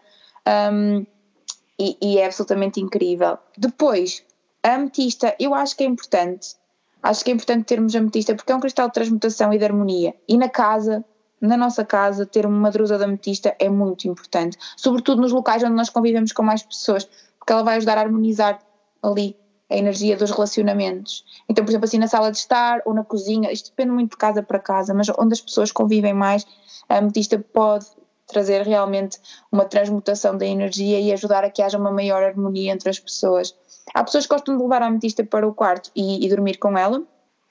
um, 0.72 1.06
e, 1.80 1.98
e 2.02 2.18
é 2.18 2.26
absolutamente 2.26 2.80
incrível. 2.80 3.38
Depois, 3.58 4.24
a 4.64 4.76
ametista, 4.76 5.36
eu 5.40 5.54
acho 5.54 5.76
que 5.76 5.84
é 5.84 5.88
importante. 5.88 6.56
Acho 7.04 7.26
que 7.26 7.32
é 7.32 7.34
importante 7.34 7.66
termos 7.66 7.94
ametista 7.96 8.34
porque 8.34 8.52
é 8.52 8.56
um 8.56 8.62
cristal 8.62 8.88
de 8.88 8.94
transmutação 8.94 9.52
e 9.52 9.58
de 9.58 9.66
harmonia. 9.66 10.16
E 10.28 10.38
na 10.38 10.48
casa, 10.48 11.04
na 11.42 11.58
nossa 11.58 11.84
casa, 11.84 12.26
ter 12.26 12.46
uma 12.46 12.72
drusa 12.72 12.98
de 12.98 13.04
ametista 13.04 13.54
é 13.60 13.68
muito 13.70 14.08
importante. 14.08 14.58
Sobretudo 14.78 15.22
nos 15.22 15.34
locais 15.34 15.62
onde 15.62 15.76
nós 15.76 15.90
convivemos 15.90 16.32
com 16.32 16.42
mais 16.42 16.64
pessoas, 16.64 17.04
porque 17.38 17.52
ela 17.52 17.64
vai 17.64 17.76
ajudar 17.76 17.98
a 17.98 18.02
harmonizar 18.02 18.60
ali 19.02 19.36
a 19.70 19.76
energia 19.76 20.16
dos 20.16 20.32
relacionamentos. 20.32 21.26
Então, 21.50 21.66
por 21.66 21.72
exemplo, 21.72 21.86
assim 21.86 21.98
na 21.98 22.08
sala 22.08 22.32
de 22.32 22.38
estar 22.38 22.82
ou 22.86 22.94
na 22.94 23.04
cozinha, 23.04 23.52
isto 23.52 23.72
depende 23.72 23.92
muito 23.92 24.12
de 24.12 24.18
casa 24.18 24.42
para 24.42 24.60
casa, 24.60 24.94
mas 24.94 25.10
onde 25.20 25.34
as 25.34 25.42
pessoas 25.42 25.72
convivem 25.72 26.14
mais, 26.14 26.46
a 26.88 27.00
ametista 27.00 27.38
pode 27.38 27.88
trazer 28.28 28.64
realmente 28.64 29.20
uma 29.52 29.66
transmutação 29.66 30.38
da 30.38 30.46
energia 30.46 31.00
e 31.00 31.12
ajudar 31.12 31.44
a 31.44 31.50
que 31.50 31.62
haja 31.62 31.78
uma 31.78 31.92
maior 31.92 32.24
harmonia 32.24 32.72
entre 32.72 32.90
as 32.90 33.00
pessoas. 33.00 33.56
Há 33.94 34.04
pessoas 34.04 34.26
que 34.26 34.34
gostam 34.34 34.56
de 34.56 34.64
levar 34.64 34.82
a 34.82 34.88
ametista 34.88 35.24
para 35.24 35.48
o 35.48 35.54
quarto 35.54 35.92
e, 35.96 36.26
e 36.26 36.30
dormir 36.30 36.58
com 36.58 36.78
ela. 36.78 37.04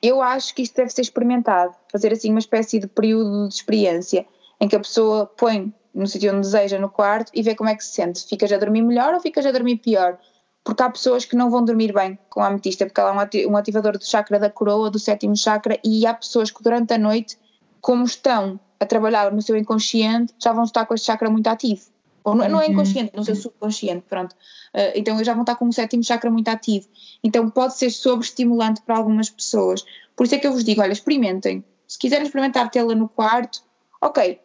Eu 0.02 0.20
acho 0.20 0.54
que 0.54 0.62
isto 0.62 0.76
deve 0.76 0.90
ser 0.90 1.02
experimentado, 1.02 1.74
fazer 1.90 2.12
assim 2.12 2.30
uma 2.30 2.38
espécie 2.38 2.78
de 2.78 2.86
período 2.86 3.48
de 3.48 3.54
experiência 3.54 4.26
em 4.60 4.66
que 4.66 4.74
a 4.74 4.80
pessoa 4.80 5.26
põe 5.26 5.72
no 5.94 6.06
sítio 6.06 6.30
onde 6.32 6.40
deseja 6.40 6.78
no 6.78 6.88
quarto 6.88 7.30
e 7.34 7.42
vê 7.42 7.54
como 7.54 7.70
é 7.70 7.74
que 7.74 7.84
se 7.84 7.92
sente. 7.92 8.26
Ficas 8.26 8.50
a 8.52 8.58
dormir 8.58 8.82
melhor 8.82 9.14
ou 9.14 9.20
ficas 9.20 9.44
a 9.44 9.52
dormir 9.52 9.76
pior? 9.76 10.18
Porque 10.64 10.82
há 10.82 10.90
pessoas 10.90 11.24
que 11.24 11.36
não 11.36 11.50
vão 11.50 11.64
dormir 11.64 11.92
bem 11.92 12.18
com 12.30 12.40
a 12.40 12.46
ametista, 12.46 12.86
porque 12.86 13.00
ela 13.00 13.10
é 13.10 13.46
um 13.46 13.56
ativador 13.56 13.98
do 13.98 14.04
chakra 14.04 14.38
da 14.38 14.48
coroa, 14.48 14.90
do 14.90 14.98
sétimo 14.98 15.36
chakra, 15.36 15.78
e 15.84 16.06
há 16.06 16.14
pessoas 16.14 16.50
que 16.50 16.62
durante 16.62 16.94
a 16.94 16.98
noite, 16.98 17.36
como 17.80 18.04
estão 18.04 18.58
a 18.82 18.86
trabalhar 18.86 19.32
no 19.32 19.40
seu 19.40 19.56
inconsciente, 19.56 20.34
já 20.38 20.52
vão 20.52 20.64
estar 20.64 20.84
com 20.84 20.94
este 20.94 21.06
chakra 21.06 21.30
muito 21.30 21.46
ativo. 21.46 21.82
Ou 22.24 22.34
não, 22.34 22.48
não 22.48 22.60
é 22.60 22.66
uhum. 22.66 22.72
inconsciente, 22.72 23.12
no 23.16 23.24
seu 23.24 23.34
subconsciente, 23.34 24.04
pronto. 24.08 24.32
Uh, 24.74 24.92
então 24.94 25.22
já 25.24 25.32
vão 25.32 25.42
estar 25.42 25.56
com 25.56 25.66
um 25.66 25.72
sétimo 25.72 26.02
chakra 26.02 26.30
muito 26.30 26.48
ativo. 26.48 26.86
Então 27.22 27.48
pode 27.50 27.76
ser 27.76 27.90
sobreestimulante 27.90 28.82
para 28.82 28.96
algumas 28.96 29.30
pessoas. 29.30 29.84
Por 30.16 30.26
isso 30.26 30.34
é 30.34 30.38
que 30.38 30.46
eu 30.46 30.52
vos 30.52 30.64
digo, 30.64 30.80
olha, 30.80 30.92
experimentem. 30.92 31.64
Se 31.86 31.98
quiserem 31.98 32.24
experimentar 32.24 32.70
tê-la 32.70 32.94
no 32.94 33.08
quarto, 33.08 33.62
ok, 34.00 34.40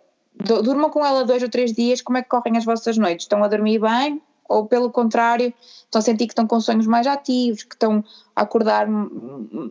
durmam 0.63 0.89
com 0.89 1.05
ela 1.05 1.23
dois 1.23 1.41
ou 1.41 1.49
três 1.49 1.73
dias, 1.73 2.01
como 2.01 2.17
é 2.17 2.21
que 2.21 2.29
correm 2.29 2.57
as 2.57 2.65
vossas 2.65 2.97
noites? 2.97 3.25
Estão 3.25 3.43
a 3.43 3.47
dormir 3.47 3.79
bem? 3.79 4.21
Ou 4.49 4.65
pelo 4.65 4.89
contrário, 4.89 5.53
estão 5.83 5.99
a 5.99 6.01
sentir 6.01 6.25
que 6.25 6.31
estão 6.31 6.47
com 6.47 6.59
sonhos 6.59 6.87
mais 6.87 7.05
ativos, 7.05 7.63
que 7.63 7.75
estão 7.75 8.03
a 8.35 8.41
acordar 8.41 8.87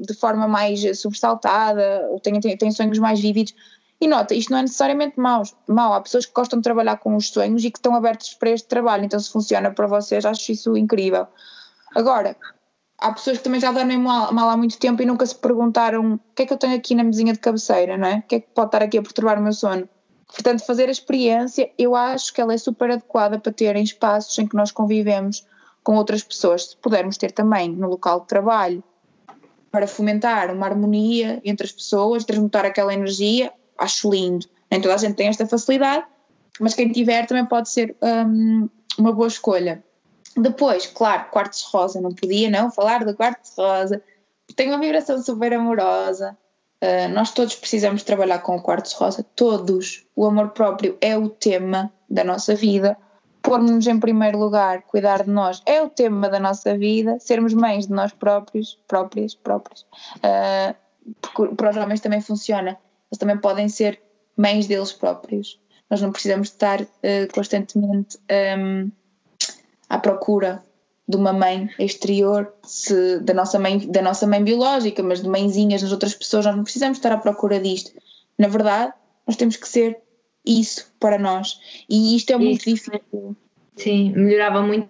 de 0.01 0.15
forma 0.15 0.47
mais 0.47 0.99
sobressaltada, 0.99 2.07
ou 2.11 2.21
têm, 2.21 2.39
têm, 2.41 2.57
têm 2.57 2.71
sonhos 2.71 2.99
mais 2.99 3.19
vívidos? 3.19 3.55
E 4.01 4.07
nota, 4.07 4.35
isto 4.35 4.51
não 4.51 4.59
é 4.59 4.63
necessariamente 4.63 5.19
mau, 5.19 5.43
mau. 5.67 5.95
Há 5.95 6.01
pessoas 6.01 6.27
que 6.27 6.33
gostam 6.33 6.59
de 6.59 6.65
trabalhar 6.65 6.99
com 6.99 7.17
os 7.17 7.31
sonhos 7.31 7.65
e 7.65 7.71
que 7.71 7.79
estão 7.79 7.95
abertos 7.95 8.35
para 8.35 8.51
este 8.51 8.69
trabalho, 8.69 9.05
então 9.05 9.19
se 9.19 9.31
funciona 9.31 9.71
para 9.71 9.87
vocês, 9.87 10.25
acho 10.25 10.53
isso 10.53 10.77
incrível. 10.77 11.27
Agora, 11.95 12.37
há 12.99 13.13
pessoas 13.13 13.39
que 13.39 13.45
também 13.45 13.61
já 13.61 13.73
dormem 13.73 13.99
mal, 13.99 14.33
mal, 14.33 14.51
há 14.51 14.57
muito 14.57 14.79
tempo 14.79 15.03
e 15.03 15.07
nunca 15.07 15.25
se 15.25 15.35
perguntaram 15.35 16.15
o 16.15 16.21
que 16.35 16.43
é 16.43 16.47
que 16.47 16.53
eu 16.53 16.59
tenho 16.59 16.77
aqui 16.77 16.95
na 16.95 17.05
mesinha 17.05 17.33
de 17.33 17.39
cabeceira, 17.39 17.97
não 17.97 18.09
é? 18.09 18.17
O 18.17 18.23
que 18.23 18.35
é 18.37 18.41
que 18.41 18.49
pode 18.55 18.69
estar 18.69 18.83
aqui 18.83 18.99
a 18.99 19.03
perturbar 19.03 19.39
o 19.39 19.43
meu 19.43 19.53
sono? 19.53 19.89
Portanto, 20.27 20.67
fazer 20.67 20.89
a 20.89 20.93
experiência, 20.93 21.71
eu 21.79 21.95
acho 21.95 22.35
que 22.35 22.41
ela 22.41 22.53
é 22.53 22.59
super 22.59 22.91
adequada 22.91 23.39
para 23.39 23.53
ter 23.53 23.77
em 23.77 23.83
espaços 23.83 24.39
em 24.39 24.47
que 24.47 24.57
nós 24.57 24.73
convivemos 24.73 25.47
com 25.83 25.97
outras 25.97 26.23
pessoas, 26.23 26.71
se 26.71 26.77
pudermos 26.77 27.17
ter 27.17 27.31
também 27.31 27.71
no 27.71 27.89
local 27.89 28.21
de 28.21 28.27
trabalho, 28.27 28.83
para 29.71 29.87
fomentar 29.87 30.53
uma 30.53 30.67
harmonia 30.67 31.41
entre 31.45 31.67
as 31.67 31.73
pessoas, 31.73 32.25
transmutar 32.25 32.65
aquela 32.65 32.93
energia, 32.93 33.53
acho 33.79 34.11
lindo. 34.11 34.47
Nem 34.71 34.81
toda 34.81 34.95
a 34.95 34.99
gente 34.99 35.15
tem 35.15 35.29
esta 35.29 35.47
facilidade, 35.47 36.05
mas 36.61 36.75
quem 36.75 36.91
tiver 36.91 37.27
também 37.27 37.47
pode 37.47 37.69
ser 37.71 37.97
um, 38.03 38.69
uma 38.99 39.13
boa 39.13 39.29
escolha. 39.29 39.83
Depois, 40.37 40.87
claro, 40.87 41.31
quartzo 41.31 41.69
rosa, 41.73 42.01
não 42.01 42.13
podia 42.13 42.51
não 42.51 42.71
falar 42.71 43.05
do 43.05 43.15
quartzo 43.15 43.53
rosa, 43.57 44.03
tem 44.55 44.69
uma 44.69 44.79
vibração 44.79 45.23
super 45.23 45.53
amorosa. 45.55 46.37
Uh, 46.83 47.09
nós 47.09 47.33
todos 47.33 47.55
precisamos 47.55 48.03
trabalhar 48.03 48.41
com 48.41 48.57
o 48.57 48.63
quartzo 48.63 48.99
rosa, 48.99 49.25
todos. 49.35 50.07
O 50.15 50.27
amor 50.27 50.51
próprio 50.51 50.97
é 51.01 51.17
o 51.17 51.29
tema 51.29 51.91
da 52.09 52.23
nossa 52.23 52.55
vida. 52.55 52.97
Pormos-nos 53.41 53.87
em 53.87 53.99
primeiro 53.99 54.39
lugar, 54.39 54.83
cuidar 54.83 55.23
de 55.23 55.31
nós 55.31 55.63
é 55.65 55.81
o 55.81 55.89
tema 55.89 56.29
da 56.29 56.39
nossa 56.39 56.77
vida. 56.77 57.19
Sermos 57.19 57.55
mães 57.55 57.87
de 57.87 57.93
nós 57.93 58.13
próprios, 58.13 58.79
próprias, 58.87 59.35
próprias. 59.35 59.87
Uh, 60.17 61.55
para 61.57 61.71
os 61.71 61.77
homens 61.77 62.01
também 62.01 62.21
funciona 62.21 62.79
eles 63.17 63.19
também 63.19 63.39
podem 63.39 63.69
ser 63.69 64.01
mães 64.37 64.67
deles 64.67 64.93
próprios. 64.93 65.59
Nós 65.91 66.03
não 66.03 66.13
precisamos 66.13 66.49
estar 66.49 66.83
uh, 66.83 66.87
constantemente 67.33 68.19
um, 68.59 68.91
à 69.89 69.99
procura 69.99 70.63
de 71.09 71.17
uma 71.17 71.33
mãe 71.33 71.71
exterior, 71.79 72.53
se, 72.65 73.21
da, 73.21 73.33
nossa 73.33 73.59
mãe, 73.59 73.79
da 73.79 74.03
nossa 74.03 74.27
mãe 74.27 74.43
biológica, 74.43 75.03
mas 75.03 75.23
de 75.23 75.29
mãezinhas 75.29 75.81
das 75.81 75.93
outras 75.93 76.15
pessoas, 76.15 76.47
nós 76.47 76.57
não 76.57 76.65
precisamos 76.65 76.99
estar 76.99 77.13
à 77.13 77.17
procura 77.17 77.61
disto. 77.61 77.93
Na 78.37 78.49
verdade, 78.49 78.93
nós 79.27 79.37
temos 79.37 79.57
que 79.57 79.69
ser 79.69 79.99
isso 80.45 80.93
para 80.99 81.19
nós. 81.19 81.61
E 81.89 82.17
isto 82.17 82.33
é 82.33 82.37
muito 82.37 82.69
isso. 82.69 82.91
difícil. 82.91 83.37
Sim, 83.77 84.13
melhorava 84.17 84.63
muito 84.63 84.89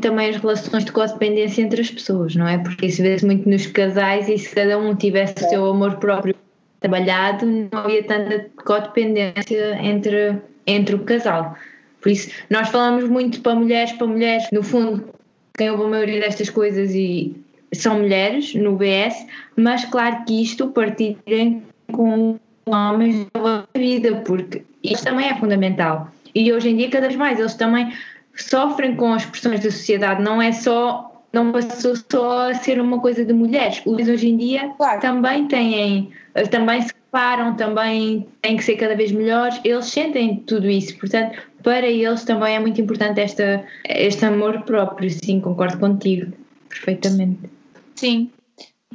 também 0.00 0.30
as 0.30 0.36
relações 0.36 0.84
de 0.84 0.92
codependência 0.92 1.60
entre 1.60 1.80
as 1.82 1.90
pessoas, 1.90 2.34
não 2.34 2.48
é? 2.48 2.56
Porque 2.58 2.86
isso 2.86 3.02
vê-se 3.02 3.26
muito 3.26 3.48
nos 3.48 3.66
casais 3.66 4.28
e 4.28 4.38
se 4.38 4.54
cada 4.54 4.78
um 4.78 4.94
tivesse 4.94 5.34
o 5.44 5.48
seu 5.48 5.66
amor 5.66 5.96
próprio 5.96 6.34
trabalhado, 6.80 7.46
não 7.46 7.68
havia 7.72 8.02
tanta 8.04 8.46
codependência 8.64 9.78
entre, 9.82 10.36
entre 10.66 10.94
o 10.94 11.00
casal. 11.00 11.56
Por 12.00 12.10
isso, 12.10 12.30
nós 12.48 12.68
falamos 12.68 13.08
muito 13.08 13.40
para 13.40 13.54
mulheres, 13.54 13.92
para 13.92 14.06
mulheres, 14.06 14.46
no 14.52 14.62
fundo, 14.62 15.08
quem 15.56 15.70
ouve 15.70 15.84
a 15.84 15.88
maioria 15.88 16.20
destas 16.20 16.48
coisas 16.50 16.94
e 16.94 17.34
são 17.72 17.98
mulheres 17.98 18.54
no 18.54 18.76
BS, 18.76 19.26
mas 19.56 19.84
claro 19.84 20.24
que 20.24 20.42
isto 20.42 20.68
partilhem 20.68 21.62
com 21.92 22.38
homens 22.66 23.26
da 23.34 23.64
vida, 23.76 24.22
porque 24.24 24.62
isto 24.82 25.04
também 25.04 25.28
é 25.28 25.34
fundamental. 25.34 26.10
E 26.34 26.52
hoje 26.52 26.70
em 26.70 26.76
dia, 26.76 26.90
cada 26.90 27.08
vez 27.08 27.18
mais, 27.18 27.38
eles 27.38 27.54
também 27.54 27.92
sofrem 28.34 28.94
com 28.94 29.12
as 29.12 29.26
pressões 29.26 29.60
da 29.60 29.70
sociedade, 29.70 30.22
não 30.22 30.40
é 30.40 30.52
só 30.52 31.07
não 31.32 31.52
passou 31.52 31.94
só 32.10 32.50
a 32.50 32.54
ser 32.54 32.80
uma 32.80 33.00
coisa 33.00 33.24
de 33.24 33.32
mulheres. 33.32 33.82
Os 33.84 34.08
hoje 34.08 34.28
em 34.28 34.36
dia 34.36 34.72
claro. 34.76 35.00
também 35.00 35.46
têm, 35.46 36.10
também 36.50 36.82
se 36.82 36.92
param, 37.10 37.54
também 37.56 38.26
têm 38.40 38.56
que 38.56 38.64
ser 38.64 38.76
cada 38.76 38.94
vez 38.94 39.12
melhores. 39.12 39.60
Eles 39.64 39.86
sentem 39.86 40.36
tudo 40.46 40.68
isso, 40.68 40.96
portanto, 40.98 41.38
para 41.62 41.86
eles 41.86 42.24
também 42.24 42.54
é 42.54 42.58
muito 42.58 42.80
importante 42.80 43.20
esta, 43.20 43.64
este 43.88 44.24
amor 44.24 44.62
próprio. 44.62 45.10
Sim, 45.10 45.40
concordo 45.40 45.78
contigo, 45.78 46.32
perfeitamente. 46.68 47.50
Sim. 47.94 48.30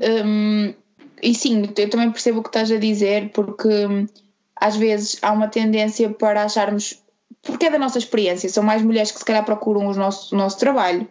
Hum, 0.01 0.73
e 1.21 1.33
sim, 1.35 1.69
eu 1.77 1.89
também 1.89 2.11
percebo 2.11 2.39
o 2.39 2.43
que 2.43 2.49
estás 2.49 2.71
a 2.71 2.77
dizer, 2.77 3.29
porque 3.29 3.67
hum, 3.67 4.07
às 4.55 4.75
vezes 4.75 5.17
há 5.21 5.31
uma 5.31 5.47
tendência 5.47 6.09
para 6.09 6.43
acharmos, 6.43 7.01
porque 7.41 7.67
é 7.67 7.69
da 7.69 7.77
nossa 7.77 7.97
experiência, 7.97 8.49
são 8.49 8.63
mais 8.63 8.81
mulheres 8.81 9.11
que 9.11 9.19
se 9.19 9.25
calhar 9.25 9.45
procuram 9.45 9.85
o 9.87 9.93
nosso, 9.93 10.33
o 10.33 10.37
nosso 10.37 10.57
trabalho. 10.57 11.07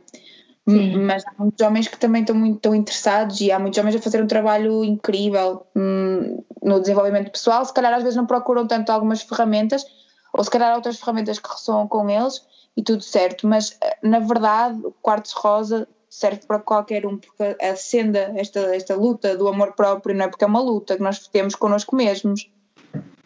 Sim. 0.69 0.97
Mas 0.99 1.25
há 1.27 1.33
muitos 1.37 1.65
homens 1.67 1.89
que 1.89 1.99
também 1.99 2.23
estão 2.23 2.37
muito 2.37 2.57
estão 2.57 2.75
interessados 2.75 3.41
e 3.41 3.51
há 3.51 3.59
muitos 3.59 3.79
homens 3.79 3.97
a 3.97 4.01
fazer 4.01 4.23
um 4.23 4.27
trabalho 4.29 4.85
incrível 4.85 5.67
hum, 5.75 6.43
no 6.63 6.81
desenvolvimento 6.81 7.33
pessoal. 7.33 7.65
Se 7.65 7.75
calhar 7.75 7.93
às 7.93 8.03
vezes 8.03 8.17
não 8.17 8.27
procuram 8.27 8.67
tanto 8.67 8.91
algumas 8.91 9.23
ferramentas, 9.23 9.85
ou 10.33 10.43
se 10.45 10.51
calhar 10.51 10.75
outras 10.75 10.99
ferramentas 10.99 11.39
que 11.39 11.51
ressoam 11.51 11.89
com 11.89 12.09
eles 12.09 12.47
e 12.77 12.83
tudo 12.83 13.03
certo. 13.03 13.47
Mas 13.49 13.77
eh, 13.83 13.99
na 14.03 14.21
verdade, 14.21 14.79
o 14.85 14.93
quartzo 14.93 15.37
rosa 15.39 15.89
serve 16.09 16.43
para 16.47 16.61
qualquer 16.61 17.07
um, 17.07 17.19
porque 17.19 17.57
acenda 17.65 18.33
esta, 18.37 18.61
esta 18.75 18.95
luta 18.95 19.37
do 19.37 19.49
amor 19.49 19.73
próprio, 19.73 20.15
não 20.15 20.27
é? 20.27 20.29
Porque 20.29 20.45
é 20.45 20.47
uma 20.47 20.61
luta 20.61 20.97
que 20.97 21.03
nós 21.03 21.27
temos 21.27 21.57
connosco 21.57 21.97
mesmos. 21.97 22.49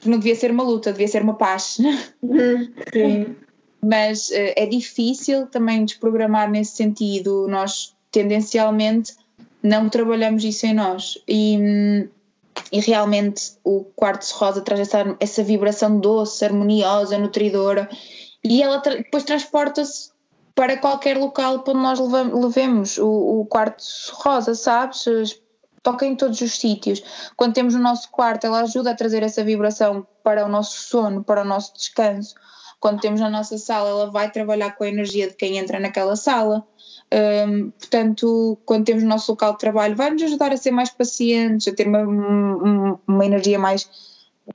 Não 0.05 0.19
devia 0.19 0.37
ser 0.37 0.51
uma 0.53 0.63
luta, 0.63 0.93
devia 0.93 1.09
ser 1.09 1.23
uma 1.23 1.35
paz. 1.35 1.77
Sim 2.93 3.37
mas 3.87 4.29
uh, 4.29 4.53
é 4.57 4.67
difícil 4.67 5.47
também 5.47 5.85
desprogramar 5.85 6.51
nesse 6.51 6.77
sentido. 6.77 7.47
Nós 7.49 7.95
tendencialmente 8.11 9.15
não 9.63 9.89
trabalhamos 9.89 10.45
isso 10.45 10.67
em 10.67 10.75
nós 10.75 11.19
e, 11.29 12.09
e 12.73 12.81
realmente 12.81 13.53
o 13.65 13.85
quartzo 13.97 14.35
rosa 14.37 14.61
traz 14.61 14.81
essa, 14.81 15.17
essa 15.21 15.43
vibração 15.43 15.99
doce, 15.99 16.45
harmoniosa, 16.45 17.19
nutridora 17.19 17.89
e 18.45 18.63
ela 18.63 18.81
tra 18.81 18.97
depois 18.97 19.25
transporta-se 19.25 20.11
para 20.55 20.79
qualquer 20.79 21.19
local 21.19 21.61
para 21.61 21.75
onde 21.75 21.83
nós 21.83 22.01
levemos 22.33 22.97
o, 22.97 23.41
o 23.41 23.47
quartzo 23.47 24.15
rosa, 24.15 24.55
sabes? 24.55 25.05
Toca 25.83 26.07
em 26.07 26.17
todos 26.17 26.41
os 26.41 26.59
sítios. 26.59 27.03
Quando 27.37 27.55
temos 27.55 27.75
o 27.75 27.79
nosso 27.79 28.11
quarto, 28.11 28.47
ela 28.47 28.61
ajuda 28.61 28.91
a 28.91 28.95
trazer 28.95 29.23
essa 29.23 29.45
vibração 29.45 30.07
para 30.25 30.45
o 30.45 30.49
nosso 30.49 30.79
sono, 30.79 31.23
para 31.23 31.43
o 31.43 31.45
nosso 31.45 31.75
descanso 31.75 32.35
quando 32.87 33.01
temos 33.01 33.19
na 33.21 33.29
nossa 33.29 33.59
sala, 33.59 33.89
ela 33.89 34.11
vai 34.13 34.31
trabalhar 34.31 34.71
com 34.77 34.85
a 34.85 34.89
energia 34.89 35.27
de 35.27 35.35
quem 35.35 35.59
entra 35.59 35.81
naquela 35.81 36.15
sala. 36.15 36.65
Um, 37.13 37.71
portanto, 37.71 38.57
quando 38.65 38.85
temos 38.85 39.03
o 39.03 39.09
nosso 39.09 39.33
local 39.33 39.55
de 39.55 39.59
trabalho, 39.59 39.97
vai 39.97 40.09
nos 40.11 40.23
ajudar 40.23 40.53
a 40.53 40.57
ser 40.57 40.71
mais 40.71 40.89
pacientes, 40.89 41.67
a 41.67 41.75
ter 41.75 41.89
uma, 41.89 42.03
uma, 42.03 43.01
uma 43.05 43.27
energia 43.27 43.59
mais, 43.59 43.91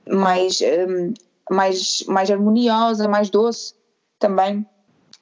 mais 0.08 0.62
um, 0.62 1.12
mais, 1.50 2.04
mais 2.08 2.30
harmoniosa, 2.30 3.06
mais 3.06 3.28
doce 3.28 3.74
também. 4.18 4.66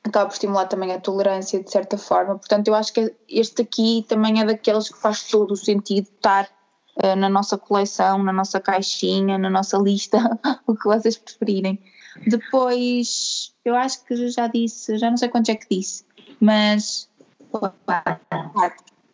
Acaba 0.05 0.27
por 0.27 0.35
estimular 0.35 0.67
também 0.67 0.93
a 0.93 1.01
tolerância 1.01 1.61
de 1.61 1.69
certa 1.69 1.99
forma. 1.99 2.39
Portanto, 2.39 2.69
eu 2.69 2.77
acho 2.77 2.93
que 2.93 3.13
este 3.29 3.63
aqui 3.63 4.07
também 4.09 4.41
é 4.41 4.45
daqueles 4.45 4.89
que 4.89 5.01
faz 5.01 5.25
todo 5.25 5.51
o 5.51 5.57
sentido 5.57 6.07
estar 6.15 6.49
uh, 7.03 7.17
na 7.17 7.29
nossa 7.29 7.59
coleção, 7.59 8.23
na 8.23 8.33
nossa 8.33 8.61
caixinha, 8.61 9.37
na 9.37 9.51
nossa 9.51 9.77
lista, 9.79 10.17
o 10.65 10.77
que 10.77 10.85
vocês 10.85 11.19
preferirem. 11.19 11.77
Depois, 12.27 13.53
eu 13.65 13.75
acho 13.75 14.05
que 14.05 14.29
já 14.29 14.47
disse, 14.47 14.99
já 14.99 15.11
não 15.11 15.17
sei 15.17 15.29
quantos 15.29 15.49
é 15.49 15.55
que 15.55 15.67
disse, 15.71 16.05
mas. 16.41 17.09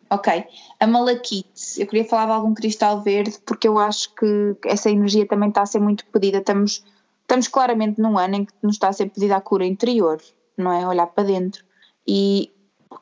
Ok, 0.09 0.45
a 0.79 0.87
malaquite. 0.87 1.81
Eu 1.81 1.87
queria 1.87 2.05
falar 2.05 2.27
de 2.27 2.31
algum 2.31 2.53
cristal 2.53 3.01
verde 3.01 3.37
porque 3.45 3.67
eu 3.67 3.77
acho 3.77 4.13
que 4.15 4.55
essa 4.65 4.89
energia 4.89 5.27
também 5.27 5.49
está 5.49 5.63
a 5.63 5.65
ser 5.65 5.79
muito 5.79 6.05
pedida. 6.05 6.37
Estamos, 6.37 6.83
estamos 7.21 7.47
claramente 7.49 7.99
num 7.99 8.17
ano 8.17 8.35
em 8.35 8.45
que 8.45 8.53
nos 8.63 8.75
está 8.75 8.87
a 8.87 8.93
ser 8.93 9.09
pedida 9.09 9.35
a 9.35 9.41
cura 9.41 9.65
interior, 9.65 10.21
não 10.55 10.71
é? 10.71 10.87
Olhar 10.87 11.07
para 11.07 11.25
dentro. 11.25 11.65
E 12.07 12.51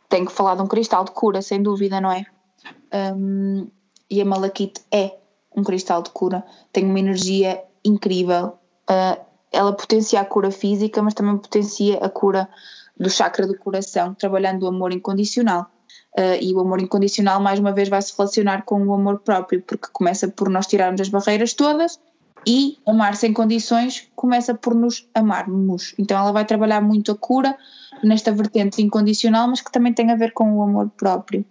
tenho 0.09 0.25
que 0.25 0.31
falar 0.31 0.55
de 0.55 0.63
um 0.63 0.67
cristal 0.67 1.03
de 1.03 1.11
cura, 1.11 1.41
sem 1.43 1.61
dúvida, 1.61 2.01
não 2.01 2.11
é? 2.11 2.25
Um, 3.15 3.67
e 4.09 4.21
a 4.21 4.25
malaquite 4.25 4.81
é 4.91 5.15
um 5.55 5.63
cristal 5.63 6.01
de 6.01 6.09
cura. 6.09 6.43
Tem 6.71 6.85
uma 6.85 6.99
energia 6.99 7.63
incrível. 7.83 8.57
Uh, 8.89 9.23
ela 9.55 9.73
potencia 9.73 10.19
a 10.19 10.25
cura 10.25 10.51
física, 10.51 11.01
mas 11.01 11.13
também 11.13 11.37
potencia 11.37 11.97
a 11.97 12.09
cura 12.09 12.47
do 12.97 13.09
chakra 13.09 13.47
do 13.47 13.57
coração, 13.57 14.13
trabalhando 14.13 14.63
o 14.63 14.67
amor 14.67 14.93
incondicional. 14.93 15.71
Uh, 16.17 16.39
e 16.41 16.53
o 16.53 16.59
amor 16.61 16.81
incondicional, 16.81 17.41
mais 17.41 17.59
uma 17.59 17.73
vez, 17.73 17.89
vai 17.89 18.01
se 18.01 18.13
relacionar 18.17 18.63
com 18.63 18.81
o 18.85 18.93
amor 18.93 19.19
próprio, 19.19 19.61
porque 19.61 19.87
começa 19.91 20.27
por 20.29 20.49
nós 20.49 20.65
tirarmos 20.65 21.01
as 21.01 21.09
barreiras 21.09 21.53
todas 21.53 21.99
e 22.47 22.77
amar 22.85 23.15
sem 23.15 23.33
condições 23.33 24.07
começa 24.15 24.53
por 24.53 24.75
nos 24.75 25.09
amarmos. 25.13 25.93
Então, 25.97 26.17
ela 26.17 26.31
vai 26.31 26.45
trabalhar 26.45 26.79
muito 26.79 27.11
a 27.11 27.17
cura 27.17 27.57
nesta 28.03 28.31
vertente 28.31 28.81
incondicional, 28.81 29.47
mas 29.47 29.61
que 29.61 29.71
também 29.71 29.93
tem 29.93 30.11
a 30.11 30.15
ver 30.15 30.31
com 30.31 30.57
o 30.57 30.61
amor 30.61 30.89
próprio. 30.95 31.41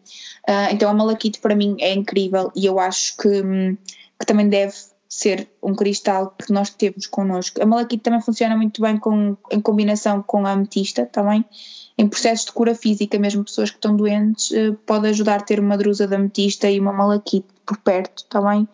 Uh, 0.48 0.72
então, 0.72 0.89
a 0.89 0.94
Malaquite 0.94 1.40
para 1.40 1.55
mim 1.55 1.76
é 1.81 1.93
incrível 1.93 2.51
e 2.55 2.64
eu 2.64 2.78
acho 2.78 3.16
que, 3.18 3.28
hum, 3.28 3.76
que 4.18 4.26
também 4.26 4.48
deve 4.48 4.74
ser 5.15 5.49
um 5.62 5.74
cristal 5.74 6.35
que 6.36 6.53
nós 6.53 6.70
temos 6.70 7.07
connosco. 7.07 7.62
A 7.62 7.66
malaquite 7.66 8.03
também 8.03 8.20
funciona 8.20 8.57
muito 8.57 8.82
bem 8.82 8.97
com, 8.97 9.36
em 9.51 9.61
combinação 9.61 10.23
com 10.23 10.47
a 10.47 10.53
ametista, 10.53 11.07
também. 11.07 11.43
Tá 11.43 11.49
em 11.97 12.09
processos 12.09 12.47
de 12.47 12.53
cura 12.53 12.74
física, 12.74 13.19
mesmo 13.19 13.45
pessoas 13.45 13.70
que 13.70 13.77
estão 13.77 13.97
doentes, 13.97 14.51
eh, 14.53 14.73
pode 14.85 15.07
ajudar 15.09 15.41
a 15.41 15.43
ter 15.45 15.61
uma 15.61 15.78
drusa 15.78 16.09
de 16.09 16.15
ametista 16.16 16.69
e 16.69 16.81
uma 16.81 16.93
malaquite 16.93 17.47
por 17.65 17.77
perto, 17.78 18.24
também. 18.24 18.66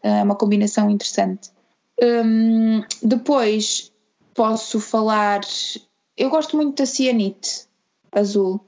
Tá 0.00 0.08
é 0.08 0.22
uma 0.22 0.34
combinação 0.34 0.90
interessante. 0.90 1.50
Um, 2.00 2.82
depois 3.02 3.92
posso 4.34 4.80
falar. 4.80 5.40
Eu 6.16 6.30
gosto 6.30 6.56
muito 6.56 6.78
da 6.78 6.86
cianite 6.86 7.66
azul, 8.10 8.60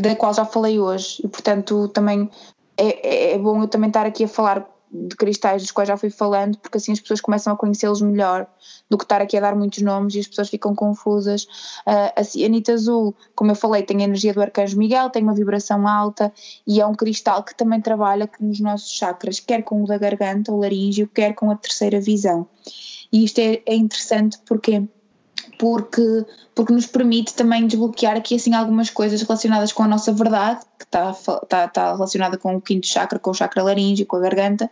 da 0.00 0.16
qual 0.16 0.34
já 0.34 0.44
falei 0.44 0.78
hoje, 0.78 1.20
e 1.24 1.28
portanto 1.28 1.88
também 1.88 2.28
é, 2.76 3.08
é, 3.08 3.32
é 3.34 3.38
bom 3.38 3.62
eu 3.62 3.68
também 3.68 3.88
estar 3.88 4.06
aqui 4.06 4.24
a 4.24 4.28
falar 4.28 4.68
de 4.92 5.16
cristais 5.16 5.62
dos 5.62 5.70
quais 5.70 5.88
já 5.88 5.96
fui 5.96 6.10
falando, 6.10 6.58
porque 6.58 6.76
assim 6.76 6.92
as 6.92 7.00
pessoas 7.00 7.20
começam 7.20 7.52
a 7.52 7.56
conhecê-los 7.56 8.02
melhor 8.02 8.46
do 8.90 8.98
que 8.98 9.04
estar 9.04 9.22
aqui 9.22 9.36
a 9.36 9.40
dar 9.40 9.56
muitos 9.56 9.82
nomes 9.82 10.14
e 10.14 10.20
as 10.20 10.26
pessoas 10.26 10.50
ficam 10.50 10.74
confusas. 10.74 11.44
Uh, 11.86 12.12
a 12.14 12.24
cianita 12.24 12.72
azul, 12.72 13.14
como 13.34 13.50
eu 13.50 13.54
falei, 13.54 13.82
tem 13.82 14.02
a 14.02 14.04
energia 14.04 14.34
do 14.34 14.42
arcanjo 14.42 14.76
Miguel, 14.76 15.08
tem 15.08 15.22
uma 15.22 15.34
vibração 15.34 15.88
alta 15.88 16.32
e 16.66 16.80
é 16.80 16.86
um 16.86 16.94
cristal 16.94 17.42
que 17.42 17.54
também 17.54 17.80
trabalha 17.80 18.28
nos 18.38 18.60
nossos 18.60 18.92
chakras, 18.92 19.40
quer 19.40 19.62
com 19.62 19.82
o 19.82 19.86
da 19.86 19.96
garganta, 19.96 20.52
o 20.52 20.60
laríngeo, 20.60 21.08
quer 21.08 21.34
com 21.34 21.50
a 21.50 21.56
terceira 21.56 21.98
visão. 21.98 22.46
E 23.10 23.24
isto 23.24 23.38
é, 23.38 23.62
é 23.66 23.74
interessante 23.74 24.38
porque 24.46 24.86
porque, 25.58 26.24
porque 26.54 26.72
nos 26.72 26.86
permite 26.86 27.34
também 27.34 27.66
desbloquear 27.66 28.16
aqui 28.16 28.34
assim 28.34 28.54
algumas 28.54 28.90
coisas 28.90 29.22
relacionadas 29.22 29.72
com 29.72 29.82
a 29.82 29.88
nossa 29.88 30.12
verdade, 30.12 30.64
que 30.78 30.84
está, 30.84 31.10
está, 31.10 31.64
está 31.64 31.92
relacionada 31.92 32.36
com 32.36 32.56
o 32.56 32.60
quinto 32.60 32.86
chakra, 32.86 33.18
com 33.18 33.30
o 33.30 33.34
chakra 33.34 33.62
laríngeo, 33.62 34.06
com 34.06 34.16
a 34.16 34.20
garganta, 34.20 34.70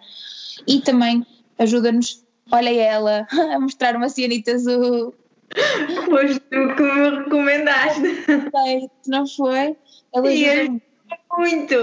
e 0.67 0.81
também 0.81 1.27
ajuda-nos, 1.59 2.25
olha 2.51 2.71
ela, 2.71 3.27
a 3.55 3.59
mostrar 3.59 3.97
uma 3.97 4.09
cianita 4.09 4.53
azul. 4.53 5.15
Foste 6.09 6.41
tu 6.41 6.75
que 6.77 6.83
me 6.83 7.11
recomendaste. 7.11 8.25
Sei, 8.25 8.91
não 9.09 9.27
foi? 9.27 9.77
Ela 10.15 10.29
ajuda 10.29 10.81
muito, 11.37 11.77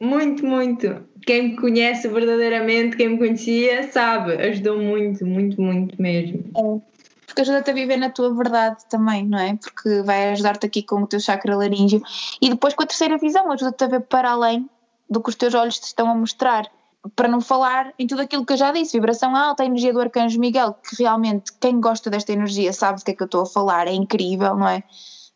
muito, 0.00 0.46
muito. 0.46 1.12
Quem 1.26 1.50
me 1.50 1.56
conhece 1.56 2.08
verdadeiramente, 2.08 2.96
quem 2.96 3.10
me 3.10 3.18
conhecia, 3.18 3.90
sabe, 3.92 4.32
ajudou 4.34 4.78
muito, 4.78 5.24
muito, 5.24 5.60
muito 5.60 6.00
mesmo. 6.00 6.44
É 6.56 6.91
porque 7.32 7.40
ajuda-te 7.40 7.70
a 7.70 7.74
viver 7.74 7.96
na 7.96 8.10
tua 8.10 8.32
verdade 8.34 8.84
também, 8.90 9.26
não 9.26 9.38
é? 9.38 9.56
Porque 9.56 10.02
vai 10.02 10.32
ajudar-te 10.32 10.66
aqui 10.66 10.82
com 10.82 11.02
o 11.02 11.06
teu 11.06 11.18
chakra 11.18 11.56
laríngeo 11.56 12.02
e 12.42 12.50
depois 12.50 12.74
com 12.74 12.82
a 12.82 12.86
terceira 12.86 13.16
visão, 13.16 13.50
ajuda-te 13.50 13.84
a 13.84 13.86
ver 13.86 14.00
para 14.02 14.30
além 14.30 14.68
do 15.08 15.18
que 15.22 15.30
os 15.30 15.34
teus 15.34 15.54
olhos 15.54 15.78
te 15.78 15.84
estão 15.84 16.10
a 16.10 16.14
mostrar. 16.14 16.70
Para 17.16 17.28
não 17.28 17.40
falar 17.40 17.94
em 17.98 18.06
tudo 18.06 18.20
aquilo 18.20 18.44
que 18.44 18.52
eu 18.52 18.56
já 18.56 18.70
disse, 18.70 18.92
vibração 18.92 19.34
alta, 19.34 19.62
a 19.62 19.66
energia 19.66 19.94
do 19.94 20.00
arcanjo 20.00 20.38
Miguel, 20.38 20.74
que 20.74 21.02
realmente 21.02 21.52
quem 21.58 21.80
gosta 21.80 22.10
desta 22.10 22.32
energia 22.32 22.70
sabe 22.70 22.98
do 22.98 23.04
que 23.04 23.12
é 23.12 23.14
que 23.14 23.22
eu 23.22 23.24
estou 23.24 23.42
a 23.42 23.46
falar, 23.46 23.88
é 23.88 23.92
incrível, 23.92 24.54
não 24.54 24.68
é? 24.68 24.84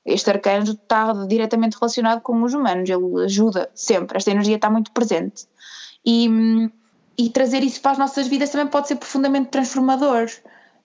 Este 0.04 0.30
arcanjo 0.30 0.72
está 0.72 1.12
diretamente 1.26 1.78
relacionado 1.80 2.20
com 2.20 2.42
os 2.42 2.52
humanos, 2.52 2.88
ele 2.90 3.24
ajuda 3.24 3.70
sempre, 3.74 4.18
esta 4.18 4.30
energia 4.30 4.56
está 4.56 4.68
muito 4.68 4.92
presente. 4.92 5.46
E, 6.04 6.28
e 7.18 7.30
trazer 7.30 7.64
isso 7.64 7.80
para 7.80 7.92
as 7.92 7.98
nossas 7.98 8.28
vidas 8.28 8.50
também 8.50 8.66
pode 8.66 8.86
ser 8.86 8.96
profundamente 8.96 9.48
transformador. 9.48 10.26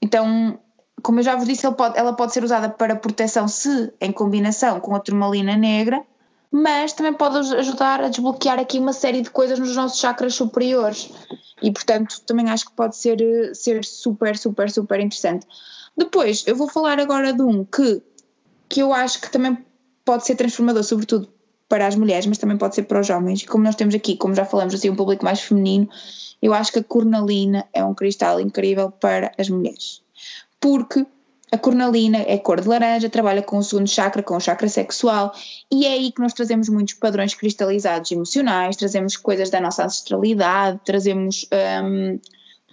Então, 0.02 0.58
como 1.02 1.20
eu 1.20 1.24
já 1.24 1.36
vos 1.36 1.48
disse, 1.48 1.70
pode, 1.72 1.98
ela 1.98 2.14
pode 2.14 2.34
ser 2.34 2.44
usada 2.44 2.70
para 2.70 2.96
proteção 2.96 3.48
se 3.48 3.92
em 4.00 4.12
combinação 4.12 4.80
com 4.80 4.96
a 4.96 5.00
turmalina 5.00 5.56
negra, 5.56 6.04
mas 6.52 6.94
também 6.94 7.14
pode 7.14 7.38
ajudar 7.56 8.02
a 8.02 8.10
desbloquear 8.10 8.60
aqui 8.60 8.78
uma 8.80 8.94
série 8.94 9.22
de 9.22 9.30
coisas 9.30 9.58
nos 9.58 9.76
nossos 9.76 10.00
chakras 10.00 10.36
superiores 10.36 11.10
e 11.62 11.72
portanto 11.72 12.22
também 12.26 12.50
acho 12.50 12.66
que 12.66 12.74
pode 12.74 12.98
ser, 12.98 13.18
ser 13.54 13.86
super, 13.86 14.38
super, 14.38 14.70
super 14.70 15.00
interessante. 15.00 15.48
Depois 15.98 16.44
eu 16.46 16.56
vou 16.56 16.68
falar 16.68 17.00
agora 17.00 17.34
de 17.34 17.42
um 17.42 17.64
que, 17.64 18.02
que 18.68 18.82
eu 18.82 18.94
acho 18.94 19.22
que 19.22 19.32
também 19.32 19.58
pode 20.04 20.26
ser 20.26 20.36
transformador, 20.36 20.84
sobretudo 20.84 21.30
para 21.70 21.88
as 21.88 21.96
mulheres, 21.96 22.26
mas 22.26 22.38
também 22.38 22.58
pode 22.58 22.76
ser 22.76 22.84
para 22.84 23.00
os 23.00 23.10
homens. 23.10 23.44
E 23.44 23.46
como 23.46 23.64
nós 23.64 23.76
temos 23.76 23.96
aqui, 23.96 24.18
como 24.18 24.36
já 24.36 24.44
falamos, 24.44 24.74
assim, 24.74 24.90
um 24.90 24.96
público 24.96 25.24
mais 25.24 25.40
feminino, 25.40 25.88
eu 26.42 26.54
acho 26.54 26.74
que 26.74 26.80
a 26.80 26.84
cornalina 26.84 27.66
é 27.72 27.84
um 27.84 27.94
cristal 27.94 28.42
incrível 28.42 28.92
para 28.92 29.32
as 29.38 29.48
mulheres 29.48 30.02
porque 30.62 31.06
a 31.52 31.58
cornalina 31.58 32.20
é 32.20 32.38
cor 32.38 32.62
de 32.62 32.68
laranja, 32.68 33.10
trabalha 33.10 33.42
com 33.42 33.58
o 33.58 33.64
segundo 33.64 33.90
chakra, 33.90 34.24
com 34.24 34.38
o 34.38 34.40
chakra 34.40 34.70
sexual, 34.70 35.34
e 35.70 35.86
é 35.86 35.90
aí 35.90 36.12
que 36.12 36.22
nós 36.22 36.34
trazemos 36.34 36.70
muitos 36.70 36.94
padrões 36.94 37.34
cristalizados 37.34 38.10
emocionais, 38.10 38.78
trazemos 38.78 39.18
coisas 39.18 39.50
da 39.50 39.60
nossa 39.60 39.84
ancestralidade, 39.84 40.80
trazemos, 40.86 41.46
um, 41.84 42.18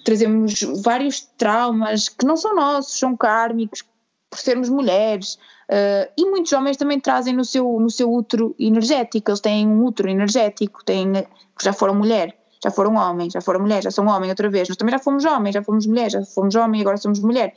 trazemos 0.04 0.62
vários 0.84 1.22
traumas 1.36 2.08
que 2.08 2.24
não 2.24 2.36
são 2.36 2.54
nossos, 2.54 3.00
são 3.00 3.16
kármicos, 3.16 3.82
por 4.30 4.38
sermos 4.38 4.68
mulheres, 4.68 5.34
uh, 5.68 6.12
e 6.16 6.26
muitos 6.26 6.52
homens 6.52 6.76
também 6.76 7.00
trazem 7.00 7.34
no 7.34 7.44
seu, 7.44 7.80
no 7.80 7.90
seu 7.90 8.12
útero 8.12 8.54
energético, 8.60 9.30
eles 9.30 9.40
têm 9.40 9.66
um 9.66 9.84
útero 9.84 10.08
energético, 10.08 10.84
têm, 10.84 11.26
já 11.60 11.72
foram 11.72 11.96
mulher 11.96 12.37
já 12.62 12.70
foram 12.70 12.94
homens, 12.96 13.32
já 13.32 13.40
foram 13.40 13.60
mulheres, 13.60 13.84
já 13.84 13.90
são 13.90 14.06
homem 14.06 14.30
outra 14.30 14.48
vez. 14.48 14.68
Nós 14.68 14.76
também 14.76 14.92
já 14.92 14.98
fomos 14.98 15.24
homens, 15.24 15.54
já 15.54 15.62
fomos 15.62 15.86
mulheres, 15.86 16.12
já 16.12 16.24
fomos 16.24 16.54
homem 16.54 16.80
agora 16.80 16.96
somos 16.96 17.20
mulher. 17.20 17.54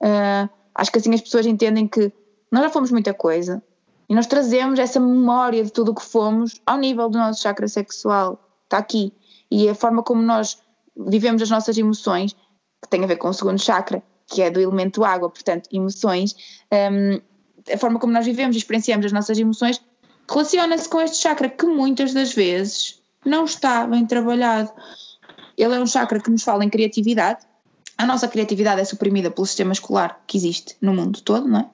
Uh, 0.00 0.48
acho 0.74 0.90
que 0.90 0.98
assim 0.98 1.14
as 1.14 1.20
pessoas 1.20 1.46
entendem 1.46 1.86
que 1.86 2.12
nós 2.50 2.64
já 2.64 2.70
fomos 2.70 2.90
muita 2.90 3.14
coisa 3.14 3.62
e 4.08 4.14
nós 4.14 4.26
trazemos 4.26 4.78
essa 4.78 5.00
memória 5.00 5.62
de 5.64 5.72
tudo 5.72 5.92
o 5.92 5.94
que 5.94 6.02
fomos 6.02 6.60
ao 6.66 6.76
nível 6.76 7.08
do 7.08 7.18
nosso 7.18 7.42
chakra 7.42 7.68
sexual. 7.68 8.38
Está 8.64 8.78
aqui. 8.78 9.12
E 9.50 9.68
a 9.68 9.74
forma 9.74 10.02
como 10.02 10.22
nós 10.22 10.58
vivemos 10.96 11.40
as 11.42 11.50
nossas 11.50 11.76
emoções, 11.78 12.34
que 12.82 12.88
tem 12.90 13.04
a 13.04 13.06
ver 13.06 13.16
com 13.16 13.28
o 13.28 13.32
segundo 13.32 13.60
chakra, 13.60 14.02
que 14.26 14.42
é 14.42 14.50
do 14.50 14.60
elemento 14.60 15.04
água, 15.04 15.30
portanto, 15.30 15.68
emoções, 15.72 16.34
um, 16.72 17.20
a 17.72 17.78
forma 17.78 17.98
como 17.98 18.12
nós 18.12 18.24
vivemos 18.24 18.56
e 18.56 18.58
experienciamos 18.58 19.06
as 19.06 19.12
nossas 19.12 19.38
emoções 19.38 19.80
relaciona-se 20.28 20.88
com 20.88 21.00
este 21.00 21.18
chakra 21.18 21.48
que 21.48 21.66
muitas 21.66 22.12
das 22.14 22.32
vezes 22.32 23.01
não 23.24 23.44
está 23.44 23.86
bem 23.86 24.06
trabalhado. 24.06 24.70
Ele 25.56 25.74
é 25.74 25.80
um 25.80 25.86
chakra 25.86 26.20
que 26.20 26.30
nos 26.30 26.42
fala 26.42 26.64
em 26.64 26.70
criatividade. 26.70 27.40
A 27.98 28.06
nossa 28.06 28.26
criatividade 28.26 28.80
é 28.80 28.84
suprimida 28.84 29.30
pelo 29.30 29.46
sistema 29.46 29.72
escolar 29.72 30.20
que 30.26 30.36
existe 30.36 30.76
no 30.80 30.94
mundo 30.94 31.20
todo, 31.20 31.46
não 31.46 31.60
é? 31.60 31.70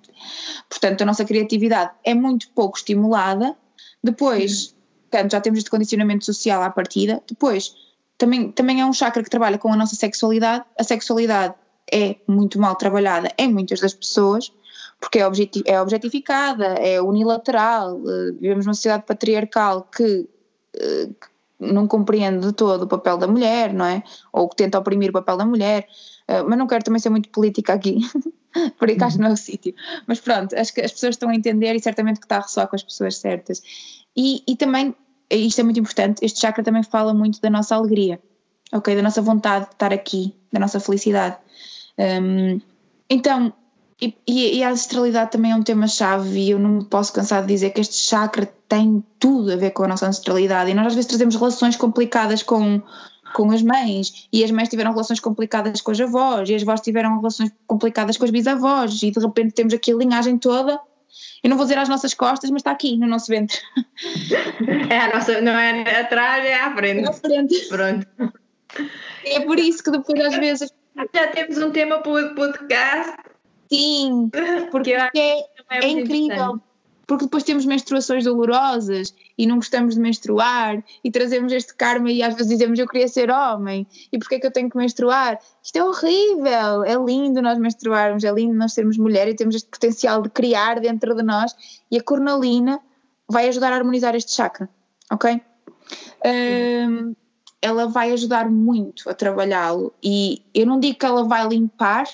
Portanto, 0.69 1.03
a 1.03 1.07
nossa 1.07 1.25
criatividade 1.25 1.93
é 2.05 2.15
muito 2.15 2.51
pouco 2.51 2.77
estimulada. 2.77 3.57
Depois, 4.03 4.75
portanto, 5.11 5.33
já 5.33 5.41
temos 5.41 5.59
este 5.59 5.70
condicionamento 5.70 6.25
social 6.25 6.62
à 6.62 6.70
partida. 6.70 7.23
Depois, 7.27 7.75
também, 8.19 8.51
também 8.51 8.81
é 8.81 8.85
um 8.85 8.93
chakra 8.93 9.23
que 9.23 9.31
trabalha 9.31 9.59
com 9.59 9.73
a 9.73 9.77
nossa 9.77 9.95
sexualidade. 9.95 10.65
A 10.79 10.85
sexualidade 10.85 11.55
é 11.91 12.16
muito 12.27 12.59
mal 12.59 12.77
trabalhada 12.77 13.33
em 13.39 13.51
muitas 13.51 13.81
das 13.81 13.95
pessoas, 13.95 14.53
porque 15.01 15.20
é, 15.20 15.27
objeti 15.27 15.62
é 15.65 15.81
objetificada, 15.81 16.66
é 16.75 17.01
unilateral. 17.01 17.99
Eh, 18.07 18.33
vivemos 18.33 18.66
numa 18.66 18.75
sociedade 18.75 19.05
patriarcal 19.07 19.83
que, 19.83 20.29
eh, 20.77 21.09
não 21.59 21.86
compreende 21.86 22.47
de 22.47 22.52
todo 22.52 22.82
o 22.82 22.86
papel 22.86 23.18
da 23.18 23.26
mulher, 23.26 23.72
não 23.72 23.85
é? 23.85 24.02
Ou 24.32 24.48
que 24.48 24.56
tenta 24.56 24.78
oprimir 24.78 25.10
o 25.10 25.12
papel 25.12 25.36
da 25.36 25.44
mulher. 25.44 25.89
Uh, 26.28 26.48
mas 26.48 26.59
não 26.59 26.66
quero 26.66 26.85
também 26.85 27.01
ser 27.01 27.09
muito 27.09 27.28
política 27.30 27.72
aqui, 27.72 28.01
por 28.78 28.89
aí 28.89 28.97
acho 29.01 29.16
que 29.16 29.22
não 29.22 29.30
é 29.30 29.32
o 29.32 29.36
sítio. 29.36 29.74
Mas 30.06 30.20
pronto, 30.20 30.55
acho 30.55 30.74
que 30.74 30.80
as 30.80 30.93
pessoas 30.93 31.14
estão 31.14 31.30
a 31.30 31.35
entender 31.35 31.74
e 31.74 31.80
certamente 31.80 32.20
que 32.20 32.26
está 32.26 32.36
a 32.36 32.40
ressoar 32.40 32.68
com 32.68 32.76
as 32.76 32.82
pessoas 32.82 33.16
certas. 33.16 33.62
E, 34.16 34.43
e 34.47 34.56
também, 34.56 34.94
isto 35.30 35.60
é 35.60 35.64
muito 35.64 35.80
importante, 35.80 36.24
este 36.24 36.40
chakra 36.40 36.62
também 36.62 36.82
fala 36.82 37.14
muito 37.14 37.40
da 37.40 37.48
nossa 37.48 37.74
alegria, 37.74 38.20
ok? 38.72 38.94
Da 38.94 39.02
nossa 39.02 39.22
vontade 39.22 39.66
de 39.66 39.72
estar 39.72 39.93
aqui, 39.93 40.35
da 40.52 40.60
nossa 40.60 40.78
felicidade. 40.78 41.39
Um, 41.98 42.60
então, 43.09 43.52
e, 44.01 44.15
e, 44.29 44.62
a 44.62 44.70
ancestralidade 44.70 45.33
também 45.33 45.51
é 45.51 45.57
um 45.57 45.62
tema-chave 45.62 46.39
e 46.39 46.51
eu 46.51 46.59
não 46.59 46.70
me 46.70 46.85
posso 46.85 47.12
cansar 47.12 47.43
de 47.43 47.49
dizer 47.49 47.70
que 47.70 47.81
este 47.81 47.97
chakra 47.97 48.49
tem 48.69 49.03
tudo 49.19 49.53
a 49.53 49.57
ver 49.57 49.73
com 49.73 49.83
a 49.83 49.89
nossa 49.89 50.07
ancestralidade 50.07 50.70
e 50.70 50.75
nós 50.75 50.87
às 50.87 50.95
vezes 50.95 51.09
trazemos 51.09 51.35
relações 51.35 51.75
complicadas 51.75 52.45
com, 52.45 52.81
com 53.35 53.51
as 53.51 53.61
mães 53.61 54.29
e 54.33 54.45
as 54.45 54.53
mães 54.53 54.69
tiveram 54.69 54.93
relações 54.93 55.19
complicadas 55.19 55.81
com 55.81 55.91
as 55.91 56.01
avós 56.01 56.49
e 56.49 56.55
as 56.55 56.62
avós 56.62 56.81
tiveram 56.81 57.16
relações 57.16 57.51
complicadas 57.66 58.16
com 58.16 58.25
as 58.25 58.31
bisavós 58.31 59.03
e 59.03 59.11
de 59.11 59.19
repente 59.19 59.55
temos 59.55 59.75
aqui 59.75 59.93
a 59.93 59.97
linhagem 59.97 60.39
toda 60.39 60.81
eu 61.43 61.51
não 61.51 61.57
vou 61.57 61.66
dizer 61.66 61.79
às 61.79 61.89
nossas 61.89 62.15
costas, 62.15 62.51
mas 62.51 62.61
está 62.61 62.70
aqui 62.70 62.97
no 62.97 63.07
nosso 63.07 63.27
ventre. 63.29 63.59
É 64.91 64.99
a 65.01 65.15
nossa, 65.15 65.41
não 65.41 65.53
é 65.53 66.01
atrás, 66.01 66.45
é 66.45 66.55
à 66.55 66.75
frente. 66.75 67.05
É 67.05 67.09
à 67.09 67.12
frente. 67.12 67.69
Pronto. 67.69 68.07
É 69.25 69.41
por 69.41 69.59
isso 69.59 69.83
que 69.83 69.91
depois 69.91 70.20
às 70.20 70.37
vezes. 70.37 70.73
Já 71.15 71.27
temos 71.29 71.59
um 71.59 71.70
tema 71.70 71.99
para 71.99 72.12
o 72.12 72.35
podcast 72.35 73.16
Sim, 73.70 74.31
porque 74.70 74.93
é, 74.93 75.11
é, 75.15 75.45
é 75.70 75.89
incrível. 75.89 76.61
Porque 77.07 77.24
depois 77.24 77.43
temos 77.43 77.65
menstruações 77.65 78.24
dolorosas 78.24 79.15
e 79.39 79.47
não 79.47 79.57
gostamos 79.57 79.95
de 79.95 80.01
menstruar 80.01 80.85
e 81.03 81.11
trazemos 81.11 81.51
este 81.53 81.74
karma 81.74 82.12
e 82.12 82.23
às 82.23 82.35
vezes 82.35 82.51
dizemos 82.51 82.78
eu 82.78 82.86
queria 82.86 83.09
ser 83.09 83.31
homem 83.31 83.86
e 84.12 84.19
porque 84.19 84.35
é 84.35 84.39
que 84.39 84.47
eu 84.47 84.53
tenho 84.53 84.69
que 84.69 84.77
menstruar? 84.77 85.39
Isto 85.62 85.77
é 85.77 85.85
horrível, 85.85 86.85
é 86.85 86.95
lindo 86.97 87.40
nós 87.40 87.59
menstruarmos, 87.59 88.24
é 88.24 88.31
lindo 88.31 88.53
nós 88.53 88.74
sermos 88.74 88.99
mulher 88.99 89.27
e 89.27 89.35
temos 89.35 89.55
este 89.55 89.70
potencial 89.70 90.20
de 90.20 90.28
criar 90.28 90.81
dentro 90.81 91.15
de 91.15 91.23
nós 91.23 91.57
e 91.90 91.97
a 91.97 92.03
cornalina 92.03 92.78
vai 93.27 93.49
ajudar 93.49 93.73
a 93.73 93.77
harmonizar 93.77 94.15
este 94.15 94.32
chakra, 94.32 94.69
ok? 95.11 95.40
Um, 96.27 97.15
ela 97.62 97.86
vai 97.86 98.12
ajudar 98.12 98.51
muito 98.51 99.09
a 99.09 99.15
trabalhá-lo 99.15 99.95
e 100.03 100.43
eu 100.55 100.66
não 100.66 100.78
digo 100.78 100.99
que 100.99 101.07
ela 101.07 101.24
vai 101.24 101.49
limpar 101.49 102.07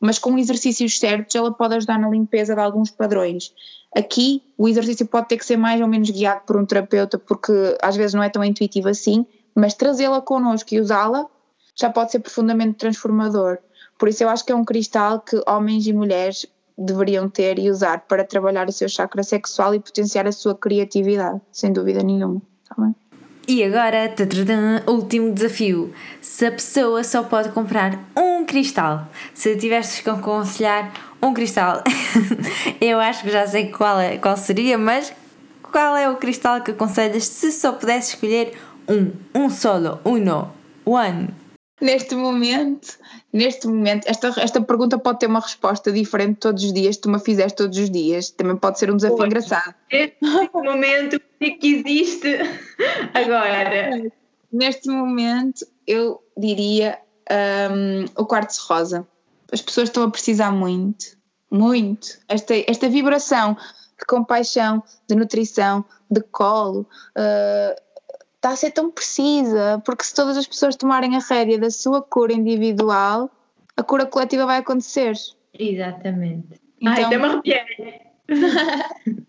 mas 0.00 0.18
com 0.18 0.38
exercícios 0.38 0.98
certos 0.98 1.34
ela 1.34 1.52
pode 1.52 1.74
ajudar 1.74 1.98
na 1.98 2.08
limpeza 2.08 2.54
de 2.54 2.60
alguns 2.60 2.90
padrões. 2.90 3.52
Aqui 3.96 4.42
o 4.56 4.68
exercício 4.68 5.06
pode 5.06 5.28
ter 5.28 5.38
que 5.38 5.46
ser 5.46 5.56
mais 5.56 5.80
ou 5.80 5.88
menos 5.88 6.10
guiado 6.10 6.42
por 6.46 6.56
um 6.56 6.64
terapeuta, 6.64 7.18
porque 7.18 7.52
às 7.82 7.96
vezes 7.96 8.14
não 8.14 8.22
é 8.22 8.28
tão 8.28 8.44
intuitivo 8.44 8.88
assim, 8.88 9.26
mas 9.54 9.74
trazê-la 9.74 10.20
connosco 10.20 10.74
e 10.74 10.80
usá-la 10.80 11.26
já 11.74 11.90
pode 11.90 12.12
ser 12.12 12.20
profundamente 12.20 12.74
transformador. 12.74 13.58
Por 13.98 14.08
isso 14.08 14.22
eu 14.22 14.28
acho 14.28 14.44
que 14.44 14.52
é 14.52 14.54
um 14.54 14.64
cristal 14.64 15.20
que 15.20 15.40
homens 15.46 15.86
e 15.86 15.92
mulheres 15.92 16.46
deveriam 16.76 17.28
ter 17.28 17.58
e 17.58 17.70
usar 17.70 18.02
para 18.06 18.24
trabalhar 18.24 18.68
o 18.68 18.72
seu 18.72 18.88
chakra 18.88 19.22
sexual 19.24 19.74
e 19.74 19.80
potenciar 19.80 20.26
a 20.26 20.32
sua 20.32 20.54
criatividade, 20.54 21.40
sem 21.50 21.72
dúvida 21.72 22.02
nenhuma. 22.02 22.40
Tá 22.68 22.76
bem? 22.78 22.94
E 23.50 23.64
agora, 23.64 24.10
tadadã, 24.10 24.82
último 24.86 25.32
desafio. 25.32 25.90
Se 26.20 26.44
a 26.44 26.52
pessoa 26.52 27.02
só 27.02 27.22
pode 27.22 27.48
comprar 27.48 27.98
um 28.14 28.44
cristal, 28.44 29.08
se 29.32 29.56
tivesses 29.56 30.00
que 30.02 30.10
aconselhar 30.10 30.92
um 31.22 31.32
cristal, 31.32 31.82
eu 32.78 33.00
acho 33.00 33.22
que 33.22 33.30
já 33.30 33.46
sei 33.46 33.70
qual, 33.70 33.98
é, 33.98 34.18
qual 34.18 34.36
seria, 34.36 34.76
mas 34.76 35.14
qual 35.62 35.96
é 35.96 36.10
o 36.10 36.16
cristal 36.16 36.60
que 36.60 36.72
aconselhas 36.72 37.24
se 37.24 37.50
só 37.50 37.72
pudesse 37.72 38.16
escolher 38.16 38.52
um, 38.86 39.12
um 39.34 39.48
solo, 39.48 39.98
uno, 40.04 40.52
one? 40.84 41.30
Neste 41.80 42.14
momento, 42.14 42.98
neste 43.32 43.68
momento, 43.68 44.06
esta, 44.06 44.34
esta 44.40 44.60
pergunta 44.60 44.98
pode 44.98 45.20
ter 45.20 45.26
uma 45.26 45.40
resposta 45.40 45.92
diferente 45.92 46.38
todos 46.40 46.64
os 46.64 46.72
dias, 46.72 46.96
se 46.96 47.02
tu 47.02 47.08
me 47.08 47.20
fizeres 47.20 47.52
todos 47.52 47.78
os 47.78 47.88
dias. 47.88 48.30
Também 48.30 48.56
pode 48.56 48.78
ser 48.78 48.90
um 48.90 48.96
desafio 48.96 49.26
engraçado. 49.26 49.74
Neste 49.92 50.18
momento 50.54 51.20
que 51.38 51.58
existe 51.62 52.36
agora. 53.14 54.10
Neste 54.52 54.88
momento, 54.88 55.66
eu 55.86 56.20
diria 56.36 56.98
um, 57.70 58.04
o 58.16 58.26
quartzo 58.26 58.66
rosa. 58.68 59.06
As 59.52 59.62
pessoas 59.62 59.88
estão 59.88 60.02
a 60.02 60.10
precisar 60.10 60.50
muito, 60.50 61.16
muito. 61.50 62.18
Esta, 62.28 62.54
esta 62.66 62.88
vibração 62.88 63.56
de 63.98 64.06
compaixão, 64.06 64.82
de 65.08 65.14
nutrição, 65.14 65.84
de 66.10 66.20
colo. 66.22 66.88
Uh, 67.16 67.87
está 68.48 68.54
a 68.54 68.56
ser 68.56 68.70
tão 68.70 68.90
precisa, 68.90 69.82
porque 69.84 70.04
se 70.04 70.14
todas 70.14 70.36
as 70.36 70.46
pessoas 70.46 70.76
tomarem 70.76 71.16
a 71.16 71.20
rédea 71.20 71.58
da 71.58 71.70
sua 71.70 72.00
cura 72.00 72.32
individual, 72.32 73.30
a 73.76 73.82
cura 73.82 74.06
coletiva 74.06 74.46
vai 74.46 74.58
acontecer. 74.58 75.12
Exatamente. 75.58 76.60
Então, 76.80 76.92
Ai, 76.92 77.04
até 77.04 77.18
me 77.18 77.24
arrepiei. 77.24 77.60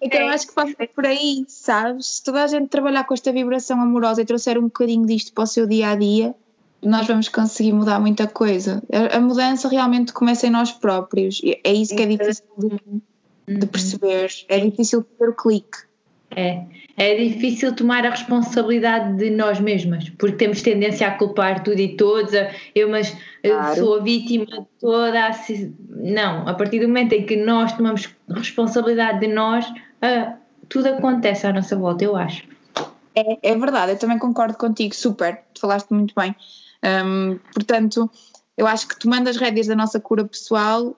então 0.00 0.20
é. 0.20 0.34
acho 0.34 0.48
que 0.48 0.54
passa 0.54 0.74
por 0.94 1.06
aí, 1.06 1.44
sabes? 1.48 2.06
Se 2.06 2.24
toda 2.24 2.42
a 2.42 2.46
gente 2.46 2.68
trabalhar 2.68 3.04
com 3.04 3.14
esta 3.14 3.32
vibração 3.32 3.80
amorosa 3.80 4.22
e 4.22 4.24
trouxer 4.24 4.58
um 4.58 4.64
bocadinho 4.64 5.06
disto 5.06 5.32
para 5.32 5.44
o 5.44 5.46
seu 5.46 5.66
dia 5.66 5.88
a 5.90 5.94
dia, 5.94 6.34
nós 6.82 7.06
vamos 7.06 7.28
conseguir 7.28 7.72
mudar 7.72 7.98
muita 8.00 8.26
coisa. 8.26 8.82
A, 9.12 9.20
mudança 9.20 9.68
realmente 9.68 10.12
começa 10.12 10.46
em 10.46 10.50
nós 10.50 10.70
próprios. 10.72 11.40
É 11.64 11.72
isso 11.72 11.96
que 11.96 12.02
é 12.02 12.06
difícil 12.06 12.44
de, 12.58 13.58
de 13.58 13.66
perceber. 13.66 14.30
É 14.48 14.58
difícil 14.60 15.02
ter 15.02 15.28
o 15.28 15.34
clique. 15.34 15.78
É, 16.36 16.64
é 16.96 17.16
difícil 17.16 17.74
tomar 17.74 18.06
a 18.06 18.10
responsabilidade 18.10 19.16
de 19.16 19.30
nós 19.30 19.58
mesmas, 19.60 20.08
porque 20.10 20.36
temos 20.36 20.62
tendência 20.62 21.06
a 21.08 21.16
culpar 21.16 21.62
tudo 21.62 21.80
e 21.80 21.96
todos. 21.96 22.32
Eu, 22.74 22.88
mas 22.88 23.16
claro. 23.42 23.68
eu 23.68 23.84
sou 23.84 23.98
a 23.98 24.02
vítima 24.02 24.46
de 24.46 24.66
toda 24.80 25.28
a. 25.28 25.30
Não, 25.90 26.48
a 26.48 26.54
partir 26.54 26.80
do 26.80 26.88
momento 26.88 27.12
em 27.12 27.26
que 27.26 27.36
nós 27.36 27.72
tomamos 27.72 28.08
responsabilidade 28.28 29.20
de 29.20 29.28
nós, 29.28 29.66
tudo 30.68 30.88
acontece 30.88 31.46
à 31.46 31.52
nossa 31.52 31.76
volta, 31.76 32.04
eu 32.04 32.16
acho. 32.16 32.42
É, 33.14 33.52
é 33.52 33.56
verdade, 33.56 33.92
eu 33.92 33.98
também 33.98 34.18
concordo 34.18 34.56
contigo, 34.56 34.94
super, 34.94 35.42
tu 35.54 35.60
falaste 35.60 35.90
muito 35.90 36.14
bem. 36.16 36.34
Um, 36.84 37.38
portanto, 37.52 38.10
eu 38.56 38.66
acho 38.66 38.88
que 38.88 38.98
tomando 38.98 39.28
as 39.28 39.36
rédeas 39.36 39.68
da 39.68 39.76
nossa 39.76 40.00
cura 40.00 40.24
pessoal, 40.24 40.96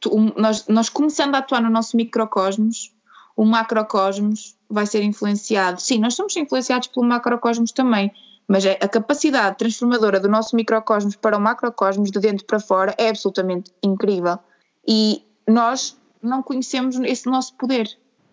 tu, 0.00 0.34
nós, 0.36 0.66
nós 0.66 0.88
começando 0.88 1.34
a 1.36 1.38
atuar 1.38 1.62
no 1.62 1.70
nosso 1.70 1.96
microcosmos, 1.96 2.92
o 3.36 3.44
macrocosmos 3.44 4.55
vai 4.68 4.86
ser 4.86 5.02
influenciado. 5.02 5.80
Sim, 5.80 5.98
nós 5.98 6.14
somos 6.14 6.36
influenciados 6.36 6.88
pelo 6.88 7.06
macrocosmos 7.06 7.72
também, 7.72 8.12
mas 8.46 8.64
é, 8.64 8.78
a 8.80 8.88
capacidade 8.88 9.58
transformadora 9.58 10.20
do 10.20 10.28
nosso 10.28 10.54
microcosmos 10.54 11.16
para 11.16 11.36
o 11.36 11.40
macrocosmos, 11.40 12.10
de 12.10 12.20
dentro 12.20 12.44
para 12.44 12.60
fora, 12.60 12.94
é 12.98 13.08
absolutamente 13.08 13.72
incrível. 13.82 14.38
E 14.86 15.24
nós 15.46 15.96
não 16.22 16.42
conhecemos 16.42 16.96
esse 16.96 17.28
nosso 17.28 17.54
poder. 17.54 17.88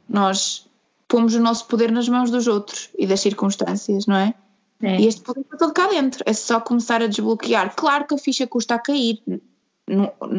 Nós 0.08 0.70
pomos 1.08 1.34
o 1.36 1.40
nosso 1.40 1.68
poder 1.68 1.92
nas 1.92 2.08
mãos 2.10 2.30
dos 2.30 2.48
outros 2.48 2.90
e 2.98 3.06
das 3.06 3.22
circunstâncias, 3.22 4.06
não 4.06 4.16
é? 4.16 4.34
é. 4.82 5.00
E 5.00 5.08
este 5.08 5.22
poder 5.22 5.42
está 5.42 5.58
todo 5.58 5.74
cá 5.74 5.88
dentro. 5.88 6.24
É 6.26 6.34
só 6.34 6.60
começar 6.60 7.02
a 7.02 7.08
desbloquear. 7.08 7.76
Claro 7.76 8.06
que 8.06 8.16
a 8.16 8.18
ficha 8.18 8.48
custa 8.48 8.76
a 8.76 8.80
cair. 8.80 9.22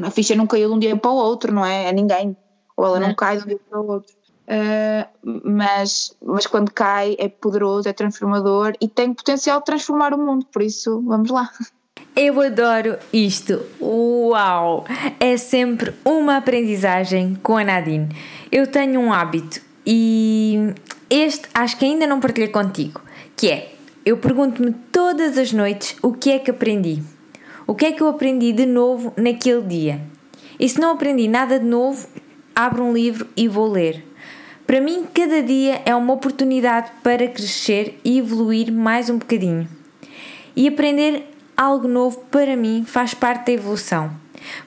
A 0.05 0.11
ficha 0.11 0.35
não 0.35 0.47
caiu 0.47 0.69
de 0.69 0.75
um 0.75 0.79
dia 0.79 0.97
para 0.97 1.11
o 1.11 1.16
outro, 1.16 1.53
não 1.53 1.65
é? 1.65 1.89
A 1.89 1.93
ninguém. 1.93 2.37
Ou 2.77 2.87
ela 2.87 3.01
não, 3.01 3.09
não 3.09 3.15
cai 3.15 3.37
de 3.37 3.45
um 3.45 3.47
dia 3.47 3.61
para 3.69 3.81
o 3.81 3.87
outro 3.87 4.15
Uh, 4.47 5.41
mas, 5.43 6.15
mas 6.23 6.47
quando 6.47 6.71
cai 6.71 7.16
é 7.19 7.29
poderoso, 7.29 7.89
é 7.89 7.93
transformador 7.93 8.75
e 8.81 8.89
tem 8.89 9.15
potencial 9.15 9.61
de 9.61 9.65
transformar 9.65 10.12
o 10.12 10.19
mundo, 10.19 10.47
por 10.53 10.62
isso 10.62 11.03
vamos 11.07 11.31
lá. 11.31 11.51
Eu 12.15 12.41
adoro 12.41 12.97
isto. 13.12 13.61
Uau! 13.81 14.85
É 15.19 15.37
sempre 15.37 15.93
uma 16.05 16.37
aprendizagem 16.37 17.37
com 17.43 17.57
a 17.57 17.65
Nadine. 17.65 18.09
Eu 18.53 18.66
tenho 18.66 19.01
um 19.01 19.12
hábito 19.12 19.61
e 19.85 20.75
este 21.11 21.49
acho 21.53 21.77
que 21.77 21.85
ainda 21.85 22.07
não 22.07 22.21
partilhei 22.21 22.49
contigo, 22.49 23.01
que 23.37 23.51
é 23.51 23.75
eu 24.05 24.19
pergunto-me 24.19 24.73
todas 24.93 25.39
as 25.39 25.53
noites 25.53 25.97
o 26.03 26.12
que 26.12 26.31
é 26.31 26.39
que 26.39 26.51
aprendi. 26.51 27.03
O 27.66 27.75
que 27.75 27.87
é 27.87 27.93
que 27.93 28.03
eu 28.03 28.09
aprendi 28.09 28.53
de 28.53 28.66
novo 28.66 29.15
naquele 29.16 29.62
dia? 29.62 30.01
E 30.61 30.69
se 30.69 30.79
não 30.79 30.91
aprendi 30.91 31.27
nada 31.27 31.59
de 31.59 31.65
novo, 31.65 32.07
abro 32.55 32.85
um 32.85 32.93
livro 32.93 33.27
e 33.35 33.49
vou 33.49 33.66
ler. 33.71 34.05
Para 34.66 34.81
mim, 34.81 35.07
cada 35.12 35.43
dia 35.43 35.82
é 35.85 35.95
uma 35.95 36.15
oportunidade 36.15 36.91
para 37.03 37.28
crescer 37.28 38.01
e 38.03 38.19
evoluir 38.19 38.73
mais 38.73 39.11
um 39.11 39.19
bocadinho. 39.19 39.69
E 40.57 40.66
aprender 40.66 41.31
algo 41.57 41.86
novo 41.86 42.19
para 42.31 42.57
mim 42.57 42.82
faz 42.86 43.12
parte 43.12 43.47
da 43.47 43.53
evolução. 43.53 44.11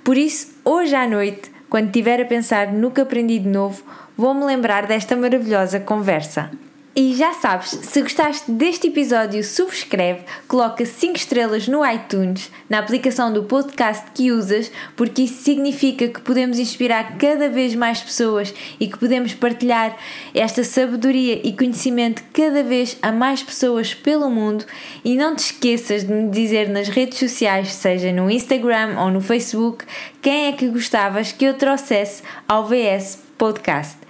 Por 0.04 0.16
isso, 0.16 0.56
hoje 0.64 0.96
à 0.96 1.08
noite, 1.08 1.52
quando 1.70 1.88
estiver 1.88 2.22
a 2.22 2.26
pensar 2.26 2.72
no 2.72 2.92
que 2.92 3.02
aprendi 3.02 3.40
de 3.40 3.48
novo, 3.48 3.84
vou-me 4.16 4.44
lembrar 4.46 4.86
desta 4.86 5.16
maravilhosa 5.16 5.80
conversa. 5.80 6.52
E 7.00 7.14
já 7.14 7.32
sabes, 7.32 7.78
se 7.84 8.02
gostaste 8.02 8.52
deste 8.52 8.88
episódio, 8.88 9.44
subscreve, 9.44 10.22
coloca 10.48 10.84
5 10.84 11.16
estrelas 11.16 11.68
no 11.68 11.86
iTunes, 11.86 12.52
na 12.68 12.80
aplicação 12.80 13.32
do 13.32 13.44
podcast 13.44 14.08
que 14.16 14.32
usas, 14.32 14.72
porque 14.96 15.22
isso 15.22 15.44
significa 15.44 16.08
que 16.08 16.20
podemos 16.20 16.58
inspirar 16.58 17.20
cada 17.20 17.50
vez 17.50 17.76
mais 17.76 18.02
pessoas 18.02 18.52
e 18.80 18.88
que 18.88 18.98
podemos 18.98 19.36
partilhar 19.36 19.96
esta 20.34 20.64
sabedoria 20.64 21.40
e 21.48 21.56
conhecimento 21.56 22.24
cada 22.34 22.64
vez 22.64 22.98
a 23.00 23.12
mais 23.12 23.44
pessoas 23.44 23.94
pelo 23.94 24.32
mundo. 24.32 24.66
E 25.06 25.16
não 25.16 25.36
te 25.36 25.52
esqueças 25.52 26.04
de 26.04 26.12
me 26.12 26.32
dizer 26.32 26.68
nas 26.68 26.88
redes 26.88 27.20
sociais, 27.20 27.74
seja 27.74 28.12
no 28.12 28.28
Instagram 28.28 29.00
ou 29.00 29.12
no 29.12 29.22
Facebook, 29.22 29.86
quem 30.20 30.48
é 30.48 30.52
que 30.52 30.68
gostavas 30.68 31.32
que 31.32 31.46
eu 31.46 31.54
trouxesse 31.54 32.24
ao 32.48 32.66
VS 32.66 33.20
Podcast. 33.38 34.07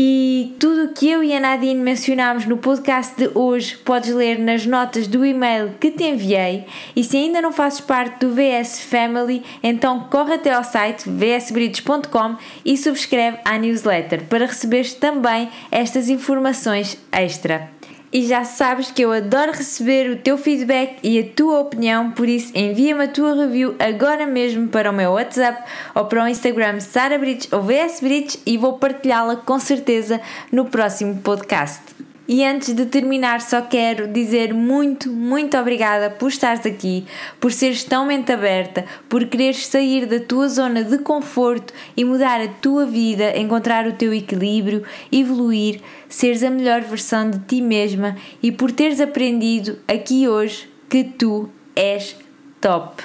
E 0.00 0.54
tudo 0.60 0.84
o 0.84 0.92
que 0.92 1.10
eu 1.10 1.24
e 1.24 1.34
a 1.34 1.40
Nadine 1.40 1.80
mencionámos 1.80 2.46
no 2.46 2.56
podcast 2.56 3.16
de 3.16 3.28
hoje 3.34 3.76
podes 3.78 4.14
ler 4.14 4.38
nas 4.38 4.64
notas 4.64 5.08
do 5.08 5.26
e-mail 5.26 5.74
que 5.80 5.90
te 5.90 6.04
enviei. 6.04 6.66
E 6.94 7.02
se 7.02 7.16
ainda 7.16 7.42
não 7.42 7.52
fazes 7.52 7.80
parte 7.80 8.24
do 8.24 8.32
VS 8.32 8.80
Family, 8.82 9.42
então 9.60 10.06
corre 10.08 10.34
até 10.34 10.52
ao 10.52 10.62
site 10.62 11.10
vsbridges.com 11.10 12.36
e 12.64 12.76
subscreve 12.76 13.38
à 13.44 13.58
newsletter 13.58 14.22
para 14.26 14.46
receberes 14.46 14.94
também 14.94 15.48
estas 15.72 16.08
informações 16.08 16.96
extra. 17.10 17.77
E 18.10 18.26
já 18.26 18.42
sabes 18.42 18.90
que 18.90 19.02
eu 19.02 19.12
adoro 19.12 19.52
receber 19.52 20.10
o 20.10 20.16
teu 20.16 20.38
feedback 20.38 20.98
e 21.02 21.18
a 21.18 21.24
tua 21.24 21.60
opinião, 21.60 22.10
por 22.10 22.26
isso 22.26 22.50
envia-me 22.54 23.04
a 23.04 23.08
tua 23.08 23.34
review 23.34 23.76
agora 23.78 24.26
mesmo 24.26 24.66
para 24.68 24.90
o 24.90 24.94
meu 24.94 25.12
WhatsApp 25.12 25.62
ou 25.94 26.06
para 26.06 26.24
o 26.24 26.28
Instagram 26.28 26.80
Sara 26.80 27.18
Bridge 27.18 27.48
ou 27.52 27.62
VS 27.62 28.00
Bridge 28.00 28.38
e 28.46 28.56
vou 28.56 28.78
partilhá-la 28.78 29.36
com 29.36 29.58
certeza 29.58 30.22
no 30.50 30.64
próximo 30.64 31.18
podcast. 31.18 31.82
E 32.30 32.44
antes 32.44 32.74
de 32.74 32.84
terminar, 32.84 33.40
só 33.40 33.62
quero 33.62 34.06
dizer 34.06 34.52
muito, 34.52 35.10
muito 35.10 35.56
obrigada 35.56 36.10
por 36.10 36.28
estares 36.28 36.66
aqui, 36.66 37.06
por 37.40 37.50
seres 37.50 37.84
tão 37.84 38.04
mente 38.04 38.30
aberta, 38.30 38.84
por 39.08 39.24
quereres 39.24 39.66
sair 39.66 40.04
da 40.04 40.20
tua 40.20 40.46
zona 40.46 40.84
de 40.84 40.98
conforto 40.98 41.72
e 41.96 42.04
mudar 42.04 42.38
a 42.38 42.48
tua 42.48 42.84
vida, 42.84 43.34
encontrar 43.34 43.86
o 43.86 43.94
teu 43.94 44.12
equilíbrio, 44.12 44.84
evoluir, 45.10 45.80
seres 46.08 46.42
a 46.42 46.50
melhor 46.50 46.80
versão 46.82 47.30
de 47.30 47.38
ti 47.40 47.60
mesma 47.60 48.16
e 48.42 48.50
por 48.50 48.72
teres 48.72 49.00
aprendido 49.00 49.78
aqui 49.86 50.28
hoje 50.28 50.68
que 50.88 51.04
tu 51.04 51.48
és 51.76 52.16
top. 52.60 53.02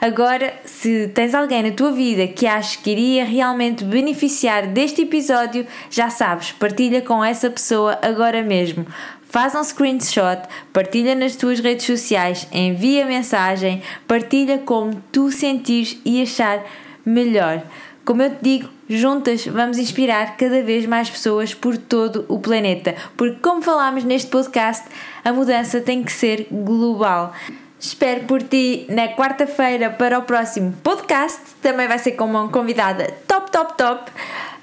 Agora, 0.00 0.52
se 0.66 1.08
tens 1.14 1.34
alguém 1.34 1.62
na 1.62 1.70
tua 1.70 1.90
vida 1.90 2.26
que 2.26 2.46
achas 2.46 2.76
que 2.76 2.90
iria 2.90 3.24
realmente 3.24 3.82
beneficiar 3.82 4.66
deste 4.66 5.02
episódio, 5.02 5.66
já 5.90 6.10
sabes, 6.10 6.52
partilha 6.52 7.00
com 7.00 7.24
essa 7.24 7.48
pessoa 7.48 7.98
agora 8.02 8.42
mesmo. 8.42 8.86
Faz 9.30 9.54
um 9.54 9.64
screenshot, 9.64 10.42
partilha 10.72 11.14
nas 11.14 11.36
tuas 11.36 11.58
redes 11.58 11.86
sociais, 11.86 12.46
envia 12.52 13.06
mensagem, 13.06 13.82
partilha 14.06 14.58
como 14.58 15.02
tu 15.10 15.32
sentires 15.32 15.98
e 16.04 16.20
achar 16.20 16.62
melhor. 17.04 17.62
Como 18.04 18.20
eu 18.22 18.30
te 18.30 18.38
digo, 18.42 18.68
juntas 18.88 19.46
vamos 19.46 19.78
inspirar 19.78 20.36
cada 20.36 20.62
vez 20.62 20.84
mais 20.84 21.08
pessoas 21.08 21.54
por 21.54 21.78
todo 21.78 22.26
o 22.28 22.38
planeta, 22.38 22.94
porque, 23.16 23.38
como 23.40 23.62
falámos 23.62 24.04
neste 24.04 24.30
podcast, 24.30 24.84
a 25.24 25.32
mudança 25.32 25.80
tem 25.80 26.02
que 26.02 26.12
ser 26.12 26.46
global. 26.50 27.32
Espero 27.80 28.24
por 28.24 28.42
ti 28.42 28.86
na 28.88 29.08
quarta-feira 29.08 29.90
para 29.90 30.18
o 30.18 30.22
próximo 30.22 30.72
podcast. 30.82 31.40
Também 31.60 31.88
vai 31.88 31.98
ser 31.98 32.12
com 32.12 32.24
uma 32.24 32.48
convidada 32.48 33.12
top, 33.26 33.50
top, 33.50 33.76
top. 33.76 34.10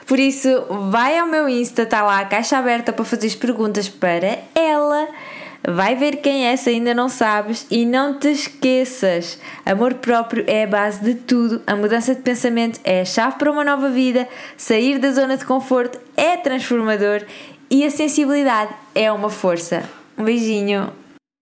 Por 0.06 0.20
isso, 0.20 0.66
vai 0.90 1.18
ao 1.18 1.28
meu 1.28 1.48
Insta, 1.48 1.84
está 1.84 2.04
lá 2.04 2.20
a 2.20 2.26
caixa 2.26 2.58
aberta 2.58 2.92
para 2.92 3.06
fazer 3.06 3.28
as 3.28 3.36
perguntas 3.36 3.88
para 3.88 4.40
ela. 4.54 5.08
Vai 5.64 5.96
ver 5.96 6.18
quem 6.18 6.48
é 6.48 6.56
se 6.56 6.72
ainda 6.72 6.94
não 6.94 7.08
sabes 7.08 7.68
e 7.70 7.86
não 7.86 8.18
te 8.18 8.30
esqueças: 8.30 9.40
amor 9.66 9.96
próprio 9.96 10.44
é 10.48 10.64
a 10.64 10.68
base 10.68 11.04
de 11.04 11.16
tudo, 11.16 11.62
a 11.68 11.76
mudança 11.76 12.16
de 12.16 12.22
pensamento 12.22 12.80
é 12.84 13.02
a 13.02 13.06
chave 13.06 13.38
para 13.38 13.52
uma 13.52 13.64
nova 13.64 13.90
vida, 13.90 14.28
sair 14.58 14.98
da 14.98 15.12
zona 15.12 15.38
de 15.38 15.46
conforto 15.46 16.00
é 16.18 16.36
transformador 16.38 17.22
e 17.70 17.86
a 17.86 17.92
sensibilidade 17.92 18.74
é 18.96 19.12
uma 19.12 19.30
força. 19.30 19.84
Um 20.18 20.24
beijinho. 20.24 21.01